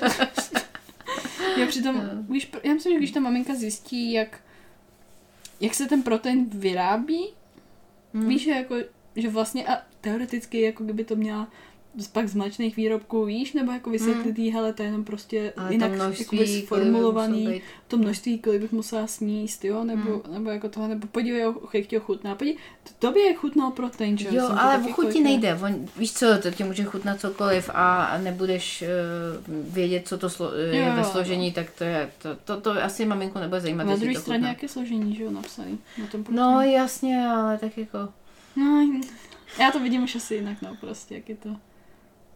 já 1.57 1.67
přitom, 1.67 1.95
Jo. 1.95 2.01
víš, 2.29 2.51
já 2.63 2.73
myslím, 2.73 2.93
že 2.93 2.97
když 2.97 3.11
ta 3.11 3.19
maminka 3.19 3.55
zjistí, 3.55 4.11
jak, 4.13 4.39
jak 5.59 5.73
se 5.73 5.85
ten 5.87 6.03
protein 6.03 6.49
vyrábí, 6.49 7.27
Hmm. 8.13 8.27
víš, 8.27 8.43
že 8.43 8.51
jako, 8.51 8.75
že 9.15 9.29
vlastně 9.29 9.67
a 9.67 9.81
teoreticky, 10.01 10.61
jako 10.61 10.83
kdyby 10.83 11.03
to 11.03 11.15
měla 11.15 11.47
pak 12.11 12.27
z 12.27 12.35
mléčných 12.35 12.75
výrobků, 12.75 13.25
víš, 13.25 13.53
nebo 13.53 13.71
jako 13.71 13.89
vysvětlit 13.89 14.39
jí, 14.39 14.51
hele, 14.51 14.73
to 14.73 14.83
je 14.83 14.87
jenom 14.87 15.03
prostě 15.03 15.53
Ale 15.57 15.73
jinak 15.73 15.91
to 15.91 15.95
množství, 15.95 16.25
kolik 16.25 16.49
by 16.49 16.61
sformulovaný, 16.61 17.47
být. 17.47 17.61
to 17.87 17.97
množství, 17.97 18.39
kolik 18.39 18.61
bych 18.61 18.71
musela 18.71 19.07
sníst, 19.07 19.65
jo, 19.65 19.83
nebo, 19.83 20.11
Hmm. 20.25 20.33
nebo 20.33 20.49
jako 20.49 20.69
toho, 20.69 20.87
nebo 20.87 21.07
podívej, 21.07 21.45
jak 21.73 21.85
ti 21.87 21.99
chutná, 21.99 22.35
podívej, 22.35 22.57
to, 22.83 22.89
tobě 23.07 23.27
jak 23.27 23.37
chutnal 23.37 23.71
protein, 23.71 24.17
že 24.17 24.27
Jo, 24.31 24.49
ale 24.57 24.77
v 24.77 24.81
chuti 24.81 24.91
kolikrát- 24.95 25.23
nejde. 25.23 25.55
On, 25.63 25.85
víš 25.97 26.13
co, 26.13 26.25
to 26.41 26.51
ti 26.51 26.63
může 26.63 26.83
chutnat 26.83 27.19
cokoliv 27.19 27.69
a 27.73 28.17
nebudeš 28.23 28.83
uh, 29.47 29.55
vědět, 29.73 30.07
co 30.07 30.17
to 30.17 30.29
slo, 30.29 30.53
je 30.55 30.79
Jo, 30.79 30.95
ve 30.95 31.03
složení, 31.03 31.51
tak 31.51 31.69
to 31.77 31.83
je, 31.83 32.11
to, 32.21 32.35
to, 32.35 32.61
to 32.61 32.83
asi 32.83 33.05
maminku 33.05 33.39
nebude 33.39 33.61
zajímat, 33.61 33.83
Na 33.83 33.95
druhé 33.95 34.15
straně 34.15 34.47
jaké 34.47 34.67
složení, 34.67 35.15
že 35.15 35.23
jo, 35.23 35.31
napsaný 35.31 35.79
na 35.97 36.07
tom 36.07 36.25
No 36.29 36.61
jasně, 36.61 37.27
ale 37.27 37.57
tak 37.57 37.77
jako... 37.77 37.97
No, 38.55 38.87
já 39.59 39.71
to 39.71 39.79
vidím 39.79 40.03
už 40.03 40.15
asi 40.15 40.35
jinak, 40.35 40.61
no, 40.61 40.77
prostě, 40.79 41.15
jak 41.15 41.29
je 41.29 41.35
to. 41.35 41.49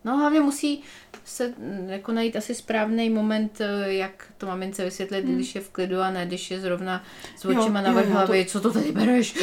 No 0.06 0.18
hlavně 0.18 0.40
musí 0.40 0.84
se 1.26 1.48
mm, 1.58 1.90
jako 1.90 2.12
najít 2.12 2.36
asi 2.36 2.56
správný 2.56 3.10
moment, 3.10 3.62
eh, 3.62 3.94
jak 3.94 4.26
to 4.38 4.46
mamince 4.46 4.86
vysvětlit, 4.86 5.26
Hmm. 5.26 5.36
když 5.36 5.56
je 5.56 5.62
v 5.62 5.70
klidu 5.70 6.02
a 6.02 6.12
ne, 6.12 6.26
když 6.26 6.52
je 6.52 6.60
zrovna 6.60 7.04
s 7.38 7.46
očima 7.46 7.82
na 7.82 7.92
vrch 7.92 8.08
jo, 8.08 8.14
hlavy, 8.14 8.46
co 8.46 8.62
to 8.62 8.72
tady 8.74 8.92
bereš, 8.92 9.36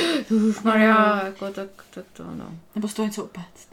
Maria, 0.65 1.21
Jo. 1.21 1.27
jako 1.27 1.51
tak, 1.51 1.69
tak 1.91 2.05
to 2.13 2.25
no. 2.35 2.59
Nebo 2.75 2.89
z 2.89 2.95
toho 2.95 3.07
něco 3.07 3.25
upéct. 3.25 3.69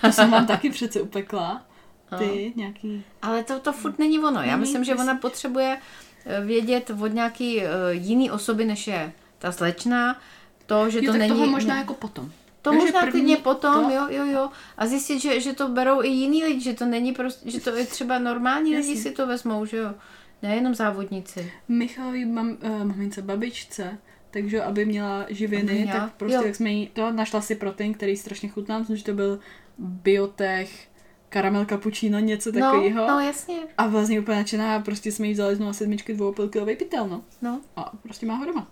To 0.00 0.12
jsem 0.12 0.30
vám 0.30 0.46
taky 0.46 0.70
přece 0.70 1.00
upekla. 1.00 1.62
Ty, 2.18 2.52
nějaký... 2.56 3.04
Ale 3.22 3.44
to, 3.44 3.60
to 3.60 3.72
furt 3.72 3.98
není 3.98 4.18
ono. 4.18 4.40
Já 4.40 4.46
Není, 4.46 4.60
myslím, 4.60 4.84
že 4.84 4.94
ona 4.94 5.14
potřebuje 5.14 5.78
eh, 6.26 6.40
vědět 6.44 6.90
od 7.00 7.06
nějaký 7.06 7.62
eh, 7.62 7.68
jiný 7.90 8.30
osoby, 8.30 8.64
než 8.64 8.86
je 8.86 9.12
ta 9.38 9.52
slečna, 9.52 10.20
to, 10.66 10.90
že 10.90 10.98
Jo, 10.98 11.04
to 11.04 11.10
tak 11.12 11.18
není... 11.18 11.32
toho 11.32 11.46
možná 11.46 11.78
jako 11.78 11.94
potom. 11.94 12.32
To 12.72 12.78
Takže 12.78 12.92
možná 12.92 13.10
klidně 13.10 13.36
potom, 13.36 13.84
to- 13.84 13.90
jo, 13.90 14.06
jo, 14.10 14.24
jo. 14.26 14.48
A 14.78 14.86
zjistit, 14.86 15.18
že, 15.20 15.40
že 15.40 15.52
to 15.52 15.68
berou 15.68 16.02
i 16.02 16.08
jiní 16.08 16.44
lidi, 16.44 16.60
že 16.60 16.74
to 16.74 16.86
není 16.86 17.12
prostě, 17.12 17.50
že 17.50 17.60
to 17.60 17.76
je 17.76 17.86
třeba 17.86 18.18
normální 18.18 18.76
lidi 18.76 18.88
Jasně. 18.88 19.02
si 19.02 19.10
to 19.16 19.26
vezmou, 19.26 19.64
že 19.64 19.76
jo. 19.76 19.94
Nejenom 20.42 20.74
závodníci. 20.74 21.52
Michalovi 21.68 22.24
mam, 22.24 22.48
uh, 22.62 22.84
mamince, 22.84 23.22
babičce, 23.22 23.98
takže 24.30 24.62
aby 24.62 24.84
měla 24.86 25.26
živiny, 25.28 25.72
Aby 25.72 25.82
měla, 25.82 26.00
tak 26.00 26.12
prostě 26.12 26.34
jo. 26.36 26.42
jak 26.46 26.56
jsme 26.56 26.70
jí 26.70 26.86
to, 26.86 27.10
našla 27.12 27.40
si 27.40 27.54
protein, 27.54 27.94
který 27.94 28.16
strašně 28.16 28.48
chutná, 28.48 28.78
myslím, 28.78 28.96
že 28.96 29.04
to 29.04 29.12
byl 29.12 29.38
biotech, 29.78 30.88
karamel 31.28 31.64
cappuccino, 31.66 32.18
něco 32.18 32.50
No, 32.54 32.60
takového. 32.60 33.06
no, 33.08 33.20
jasně. 33.20 33.56
A 33.78 33.86
vlastně 33.86 34.20
úplně 34.20 34.36
nadšená 34.36 34.80
prostě 34.80 35.12
jsme 35.12 35.26
jí 35.26 35.32
vzali 35.32 35.56
znovu 35.56 35.72
sedmičky 35.72 36.14
dvoupilkilový 36.14 36.76
pytel, 36.76 37.08
no. 37.08 37.22
No, 37.42 37.60
A 37.76 37.92
prostě 38.02 38.26
má 38.26 38.34
ho 38.34 38.44
doma. 38.46 38.66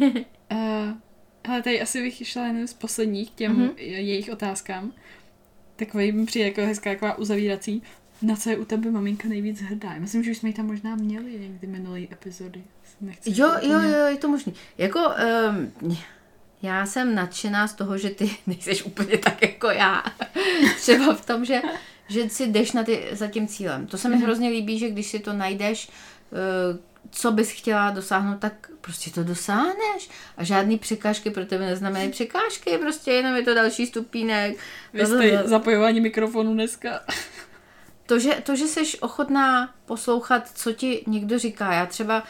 ale 1.43 1.61
tady 1.63 1.81
asi 1.81 2.01
bych 2.01 2.27
šla 2.27 2.45
jen 2.47 2.67
z 2.67 2.73
posledních 2.73 3.31
k 3.31 3.35
těm 3.35 3.51
Mhm. 3.51 3.61
mm-hmm. 3.67 3.73
jejich 3.77 4.29
otázkám. 4.29 4.93
Takový 5.75 6.11
mi 6.11 6.25
přijde 6.25 6.45
jako 6.45 6.61
hezká 6.61 6.89
taková 6.89 7.17
uzavírací. 7.17 7.83
Na 8.21 8.35
co 8.35 8.49
je 8.49 8.57
u 8.57 8.65
tebe 8.65 8.91
maminka 8.91 9.27
nejvíc 9.27 9.61
hrdá? 9.61 9.93
Já 9.93 9.99
myslím, 9.99 10.23
že 10.23 10.31
už 10.31 10.37
jsme 10.37 10.49
ji 10.49 10.53
tam 10.53 10.65
možná 10.67 10.95
měli 10.95 11.39
někdy 11.39 11.67
minulý 11.67 12.07
epizody. 12.11 12.63
Nechci 13.01 13.31
Jo, 13.41 13.51
jo, 13.61 13.79
jo, 13.79 14.05
je 14.07 14.15
to 14.17 14.27
možný. 14.27 14.53
Jako, 14.77 14.99
um, 15.79 15.97
já 16.61 16.85
jsem 16.85 17.15
nadšená 17.15 17.67
z 17.67 17.73
toho, 17.73 17.97
že 17.97 18.09
ty 18.09 18.29
nejseš 18.47 18.83
úplně 18.83 19.17
tak 19.17 19.41
jako 19.41 19.67
já. 19.69 20.03
Třeba 20.77 21.13
v 21.15 21.25
tom, 21.25 21.45
že, 21.45 21.61
že 22.07 22.29
si 22.29 22.47
jdeš 22.47 22.71
na 22.71 22.83
ty, 22.83 23.03
za 23.11 23.27
tím 23.27 23.47
cílem. 23.47 23.87
To 23.87 23.97
se 23.97 24.09
mi 24.09 24.15
Mhm. 24.15 24.23
hrozně 24.23 24.49
líbí, 24.49 24.79
že 24.79 24.89
když 24.89 25.07
si 25.07 25.19
to 25.19 25.33
najdeš, 25.33 25.89
uh, 26.71 26.79
co 27.09 27.31
bys 27.31 27.51
chtěla 27.51 27.91
dosáhnout, 27.91 28.39
tak 28.39 28.69
prostě 28.81 29.11
to 29.11 29.23
dosáhneš. 29.23 30.09
A 30.37 30.43
žádný 30.43 30.77
překážky 30.77 31.29
pro 31.29 31.45
tebe 31.45 31.65
neznamenají 31.65 32.11
překážky, 32.11 32.77
prostě 32.77 33.11
jenom 33.11 33.35
je 33.35 33.43
to 33.43 33.53
další 33.53 33.85
stupínek. 33.85 34.57
Vy 34.93 35.05
jste 35.05 35.43
zapojování 35.45 36.01
mikrofonu 36.01 36.53
dneska. 36.53 36.99
To 38.05 38.19
že, 38.19 38.35
to, 38.43 38.55
že 38.55 38.67
jsi 38.67 38.99
ochotná 38.99 39.73
poslouchat, 39.85 40.51
co 40.55 40.73
ti 40.73 41.03
někdo 41.07 41.39
říká. 41.39 41.73
Já 41.73 41.85
třeba 41.85 42.23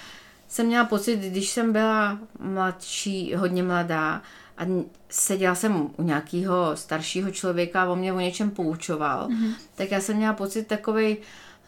jsem 0.47 0.65
měla 0.65 0.86
pocit, 0.86 1.19
když 1.19 1.49
jsem 1.49 1.74
byla 1.74 2.19
mladší, 2.39 3.36
hodně 3.36 3.63
mladá 3.63 4.22
a 4.57 4.65
seděla 5.09 5.55
jsem 5.55 5.89
u 5.97 6.03
nějakého 6.03 6.78
staršího 6.78 7.32
člověka 7.32 7.82
a 7.82 7.86
on 7.86 7.99
mě 7.99 8.13
o 8.13 8.19
něčem 8.19 8.51
poučoval, 8.51 9.30
mm-hmm. 9.30 9.53
tak 9.76 9.91
já 9.91 10.01
jsem 10.01 10.17
měla 10.17 10.34
pocit 10.34 10.67
takovej, 10.67 11.17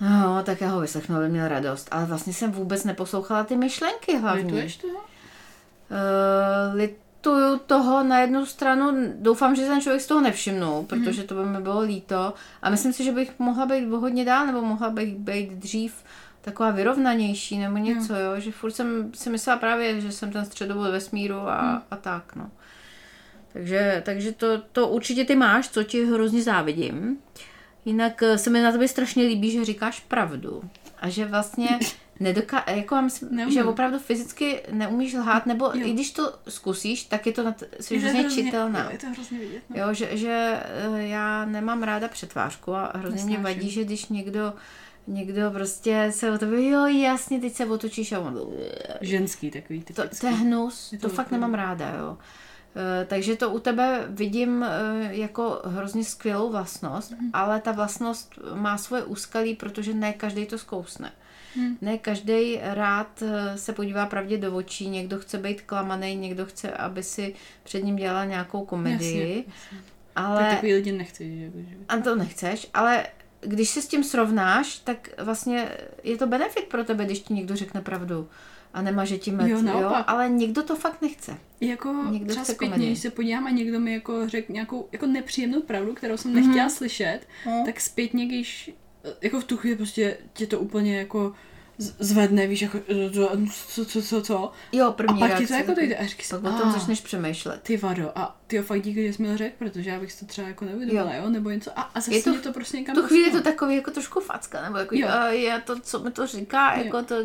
no, 0.09 0.43
tak 0.43 0.61
já 0.61 0.69
ho 0.69 0.79
vyslechnu, 0.79 1.15
aby 1.15 1.29
měl 1.29 1.47
radost. 1.47 1.87
Ale 1.91 2.05
vlastně 2.05 2.33
jsem 2.33 2.51
vůbec 2.51 2.83
neposlouchala 2.83 3.43
ty 3.43 3.55
myšlenky 3.55 4.17
hlavně. 4.17 4.43
Lituješ 4.43 4.77
toho? 4.77 4.93
Uh, 4.93 6.75
lituju 6.75 7.59
toho 7.65 8.03
na 8.03 8.19
jednu 8.19 8.45
stranu, 8.45 9.13
doufám, 9.19 9.55
že 9.55 9.65
ten 9.65 9.81
člověk 9.81 10.01
z 10.01 10.07
toho 10.07 10.21
nevšimnul, 10.21 10.83
protože 10.83 11.23
to 11.23 11.35
by 11.35 11.45
mi 11.45 11.61
bylo 11.61 11.79
líto 11.79 12.33
a 12.61 12.69
myslím 12.69 12.93
si, 12.93 13.03
že 13.03 13.11
bych 13.11 13.39
mohla 13.39 13.65
být 13.65 13.85
hodně 13.85 14.25
dál, 14.25 14.45
nebo 14.45 14.61
mohla 14.61 14.89
bych 14.89 15.15
být 15.15 15.51
dřív 15.51 15.93
taková 16.41 16.71
vyrovnanější 16.71 17.57
nebo 17.57 17.77
něco, 17.77 18.15
jo, 18.15 18.39
že 18.39 18.51
furt 18.51 18.71
jsem 18.71 19.11
si 19.13 19.29
myslela 19.29 19.59
právě, 19.59 20.01
že 20.01 20.11
jsem 20.11 20.31
ten 20.31 20.45
středobod 20.45 20.91
vesmíru 20.91 21.37
a, 21.37 21.83
a 21.91 21.95
tak, 21.95 22.35
no. 22.35 22.51
Takže, 23.53 24.01
takže 24.05 24.31
to, 24.31 24.61
to 24.71 24.87
určitě 24.87 25.25
ty 25.25 25.35
máš, 25.35 25.69
co 25.69 25.83
ti 25.83 26.05
hrozně 26.05 26.43
závidím. 26.43 27.17
Jinak 27.85 28.23
eh, 28.23 28.37
se 28.37 28.49
mi 28.49 28.61
na 28.61 28.71
tobě 28.71 28.87
strašně 28.87 29.23
líbí, 29.23 29.51
že 29.51 29.65
říkáš 29.65 29.99
pravdu. 29.99 30.61
A 30.99 31.09
že 31.09 31.25
vlastně 31.25 31.79
nedoká... 32.19 32.63
Jako 32.67 33.01
myslím, 33.01 33.29
Neumím. 33.35 33.53
že 33.53 33.63
opravdu 33.63 33.99
fyzicky 33.99 34.61
neumíš 34.71 35.13
lhát, 35.13 35.45
nebo 35.45 35.65
Jo. 35.65 35.71
i 35.87 35.93
když 35.93 36.11
to 36.11 36.33
zkusíš, 36.49 37.03
tak 37.03 37.25
je 37.27 37.33
to, 37.33 37.43
na 37.43 37.51
t- 37.51 37.67
jsi 37.79 37.95
to 37.95 38.01
hrozně 38.01 38.29
čitelná. 38.29 38.83
Jo, 38.83 38.89
je 38.91 38.97
to 38.97 39.07
hrozně 39.07 39.39
vidět. 39.39 39.63
No. 39.69 39.75
Jo, 39.81 39.93
že, 39.93 40.17
že 40.17 40.59
eh, 40.95 41.01
já 41.07 41.45
nemám 41.45 41.83
ráda 41.83 42.07
přetvářku 42.07 42.73
a 42.75 42.91
hrozně 42.95 43.23
mě 43.23 43.37
Nesnáším. 43.37 43.43
vadí, 43.59 43.69
že 43.69 43.83
když 43.83 44.05
někdo 44.09 44.53
někdo 45.07 45.51
prostě 45.51 46.07
se 46.15 46.31
o 46.31 46.37
tebe, 46.37 46.63
jo, 46.63 46.85
jasně, 46.85 47.39
teď 47.39 47.53
se 47.53 47.65
otočíš 47.65 48.11
a 48.11 48.19
on, 48.19 48.39
Ženský 49.01 49.51
takový 49.51 49.81
to, 49.81 49.93
typický. 49.93 50.19
to 50.21 50.27
je 50.27 50.33
hnus, 50.33 50.91
Je 50.91 50.97
to, 50.97 51.01
to 51.01 51.09
to 51.09 51.15
fakt 51.15 51.31
nemám 51.31 51.53
ráda, 51.53 51.89
jo. 51.99 52.17
Eh, 52.75 53.05
Takže 53.05 53.35
to 53.35 53.49
u 53.49 53.59
tebe 53.59 54.05
vidím 54.09 54.63
eh, 54.63 54.69
jako 55.11 55.61
hrozně 55.65 56.03
skvělou 56.03 56.51
vlastnost, 56.51 57.11
Mhm. 57.11 57.29
ale 57.33 57.61
ta 57.61 57.71
vlastnost 57.71 58.39
má 58.55 58.77
svoje 58.77 59.03
úskalí, 59.03 59.55
protože 59.55 59.93
ne 59.93 60.13
každý 60.13 60.45
to 60.45 60.57
zkousne. 60.57 61.11
Hmm. 61.55 61.77
Ne 61.81 61.97
každý 61.97 62.59
rád 62.63 63.23
eh, 63.23 63.57
se 63.57 63.73
podívá 63.73 64.05
pravdě 64.05 64.37
do 64.37 64.55
očí, 64.55 64.89
někdo 64.89 65.19
chce 65.19 65.37
být 65.37 65.61
klamaný, 65.61 66.15
někdo 66.15 66.45
chce, 66.45 66.71
aby 66.71 67.03
si 67.03 67.35
před 67.63 67.83
ním 67.83 67.95
dělala 67.95 68.25
nějakou 68.25 68.65
komedii. 68.65 69.17
Jasně, 69.37 69.43
jasně. 69.71 69.77
Ale... 70.15 70.39
Tak 70.41 70.49
takový 70.51 70.73
lidi 70.73 70.91
nechci, 70.91 71.37
že? 71.53 71.61
že- 71.61 71.75
A 71.89 71.97
to 71.97 72.15
nechceš, 72.15 72.67
ale 72.73 73.05
když 73.41 73.69
se 73.69 73.81
s 73.81 73.87
tím 73.87 74.03
srovnáš, 74.03 74.79
tak 74.79 75.09
vlastně 75.23 75.69
je 76.03 76.17
to 76.17 76.27
benefit 76.27 76.65
pro 76.65 76.83
tebe, 76.83 77.05
když 77.05 77.19
ti 77.19 77.33
někdo 77.33 77.55
řekne 77.55 77.81
pravdu 77.81 78.27
a 78.73 78.81
nemá, 78.81 79.05
že 79.05 79.17
ti 79.17 79.31
met, 79.31 79.47
Jo, 79.49 79.59
jo, 79.79 79.93
ale 80.07 80.29
někdo 80.29 80.63
to 80.63 80.75
fakt 80.75 81.01
nechce. 81.01 81.37
Jako 81.61 81.93
Někdo 82.11 82.29
třeba 82.29 82.45
zpětně, 82.45 82.67
komedii. 82.67 82.87
když 82.87 82.99
se 82.99 83.09
podívám 83.09 83.47
a 83.47 83.49
někdo 83.49 83.79
mi 83.79 83.93
jako 83.93 84.27
řekl 84.29 84.53
nějakou 84.53 84.87
jako 84.91 85.05
nepříjemnou 85.05 85.61
pravdu, 85.61 85.93
kterou 85.93 86.17
jsem 86.17 86.31
Mhm. 86.33 86.45
nechtěla 86.47 86.69
slyšet, 86.69 87.19
Mm. 87.45 87.65
tak 87.65 87.81
zpětně, 87.81 88.25
když 88.25 88.71
jako 89.21 89.39
v 89.41 89.43
tu 89.43 89.57
chvíli 89.57 89.75
prostě 89.75 90.17
tě 90.33 90.47
to 90.47 90.59
úplně 90.59 90.97
jako 90.97 91.33
zvedne, 91.99 92.47
víš, 92.47 92.61
jako 92.61 92.79
co, 93.67 93.85
co, 93.85 94.01
co, 94.01 94.21
co. 94.21 94.51
Jo, 94.71 94.87
A 94.87 94.91
první 94.91 95.19
pak 95.19 95.37
ti 95.37 95.47
to 95.47 95.53
jako 95.53 95.73
dojde 95.73 95.95
a 95.95 96.05
říkáš 96.05 96.25
si, 96.25 96.33
Pak 96.35 96.53
o 96.53 96.57
tom 96.59 96.69
"Ah, 96.69 96.71
začneš 96.73 97.01
přemýšlet. 97.01 97.59
ty 97.63 97.77
vado, 97.77 98.11
a 98.17 98.39
ty 98.47 98.55
jo, 98.55 98.63
fakt 98.63 98.81
díky, 98.81 99.07
že 99.07 99.13
jsi 99.13 99.21
mi 99.21 99.27
to 99.29 99.37
řekl, 99.37 99.55
protože 99.59 99.89
já 99.89 99.99
bych 99.99 100.19
to 100.19 100.25
třeba 100.25 100.47
jako 100.47 100.65
neuvědomila, 100.65 101.15
jo, 101.15 101.29
nebo 101.29 101.49
něco. 101.49 101.79
A, 101.79 101.81
a 101.81 101.99
zase 101.99 102.13
Je 102.15 102.23
to- 102.23 102.29
mě 102.29 102.39
to 102.39 102.53
prostě 102.53 102.77
někam 102.77 102.95
V 102.95 102.99
tu 103.01 103.07
chvíli 103.07 103.23
je 103.23 103.31
to 103.31 103.41
takový 103.41 103.75
jako 103.75 103.91
trošku 103.91 104.19
facka, 104.19 104.61
nebo 104.61 104.77
jako, 104.77 104.95
Jo. 104.95 105.07
jo. 105.07 105.31
je 105.31 105.61
to, 105.65 105.79
co 105.79 105.99
mi 105.99 106.11
to 106.11 106.27
říká, 106.27 106.75
Jo. 106.77 106.83
jako 106.85 107.03
to, 107.03 107.15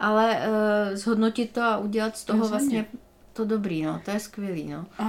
ale 0.00 0.36
uh, 0.36 0.96
zhodnotit 0.96 1.50
to 1.50 1.62
a 1.62 1.78
udělat 1.78 2.16
z 2.16 2.24
toho 2.24 2.48
vlastně 2.48 2.86
to 3.32 3.44
dobrý, 3.44 3.82
no, 3.82 4.00
to 4.04 4.10
je 4.10 4.20
skvělý, 4.20 4.64
no. 4.64 4.86
A 4.98 5.06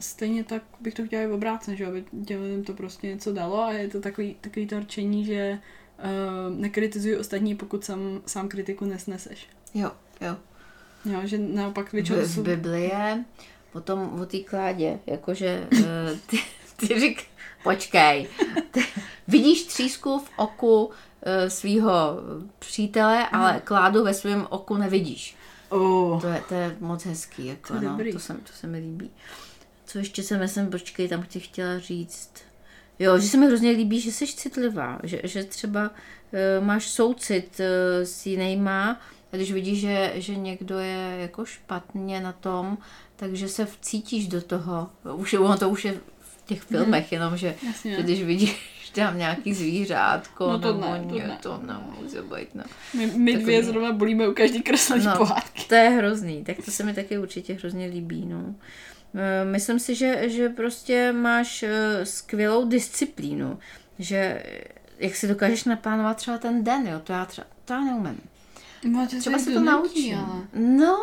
stejně 0.00 0.44
tak 0.44 0.62
bych 0.80 0.94
to 0.94 1.06
chtěla 1.06 1.22
i 1.22 1.26
obrácen, 1.26 1.76
že 1.76 1.86
aby 1.86 2.04
těm 2.26 2.42
lidem 2.42 2.64
to 2.64 2.72
prostě 2.72 3.06
něco 3.06 3.32
dalo 3.32 3.62
a 3.62 3.72
je 3.72 3.88
to 3.88 4.00
takový, 4.00 4.36
takový 4.40 4.66
to 4.66 4.80
rčení, 4.80 5.24
že 5.24 5.58
uh, 5.98 6.56
nekritizuj 6.56 7.16
ostatní, 7.16 7.54
pokud 7.54 7.84
sám, 7.84 8.20
sám 8.26 8.48
kritiku 8.48 8.84
nesneseš. 8.84 9.48
Jo, 9.74 9.90
jo. 10.20 10.36
Jo, 11.04 11.20
že 11.24 11.38
naopak 11.38 11.92
většinou 11.92 12.18
V, 12.18 12.28
jsou... 12.28 12.42
v 12.42 12.44
Bibli 12.44 12.84
je 12.84 13.24
potom 13.72 14.20
o 14.20 14.26
té 14.26 14.38
kládě, 14.38 14.98
jakože 15.06 15.68
uh, 15.72 15.80
ty, 16.26 16.38
ty 16.76 17.00
řík, 17.00 17.24
počkej, 17.62 18.28
ty, 18.70 18.84
vidíš 19.28 19.62
třísku 19.62 20.18
v 20.18 20.30
oku 20.36 20.90
svého 21.48 22.20
přítele, 22.58 23.28
ale 23.28 23.60
kládu 23.64 24.04
ve 24.04 24.14
svém 24.14 24.46
oku 24.50 24.76
nevidíš. 24.76 25.36
Oh, 25.68 26.20
To 26.20 26.26
je, 26.26 26.42
to 26.48 26.54
je 26.54 26.76
moc 26.80 27.04
hezký, 27.04 27.46
jako, 27.46 27.68
To 27.68 27.74
je 27.74 27.80
no, 27.80 27.90
dobrý. 27.90 28.12
to, 28.12 28.18
se, 28.18 28.34
to 28.34 28.52
se 28.60 28.66
mi 28.66 28.78
líbí. 28.78 29.10
Co 29.86 29.98
ještě 29.98 30.22
jsem, 30.22 30.48
jsem, 30.48 30.70
počkej, 30.70 31.08
tam 31.08 31.22
tě 31.22 31.40
chtěla 31.40 31.78
říct. 31.78 32.30
Jo, 32.98 33.18
že 33.18 33.28
se 33.28 33.36
mi 33.36 33.46
hrozně 33.46 33.70
líbí, 33.70 34.00
že 34.00 34.12
jsi 34.12 34.26
citlivá, 34.26 34.98
že, 35.02 35.20
že 35.24 35.44
třeba 35.44 35.90
uh, 35.90 36.64
máš 36.66 36.88
soucit 36.88 37.60
uh, 37.60 38.04
s 38.04 38.26
jinýma, 38.26 39.00
a 39.32 39.36
když 39.36 39.52
vidíš, 39.52 39.80
že, 39.80 40.12
že 40.14 40.36
někdo 40.36 40.78
je 40.78 41.16
jako 41.20 41.44
špatně 41.44 42.20
na 42.20 42.32
tom, 42.32 42.78
takže 43.16 43.48
se 43.48 43.66
vcítíš 43.66 44.28
do 44.28 44.42
toho. 44.42 44.90
Už 45.14 45.32
je, 45.32 45.38
ono 45.38 45.58
to 45.58 45.68
už 45.68 45.84
je 45.84 46.00
těch 46.46 46.62
filmech, 46.62 47.12
jenom 47.12 47.36
že, 47.36 47.54
Jasně. 47.66 47.96
že 47.96 48.02
když 48.02 48.22
vidíš 48.22 48.90
tam 48.94 49.18
nějaký 49.18 49.54
zvířátko, 49.54 50.46
No 50.52 50.58
to 50.58 50.72
nebo 50.72 50.86
ne, 50.92 51.04
to 51.08 51.14
ne. 51.18 51.38
to 51.42 51.60
nemůže 51.66 52.22
být, 52.22 52.54
no. 52.54 52.64
my, 52.94 53.06
my 53.06 53.32
Takový- 53.32 53.44
dvě 53.44 53.64
zrovna 53.64 53.92
bolíme 53.92 54.28
u 54.28 54.34
každý 54.34 54.62
kreslení 54.62 55.04
No. 55.06 55.16
pohádky. 55.16 55.62
To 55.68 55.74
je 55.74 55.88
hrozný, 55.90 56.44
tak 56.44 56.56
to 56.64 56.70
se 56.70 56.82
mi 56.84 56.94
taky 56.94 57.18
určitě 57.18 57.54
hrozně 57.54 57.86
líbí. 57.86 58.26
No. 58.26 58.54
E, 59.14 59.44
Myslím 59.44 59.78
si, 59.78 59.94
že, 59.94 60.28
že 60.28 60.48
prostě 60.48 61.12
máš 61.12 61.62
e, 61.62 62.06
skvělou 62.06 62.68
disciplínu, 62.68 63.58
že 63.98 64.16
e, 64.16 64.42
jak 64.98 65.16
si 65.16 65.28
dokážeš 65.28 65.64
naplánovat 65.64 66.16
třeba 66.16 66.38
ten 66.38 66.64
den, 66.64 66.86
jo, 66.86 67.00
to 67.04 67.12
já 67.12 67.24
třeba, 67.24 67.46
to 67.64 67.72
já 67.72 67.80
neumím. 67.80 68.20
No, 68.84 69.06
to 69.10 69.18
Třeba 69.18 69.38
se 69.38 69.50
to 69.52 69.60
naučím. 69.60 70.18
Ale... 70.18 70.26
No, 70.54 70.76
No, 70.86 70.96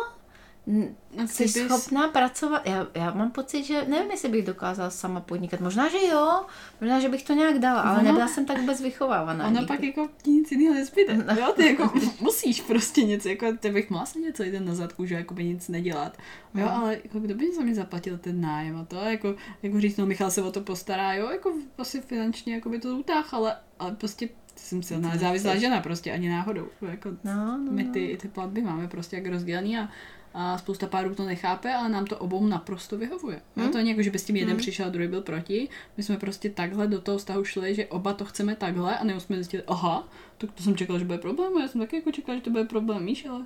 jsi 1.26 1.44
bys- 1.44 1.66
schopná 1.68 2.08
pracovat, 2.08 2.66
já, 2.66 2.86
já 2.94 3.10
mám 3.14 3.30
pocit, 3.30 3.64
že 3.64 3.84
nevím, 3.88 4.10
jestli 4.10 4.28
bych 4.28 4.44
dokázala 4.46 4.90
sama 4.90 5.20
podnikat, 5.20 5.60
možná, 5.60 5.88
že 5.88 5.96
jo, 6.10 6.44
možná, 6.80 7.00
že 7.00 7.08
bych 7.08 7.22
to 7.22 7.32
nějak 7.32 7.58
dala, 7.58 7.80
ale 7.82 7.98
Ono- 7.98 8.04
nebyla 8.08 8.28
jsem 8.28 8.46
tak 8.46 8.58
vůbec 8.60 8.80
vychovávaná. 8.80 9.46
Ona 9.46 9.60
nikdy. 9.60 9.66
pak 9.66 9.82
jako 9.82 10.08
nic 10.26 10.52
jiného 10.52 10.74
nezbyde. 10.74 11.14
No. 11.16 11.34
Jo, 11.40 11.52
ty 11.56 11.66
jako 11.66 11.92
musíš 12.20 12.60
prostě 12.60 13.02
něco, 13.04 13.28
jako 13.28 13.46
ty 13.60 13.70
bych 13.70 13.90
mohla 13.90 14.06
sedět 14.06 14.36
celý 14.36 14.50
den 14.50 14.64
na 14.64 14.74
zadku, 14.74 15.06
že 15.06 15.14
jako 15.14 15.34
by 15.34 15.44
nic 15.44 15.68
nedělat. 15.68 16.16
Jo, 16.54 16.66
No. 16.66 16.76
ale 16.76 16.98
jako 17.04 17.20
kdo 17.20 17.34
by 17.34 17.52
za 17.54 17.62
mě 17.62 17.74
zaplatil 17.74 18.18
ten 18.18 18.40
nájem 18.40 18.76
a 18.76 18.84
to, 18.84 18.96
jako, 18.96 19.34
jako 19.62 19.80
říct, 19.80 19.96
no 19.96 20.06
Michal 20.06 20.30
se 20.30 20.42
o 20.42 20.52
to 20.52 20.60
postará, 20.60 21.12
jo, 21.14 21.28
jako 21.30 21.52
asi 21.78 22.00
finančně 22.00 22.54
jako 22.54 22.68
by 22.68 22.78
to 22.78 22.88
utáh, 22.96 23.34
ale, 23.34 23.56
ale 23.78 23.92
prostě 23.94 24.28
jsem 24.56 24.82
silná 24.82 25.08
To 25.08 25.14
nezávislá 25.14 25.56
žena 25.56 25.80
prostě 25.80 26.12
ani 26.12 26.28
náhodou. 26.28 26.68
Jako 26.90 27.10
No, 27.24 27.58
no, 27.58 27.72
my 27.72 27.84
no. 27.84 27.92
ty, 27.92 28.18
ty 28.22 28.28
platby 28.28 28.62
máme 28.62 28.88
prostě 28.88 29.16
jak 29.16 29.26
rozdělený 29.26 29.78
a, 29.78 29.88
a 30.34 30.58
spousta 30.58 30.86
párů 30.86 31.14
to 31.14 31.24
nechápe, 31.24 31.74
ale 31.74 31.88
nám 31.88 32.06
to 32.06 32.18
obou 32.18 32.46
naprosto 32.46 32.98
vyhovuje. 32.98 33.40
Hmm? 33.56 33.68
To 33.72 33.78
není 33.78 33.90
jako, 33.90 34.02
že 34.02 34.10
by 34.10 34.18
s 34.18 34.24
tím 34.24 34.36
jeden 34.36 34.50
Hmm. 34.54 34.58
přišel 34.60 34.86
a 34.86 34.88
druhý 34.88 35.08
byl 35.08 35.20
proti. 35.20 35.68
My 35.96 36.02
jsme 36.02 36.16
prostě 36.16 36.50
takhle 36.50 36.86
do 36.86 37.00
toho 37.00 37.18
vztahu 37.18 37.44
šli, 37.44 37.74
že 37.74 37.86
oba 37.86 38.12
to 38.12 38.24
chceme 38.24 38.56
takhle 38.56 38.98
a 38.98 39.04
nebo 39.04 39.20
jsme 39.20 39.36
zjistili, 39.36 39.62
aha, 39.66 40.08
tak 40.38 40.52
to 40.52 40.62
jsem 40.62 40.76
čekala, 40.76 40.98
že 40.98 41.04
bude 41.04 41.18
problém, 41.18 41.56
a 41.56 41.60
já 41.60 41.68
jsem 41.68 41.80
taky 41.80 41.96
jako 41.96 42.12
čekala, 42.12 42.38
že 42.38 42.44
to 42.44 42.50
bude 42.50 42.64
problém, 42.64 43.06
víš, 43.06 43.26
ale 43.26 43.44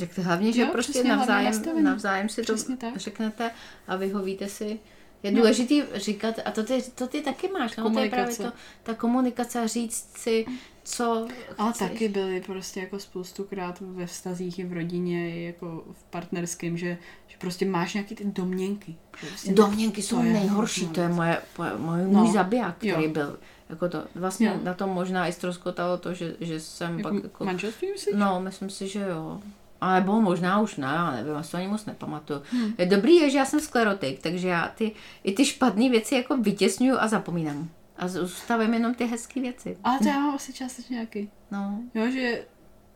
Tak 0.00 0.14
to 0.14 0.22
hlavně, 0.22 0.52
že 0.52 0.60
Jo, 0.60 0.68
prostě 0.72 1.04
navzájem, 1.04 1.62
navzájem 1.82 2.28
si 2.28 2.42
Přesně 2.42 2.76
to 2.76 2.86
tak. 2.86 2.96
řeknete 2.96 3.50
a 3.88 3.96
vyhovíte 3.96 4.48
si. 4.48 4.78
Je 5.22 5.30
No. 5.32 5.36
důležitý 5.38 5.82
říkat, 5.94 6.34
a 6.44 6.50
to 6.50 6.62
ty, 6.64 6.82
to 6.94 7.06
ty 7.06 7.20
taky 7.20 7.48
máš, 7.48 7.76
no, 7.76 7.90
to 7.90 7.98
je 8.00 8.10
právě 8.10 8.36
to, 8.36 8.52
ta 8.82 8.94
komunikace 8.94 9.68
říct 9.68 10.08
si, 10.18 10.46
co 10.86 11.28
Ale 11.58 11.72
chceš. 11.72 11.88
taky 11.90 12.08
byly 12.08 12.40
prostě 12.40 12.80
jako 12.80 12.98
spoustukrát 12.98 13.80
ve 13.80 14.06
vztazích 14.06 14.58
i 14.58 14.64
v 14.64 14.72
rodině, 14.72 15.36
i 15.36 15.42
jako 15.44 15.84
v 15.92 16.04
partnerském, 16.04 16.76
že, 16.76 16.98
že 17.26 17.36
prostě 17.38 17.66
máš 17.66 17.94
nějaký 17.94 18.14
ty 18.14 18.24
domněnky. 18.24 18.94
Prostě 19.20 19.52
Domněnky 19.52 20.02
to 20.02 20.08
jsou 20.08 20.22
je 20.24 20.32
nejhorší, 20.32 20.80
hrozná 20.80 20.94
to 20.94 21.00
je 21.00 21.08
moje, 21.08 21.42
moje, 21.58 21.72
moje 21.78 22.06
No. 22.06 22.24
můj 22.24 22.32
zabiják, 22.32 22.76
který 22.76 23.04
Jo. 23.04 23.10
byl. 23.10 23.38
Jako 23.68 23.88
to, 23.88 24.04
vlastně 24.14 24.46
Jo. 24.46 24.54
na 24.62 24.74
tom 24.74 24.90
možná 24.90 25.28
i 25.28 25.32
ztroskotalo 25.32 25.98
to, 25.98 26.14
že, 26.14 26.36
že 26.40 26.60
jsem 26.60 26.98
jako, 26.98 27.10
pak 27.10 27.22
jako... 27.22 27.44
manželství 27.44 27.88
myslíš? 27.92 28.14
No, 28.18 28.40
myslím 28.40 28.70
si, 28.70 28.88
že 28.88 29.00
jo. 29.00 29.40
Ale 29.80 30.00
nebo 30.00 30.20
možná 30.20 30.60
už 30.60 30.76
ne, 30.76 30.86
já 30.86 31.10
nevím, 31.10 31.32
já 31.34 31.42
si 31.42 31.50
to 31.50 31.56
ani 31.56 31.68
moc 31.68 31.86
nepamatuju. 31.86 32.42
Hmm. 32.50 32.74
Je 32.78 32.86
dobrý 32.86 33.14
je, 33.16 33.30
že 33.30 33.38
já 33.38 33.44
jsem 33.44 33.60
sklerotik, 33.60 34.22
takže 34.22 34.48
já 34.48 34.68
ty, 34.68 34.92
i 35.24 35.32
ty 35.32 35.44
špatné 35.44 35.90
věci 35.90 36.14
jako 36.14 36.36
vytěsňuju 36.36 36.96
a 37.00 37.08
zapomínám. 37.08 37.68
A 37.98 38.08
zůstavím 38.08 38.74
jenom 38.74 38.94
ty 38.94 39.04
hezké 39.04 39.40
věci. 39.40 39.76
Ale 39.84 39.98
to 39.98 40.08
já 40.08 40.18
mám 40.18 40.34
asi 40.34 40.52
částečně 40.52 40.94
nějaký. 40.94 41.30
No, 41.50 41.82
Jo, 41.94 42.10
že 42.10 42.46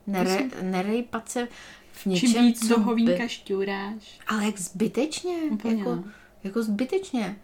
nere, 0.07 0.49
nerejpat 0.63 1.29
se 1.29 1.49
v 1.93 2.03
čím 2.03 2.13
něčem, 2.13 2.47
víc 2.47 2.69
co 2.69 2.75
toho 2.75 2.95
vínka 2.95 3.23
by... 3.23 3.29
šťouráš. 3.29 4.21
Ale 4.27 4.45
jak 4.47 4.59
zbytečně. 4.59 5.37
Úplně, 5.51 5.79
jako, 5.79 5.95
no. 5.95 6.05
jako 6.45 6.63
zbytečně. 6.63 7.39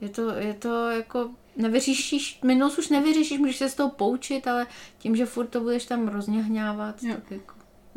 Je 0.00 0.08
to, 0.08 0.30
je 0.30 0.54
to 0.54 0.90
jako, 0.90 1.30
nevyřešíš, 1.56 2.40
minulost 2.44 2.78
už 2.78 2.88
nevyřešíš, 2.88 3.38
můžeš 3.38 3.56
se 3.56 3.68
z 3.68 3.74
toho 3.74 3.90
poučit, 3.90 4.46
ale 4.46 4.66
tím, 4.98 5.16
že 5.16 5.26
furt 5.26 5.46
to 5.46 5.60
budeš 5.60 5.86
tam 5.86 6.08
rozněhňávat, 6.08 7.02
Jo. 7.02 7.14
tak 7.14 7.30
jako... 7.30 7.54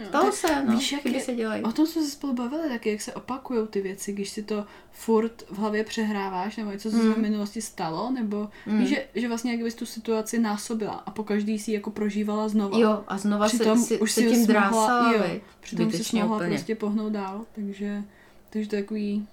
Stalo 0.07 0.25
tak 0.25 0.33
se, 0.33 0.65
no, 0.65 0.71
víš, 0.75 0.91
jak 0.91 1.01
chyby 1.01 1.15
je- 1.15 1.21
se 1.23 1.35
dělají. 1.35 1.63
O 1.63 1.71
tom 1.71 1.85
jsme 1.87 2.01
se 2.03 2.09
spolu 2.11 2.33
bavili 2.33 2.69
taky, 2.69 2.89
jak 2.91 3.01
se 3.01 3.13
opakují 3.13 3.67
ty 3.67 3.81
věci, 3.81 4.13
když 4.13 4.29
si 4.29 4.43
to 4.43 4.65
furt 4.91 5.43
v 5.49 5.57
hlavě 5.57 5.83
přehráváš, 5.83 6.57
nebo 6.57 6.71
něco, 6.71 6.91
co 6.91 6.97
se 6.97 7.03
Mm. 7.03 7.13
v 7.13 7.17
minulosti 7.17 7.61
stalo, 7.61 8.11
nebo 8.11 8.49
Mm. 8.65 8.79
víš, 8.79 8.89
že, 8.89 9.05
že 9.15 9.27
vlastně 9.27 9.51
jak 9.51 9.61
bys 9.63 9.75
tu 9.75 9.85
situaci 9.85 10.39
násobila 10.39 10.93
a 10.93 11.11
po 11.11 11.23
každý 11.23 11.59
si 11.59 11.71
ji 11.71 11.75
jako 11.75 11.91
prožívala 11.91 12.49
znova. 12.49 12.77
Jo, 12.79 13.03
a 13.07 13.17
znova 13.17 13.47
Přitom 13.47 13.79
se, 13.79 13.85
si, 13.85 13.99
už 13.99 14.11
se 14.11 14.21
si 14.21 14.27
tím 14.29 14.39
mohla- 14.39 14.53
drásala, 14.53 15.13
jo? 15.13 15.23
Přitom 15.59 15.89
Zbytečně 15.89 16.23
mohla 16.23 16.39
prostě 16.47 16.75
pohnout 16.75 17.11
dál, 17.13 17.45
takže, 17.55 18.03
takže 18.49 18.69
to 18.69 18.75
je 18.75 18.81
takový, 18.81 19.27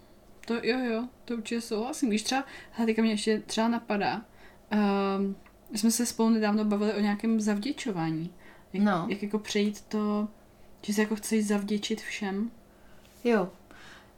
to 0.46 0.54
jo, 0.62 0.78
jo, 0.78 1.04
to 1.24 1.34
určitě 1.34 1.60
souhlasím. 1.60 2.08
Když 2.08 2.22
třeba, 2.22 2.44
hele, 2.72 2.86
teďka 2.86 3.02
mě 3.02 3.10
ještě 3.10 3.42
třeba 3.46 3.68
napadá, 3.68 4.22
um, 5.18 5.36
jsme 5.74 5.90
se 5.90 6.06
spolu 6.06 6.28
nedávno 6.28 6.64
bavili 6.64 6.92
o 6.94 7.00
nějakém 7.00 7.40
zavděčování. 7.40 8.30
Jak, 8.72 8.82
No. 8.84 9.06
jak 9.08 9.22
jako 9.22 9.38
přejít 9.38 9.80
to, 9.88 10.28
že 10.82 10.94
se 10.94 11.00
jako 11.00 11.16
chceš 11.16 11.46
zavděčit 11.46 12.00
všem. 12.00 12.50
Jo. 13.24 13.48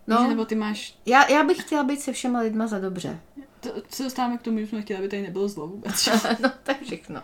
No. 0.07 0.23
No, 0.23 0.29
Nebo 0.29 0.45
ty 0.45 0.55
máš, 0.55 0.99
já, 1.07 1.31
já 1.31 1.45
bych 1.45 1.61
chtěla 1.63 1.85
být 1.85 2.01
se 2.01 2.13
všema 2.13 2.41
lidma 2.41 2.67
za 2.67 2.79
dobře. 2.79 3.21
to, 3.61 3.71
co 3.89 4.03
dostáváme 4.03 4.39
k 4.39 4.43
tomu, 4.43 4.59
že 4.59 4.67
jsme 4.67 4.83
chtěli, 4.83 4.99
aby 4.99 5.09
tady 5.09 5.23
nebylo 5.23 5.49
zlo 5.49 5.67
vůbec. 5.69 6.03
že? 6.05 6.11
no, 6.43 6.53
tak 6.63 6.83
všechno. 6.83 7.23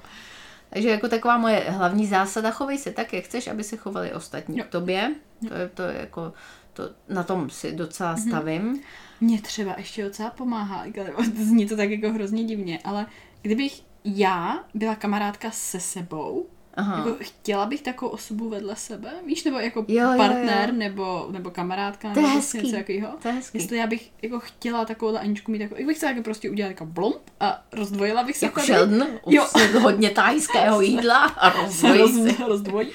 Takže 0.70 0.88
jako 0.88 1.08
taková 1.08 1.38
moje 1.38 1.56
hlavní 1.68 2.06
zásada, 2.06 2.50
chovej 2.50 2.78
se 2.78 2.90
tak, 2.92 3.12
jak 3.12 3.24
chceš, 3.24 3.46
aby 3.48 3.64
se 3.64 3.76
chovali 3.76 4.12
ostatní 4.12 4.58
Jo. 4.58 4.64
k 4.64 4.68
tobě. 4.68 5.14
To 5.48 5.54
je, 5.54 5.68
to 5.68 5.82
je 5.82 5.96
jako, 6.00 6.32
to, 6.72 6.82
na 7.08 7.22
tom 7.22 7.50
si 7.50 7.72
docela 7.72 8.12
Mhm. 8.12 8.22
stavím. 8.28 8.80
Mně 9.20 9.42
třeba 9.42 9.74
ještě 9.76 10.04
docela 10.04 10.30
pomáhá, 10.30 10.80
ale 11.16 11.24
zní 11.36 11.66
to 11.68 11.76
tak 11.76 11.90
jako 11.90 12.12
hrozně 12.12 12.44
divně, 12.44 12.78
ale 12.84 13.06
kdybych 13.42 13.82
já 14.04 14.64
byla 14.74 14.94
kamarádka 14.94 15.50
se 15.50 15.80
sebou, 15.80 16.46
Aha. 16.78 16.98
Jako 16.98 17.16
chtěla 17.20 17.66
bych 17.66 17.82
takovou 17.82 18.10
osobu 18.10 18.48
vedle 18.48 18.76
sebe, 18.76 19.10
víš, 19.26 19.44
nebo 19.44 19.58
jako 19.58 19.84
Jo, 19.88 20.12
jo, 20.12 20.18
partner, 20.18 20.68
jo. 20.68 20.74
Nebo, 20.76 21.26
nebo 21.30 21.50
kamarádka, 21.50 22.08
nebo 22.08 22.20
prostě 22.20 22.36
hezký. 22.38 22.58
něco 22.58 22.76
takového. 22.76 23.40
Jestli 23.54 23.76
já 23.76 23.86
bych 23.86 24.10
jako 24.22 24.40
chtěla 24.40 24.84
takovou 24.84 25.16
Aničku 25.16 25.50
mít, 25.52 25.60
jako, 25.60 25.74
jak 25.76 25.86
bych 25.86 25.96
chtěla 25.96 26.12
jako 26.12 26.22
prostě 26.22 26.50
udělat 26.50 26.68
jako 26.68 26.86
blomp 26.86 27.22
a 27.40 27.62
rozdvojila 27.72 28.22
bych 28.22 28.36
se 28.36 28.44
Jako. 28.46 28.60
Sheldon, 28.60 29.06
Jo. 29.26 29.46
jo. 29.72 29.80
hodně 29.80 30.10
tajského 30.10 30.80
jídla 30.82 31.18
a 31.24 31.50
se 31.50 31.58
rozvojí 31.62 31.98
roz, 31.98 32.36
se. 32.36 32.44
rozdvojí. 32.48 32.88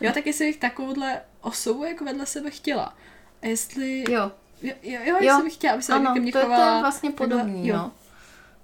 Jo, 0.00 0.10
tak 0.14 0.26
jestli 0.26 0.46
bych 0.46 0.56
takovouhle 0.56 1.20
osobu 1.40 1.84
jako 1.84 2.04
vedle 2.04 2.26
sebe 2.26 2.50
chtěla. 2.50 2.94
A 3.42 3.46
jestli... 3.46 4.04
Jo, 4.12 4.32
Jo, 4.62 4.72
jo, 4.82 5.00
jo 5.04 5.16
jestli 5.20 5.42
bych 5.42 5.54
chtěla, 5.54 5.72
aby 5.74 5.82
se 5.82 5.92
ano, 5.92 6.14
ke 6.14 6.20
mně 6.20 6.32
to 6.32 6.38
je, 6.38 6.44
to 6.44 6.50
chovala. 6.50 6.74
je 6.74 6.80
vlastně 6.80 7.10
podobný, 7.10 7.68
jo. 7.68 7.76
no. 7.76 7.92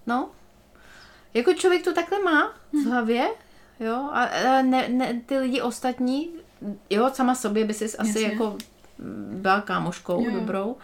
No. 0.06 0.30
Jako 1.34 1.52
člověk 1.54 1.82
to 1.84 1.92
takhle 1.94 2.18
má 2.22 2.52
v 2.72 2.86
hlavě, 2.86 3.28
jo, 3.84 3.94
a, 4.12 4.22
a 4.24 4.62
ne, 4.62 4.88
ne, 4.88 5.20
ty 5.26 5.38
lidi 5.38 5.60
ostatní, 5.60 6.30
jo, 6.90 7.10
sama 7.14 7.34
sobě 7.34 7.64
by 7.64 7.74
si 7.74 7.96
asi 7.96 8.20
jako 8.20 8.56
mm, 8.98 9.38
byla 9.42 9.60
kámoškou 9.60 10.24
Jo, 10.24 10.30
jo. 10.30 10.40
dobrou, 10.40 10.76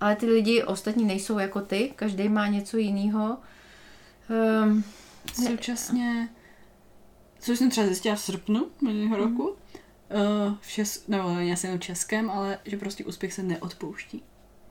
ale 0.00 0.16
ty 0.16 0.26
lidi 0.26 0.62
ostatní 0.62 1.04
nejsou 1.04 1.38
jako 1.38 1.60
ty, 1.60 1.92
každý 1.96 2.28
má 2.28 2.46
něco 2.46 2.76
jiného. 2.76 3.38
Um, 4.62 4.84
Současně, 5.46 6.28
což 7.40 7.58
jsem 7.58 7.70
třeba 7.70 7.86
zjistila 7.86 8.14
v 8.14 8.20
srpnu 8.20 8.66
minulého 8.82 9.16
Mhm. 9.16 9.30
roku, 9.30 9.48
uh, 9.50 10.54
v 10.60 10.68
čes, 10.68 11.06
nebo 11.08 11.28
ne 11.34 11.52
asi 11.52 11.66
jenom 11.66 11.80
českém, 11.80 12.30
ale 12.30 12.58
že 12.64 12.76
prostě 12.76 13.04
úspěch 13.04 13.32
se 13.32 13.42
neodpouští. 13.42 14.22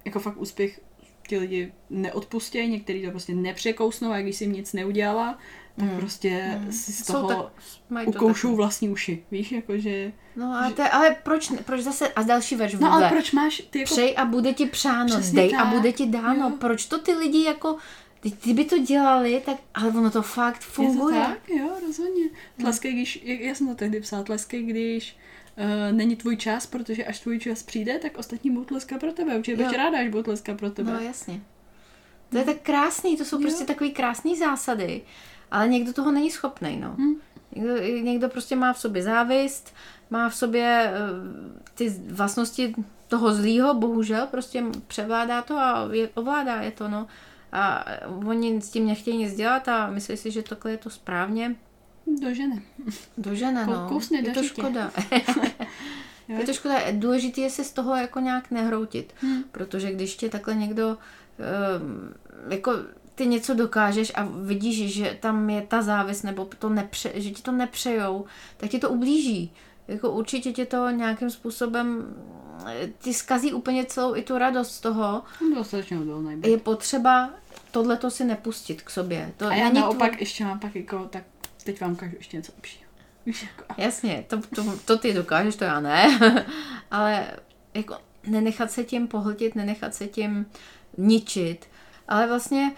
Jako 0.06 0.20
fakt 0.20 0.38
úspěch 0.38 0.82
ti 1.30 1.38
lidi 1.38 1.72
neodpustí, 1.90 2.68
některý 2.68 3.06
to 3.06 3.10
prostě 3.12 3.34
nepřekousnou 3.36 4.12
a 4.12 4.20
když 4.22 4.36
si 4.36 4.44
jim 4.44 4.54
nic 4.54 4.74
neudělala, 4.74 5.38
tak 5.80 5.90
prostě 5.96 6.62
si 6.70 6.92
z. 6.94 7.06
Jsou 7.06 7.14
toho 7.14 7.28
tak- 7.44 7.52
mají 7.90 8.06
to 8.06 8.12
ukoušou 8.12 8.48
taky. 8.48 8.56
vlastní 8.58 8.90
uši, 8.90 9.24
víš, 9.32 9.52
jakože... 9.52 10.12
no 10.36 10.46
a 10.54 10.70
te, 10.70 10.90
ale 10.90 11.16
proč, 11.24 11.52
proč 11.66 11.82
zase, 11.82 12.08
a 12.08 12.24
další 12.24 12.56
verš 12.56 12.74
No 12.74 12.94
ale 12.94 13.10
proč 13.10 13.32
máš 13.32 13.62
ty 13.70 13.80
jako... 13.80 13.94
Přej 13.94 14.14
a 14.18 14.26
bude 14.26 14.54
ti 14.54 14.66
přáno, 14.66 15.06
Přesně 15.10 15.42
dej 15.42 15.56
a 15.56 15.64
tak, 15.64 15.68
bude 15.74 15.92
ti 15.92 16.06
dáno. 16.06 16.50
jo. 16.50 16.56
Proč 16.60 16.86
to 16.86 17.00
ty 17.00 17.14
lidi 17.14 17.44
jako, 17.44 17.78
ty, 18.20 18.32
ty 18.32 18.54
by 18.54 18.66
to 18.66 18.78
dělali, 18.78 19.42
tak, 19.46 19.58
ale 19.74 19.90
ono 19.90 20.12
to 20.12 20.22
fakt 20.22 20.56
Je 20.62 20.66
to 20.66 20.72
funguje. 20.72 21.20
tak? 21.22 21.50
Jo, 21.50 21.70
rozhodně. 21.88 22.24
Tleskej, 22.58 22.94
když, 22.94 23.20
já 23.26 23.56
jsem 23.56 23.68
to 23.68 23.76
tehdy 23.76 24.02
psala, 24.02 24.24
tleskej, 24.24 24.64
když 24.64 25.18
uh, 25.60 25.96
není 25.98 26.16
tvůj 26.16 26.38
čas, 26.38 26.66
protože 26.66 27.06
až 27.06 27.20
tvůj 27.20 27.40
čas 27.40 27.64
přijde, 27.64 28.00
tak 28.00 28.18
ostatní 28.18 28.52
budou 28.52 28.66
tleskat 28.66 29.00
pro 29.00 29.12
tebe. 29.12 29.38
Určitě 29.38 29.64
Jo. 29.64 29.72
ráda, 29.72 30.00
až 30.00 30.08
budou 30.08 30.24
tleskat 30.24 30.58
pro 30.58 30.70
tebe. 30.70 30.94
No 30.94 31.00
jasně. 31.00 31.42
To 32.30 32.38
je 32.38 32.44
tak 32.44 32.58
krásný, 32.62 33.18
to 33.18 33.26
jsou 33.26 33.38
Jo. 33.38 33.42
prostě 33.42 33.66
takový 33.66 33.92
krásný 33.92 34.38
zásady, 34.38 35.02
ale 35.52 35.68
někdo 35.68 35.94
toho 35.94 36.12
není 36.12 36.32
schopný, 36.32 36.78
no. 36.78 36.96
Hm. 36.98 37.16
Někdo, 37.56 37.78
někdo 37.82 38.30
prostě 38.30 38.56
má 38.56 38.74
v 38.74 38.80
sobě 38.80 39.04
závist, 39.04 39.74
má 40.10 40.30
v 40.30 40.36
sobě 40.36 40.94
eh, 40.94 41.00
ty 41.76 41.90
vlastnosti 41.90 42.76
toho 43.08 43.34
zlýho, 43.34 43.74
bohužel, 43.74 44.28
prostě 44.28 44.64
převládá 44.88 45.42
to 45.42 45.58
a 45.58 45.90
je, 45.92 46.10
ovládá 46.14 46.62
je 46.62 46.72
to, 46.72 46.88
no. 46.88 47.08
A 47.52 47.86
oni 48.26 48.62
s 48.62 48.70
tím 48.70 48.88
nechtějí 48.88 49.18
nic 49.18 49.36
dělat 49.36 49.68
a 49.68 49.90
myslí 49.90 50.18
si, 50.18 50.32
že 50.32 50.44
takhle 50.44 50.72
je 50.72 50.78
to 50.78 50.90
správně. 50.90 51.56
Do 52.22 52.34
ženy. 52.34 52.62
Do 53.18 53.36
žena, 53.36 53.66
Kou- 53.66 53.72
no. 53.74 53.90
kousne 53.90 54.18
je 54.22 54.32
to 54.34 54.44
škoda. 54.44 54.92
Je 56.40 56.46
to 56.46 56.54
škoda. 56.54 56.76
Důležité 56.92 57.42
je 57.42 57.50
se 57.50 57.64
z 57.64 57.72
toho 57.72 57.96
jako 57.96 58.20
nějak 58.20 58.52
nehroutit. 58.52 59.14
Hm. 59.24 59.44
Protože 59.52 59.92
když 59.92 60.16
tě 60.16 60.30
takhle 60.30 60.56
někdo 60.56 60.88
um, 60.88 62.14
jako 62.54 62.72
ty 63.16 63.26
něco 63.28 63.54
dokážeš 63.54 64.12
a 64.16 64.28
vidíš, 64.42 64.94
že 64.94 65.18
tam 65.20 65.50
je 65.50 65.62
ta 65.62 65.82
závist 65.82 66.24
nebo 66.24 66.46
to 66.60 66.70
nepře, 66.70 67.12
že 67.16 67.30
ti 67.30 67.42
to 67.42 67.52
nepřejou, 67.52 68.26
tak 68.58 68.70
ti 68.70 68.80
to 68.80 68.90
ublíží. 68.90 69.54
Jako 69.88 70.12
určitě 70.12 70.52
tě 70.52 70.66
to 70.66 70.90
nějakým 70.90 71.30
způsobem 71.30 72.16
ti 73.02 73.14
zkazí 73.14 73.54
úplně 73.54 73.86
celou 73.86 74.16
i 74.16 74.22
tu 74.22 74.38
radost 74.38 74.72
z 74.72 74.80
toho. 74.80 75.24
No, 75.50 75.56
Dostatečně. 75.56 75.98
Je 76.46 76.58
potřeba 76.58 77.30
tohleto 77.72 78.12
si 78.12 78.24
nepustit 78.26 78.82
k 78.82 78.90
sobě. 78.90 79.32
To 79.38 79.48
A 79.48 79.56
já 79.56 79.70
naopak 79.70 80.12
tvůj- 80.12 80.20
ještě 80.20 80.46
mám 80.46 80.60
pak 80.60 80.76
jako, 80.76 81.08
tak 81.10 81.24
teď 81.64 81.82
vám 81.82 81.92
ukážu 81.92 82.16
ještě 82.18 82.38
něco 82.38 82.52
lepšího. 82.56 82.90
Jako. 83.26 83.74
Jasně, 83.78 84.26
to, 84.28 84.42
to, 84.56 84.80
to 84.86 84.98
ty 84.98 85.14
dokážeš, 85.14 85.56
to 85.56 85.64
já 85.64 85.80
ne. 85.80 86.20
Ale 86.92 87.28
jako 87.74 87.98
nenechat 88.28 88.72
se 88.72 88.84
tím 88.84 89.08
pohltit, 89.08 89.56
nenechat 89.56 89.96
se 89.96 90.08
tím 90.08 90.46
ničit. 90.98 91.66
Ale 92.08 92.28
vlastně 92.28 92.72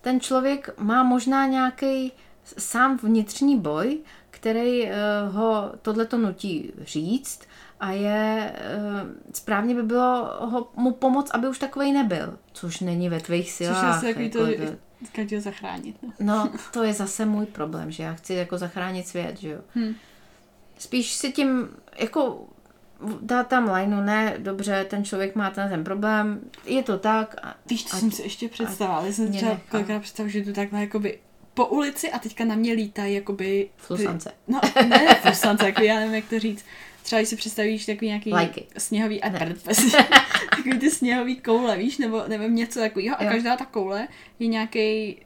ten 0.00 0.20
člověk 0.20 0.78
má 0.78 1.02
možná 1.02 1.46
nějaký 1.46 2.12
sám 2.58 2.96
vnitřní 2.96 3.60
boj, 3.60 3.98
který 4.30 4.82
uh, 4.82 4.90
ho 5.34 5.72
tohleto 5.82 6.18
nutí 6.18 6.72
říct 6.78 7.47
a 7.80 7.90
je 7.92 8.52
uh, 8.76 9.08
správně 9.34 9.74
by 9.74 9.82
bylo 9.82 10.24
ho, 10.46 10.70
mu 10.76 10.92
pomoct, 10.92 11.30
aby 11.34 11.48
už 11.48 11.58
takovej 11.58 11.92
nebyl, 11.92 12.38
což 12.52 12.80
není 12.80 13.08
ve 13.08 13.20
tvých 13.20 13.46
Což 13.46 13.54
silách. 13.56 13.82
je 13.84 13.88
asi 13.90 14.06
takový 14.06 14.24
jako 14.24 14.38
to, 14.38 14.46
to- 14.46 14.52
že 14.52 14.76
každý 15.12 15.36
ho 15.36 15.42
zachránit. 15.42 15.96
No. 16.02 16.10
No, 16.20 16.50
to 16.72 16.82
je 16.82 16.92
zase 16.92 17.26
můj 17.26 17.46
problém, 17.46 17.90
že 17.90 18.02
já 18.02 18.14
chci 18.14 18.34
jako 18.34 18.58
zachránit 18.58 19.08
svět, 19.08 19.40
že 19.40 19.48
jo. 19.48 19.58
Hm. 19.74 19.94
Spíš 20.78 21.12
si 21.14 21.32
tím, 21.32 21.68
jako 21.98 22.44
dá 23.20 23.44
tam 23.44 23.70
lineu, 23.72 24.00
ne, 24.00 24.34
dobře, 24.38 24.84
ten 24.90 25.04
člověk 25.04 25.34
má 25.34 25.50
ten, 25.50 25.68
ten 25.68 25.84
problém, 25.84 26.40
je 26.64 26.82
to 26.82 26.98
tak. 26.98 27.34
A, 27.42 27.54
Víš, 27.66 27.84
co 27.84 27.96
ať- 27.96 28.00
jsem 28.00 28.10
si 28.10 28.22
ještě 28.22 28.48
představila? 28.48 29.02
Já 29.06 29.12
jsem 29.12 29.32
třeba 29.32 29.60
kolikrát 29.70 30.00
představila, 30.02 30.32
že 30.32 30.38
jdu 30.40 30.52
takhle 30.52 30.80
jakoby 30.80 31.18
po 31.54 31.66
ulici 31.66 32.10
a 32.12 32.18
teďka 32.18 32.44
na 32.44 32.54
mě 32.54 32.72
lítají 32.72 33.14
jakoby... 33.14 33.44
ty- 33.76 33.82
Flusance. 33.82 34.32
No, 34.48 34.60
ne 34.88 35.14
flusance, 35.22 35.66
jako 35.66 35.82
já 35.82 35.94
nevím, 35.98 36.14
jak 36.14 36.24
to 36.24 36.38
říct. 36.38 36.64
Třeba 37.02 37.20
když 37.20 37.28
si 37.28 37.36
představíš 37.36 37.86
takový 37.86 38.06
nějaký 38.06 38.30
Lajky. 38.30 38.66
sněhový, 38.78 39.22
a 39.22 39.30
prd, 39.38 39.62
takový 40.56 40.78
ty 40.78 40.90
sněhový 40.90 41.36
koule, 41.36 41.76
víš, 41.76 41.98
nebo 41.98 42.22
nevím, 42.28 42.54
něco 42.54 42.80
takového. 42.80 43.20
A 43.20 43.24
Jo. 43.24 43.30
každá 43.30 43.56
ta 43.56 43.64
koule 43.64 44.08
je 44.38 44.46
nějaký 44.46 45.16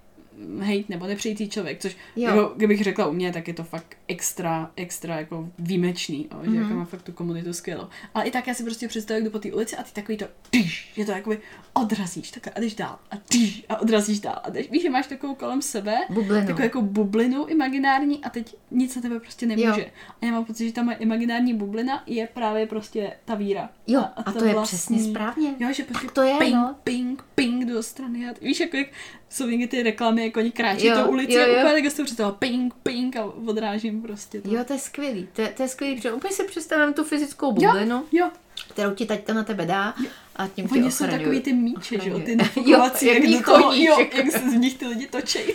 hejt 0.60 0.88
nebo 0.88 1.06
nepřející 1.06 1.48
člověk, 1.48 1.78
což 1.80 1.96
Jo. 2.16 2.28
jako, 2.28 2.52
kdybych 2.56 2.82
řekla 2.84 3.06
u 3.06 3.12
mě, 3.12 3.32
tak 3.32 3.48
je 3.48 3.54
to 3.54 3.64
fakt 3.64 3.96
extra, 4.08 4.70
extra 4.76 5.16
jako 5.18 5.48
výjimečný, 5.58 6.28
o, 6.40 6.44
že 6.44 6.50
Mhm. 6.50 6.62
jako 6.62 6.74
má 6.74 6.84
fakt 6.84 7.02
tu 7.02 7.12
komunitu 7.12 7.52
skvělou. 7.52 7.84
Ale 8.14 8.24
i 8.24 8.30
tak 8.30 8.46
já 8.46 8.54
si 8.54 8.62
prostě 8.64 8.88
představuji, 8.88 9.20
kdo 9.22 9.30
po 9.30 9.38
té 9.38 9.52
ulici 9.52 9.76
a 9.76 9.82
ty 9.82 9.90
takový 9.92 10.18
to, 10.18 10.24
tyš, 10.50 10.92
že 10.96 11.04
to 11.04 11.12
jakoby 11.12 11.38
odrazíš 11.72 12.30
takhle 12.30 12.52
a 12.52 12.60
jdeš 12.60 12.74
dál 12.74 12.98
a 13.10 13.16
tyš, 13.16 13.64
a 13.68 13.80
odrazíš 13.80 14.20
dál 14.20 14.40
a 14.44 14.50
jdeš, 14.50 14.70
víš, 14.70 14.82
že 14.82 14.90
máš 14.90 15.06
takovou 15.06 15.34
kolem 15.34 15.62
sebe, 15.62 15.98
Bublinu. 16.10 16.46
takovou 16.46 16.62
jako 16.62 16.82
bublinu 16.82 17.46
imaginární 17.46 18.24
a 18.24 18.30
teď 18.30 18.56
nic 18.70 18.96
na 18.96 19.02
tebe 19.02 19.20
prostě 19.20 19.46
nemůže. 19.46 19.66
Jo. 19.80 19.86
A 20.22 20.26
já 20.26 20.32
mám 20.32 20.44
pocit, 20.44 20.66
že 20.66 20.72
ta 20.72 20.82
moje 20.82 20.96
imaginární 20.96 21.54
bublina 21.54 22.02
je 22.06 22.26
právě 22.34 22.66
prostě 22.66 23.12
ta 23.24 23.34
víra. 23.34 23.68
Jo, 23.86 24.04
a 24.16 24.32
to 24.32 24.44
je 24.44 24.54
přesně 24.62 24.98
správně. 24.98 25.54
Jo, 25.58 25.68
že 25.72 25.82
prostě 25.84 26.06
Tak 26.06 26.14
to 26.14 26.22
je, 26.22 26.34
ping, 26.38 26.54
no. 26.54 26.74
ping, 26.84 27.24
ping 27.34 27.64
do 27.68 27.82
strany. 27.82 28.28
A 28.28 28.34
víš, 28.42 28.60
jako 28.60 28.76
jak 28.76 28.86
jsou 29.28 29.46
někdy 29.46 29.66
ty 29.66 29.82
reklamy, 29.82 30.22
jako 30.32 30.40
oni 30.40 30.50
kráčí 30.52 30.86
Jo, 30.86 30.96
tou 31.04 31.10
ulici 31.10 31.32
jo, 31.34 31.42
a 31.42 31.46
jo. 31.46 31.54
úplně 31.58 31.82
tak 31.82 31.92
jsem 31.92 32.04
představila 32.04 32.36
ping, 32.38 32.74
ping 32.82 33.16
a 33.16 33.24
odrážím 33.24 34.02
prostě 34.02 34.40
to. 34.40 34.54
Jo, 34.54 34.64
to 34.64 34.72
je 34.72 34.78
skvělý, 34.78 35.28
to 35.32 35.42
je, 35.42 35.48
to 35.48 35.62
je 35.62 35.68
skvělý, 35.68 35.96
protože 35.96 36.12
úplně 36.12 36.32
si 36.34 36.44
představím 36.44 36.94
tu 36.94 37.04
fyzickou 37.04 37.52
bublinu, 37.52 38.04
jo. 38.12 38.30
kterou 38.68 38.94
ti 38.94 39.06
taťka 39.06 39.32
na 39.34 39.42
tebe 39.44 39.66
dá 39.66 39.94
a 40.36 40.48
tím 40.48 40.68
Oni 40.72 40.90
jsou 40.90 41.06
takový 41.06 41.40
ty 41.40 41.52
míče, 41.52 41.98
že 42.02 42.10
jo, 42.10 42.18
ty 42.20 42.36
nafukovací, 42.36 43.06
Jo, 43.06 43.12
jak, 43.14 43.22
jak 43.24 43.32
do 43.44 43.52
toho, 43.52 43.72
jo, 43.72 43.98
jak 44.12 44.30
se 44.32 44.38
z 44.50 44.54
nich 44.54 44.78
ty 44.78 44.86
lidi 44.86 45.06
točejí. 45.06 45.52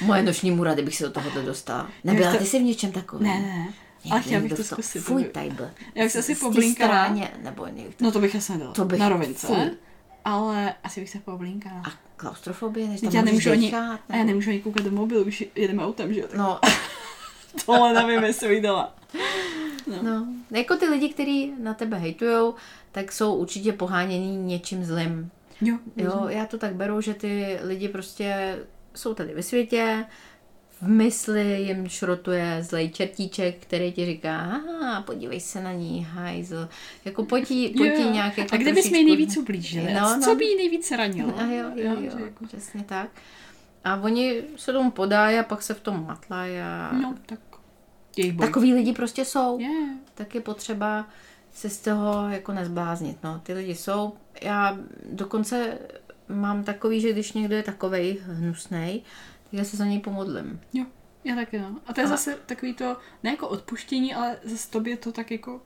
Moje 0.00 0.22
noční 0.22 0.50
můra, 0.50 0.74
kdybych 0.74 0.96
se 0.96 1.04
do 1.04 1.10
tohohle 1.10 1.42
dostala. 1.42 1.90
Nebyla 2.04 2.32
to- 2.32 2.38
ty 2.38 2.46
jsi 2.46 2.58
v 2.58 2.62
něčem 2.62 2.92
takovém? 2.92 3.24
Ne, 3.24 3.38
ne. 3.40 3.68
Ale 4.10 4.22
chtěla 4.22 4.40
bych 4.42 4.52
to 4.52 4.64
zkusit. 4.64 5.00
Fuj, 5.00 5.22
to 5.22 5.26
by- 5.28 5.32
tajbl. 5.32 5.70
Jak 5.94 6.10
se 6.10 6.18
asi 6.18 6.34
poblinkala. 6.34 7.16
nebo 7.42 7.66
někdo. 7.66 7.92
No 8.00 8.12
to 8.12 8.18
bych 8.18 8.36
asi 8.36 8.52
nedala. 8.52 8.72
To 8.72 8.84
bych- 8.84 8.98
Na 9.00 9.08
rovince. 9.08 9.46
fuj. 9.46 9.56
Ale 10.24 10.74
asi 10.84 11.00
bych 11.00 11.10
se 11.10 11.18
poblinkala. 11.18 11.82
A 11.84 11.92
klaustrofobie, 12.18 12.88
než 12.88 13.00
tam 13.00 13.10
já 13.12 13.22
nemůžu 13.22 13.50
ani, 13.50 13.70
dechat, 13.70 14.00
a 14.08 14.16
já 14.16 14.24
nemůžu 14.24 14.50
ani 14.50 14.60
koukat 14.60 14.82
do 14.82 14.90
mobilu, 14.90 15.24
už 15.24 15.44
jedeme 15.54 15.84
autem, 15.84 16.14
že 16.14 16.20
jo? 16.20 16.26
Tak 16.28 16.38
No, 16.38 16.60
tohle 17.66 17.92
nevím, 17.92 18.24
jestli 18.24 18.48
bych 18.48 18.62
dala. 18.62 18.94
No. 19.86 20.02
no. 20.02 20.26
Jako 20.50 20.76
ty 20.76 20.86
lidi, 20.86 21.08
kteří 21.08 21.52
na 21.58 21.74
tebe 21.74 21.98
hejtujou, 21.98 22.54
tak 22.92 23.12
jsou 23.12 23.34
určitě 23.34 23.72
pohánění 23.72 24.36
něčím 24.36 24.84
zlým. 24.84 25.30
Jo, 25.60 25.76
Jo, 25.96 26.24
já 26.28 26.46
to 26.46 26.58
tak 26.58 26.74
beru, 26.74 27.00
že 27.00 27.14
ty 27.14 27.58
lidi 27.62 27.88
prostě 27.88 28.58
jsou 28.94 29.14
tady 29.14 29.34
ve 29.34 29.42
světě, 29.42 30.04
v 30.82 30.88
mysli 30.88 31.62
jim 31.62 31.88
šrotuje 31.88 32.58
zlej 32.62 32.88
čertíček, 32.90 33.56
který 33.58 33.92
ti 33.92 34.06
říká, 34.06 34.38
aha, 34.38 35.02
podívej 35.02 35.40
se 35.40 35.62
na 35.62 35.72
ní, 35.72 36.06
hajzl. 36.10 36.68
Jako 37.04 37.24
pojď 37.24 37.50
jí 37.50 37.86
Jo. 37.86 38.10
nějak 38.12 38.38
jako 38.38 38.54
A 38.54 38.58
kde 38.58 38.72
bys 38.72 38.90
mi 38.90 39.04
nejvíc 39.04 39.36
ublížili? 39.36 39.94
No, 39.94 40.00
No, 40.00 40.16
no. 40.16 40.22
Co 40.22 40.34
by 40.34 40.44
jí 40.44 40.56
nejvíc 40.56 40.90
ranilo? 40.90 41.38
A 41.38 41.42
jo, 41.44 41.70
jo, 41.74 41.96
jo, 42.00 42.10
že 42.18 42.24
jako- 42.24 42.46
přesně 42.46 42.82
tak. 42.84 43.08
A 43.84 43.96
oni 43.96 44.42
se 44.56 44.72
tomu 44.72 44.90
podají 44.90 45.38
a 45.38 45.42
pak 45.42 45.62
se 45.62 45.74
v 45.74 45.80
tom 45.80 46.06
matlají 46.06 46.58
a 46.58 46.92
No, 47.02 47.14
tak 47.26 47.38
jejich 48.16 48.32
boj. 48.32 48.46
takový 48.46 48.74
lidi 48.74 48.92
prostě 48.92 49.24
jsou. 49.24 49.58
Je. 49.58 49.68
tak 50.14 50.34
je 50.34 50.40
potřeba 50.40 51.06
se 51.54 51.68
z 51.70 51.78
toho 51.80 52.28
jako 52.28 52.52
nezbláznit. 52.52 53.16
No. 53.24 53.40
Ty 53.42 53.52
lidi 53.52 53.74
jsou, 53.74 54.12
já 54.42 54.78
dokonce 55.12 55.78
mám 56.28 56.64
takový, 56.64 57.00
že 57.00 57.12
když 57.12 57.32
někdo 57.32 57.54
je 57.56 57.62
takovej 57.62 58.18
hnusnej, 58.22 59.02
já 59.52 59.64
se 59.64 59.76
za 59.76 59.84
něj 59.84 60.00
pomodlím. 60.00 60.60
Jo, 60.72 60.84
já 61.24 61.34
taky 61.34 61.58
no. 61.58 61.76
A 61.86 61.92
to 61.92 62.00
je 62.00 62.04
A- 62.04 62.08
zase 62.08 62.38
takový 62.46 62.74
to, 62.74 62.96
ne 63.22 63.30
jako 63.30 63.48
odpuštění, 63.48 64.14
ale 64.14 64.36
zase 64.44 64.70
tobě 64.70 64.96
to 64.96 65.12
tak 65.12 65.30
jako 65.30 65.60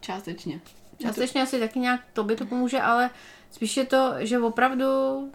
částečně. 0.00 0.54
Já 0.54 0.60
to- 0.98 1.02
Částečně 1.02 1.42
asi 1.42 1.60
taky 1.60 1.78
nějak 1.78 2.00
tobě 2.12 2.36
to 2.36 2.46
pomůže, 2.46 2.80
ale 2.80 3.10
spíš 3.50 3.76
je 3.76 3.84
to, 3.86 4.12
že 4.18 4.38
opravdu 4.38 4.84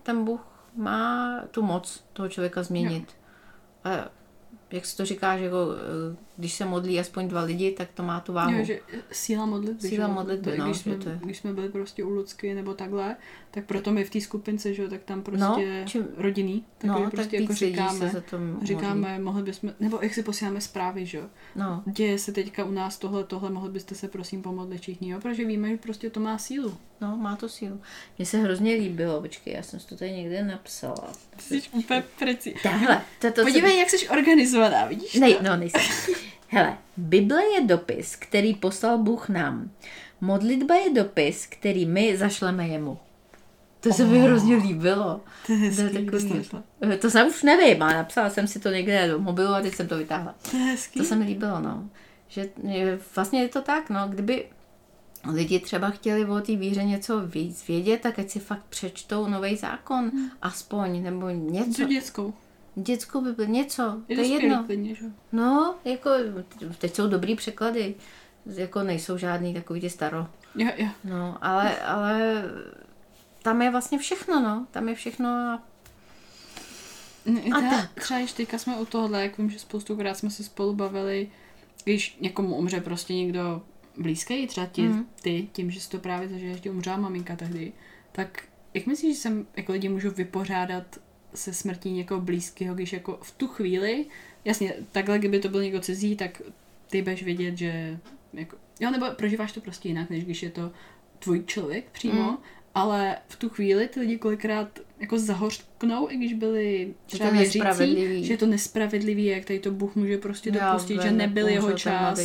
ten 0.04 0.26
Bůh 0.26 0.42
má 0.76 1.36
tu 1.52 1.62
moc 1.62 2.04
toho 2.14 2.30
člověka 2.30 2.64
změnit. 2.64 3.16
A 3.84 3.90
jak 4.72 4.86
se 4.86 4.98
to 4.98 5.06
říká, 5.06 5.38
že 5.38 5.44
jako, 5.44 5.58
eh, 6.14 6.16
když 6.40 6.54
se 6.54 6.66
modlí 6.66 7.00
aspoň 7.00 7.28
dva 7.28 7.42
lidi, 7.42 7.72
tak 7.72 7.90
to 7.94 8.04
má 8.04 8.20
tu 8.20 8.34
váhu. 8.34 8.54
Jo, 8.58 8.64
že 8.66 8.80
síla 9.12 9.46
modlitby. 9.46 9.88
Síla 9.88 10.08
modlitby, 10.08 10.58
no, 10.58 10.66
když, 10.66 10.78
jsme, 10.78 10.96
to 10.96 11.10
je- 11.10 11.20
když 11.24 11.38
jsme 11.38 11.54
byli 11.54 11.70
prostě 11.70 12.04
u 12.04 12.10
Lucky 12.10 12.54
nebo 12.54 12.74
takhle, 12.74 13.16
tak 13.52 13.66
proto 13.66 13.92
my 13.92 14.04
v 14.04 14.10
té 14.10 14.22
skupince, 14.22 14.74
že 14.74 14.82
jo, 14.84 14.90
tak 14.90 15.04
tam 15.04 15.18
No, 15.18 15.24
prostě 15.24 15.84
čím- 15.86 16.08
rodinný, 16.18 16.66
tak 16.78 16.90
no, 16.90 17.10
prostě 17.12 17.18
tak 17.18 17.34
jako 17.34 17.54
říkáme, 17.54 18.10
se 18.10 18.24
modlí. 18.38 18.68
říkáme, 18.68 19.20
mohli 19.20 19.44
bychom, 19.44 19.74
nebo 19.80 20.00
jak 20.02 20.14
si 20.14 20.24
posíláme 20.24 20.62
zprávy, 20.62 21.06
že 21.06 21.18
jo. 21.18 21.24
No, 21.56 21.84
Děje 21.86 22.20
se 22.20 22.32
teďka 22.32 22.64
u 22.64 22.72
nás 22.72 22.98
tohle, 22.98 23.24
tohle, 23.24 23.50
mohli 23.50 23.70
byste 23.72 23.96
se 23.96 24.08
prosím 24.08 24.42
pomodlit 24.42 24.82
všichni, 24.82 25.10
jo, 25.10 25.20
protože 25.22 25.46
víme, 25.46 25.70
že 25.70 25.78
prostě 25.78 26.10
to 26.10 26.20
má 26.20 26.38
sílu. 26.38 26.78
no, 27.02 27.18
má 27.18 27.36
to 27.36 27.50
sílu. 27.50 27.82
Mně 28.18 28.26
se 28.26 28.38
hrozně 28.38 28.74
líbilo, 28.74 29.22
počkej, 29.22 29.54
já 29.54 29.64
jsem 29.64 29.80
si 29.80 29.88
to 29.88 29.96
tady 29.96 30.12
někde 30.12 30.44
napsala. 30.44 31.14
Jsi 31.40 31.62
úplně 31.72 32.04
preci. 32.20 32.56
Tahle, 32.64 33.02
to, 33.22 33.32
to 33.32 33.42
Podívej, 33.44 33.78
jak 33.80 33.90
jsi 33.90 34.10
organizovaná, 34.10 34.86
vidíš? 34.86 35.14
Ne, 35.16 35.28
no, 35.42 35.58
nejsem. 35.58 35.82
Hele, 36.52 36.78
Bible 36.98 37.44
je 37.56 37.62
dopis, 37.68 38.16
který 38.16 38.54
poslal 38.54 38.98
Bůh 38.98 39.30
nám. 39.30 39.72
Modlitba 40.22 40.76
je 40.76 40.94
dopis, 40.94 41.46
který 41.46 41.86
my 41.86 42.18
zašleme 42.18 42.68
jemu. 42.68 42.98
To 43.80 43.94
se 43.94 44.06
mi 44.06 44.20
hrozně 44.20 44.56
líbilo. 44.56 45.22
To 45.46 45.52
je 45.52 45.58
hezký, 45.58 45.90
To 45.90 45.98
je 45.98 46.06
takový-? 46.06 46.46
Eh, 46.82 46.98
To 46.98 47.10
jsem 47.10 47.28
už 47.28 47.44
nevím, 47.44 47.84
ale 47.84 47.94
napsala 47.94 48.30
jsem 48.30 48.48
si 48.48 48.60
to 48.60 48.70
někde 48.70 49.08
do 49.08 49.20
mobilu 49.20 49.54
a 49.54 49.62
teď 49.62 49.76
jsem 49.76 49.88
to 49.88 49.98
vytáhla. 49.98 50.36
To 50.52 50.58
je 50.58 50.64
hezký. 50.64 51.00
To 51.00 51.06
se 51.06 51.16
mi 51.16 51.26
líbilo, 51.26 51.60
no. 51.60 51.90
Že 52.28 52.50
vlastně 53.16 53.42
je 53.42 53.48
to 53.48 53.62
tak, 53.62 53.90
no, 53.90 54.08
kdyby 54.08 54.46
lidi 55.32 55.60
třeba 55.60 55.90
chtěli 55.90 56.26
o 56.26 56.40
té 56.42 56.56
víře 56.56 56.84
něco 56.84 57.20
víc 57.22 57.68
vědět, 57.68 58.02
tak 58.02 58.20
ať 58.20 58.30
si 58.30 58.40
fakt 58.40 58.64
přečtou 58.70 59.28
nový 59.28 59.56
zákon, 59.56 60.12
aspoň, 60.42 61.04
nebo 61.04 61.30
něco. 61.30 61.72
Co 61.74 61.84
dětskou? 61.84 62.34
Dětskou 62.76 63.22
Bibli, 63.22 63.48
něco, 63.48 63.84
Je 64.08 64.16
to 64.16 64.22
to 64.22 64.28
je 64.28 64.34
jedno. 64.34 64.64
klidně, 64.64 64.96
že? 64.96 65.06
No, 65.32 65.76
jako, 65.86 66.10
teď 66.78 66.96
jsou 66.96 67.08
dobrý 67.08 67.36
překlady, 67.36 67.96
jako 68.46 68.84
nejsou 68.84 69.18
žádný 69.18 69.54
takový 69.54 69.82
ty 69.82 69.90
staro. 69.90 70.28
Jo, 70.56 70.70
jo. 70.78 70.88
No, 71.04 71.38
ale, 71.42 71.80
ale 71.80 72.44
tam 73.44 73.62
je 73.62 73.72
vlastně 73.72 74.00
všechno, 74.00 74.40
no, 74.40 74.68
tam 74.72 74.90
je 74.90 74.96
všechno 74.96 75.30
a 75.30 75.64
A 77.28 77.58
A 77.58 77.62
teda, 77.62 77.90
třeba 77.96 78.20
když 78.20 78.32
teďka 78.34 78.58
jsme 78.58 78.78
u 78.78 78.86
tohohle, 78.86 79.24
jak 79.24 79.38
vím, 79.38 79.50
že 79.50 79.60
spoustukrát 79.60 80.18
jsme 80.18 80.30
se 80.30 80.44
spolu 80.44 80.74
bavili, 80.74 81.32
když 81.84 82.18
někomu 82.22 82.56
umře 82.56 82.82
prostě 82.82 83.14
někdo 83.14 83.62
blízký, 83.98 84.48
třeba 84.48 84.68
ti, 84.68 84.82
mm. 84.82 85.06
ty, 85.22 85.48
tím, 85.52 85.72
že 85.72 85.82
si 85.82 85.90
to 85.90 86.00
právě 86.00 86.30
zažiješ, 86.30 86.56
že 86.56 86.62
ti 86.62 86.70
umřela 86.70 86.98
maminka 86.98 87.36
tehdy, 87.36 87.74
tak 88.12 88.44
jak 88.74 88.86
myslíš, 88.86 89.16
že 89.16 89.22
se 89.22 89.32
jako 89.58 89.72
lidi 89.72 89.90
můžou 89.90 90.12
vypořádat 90.12 91.00
se 91.36 91.54
smrtí 91.54 91.92
někoho 91.92 92.22
blízkého, 92.22 92.76
když 92.76 92.94
jako 92.94 93.20
v 93.22 93.32
tu 93.32 93.48
chvíli, 93.48 94.06
jasně, 94.46 94.74
takhle, 94.92 95.20
kdyby 95.20 95.40
to 95.40 95.50
byl 95.50 95.64
někdo 95.64 95.80
cizí, 95.80 96.16
tak 96.16 96.42
ty 96.90 97.02
budeš 97.02 97.24
vědět, 97.24 97.58
že 97.58 98.00
jako, 98.34 98.58
jo, 98.80 98.92
nebo 98.92 99.06
prožíváš 99.18 99.52
to 99.52 99.62
prostě 99.62 99.88
jinak, 99.88 100.10
než 100.10 100.24
když 100.26 100.44
je 100.44 100.50
to 100.50 100.72
tvůj 101.20 101.44
člověk 101.46 101.86
přímo, 101.92 102.32
Mm. 102.32 102.38
ale 102.76 103.18
v 103.28 103.36
tu 103.36 103.50
chvíli 103.50 103.88
ty 103.88 104.00
lidi 104.00 104.18
kolikrát 104.18 104.80
jako 105.00 105.20
zahořknou, 105.20 106.10
i 106.12 106.18
když 106.18 106.34
byli 106.34 106.94
Že 107.08 107.18
třeba 107.18 107.30
věřící, 107.32 107.60
že 108.26 108.34
je 108.34 108.38
to 108.38 108.46
nespravedlivý, 108.46 109.26
jak 109.26 109.46
tady 109.46 109.60
to 109.60 109.72
Bůh 109.72 109.96
může 109.96 110.18
prostě 110.18 110.52
Já 110.54 110.72
dopustit, 110.72 111.02
že 111.02 111.08
vím, 111.10 111.18
nebyl 111.18 111.48
jeho 111.48 111.72
čas. 111.74 112.20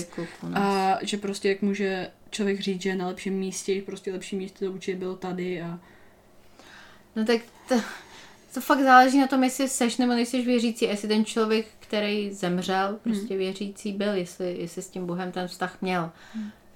a 0.55 0.98
že 1.02 1.16
prostě 1.16 1.48
jak 1.48 1.62
může 1.62 2.10
člověk 2.31 2.60
říct, 2.60 2.82
že 2.82 2.89
je 2.89 2.97
na 2.97 3.06
lepším 3.06 3.35
místě, 3.35 3.74
že 3.74 3.82
prostě 3.82 4.12
lepší 4.12 4.36
místo 4.36 4.64
to 4.64 4.72
určitě 4.72 4.97
bylo 4.97 5.16
tady 5.16 5.62
a 5.62 5.81
No 7.16 7.24
tak 7.24 7.40
to, 7.68 7.74
to 8.55 8.60
fakt 8.60 8.81
záleží 8.81 9.20
na 9.20 9.26
tom, 9.26 9.44
jestli 9.44 9.68
seš 9.68 9.97
nebo 9.97 10.12
nejseš 10.12 10.47
věřící, 10.47 10.85
jestli 10.85 11.09
ten 11.09 11.24
člověk, 11.24 11.66
který 11.81 12.32
zemřel, 12.32 12.98
prostě 13.02 13.36
věřící 13.36 13.93
byl, 13.93 14.14
jestli, 14.14 14.56
jestli 14.59 14.82
s 14.82 14.89
tím 14.89 15.06
Bohem 15.06 15.32
ten 15.32 15.48
vztah 15.48 15.76
měl. 15.81 16.10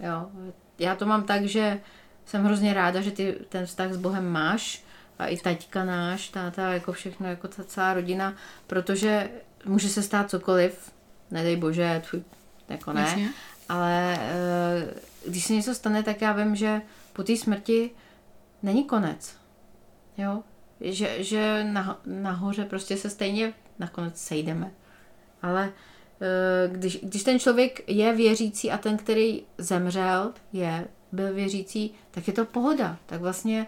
Jo. 0.01 0.31
Já 0.79 0.95
to 0.95 1.07
mám 1.07 1.23
tak, 1.23 1.45
že 1.45 1.81
jsem 2.27 2.45
hrozně 2.45 2.75
ráda, 2.75 3.01
že 3.01 3.11
ty 3.11 3.39
ten 3.49 3.67
vztah 3.67 3.93
s 3.93 3.97
Bohem 3.97 4.29
máš 4.29 4.85
a 5.19 5.27
i 5.27 5.37
taťka 5.37 5.85
náš, 5.85 6.29
táta, 6.29 6.73
jako 6.73 6.93
všechno, 6.93 7.29
jako 7.29 7.49
ta 7.49 7.65
celá 7.65 7.95
rodina, 7.95 8.35
protože 8.67 9.31
může 9.65 9.89
se 9.89 10.03
stát 10.03 10.31
cokoliv, 10.31 10.93
nedej 11.31 11.57
bože, 11.57 12.03
tvůj, 12.11 12.23
jako 12.69 12.93
ne, 12.93 13.01
Jasně. 13.01 13.31
ale 13.69 14.19
eh, 14.21 14.95
když 15.27 15.45
se 15.45 15.53
něco 15.53 15.75
stane, 15.75 16.03
tak 16.03 16.21
já 16.23 16.33
vím, 16.33 16.57
že 16.57 16.83
po 17.13 17.23
té 17.23 17.37
smrti 17.37 17.91
není 18.63 18.85
konec. 18.85 19.37
Jo? 20.17 20.43
Že, 20.81 21.25
že 21.25 21.65
na, 21.65 22.01
nahoře 22.07 22.65
prostě 22.65 22.97
se 22.97 23.11
stejně 23.11 23.53
nakonec 23.79 24.21
sejdeme. 24.21 24.73
Ale 25.43 25.73
eh, 26.21 26.69
když, 26.73 26.99
když 27.03 27.23
ten 27.23 27.39
člověk 27.39 27.85
je 27.91 28.13
věřící 28.17 28.71
a 28.71 28.79
ten, 28.79 28.97
který 28.97 29.43
zemřel, 29.59 30.33
je, 30.53 30.89
byl 31.13 31.35
věřící, 31.35 31.95
tak 32.11 32.27
je 32.27 32.33
to 32.33 32.45
pohoda. 32.45 32.99
Tak 33.07 33.21
vlastně 33.21 33.67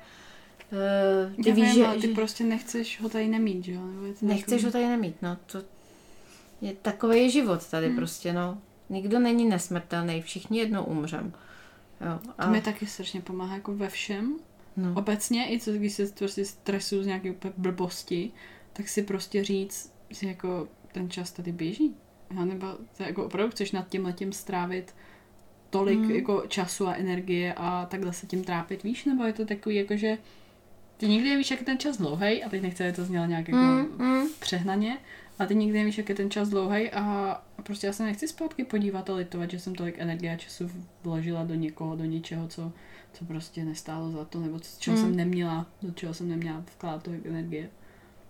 eh, 0.73 1.43
ty 1.43 1.49
Já 1.49 1.55
víš, 1.55 1.65
vím, 1.65 1.75
že, 1.75 1.87
ale 1.87 1.95
ty 1.97 2.09
že 2.09 2.15
prostě 2.15 2.45
nechceš 2.45 3.01
ho 3.01 3.09
tady 3.09 3.29
nemít, 3.29 3.65
že 3.65 3.73
jo? 3.73 3.81
Nechceš 4.23 4.45
takový- 4.47 4.65
ho 4.65 4.71
tady 4.73 4.87
nemít. 4.87 5.17
No, 5.23 5.37
to 5.47 5.63
je 6.61 6.73
takový 6.83 7.19
je 7.23 7.31
život 7.31 7.67
tady 7.71 7.87
Hmm. 7.87 7.97
prostě. 7.97 8.33
No. 8.33 8.59
Nikdo 8.89 9.19
není 9.19 9.45
nesmrtelný, 9.45 10.23
všichni 10.23 10.59
jednou 10.59 10.85
umřem. 10.85 11.33
Jo, 12.01 12.19
To 12.45 12.51
mi 12.51 12.61
taky 12.61 12.87
strašně 12.87 13.21
pomáhá 13.21 13.55
jako 13.55 13.75
ve 13.75 13.89
všem. 13.89 14.37
No. 14.77 14.93
Obecně, 14.97 15.53
i 15.55 15.61
co 15.61 15.73
když 15.73 15.93
se 15.93 16.07
prostě 16.19 16.45
stresuju 16.45 17.03
z 17.03 17.07
nějaké 17.07 17.31
úplně 17.31 17.53
blbosti, 17.57 18.31
tak 18.73 18.89
si 18.89 19.03
prostě 19.03 19.45
říct, 19.45 19.93
že 20.11 20.29
jako 20.29 20.69
ten 20.93 21.11
čas 21.11 21.33
tady 21.33 21.53
běží. 21.53 21.95
Já 22.37 22.45
nebo 22.45 22.67
to 22.97 23.03
jako 23.03 23.25
opravdu 23.25 23.51
chceš 23.51 23.73
nad 23.73 23.89
tím 23.89 24.05
letím 24.05 24.33
strávit 24.33 24.95
tolik 25.71 25.99
Mm. 25.99 26.11
jako 26.11 26.43
času 26.49 26.87
a 26.87 26.95
energie 26.95 27.55
a 27.57 27.87
takhle 27.87 28.13
se 28.13 28.27
tím 28.27 28.45
trápit, 28.45 28.83
víš? 28.83 29.05
Nebo 29.05 29.25
je 29.25 29.33
to 29.33 29.45
takový 29.47 29.77
jako, 29.77 29.97
že 29.97 30.19
ty 30.97 31.09
nikdy 31.09 31.29
nevíš, 31.31 31.51
jak 31.51 31.61
je 31.61 31.67
ten 31.67 31.79
čas 31.79 31.97
dlouhý 31.97 32.45
a 32.45 32.49
teď 32.49 32.63
nechci, 32.63 32.85
aby 32.85 32.93
to 32.93 33.05
znělo 33.05 33.27
nějak 33.27 33.49
jako 33.49 33.61
Mm, 33.61 34.07
mm. 34.07 34.29
přehnaně, 34.41 34.99
ale 35.39 35.49
ty 35.49 35.55
nikdy 35.55 35.79
nevíš, 35.79 35.99
jak 35.99 36.09
je 36.09 36.15
ten 36.15 36.31
čas 36.31 36.49
dlouhý 36.49 36.91
a 36.91 37.03
a 37.59 37.63
prostě 37.63 37.87
já 37.87 37.93
se 37.93 38.03
nechci 38.03 38.29
zpátky 38.29 38.65
podívat 38.65 39.11
a 39.11 39.15
litovat, 39.15 39.51
že 39.51 39.59
jsem 39.59 39.75
tolik 39.75 39.95
energie 39.99 40.33
a 40.33 40.37
času 40.37 40.71
vložila 41.03 41.45
do 41.45 41.55
někoho, 41.55 41.97
do 41.97 42.05
něčeho, 42.05 42.49
co, 42.49 42.73
co 43.13 43.25
prostě 43.25 43.65
nestálo 43.65 44.11
za 44.11 44.25
to, 44.25 44.41
nebo 44.41 44.59
z 44.63 44.79
čeho 44.79 44.97
Mm. 44.97 45.03
jsem 45.03 45.17
neměla, 45.17 45.67
do 45.83 45.93
čeho 45.93 46.15
jsem 46.15 46.29
neměla 46.29 46.65
vkládat 46.77 47.03
tolik 47.03 47.27
energie. 47.27 47.71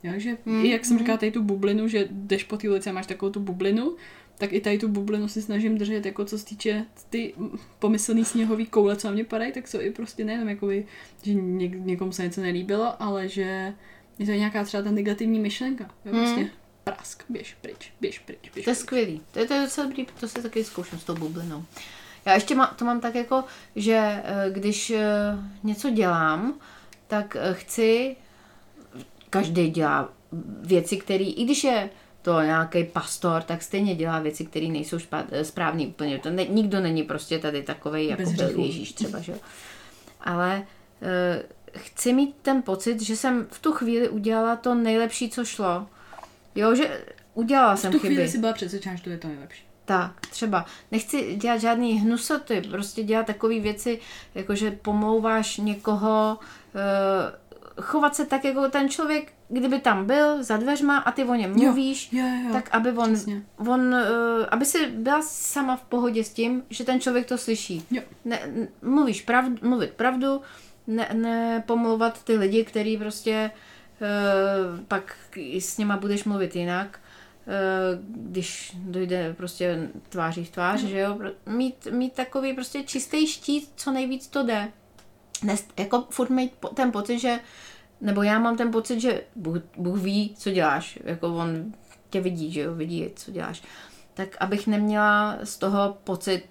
Jo, 0.03 0.13
že 0.17 0.37
Mm, 0.47 0.65
i 0.65 0.71
jak 0.71 0.85
jsem 0.85 0.93
mm. 0.93 0.99
říkala, 0.99 1.19
tady 1.19 1.33
tu 1.33 1.43
bublinu, 1.43 1.89
že 1.89 2.09
jdeš 2.11 2.45
po 2.45 2.57
té 2.57 2.71
ulici 2.71 2.91
a 2.91 2.93
máš 2.93 3.07
takovou 3.07 3.33
tu 3.33 3.41
bublinu, 3.41 3.97
tak 4.39 4.53
i 4.53 4.61
tady 4.61 4.79
tu 4.79 4.89
bublinu 4.89 5.29
si 5.29 5.43
snažím 5.43 5.79
držet, 5.79 6.07
jako 6.07 6.25
co 6.25 6.39
se 6.39 6.45
týče 6.47 6.87
ty 7.11 7.35
pomyslný 7.79 8.25
sněhový 8.25 8.67
koule, 8.67 8.97
co 8.97 9.09
na 9.09 9.15
mě 9.15 9.25
padají, 9.25 9.53
tak 9.53 9.69
jsou 9.69 9.81
i 9.81 9.91
prostě 9.91 10.25
nejenom 10.25 10.49
jakoby, 10.49 10.87
že 11.23 11.35
něk, 11.35 11.73
někomu 11.75 12.13
se 12.13 12.23
něco 12.23 12.41
nelíbilo, 12.41 13.03
ale 13.03 13.29
že 13.29 13.75
je 14.19 14.27
to 14.27 14.33
nějaká 14.33 14.65
třeba 14.65 14.83
ta 14.83 14.91
negativní 14.91 15.41
myšlenka. 15.41 15.85
Jo, 16.05 16.13
Mm. 16.13 16.19
prostě 16.21 16.51
prask, 16.85 17.25
běž 17.29 17.57
pryč, 17.61 17.93
běž 18.01 18.19
pryč, 18.19 18.39
běž 18.55 18.65
To 18.65 18.71
je 18.71 18.75
pryč. 18.75 18.79
skvělý. 18.79 19.21
To 19.33 19.39
je, 19.39 19.47
to 19.47 19.55
je 19.55 19.61
docela 19.63 19.87
dobrý, 19.87 20.07
to 20.21 20.29
se 20.29 20.43
taky 20.43 20.65
zkouším 20.65 20.99
s 20.99 21.05
tou 21.05 21.15
bublinou. 21.15 21.65
Já 22.25 22.35
ještě 22.35 22.55
má, 22.55 22.67
to 22.67 22.85
mám 22.85 23.01
tak 23.01 23.15
jako, 23.15 23.45
že 23.77 24.23
eh, 24.25 24.51
když 24.51 24.91
eh, 24.91 25.05
něco 25.63 25.91
dělám, 25.91 26.55
tak 27.07 27.37
eh, 27.41 27.55
chci, 27.55 28.17
každý 29.31 29.71
dělá 29.71 30.09
věci, 30.63 30.97
které, 30.97 31.25
i 31.25 31.45
když 31.45 31.65
je 31.65 31.91
to 32.23 32.41
nějaký 32.43 32.85
pastor, 32.85 33.43
tak 33.43 33.63
stejně 33.63 33.95
dělá 33.95 34.19
věci, 34.19 34.45
které 34.45 34.67
nejsou 34.69 34.99
špa, 34.99 35.25
eh, 35.31 35.45
správný 35.45 35.87
úplně. 35.87 36.19
To 36.19 36.31
ne, 36.31 36.45
nikdo 36.47 36.81
není 36.81 37.03
prostě 37.03 37.39
tady 37.39 37.63
takový, 37.63 38.07
jako 38.07 38.23
Bez 38.23 38.33
byl. 38.33 38.65
Ježíš 38.65 38.93
třeba, 38.93 39.21
že 39.21 39.33
jo. 39.33 39.39
Ale 40.21 40.63
eh, 41.03 41.43
chci 41.77 42.13
mít 42.13 42.37
ten 42.43 42.63
pocit, 42.63 43.01
že 43.03 43.17
jsem 43.17 43.47
v 43.51 43.59
tu 43.59 43.73
chvíli 43.73 44.09
udělala 44.09 44.57
to 44.57 44.75
nejlepší, 44.75 45.31
co 45.31 45.45
šlo. 45.45 45.87
Jo, 46.55 46.75
že 46.75 47.05
udělala 47.35 47.75
V 47.75 47.81
jsem 47.81 47.93
tu 47.93 47.99
chyby. 47.99 48.15
chvíli 48.15 48.29
si 48.29 48.39
byla 48.39 48.53
přesvědčena, 48.53 48.95
že 48.97 49.03
to 49.03 49.11
je 49.11 49.19
to 49.19 49.29
nejlepší. 49.29 49.63
Tak, 49.91 50.21
třeba. 50.21 50.65
Nechci 50.93 51.37
dělat 51.37 51.61
žádný 51.61 51.93
hnusoty, 52.01 52.63
prostě 52.71 53.03
dělat 53.03 53.27
takové 53.27 53.61
věci, 53.61 54.01
jako 54.35 54.55
že 54.55 54.71
pomlouváš 54.71 55.57
někoho, 55.57 56.39
uh, 56.75 57.83
chovat 57.83 58.15
se 58.17 58.27
tak, 58.27 58.45
jako 58.45 58.69
ten 58.69 58.89
člověk, 58.89 59.33
kdyby 59.49 59.81
tam 59.81 60.07
byl 60.07 60.43
za 60.43 60.57
dveřma 60.57 60.99
a 60.99 61.13
ty 61.13 61.25
o 61.25 61.35
něm 61.35 61.53
mluvíš, 61.57 62.09
Jo, 62.13 62.25
jo, 62.27 62.47
jo. 62.47 62.53
tak 62.53 62.69
aby 62.75 62.93
on, 62.93 63.13
přesně. 63.15 63.43
on 63.57 63.81
uh, 63.81 63.99
aby 64.49 64.65
si 64.65 64.87
byla 64.87 65.23
sama 65.23 65.77
v 65.77 65.83
pohodě 65.83 66.25
s 66.25 66.33
tím, 66.33 66.63
že 66.71 66.85
ten 66.85 67.01
člověk 67.01 67.27
to 67.27 67.39
slyší. 67.39 67.87
Jo. 67.91 68.03
Ne, 68.25 68.41
mluvíš 68.83 69.23
pravdu, 69.23 69.57
mluvit 69.63 69.91
pravdu, 69.91 70.41
ne, 70.87 71.09
ne 71.13 71.65
pomlouvat 71.67 72.25
ty 72.25 72.37
lidi, 72.37 72.65
který 72.65 72.97
prostě 72.97 73.51
uh, 74.01 74.81
pak 74.89 75.17
s 75.59 75.79
nima 75.79 75.97
budeš 75.97 76.25
mluvit 76.25 76.57
jinak, 76.57 76.99
když 78.07 78.77
dojde 78.79 79.35
prostě 79.35 79.89
tváří 80.09 80.45
v 80.45 80.51
tvář, 80.51 80.81
že 80.81 80.99
jo, 80.99 81.19
mít, 81.47 81.87
mít 81.91 82.13
takový 82.13 82.55
prostě 82.55 82.83
čistý 82.83 83.27
štít, 83.27 83.73
co 83.77 83.93
nejvíc 83.93 84.27
to 84.27 84.43
jde. 84.43 84.69
Nest, 85.43 85.73
jako 85.79 86.07
furt 86.11 86.31
mít 86.31 86.53
ten 86.75 86.93
pocit, 86.93 87.19
že 87.19 87.41
nebo 88.01 88.23
já 88.23 88.39
mám 88.39 88.57
ten 88.57 88.71
pocit, 88.71 89.01
že 89.01 89.23
Bůh, 89.37 89.57
Bůh 89.77 89.99
ví, 89.99 90.35
co 90.39 90.51
děláš, 90.51 90.99
jako 91.05 91.29
on 91.29 91.73
tě 92.11 92.21
vidí, 92.21 92.53
že 92.53 92.61
jo, 92.61 92.75
vidí, 92.75 93.11
co 93.17 93.31
děláš. 93.31 93.63
Tak 94.15 94.37
abych 94.41 94.67
neměla 94.67 95.39
z 95.45 95.59
toho 95.59 95.99
pocit, 96.05 96.45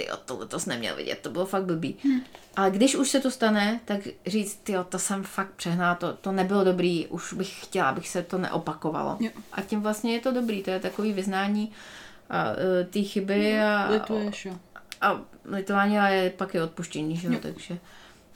ty 0.00 0.46
to 0.48 0.60
jsi 0.60 0.68
neměl 0.68 0.96
vidět, 0.96 1.18
to 1.18 1.30
bylo 1.30 1.46
fakt 1.46 1.64
blbý. 1.64 1.96
Hmm. 2.04 2.20
Ale 2.56 2.70
když 2.70 2.94
už 2.94 3.10
se 3.10 3.20
to 3.20 3.30
stane, 3.30 3.80
tak 3.84 4.00
říct, 4.26 4.60
ty 4.62 4.74
to 4.88 4.98
jsem 4.98 5.22
fakt 5.22 5.50
přehnala, 5.50 5.94
to, 5.94 6.12
to 6.12 6.32
nebylo 6.32 6.64
dobrý, 6.64 7.06
už 7.06 7.32
bych 7.32 7.64
chtěla, 7.64 7.88
abych 7.88 8.08
se 8.08 8.22
to 8.22 8.38
neopakovalo. 8.38 9.16
Jo. 9.20 9.30
A 9.52 9.62
tím 9.62 9.80
vlastně 9.80 10.12
je 10.12 10.20
to 10.20 10.32
dobrý, 10.32 10.62
to 10.62 10.70
je 10.70 10.80
takový 10.80 11.12
vyznání 11.12 11.72
e, 12.30 12.84
té 12.84 13.02
chyby 13.02 13.60
a, 13.60 13.90
Lituješ, 13.90 14.46
jo. 14.46 14.58
a 15.00 15.20
litování, 15.44 15.98
ale 15.98 16.14
je, 16.14 16.30
pak 16.30 16.54
je 16.54 16.62
odpuštění, 16.62 17.16
že 17.16 17.28
jo, 17.28 17.38
takže, 17.42 17.78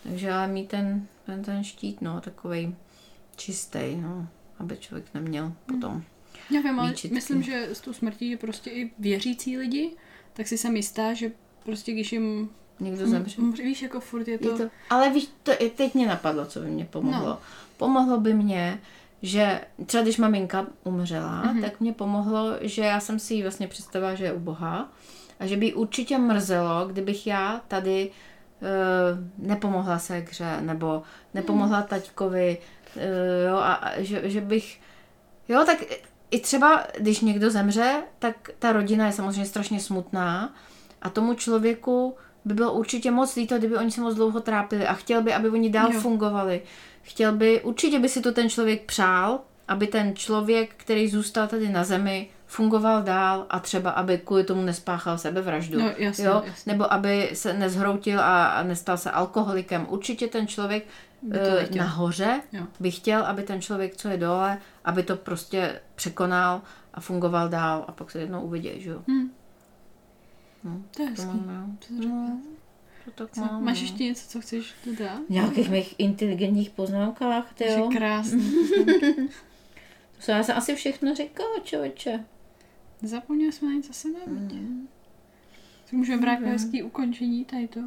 takže 0.03 0.33
ale 0.33 0.49
mít 0.49 0.69
ten, 0.69 1.07
ten, 1.27 1.43
ten 1.43 1.65
štít, 1.65 2.01
no, 2.01 2.21
takový 2.21 2.77
čistý, 3.37 3.97
no, 3.97 4.29
aby 4.59 4.77
člověk 4.77 5.07
neměl 5.15 5.45
hmm. 5.45 5.55
potom. 5.67 6.03
Já 6.51 6.61
vím, 6.61 6.81
ale 6.81 6.95
myslím, 7.11 7.43
že 7.43 7.69
s 7.73 7.81
tou 7.81 7.93
smrtí 7.93 8.31
je 8.31 8.37
prostě 8.37 8.71
i 8.71 8.91
věřící 8.99 9.59
lidi, 9.59 9.97
tak 10.33 10.49
si 10.49 10.59
jsem 10.59 10.77
jistá, 10.77 11.15
že 11.15 11.31
prostě 11.65 11.93
když 11.93 12.13
jim 12.13 12.51
Někdo 12.81 13.07
zemře. 13.07 13.41
M- 13.41 13.53
víš, 13.53 13.83
jako 13.83 14.01
furt 14.01 14.29
je 14.29 14.39
to... 14.39 14.49
Je 14.49 14.55
to... 14.55 14.65
Ale 14.91 15.11
víš, 15.11 15.29
to 15.43 15.53
i 15.59 15.71
teď 15.71 15.95
mě 15.95 16.07
napadlo, 16.07 16.47
co 16.47 16.61
by 16.61 16.67
mě 16.67 16.85
pomohlo. 16.85 17.29
No. 17.29 17.39
Pomohlo 17.77 18.21
by 18.21 18.35
mě, 18.35 18.81
že 19.23 19.61
třeba 19.87 20.03
když 20.03 20.19
maminka 20.19 20.67
umřela, 20.85 21.43
mm-hmm. 21.45 21.61
tak 21.61 21.81
mě 21.81 21.93
pomohlo, 21.93 22.53
že 22.61 22.83
já 22.83 23.01
jsem 23.01 23.19
si 23.19 23.35
ji 23.35 23.43
vlastně 23.43 23.67
představila, 23.69 24.15
že 24.15 24.25
je 24.25 24.33
u 24.33 24.41
Boha 24.41 24.93
a 25.41 25.47
že 25.47 25.57
by 25.57 25.75
určitě 25.75 26.19
mrzelo, 26.19 26.87
kdybych 26.87 27.27
já 27.27 27.61
tady 27.69 28.11
uh, 28.61 29.47
nepomohla 29.47 30.01
hře, 30.09 30.61
nebo 30.61 31.03
nepomohla 31.35 31.81
mm. 31.81 31.87
taťkovi, 31.87 32.59
uh, 32.97 33.03
jo, 33.49 33.57
a, 33.57 33.73
a 33.73 34.03
že, 34.03 34.31
že 34.31 34.41
bych, 34.41 34.81
jo, 35.49 35.63
tak 35.67 35.79
i 36.31 36.41
třeba, 36.41 36.87
když 36.99 37.21
někdo 37.21 37.51
zemře, 37.51 38.03
tak 38.19 38.51
ta 38.59 38.73
rodina 38.73 39.07
je 39.07 39.13
samozřejmě 39.13 39.47
strašně 39.47 39.81
smutná 39.81 40.55
a 41.05 41.11
tomu 41.11 41.35
člověku 41.35 42.17
by 42.45 42.55
bylo 42.55 42.73
určitě 42.73 43.11
moc 43.11 43.37
líto, 43.37 43.59
kdyby 43.59 43.77
oni 43.77 43.91
se 43.91 44.01
moc 44.01 44.15
dlouho 44.15 44.41
trápili 44.41 44.87
a 44.87 44.95
chtěl 44.95 45.23
by, 45.23 45.35
aby 45.35 45.49
oni 45.49 45.71
dál 45.71 45.93
jo. 45.93 46.01
fungovali. 46.01 46.63
Chtěl 47.03 47.33
by, 47.33 47.63
určitě 47.63 47.99
by 47.99 48.09
si 48.09 48.21
to 48.21 48.33
ten 48.33 48.51
člověk 48.51 48.85
přál, 48.85 49.41
aby 49.69 49.87
ten 49.87 50.17
člověk, 50.17 50.75
který 50.77 51.09
zůstal 51.09 51.47
tady 51.47 51.69
na 51.69 51.85
zemi, 51.85 52.29
fungoval 52.47 53.03
dál 53.03 53.47
a 53.51 53.61
třeba, 53.61 53.91
aby 53.91 54.19
kvůli 54.19 54.45
tomu 54.45 54.63
nespáchal 54.63 55.19
sebevraždu. 55.19 55.79
No, 55.79 55.91
jasně, 55.99 56.25
jo? 56.25 56.43
Jasně. 56.47 56.73
Nebo 56.73 56.93
aby 56.93 57.31
se 57.33 57.53
nezhroutil 57.53 58.21
a, 58.21 58.47
a 58.47 58.63
nestal 58.63 58.97
se 58.97 59.11
alkoholikem. 59.11 59.87
Určitě 59.91 60.27
ten 60.27 60.47
člověk 60.47 60.85
by 61.23 61.39
to 61.39 61.45
e, 61.45 61.69
nahoře 61.77 62.41
jo. 62.53 62.63
by 62.81 62.91
chtěl, 62.91 63.23
aby 63.23 63.43
ten 63.43 63.61
člověk, 63.61 63.97
co 63.97 64.09
je 64.09 64.17
dole, 64.17 64.59
aby 64.85 65.03
to 65.03 65.17
prostě 65.17 65.81
překonal 65.95 66.61
a 66.95 67.01
fungoval 67.01 67.49
dál 67.49 67.85
a 67.89 67.93
pak 67.93 68.11
se 68.11 68.21
jednou 68.21 68.41
uvidí, 68.41 68.71
že 68.77 68.91
jo. 68.91 69.03
Hmm. 69.09 69.31
No, 70.65 70.83
to 70.97 71.03
je 71.03 71.09
hezký. 71.09 71.27
To, 71.89 72.09
no, 72.09 72.41
to 73.05 73.11
tak 73.11 73.31
co? 73.31 73.41
Mám, 73.41 73.65
Máš 73.65 73.81
ještě 73.81 74.05
něco, 74.05 74.29
co 74.29 74.41
chceš 74.41 74.75
dodat? 74.87 75.21
V 75.27 75.31
nějakých 75.31 75.71
mých 75.71 75.95
inteligentních 75.99 76.71
poznámkách, 76.71 77.55
ty 77.55 77.65
jo. 77.65 77.91
krásný. 77.93 78.53
to 80.17 80.23
jsem, 80.23 80.37
já 80.37 80.43
jsem 80.43 80.57
asi 80.57 80.75
všechno 80.75 81.15
říkala, 81.15 81.59
člověče. 81.63 82.25
Zapomněli 83.03 83.53
jsme 83.53 83.69
na 83.69 83.75
něco 83.75 83.93
se 83.93 84.09
mm. 84.09 84.89
Můžeme 85.93 86.23
brát 86.23 86.41
mm. 86.41 86.47
hezký 86.47 86.83
ukončení 86.83 87.45
tady 87.45 87.69
to. 87.69 87.81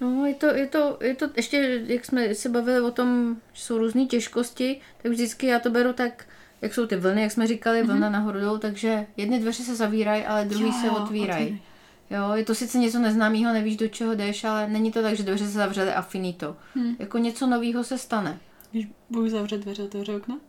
No, 0.00 0.26
je 0.26 0.34
to, 0.34 0.46
je 0.46 0.66
to, 0.66 0.98
je 1.00 1.14
to, 1.14 1.30
ještě 1.36 1.82
jak 1.86 2.04
jsme 2.04 2.34
se 2.34 2.48
bavili 2.48 2.80
o 2.80 2.90
tom, 2.90 3.36
že 3.52 3.62
jsou 3.62 3.78
různé 3.78 4.06
těžkosti, 4.06 4.80
tak 5.02 5.12
vždycky 5.12 5.46
já 5.46 5.58
to 5.58 5.70
beru 5.70 5.92
tak, 5.92 6.26
jak 6.62 6.74
jsou 6.74 6.86
ty 6.86 6.96
vlny, 6.96 7.22
jak 7.22 7.32
jsme 7.32 7.46
říkali, 7.46 7.82
mm-hmm. 7.82 7.86
vlna 7.86 8.10
nahoru 8.10 8.40
dolů, 8.40 8.58
takže 8.58 9.06
jedny 9.16 9.38
dveře 9.38 9.62
se 9.62 9.76
zavírají, 9.76 10.24
ale 10.24 10.44
druhý 10.44 10.72
se 10.72 10.90
otvírají. 10.90 11.62
Jo, 12.10 12.32
je 12.34 12.44
to 12.44 12.54
sice 12.54 12.78
něco 12.78 12.98
neznámého, 12.98 13.52
nevíš, 13.52 13.76
do 13.76 13.88
čeho 13.88 14.14
jdeš, 14.14 14.44
ale 14.44 14.68
není 14.68 14.92
to 14.92 15.02
tak, 15.02 15.16
že 15.16 15.22
dveře 15.22 15.44
se 15.44 15.50
zavřely 15.50 15.92
a 15.92 16.02
finito. 16.02 16.56
Hmm. 16.74 16.96
Jako 16.98 17.18
něco 17.18 17.46
nového 17.46 17.84
se 17.84 17.98
stane. 17.98 18.38
Když 18.70 18.86
Bůh 19.10 19.28
zavře 19.28 19.58
dveře, 19.58 19.82
otevře 19.82 20.16
okno? 20.16 20.40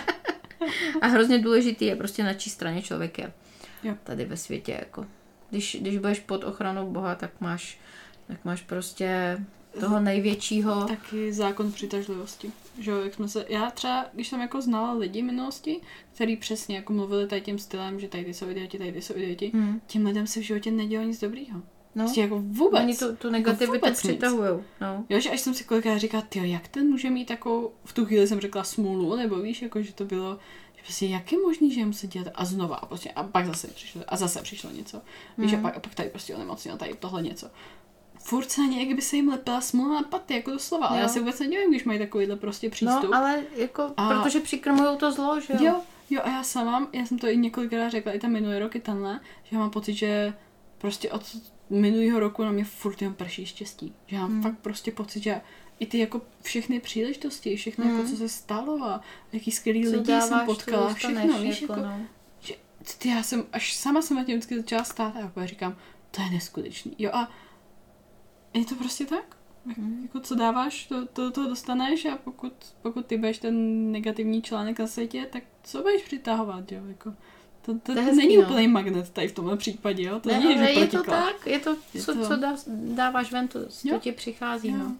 a 1.00 1.06
hrozně 1.06 1.38
důležitý 1.38 1.84
je 1.84 1.96
prostě 1.96 2.24
na 2.24 2.34
čí 2.34 2.50
straně 2.50 2.82
člověk 2.82 3.18
je. 3.18 3.32
Jo. 3.82 3.94
Tady 4.04 4.24
ve 4.24 4.36
světě, 4.36 4.72
jako. 4.72 5.06
Když, 5.50 5.76
když 5.80 5.98
budeš 5.98 6.20
pod 6.20 6.44
ochranou 6.44 6.90
Boha, 6.90 7.14
tak 7.14 7.30
máš, 7.40 7.78
tak 8.26 8.44
máš 8.44 8.62
prostě 8.62 9.38
toho 9.80 10.00
největšího. 10.00 10.84
Taky 10.84 11.32
zákon 11.32 11.72
přitažlivosti. 11.72 12.52
Že 12.78 12.90
jak 12.90 13.14
jsme 13.14 13.28
se, 13.28 13.46
já 13.48 13.70
třeba, 13.70 14.06
když 14.12 14.28
jsem 14.28 14.40
jako 14.40 14.60
znala 14.62 14.92
lidi 14.92 15.22
minulosti, 15.22 15.80
který 16.14 16.36
přesně 16.36 16.76
jako 16.76 16.92
mluvili 16.92 17.26
tady 17.26 17.40
tím 17.40 17.58
stylem, 17.58 18.00
že 18.00 18.08
tady 18.08 18.24
ty 18.24 18.34
jsou 18.34 18.50
idioti, 18.50 18.78
tady 18.78 19.02
jsou 19.02 19.16
idioti, 19.16 19.50
hmm. 19.54 19.80
těm 19.86 20.06
lidem 20.06 20.26
se 20.26 20.40
v 20.40 20.42
životě 20.42 20.70
nedělo 20.70 21.04
nic 21.04 21.20
dobrýho. 21.20 21.62
No, 21.94 22.04
prostě 22.04 22.20
jako 22.20 22.40
vůbec. 22.46 22.82
Oni 22.82 22.96
tu, 22.96 23.16
tu 23.16 23.30
negativitu 23.30 23.74
jako 23.74 23.90
přitahují. 23.90 24.60
No. 24.80 25.04
Jo, 25.08 25.20
že 25.20 25.30
až 25.30 25.40
jsem 25.40 25.54
si 25.54 25.64
kolikrát 25.64 25.98
říkala, 25.98 26.22
ty 26.28 26.50
jak 26.50 26.68
ten 26.68 26.86
může 26.86 27.10
mít 27.10 27.24
takovou, 27.24 27.72
v 27.84 27.92
tu 27.92 28.06
chvíli 28.06 28.26
jsem 28.26 28.40
řekla 28.40 28.64
smůlu, 28.64 29.16
nebo 29.16 29.36
víš, 29.36 29.62
jako 29.62 29.82
že 29.82 29.92
to 29.92 30.04
bylo, 30.04 30.38
že 30.76 30.82
prostě 30.82 31.06
jak 31.06 31.32
je 31.32 31.38
možný, 31.38 31.74
že 31.74 31.84
musí 31.84 32.06
dělat 32.06 32.28
a 32.34 32.44
znova 32.44 32.76
a 32.76 32.86
prostě 32.86 33.10
a 33.10 33.22
pak 33.22 33.46
zase 33.46 33.68
přišlo 33.68 34.02
a 34.08 34.16
zase 34.16 34.42
přišlo 34.42 34.70
něco. 34.70 35.02
Víš, 35.38 35.52
mm. 35.52 35.58
a, 35.58 35.62
pak, 35.62 35.76
a 35.76 35.80
pak 35.80 35.94
tady 35.94 36.08
prostě 36.08 36.34
onemocněl, 36.34 36.76
tady 36.76 36.94
tohle 36.94 37.22
něco 37.22 37.50
furt 38.24 38.50
se 38.50 38.60
na 38.60 38.66
ně, 38.66 38.84
jak 38.86 38.96
by 38.96 39.02
se 39.02 39.16
jim 39.16 39.28
lepila 39.28 39.60
smůla 39.60 39.94
na 39.94 40.02
paty, 40.02 40.34
jako 40.34 40.50
doslova. 40.50 40.86
Ale 40.86 41.00
já 41.00 41.08
si 41.08 41.18
vůbec 41.18 41.40
nedivím, 41.40 41.70
když 41.70 41.84
mají 41.84 41.98
takovýhle 41.98 42.36
prostě 42.36 42.70
přístup. 42.70 43.10
No, 43.10 43.14
ale 43.14 43.42
jako, 43.56 43.92
a... 43.96 44.08
protože 44.08 44.40
přikrmují 44.40 44.98
to 44.98 45.12
zlo, 45.12 45.40
že 45.40 45.52
jo? 45.52 45.64
Jo, 45.64 45.82
jo, 46.10 46.20
a 46.24 46.28
já 46.28 46.42
sama, 46.42 46.88
já 46.92 47.06
jsem 47.06 47.18
to 47.18 47.28
i 47.28 47.36
několikrát 47.36 47.88
řekla, 47.88 48.12
i 48.12 48.18
ten 48.18 48.32
minulý 48.32 48.58
rok, 48.58 48.76
i 48.76 48.80
tenhle, 48.80 49.20
že 49.42 49.56
já 49.56 49.58
mám 49.58 49.70
pocit, 49.70 49.94
že 49.94 50.34
prostě 50.78 51.10
od 51.10 51.36
minulého 51.70 52.20
roku 52.20 52.44
na 52.44 52.52
mě 52.52 52.64
furt 52.64 53.02
jen 53.02 53.14
prší 53.14 53.46
štěstí. 53.46 53.94
Že 54.06 54.16
já 54.16 54.22
mám 54.22 54.30
hmm. 54.30 54.42
fakt 54.42 54.58
prostě 54.58 54.92
pocit, 54.92 55.22
že 55.22 55.40
i 55.78 55.86
ty 55.86 55.98
jako 55.98 56.22
všechny 56.42 56.80
příležitosti, 56.80 57.56
všechno 57.56 57.84
jako, 57.84 57.96
hmm. 57.96 58.06
jako 58.06 58.16
co 58.16 58.22
se 58.22 58.28
stalo 58.28 58.84
a 58.84 59.00
jaký 59.32 59.50
skvělý 59.50 59.84
co 59.84 59.90
lidi 59.90 60.20
jsem 60.20 60.40
potkala, 60.46 60.94
všechno, 60.94 61.38
víš, 61.38 61.62
jako, 61.62 61.76
no. 61.76 62.00
že, 62.40 62.54
ty, 62.98 63.08
já 63.08 63.22
jsem, 63.22 63.44
až 63.52 63.76
sama 63.76 64.02
jsem 64.02 64.16
na 64.16 64.24
tím 64.24 64.36
vždycky 64.36 64.56
začala 64.56 64.84
stát 64.84 65.16
a 65.16 65.18
jako 65.18 65.46
říkám, 65.46 65.76
to 66.10 66.22
je 66.22 66.30
neskutečný. 66.30 66.94
Jo 66.98 67.10
a 67.14 67.30
je 68.54 68.64
to 68.64 68.74
prostě 68.74 69.06
tak. 69.06 69.36
Mm. 69.64 69.98
Jako 70.02 70.20
co 70.20 70.34
dáváš, 70.34 70.86
to, 70.86 71.06
to, 71.06 71.30
to 71.30 71.48
dostaneš 71.48 72.04
a 72.04 72.18
pokud, 72.24 72.52
pokud 72.82 73.06
ty 73.06 73.16
budeš 73.16 73.38
ten 73.38 73.90
negativní 73.92 74.42
článek 74.42 74.78
na 74.78 74.86
světě, 74.86 75.26
tak 75.30 75.42
co 75.62 75.82
budeš 75.82 76.02
přitahovat, 76.02 76.72
jo, 76.72 76.80
jako. 76.88 77.14
To, 77.62 77.74
to, 77.74 77.94
to, 77.94 77.94
to 77.94 78.14
není 78.14 78.36
no. 78.36 78.42
úplný 78.42 78.68
magnet 78.68 79.10
tady 79.10 79.28
v 79.28 79.32
tomhle 79.32 79.56
případě, 79.56 80.02
jo? 80.02 80.20
To 80.20 80.28
ne, 80.28 80.40
není, 80.40 80.58
že 80.58 80.64
je 80.64 80.86
to 80.86 81.02
tak, 81.02 81.46
je 81.46 81.58
to, 81.58 81.76
je 81.94 82.02
co, 82.02 82.14
to... 82.14 82.26
co 82.26 82.36
dá, 82.36 82.56
dáváš 82.94 83.32
ven, 83.32 83.48
to, 83.48 83.58
to 83.90 83.98
ti 83.98 84.12
přichází, 84.12 84.68
jo. 84.68 84.78
no. 84.78 84.96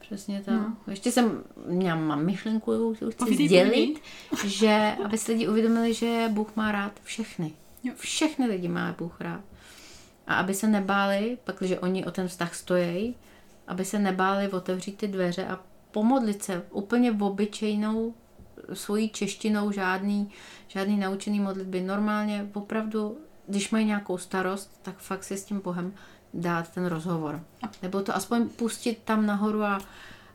Přesně 0.00 0.42
tak. 0.44 0.54
No. 0.54 0.76
Ještě 0.90 1.12
jsem, 1.12 1.44
já 1.80 1.94
mám 1.94 2.24
myšlenku, 2.24 2.94
chci 2.94 3.16
Povídej, 3.16 3.46
sdělit, 3.46 4.00
že 4.44 4.96
aby 5.04 5.18
se 5.18 5.32
lidi 5.32 5.48
uvědomili, 5.48 5.94
že 5.94 6.28
Bůh 6.28 6.56
má 6.56 6.72
rád 6.72 6.92
všechny. 7.02 7.52
Jo. 7.84 7.92
Všechny 7.96 8.46
lidi 8.46 8.68
má 8.68 8.94
Bůh 8.98 9.20
rád. 9.20 9.44
A 10.30 10.34
aby 10.34 10.54
se 10.54 10.68
nebáli, 10.68 11.38
pak, 11.44 11.58
když 11.58 11.72
oni 11.80 12.04
o 12.04 12.10
ten 12.10 12.28
vztah 12.28 12.54
stojí, 12.54 13.16
aby 13.66 13.84
se 13.84 13.98
nebáli 13.98 14.48
otevřít 14.48 14.98
ty 14.98 15.08
dveře 15.08 15.46
a 15.46 15.60
pomodlit 15.90 16.42
se 16.42 16.62
úplně 16.70 17.12
v 17.12 17.22
obyčejnou 17.22 18.14
svojí 18.72 19.08
češtinou, 19.08 19.72
žádný, 19.72 20.30
žádný 20.68 20.96
naučený 20.96 21.40
modlitby. 21.40 21.80
Normálně, 21.80 22.48
opravdu, 22.52 23.18
když 23.46 23.70
mají 23.70 23.86
nějakou 23.86 24.18
starost, 24.18 24.80
tak 24.82 24.98
fakt 24.98 25.24
si 25.24 25.36
s 25.36 25.44
tím 25.44 25.60
Bohem 25.60 25.92
dát 26.34 26.68
ten 26.68 26.86
rozhovor. 26.86 27.44
Nebo 27.82 28.02
to 28.02 28.16
aspoň 28.16 28.48
pustit 28.48 28.98
tam 29.04 29.26
nahoru 29.26 29.62
a, 29.62 29.80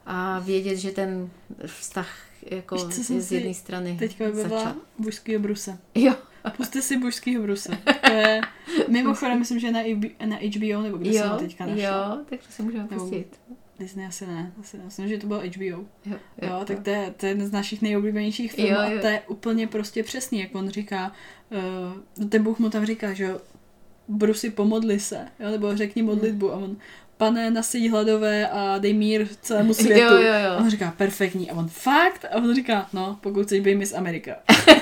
a 0.06 0.40
vědět, 0.40 0.78
že 0.78 0.92
ten 0.92 1.30
vztah 1.66 2.10
jako 2.52 2.76
Víš, 2.76 3.10
je 3.10 3.22
z 3.22 3.32
jedné 3.32 3.54
strany 3.54 3.98
Teďka 4.00 4.26
by 4.26 4.32
byla 4.32 4.76
buřský 5.00 5.38
bruse. 5.38 5.78
Jo, 5.96 6.16
Puste 6.58 6.82
si 6.82 6.98
božskýho 6.98 7.44
bruse. 7.44 7.78
To 8.06 8.12
je, 8.12 8.42
mimochodem, 8.88 9.40
myslím, 9.40 9.60
že 9.60 9.72
na, 9.72 9.80
na 10.26 10.36
HBO, 10.36 10.82
nebo 10.82 10.98
kde 10.98 11.10
jo, 11.10 11.16
jsem 11.16 11.30
to 11.30 11.38
teďka 11.38 11.66
našla. 11.66 11.84
Jo, 11.84 12.26
tak 12.30 12.40
to 12.40 12.52
si 12.52 12.64
můžeme 12.64 12.88
pustit. 12.88 13.40
Disney 13.80 14.06
asi 14.06 14.28
ne, 14.28 14.54
asi 14.60 14.78
ne. 14.78 14.84
Myslím, 14.86 15.08
že 15.08 15.18
to 15.18 15.28
bylo 15.28 15.40
HBO. 15.40 15.64
Jo, 15.64 15.86
jo, 16.06 16.18
jo 16.42 16.62
tak 16.66 16.80
to 16.80 16.90
je, 16.90 17.14
to 17.18 17.26
je 17.26 17.30
jeden 17.30 17.48
z 17.48 17.52
našich 17.52 17.82
nejoblíbenějších 17.82 18.54
filmů 18.54 18.72
jo, 18.72 18.92
jo. 18.92 18.98
a 18.98 19.02
to 19.02 19.08
je 19.08 19.22
úplně 19.28 19.68
prostě 19.68 20.04
přesný, 20.04 20.40
jak 20.40 20.56
on 20.56 20.70
říká, 20.70 21.12
uh, 22.20 22.30
ten 22.30 22.44
Bůh 22.44 22.60
mu 22.60 22.70
tam 22.70 22.86
říká, 22.86 23.14
že 23.14 23.36
Brusy 24.08 24.50
pomodli 24.50 25.00
se, 25.00 25.28
jo, 25.40 25.52
nebo 25.52 25.78
řekni 25.78 26.02
modlitbu 26.04 26.54
a 26.54 26.56
on 26.56 26.78
pane, 27.18 27.52
nasyť 27.52 27.92
hladové 27.92 28.50
a 28.50 28.78
dej 28.78 28.94
mír 28.94 29.28
celému 29.42 29.74
světu. 29.74 30.02
Jo, 30.02 30.22
jo, 30.22 30.34
jo. 30.44 30.52
A 30.52 30.58
on 30.58 30.70
říká, 30.70 30.94
perfektní. 30.98 31.52
A 31.52 31.56
on 31.56 31.68
fakt? 31.68 32.26
A 32.26 32.36
on 32.36 32.56
říká, 32.56 32.88
no, 32.94 33.20
pokud 33.22 33.46
chceš 33.46 33.60
být 33.60 33.76
Miss 33.76 33.94
Amerika. 33.94 34.36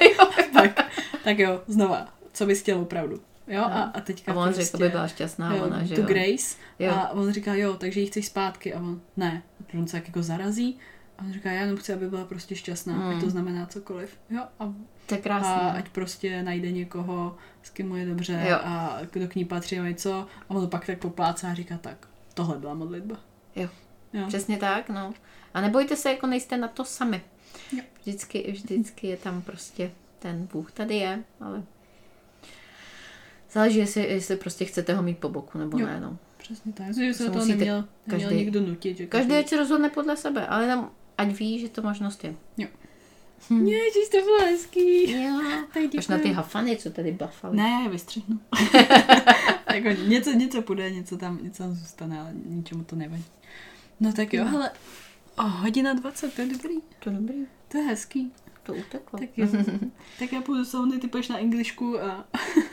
tak, 0.54 0.83
tak 1.24 1.40
jo, 1.40 1.62
znova, 1.68 2.08
co 2.34 2.46
bys 2.46 2.62
chtěl 2.62 2.80
opravdu? 2.80 3.22
jo, 3.48 3.62
a, 3.64 3.82
a 3.84 4.02
teďka 4.02 4.32
A 4.32 4.36
on 4.36 4.44
prostě, 4.54 4.64
řekl, 4.64 4.78
by 4.78 4.90
byla 4.90 5.08
šťastná 5.08 5.56
jo, 5.56 5.64
ona, 5.66 5.84
že 5.84 5.96
tu 5.96 6.02
jo. 6.02 6.08
Grace 6.08 6.56
Jo. 6.80 6.92
a 6.92 7.10
on 7.10 7.32
říká, 7.32 7.54
jo, 7.54 7.74
takže 7.74 8.00
ji 8.00 8.06
chceš 8.08 8.26
zpátky 8.28 8.74
a 8.74 8.80
on, 8.80 9.02
ne, 9.18 9.44
on 9.80 9.88
se 9.88 9.98
jak 9.98 10.08
jako 10.08 10.24
zarazí 10.24 10.80
a 11.18 11.22
on 11.24 11.34
říká, 11.34 11.52
já 11.52 11.62
jenom 11.62 11.78
chci, 11.78 11.94
aby 11.94 12.10
byla 12.10 12.26
prostě 12.26 12.56
šťastná, 12.56 12.94
Mm. 12.94 13.02
ať 13.16 13.24
to 13.24 13.30
znamená 13.30 13.66
cokoliv, 13.66 14.18
jo, 14.30 14.42
a, 14.60 14.74
To 15.06 15.16
je 15.16 15.22
a 15.24 15.70
ať 15.70 15.90
prostě 15.90 16.44
najde 16.44 16.72
někoho, 16.72 17.38
s 17.64 17.70
kým 17.70 17.88
mu 17.88 17.96
je 17.96 18.06
dobře 18.06 18.46
Jo. 18.50 18.58
a 18.64 19.00
kdo 19.12 19.28
k 19.28 19.36
ní 19.36 19.46
patří 19.46 19.80
a 19.80 19.84
něco 19.88 20.14
a 20.14 20.28
on 20.48 20.62
to 20.62 20.68
pak 20.68 20.86
tak 20.86 20.98
poplácá 21.00 21.50
a 21.50 21.54
říká, 21.54 21.78
tak, 21.78 22.08
tohle 22.34 22.58
byla 22.58 22.74
modlitba. 22.74 23.16
Jo. 23.56 23.70
Jo. 24.14 24.28
Přesně 24.28 24.58
tak, 24.58 24.90
no. 24.90 25.14
A 25.54 25.62
nebojte 25.62 25.96
se, 25.96 26.10
jako 26.12 26.28
nejste 26.28 26.58
na 26.58 26.68
to 26.68 26.86
sami. 26.86 27.22
Jo. 27.78 27.84
Vždycky, 28.02 28.52
vždycky 28.52 29.08
je 29.08 29.18
tam 29.18 29.42
prostě 29.42 29.92
ten 30.24 30.48
Bůh 30.54 30.72
tady 30.72 30.96
je, 30.96 31.24
ale 31.42 31.64
záleží, 33.52 33.78
jestli, 33.80 34.02
jestli 34.02 34.36
prostě 34.36 34.66
chcete 34.66 34.94
ho 34.94 35.04
mít 35.04 35.18
po 35.18 35.30
boku, 35.30 35.58
nebo 35.58 35.80
Jo. 35.80 35.86
ne, 35.88 36.00
no. 36.00 36.18
Přesně 36.38 36.74
tak, 36.74 36.88
že 36.96 37.14
se 37.14 37.30
musíte 37.30 37.56
neměl, 37.56 37.88
neměl 38.08 38.30
každý- 38.30 38.36
nikdo 38.40 38.62
nutit, 38.62 38.98
že 38.98 39.08
Každý 39.08 39.34
ať 39.36 39.48
se 39.50 39.58
rozhodne 39.58 39.90
podle 39.90 40.18
sebe, 40.18 40.48
ale 40.48 40.68
tam, 40.68 40.92
ať 41.18 41.28
ví, 41.28 41.60
že 41.60 41.70
to 41.70 41.82
možnost 41.82 42.24
je. 42.24 42.36
Ježíš, 43.50 44.10
to 44.12 44.18
bylo 44.22 44.40
hezký. 44.40 45.12
Jo. 45.12 45.42
Až 45.98 46.08
na 46.08 46.18
ty 46.18 46.32
hafany, 46.32 46.78
co 46.78 46.90
tady 46.90 47.12
bafaly. 47.12 47.58
Ne, 47.58 47.70
já 47.70 47.80
je 47.84 47.90
vystřihnu. 47.90 48.40
jako 49.74 49.90
něco, 50.08 50.32
něco 50.32 50.62
půjde, 50.62 50.92
něco 50.92 51.18
tam, 51.18 51.40
něco 51.44 51.64
tam 51.64 51.74
zůstane, 51.74 52.20
ale 52.20 52.32
ničemu 52.46 52.84
to 52.84 52.96
nevadí. 52.96 53.26
No 54.00 54.14
tak 54.14 54.34
jo, 54.34 54.44
No. 54.44 54.50
hele, 54.52 54.72
o 55.38 55.44
hodina 55.44 55.94
20, 55.94 56.34
to 56.34 56.42
je 56.42 56.48
dobrý. 56.48 56.76
To 57.00 57.10
dobrý, 57.10 57.36
To 57.68 57.78
je 57.78 57.84
hezký. 57.84 58.32
To 58.64 58.74
uteklo. 58.74 59.20
Tak 59.20 59.30
jo. 59.38 59.48
tak 60.20 60.32
já 60.34 60.42
půjdu 60.42 60.66
sauny, 60.66 61.00
ty 61.00 61.08
půjdeš 61.08 61.28
na 61.28 61.38
Englishku 61.40 62.00
a, 62.02 62.26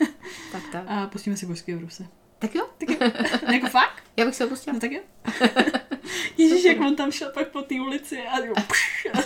tak, 0.52 0.62
tak. 0.72 0.84
a 0.86 1.06
pustíme 1.06 1.36
si 1.36 1.46
božský 1.46 1.74
v 1.74 1.80
ruse. 1.80 2.06
Tak 2.38 2.54
jo, 2.54 2.66
Tak 2.78 2.90
jo. 2.90 3.10
jako 3.52 3.66
fakt? 3.66 4.02
já 4.16 4.24
bych 4.24 4.34
se 4.34 4.46
opustila. 4.46 4.74
No 4.74 4.80
tak 4.80 4.92
jo. 4.92 5.00
Ježíš, 6.38 6.64
jak 6.64 6.80
on 6.80 6.96
tam 6.96 7.12
šel 7.12 7.30
pak 7.34 7.48
po 7.48 7.62
té 7.62 7.74
ulici 7.80 8.18
a 8.18 8.38
jo, 8.38 8.54
pš, 8.68 9.06
a 9.14 9.22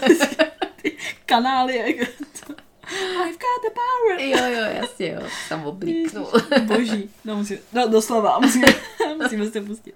ty 0.82 0.96
kanály, 1.26 1.76
jak 1.76 2.08
to. 2.46 2.54
I've 2.92 3.38
got 3.38 3.62
the 3.62 3.70
power. 3.74 4.20
Jo, 4.20 4.60
jo, 4.60 4.74
jasně, 4.80 5.12
jo, 5.12 5.28
tam 5.48 5.66
oblíknu. 5.66 6.26
Boží. 6.62 7.10
No, 7.24 7.36
musím, 7.36 7.58
no 7.72 7.88
doslova, 7.88 8.38
musíme, 8.38 8.66
musíme 9.22 9.50
se 9.50 9.60
pustit. 9.60 9.94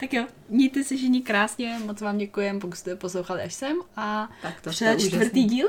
Tak 0.00 0.12
jo, 0.12 0.26
mějte 0.48 0.84
se 0.84 0.96
všichni 0.96 1.22
krásně, 1.22 1.78
moc 1.86 2.00
vám 2.00 2.18
děkujem, 2.18 2.60
pokud 2.60 2.76
jste 2.76 2.96
poslouchali 2.96 3.42
až 3.42 3.54
sem 3.54 3.76
a 3.96 4.30
Tak 4.42 4.60
to 4.60 4.70
před 4.70 5.00
čtvrtý 5.00 5.44
díl. 5.44 5.68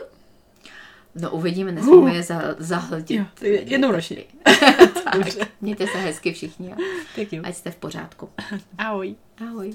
No 1.15 1.31
uvidíme, 1.31 1.71
nesmíme 1.71 2.15
je 2.15 2.23
za, 2.23 2.41
zahltit. 2.57 3.15
Jo, 3.19 3.25
jednou 3.41 3.91
ročně. 3.91 4.17
tak, 5.03 5.27
mějte 5.61 5.87
se 5.87 5.97
hezky 5.97 6.33
všichni 6.33 6.73
a 6.73 6.75
Tak 7.15 7.33
jo. 7.33 7.41
ať 7.45 7.55
jste 7.55 7.71
v 7.71 7.75
pořádku. 7.75 8.29
Ahoj. 8.77 9.15
Ahoj. 9.47 9.73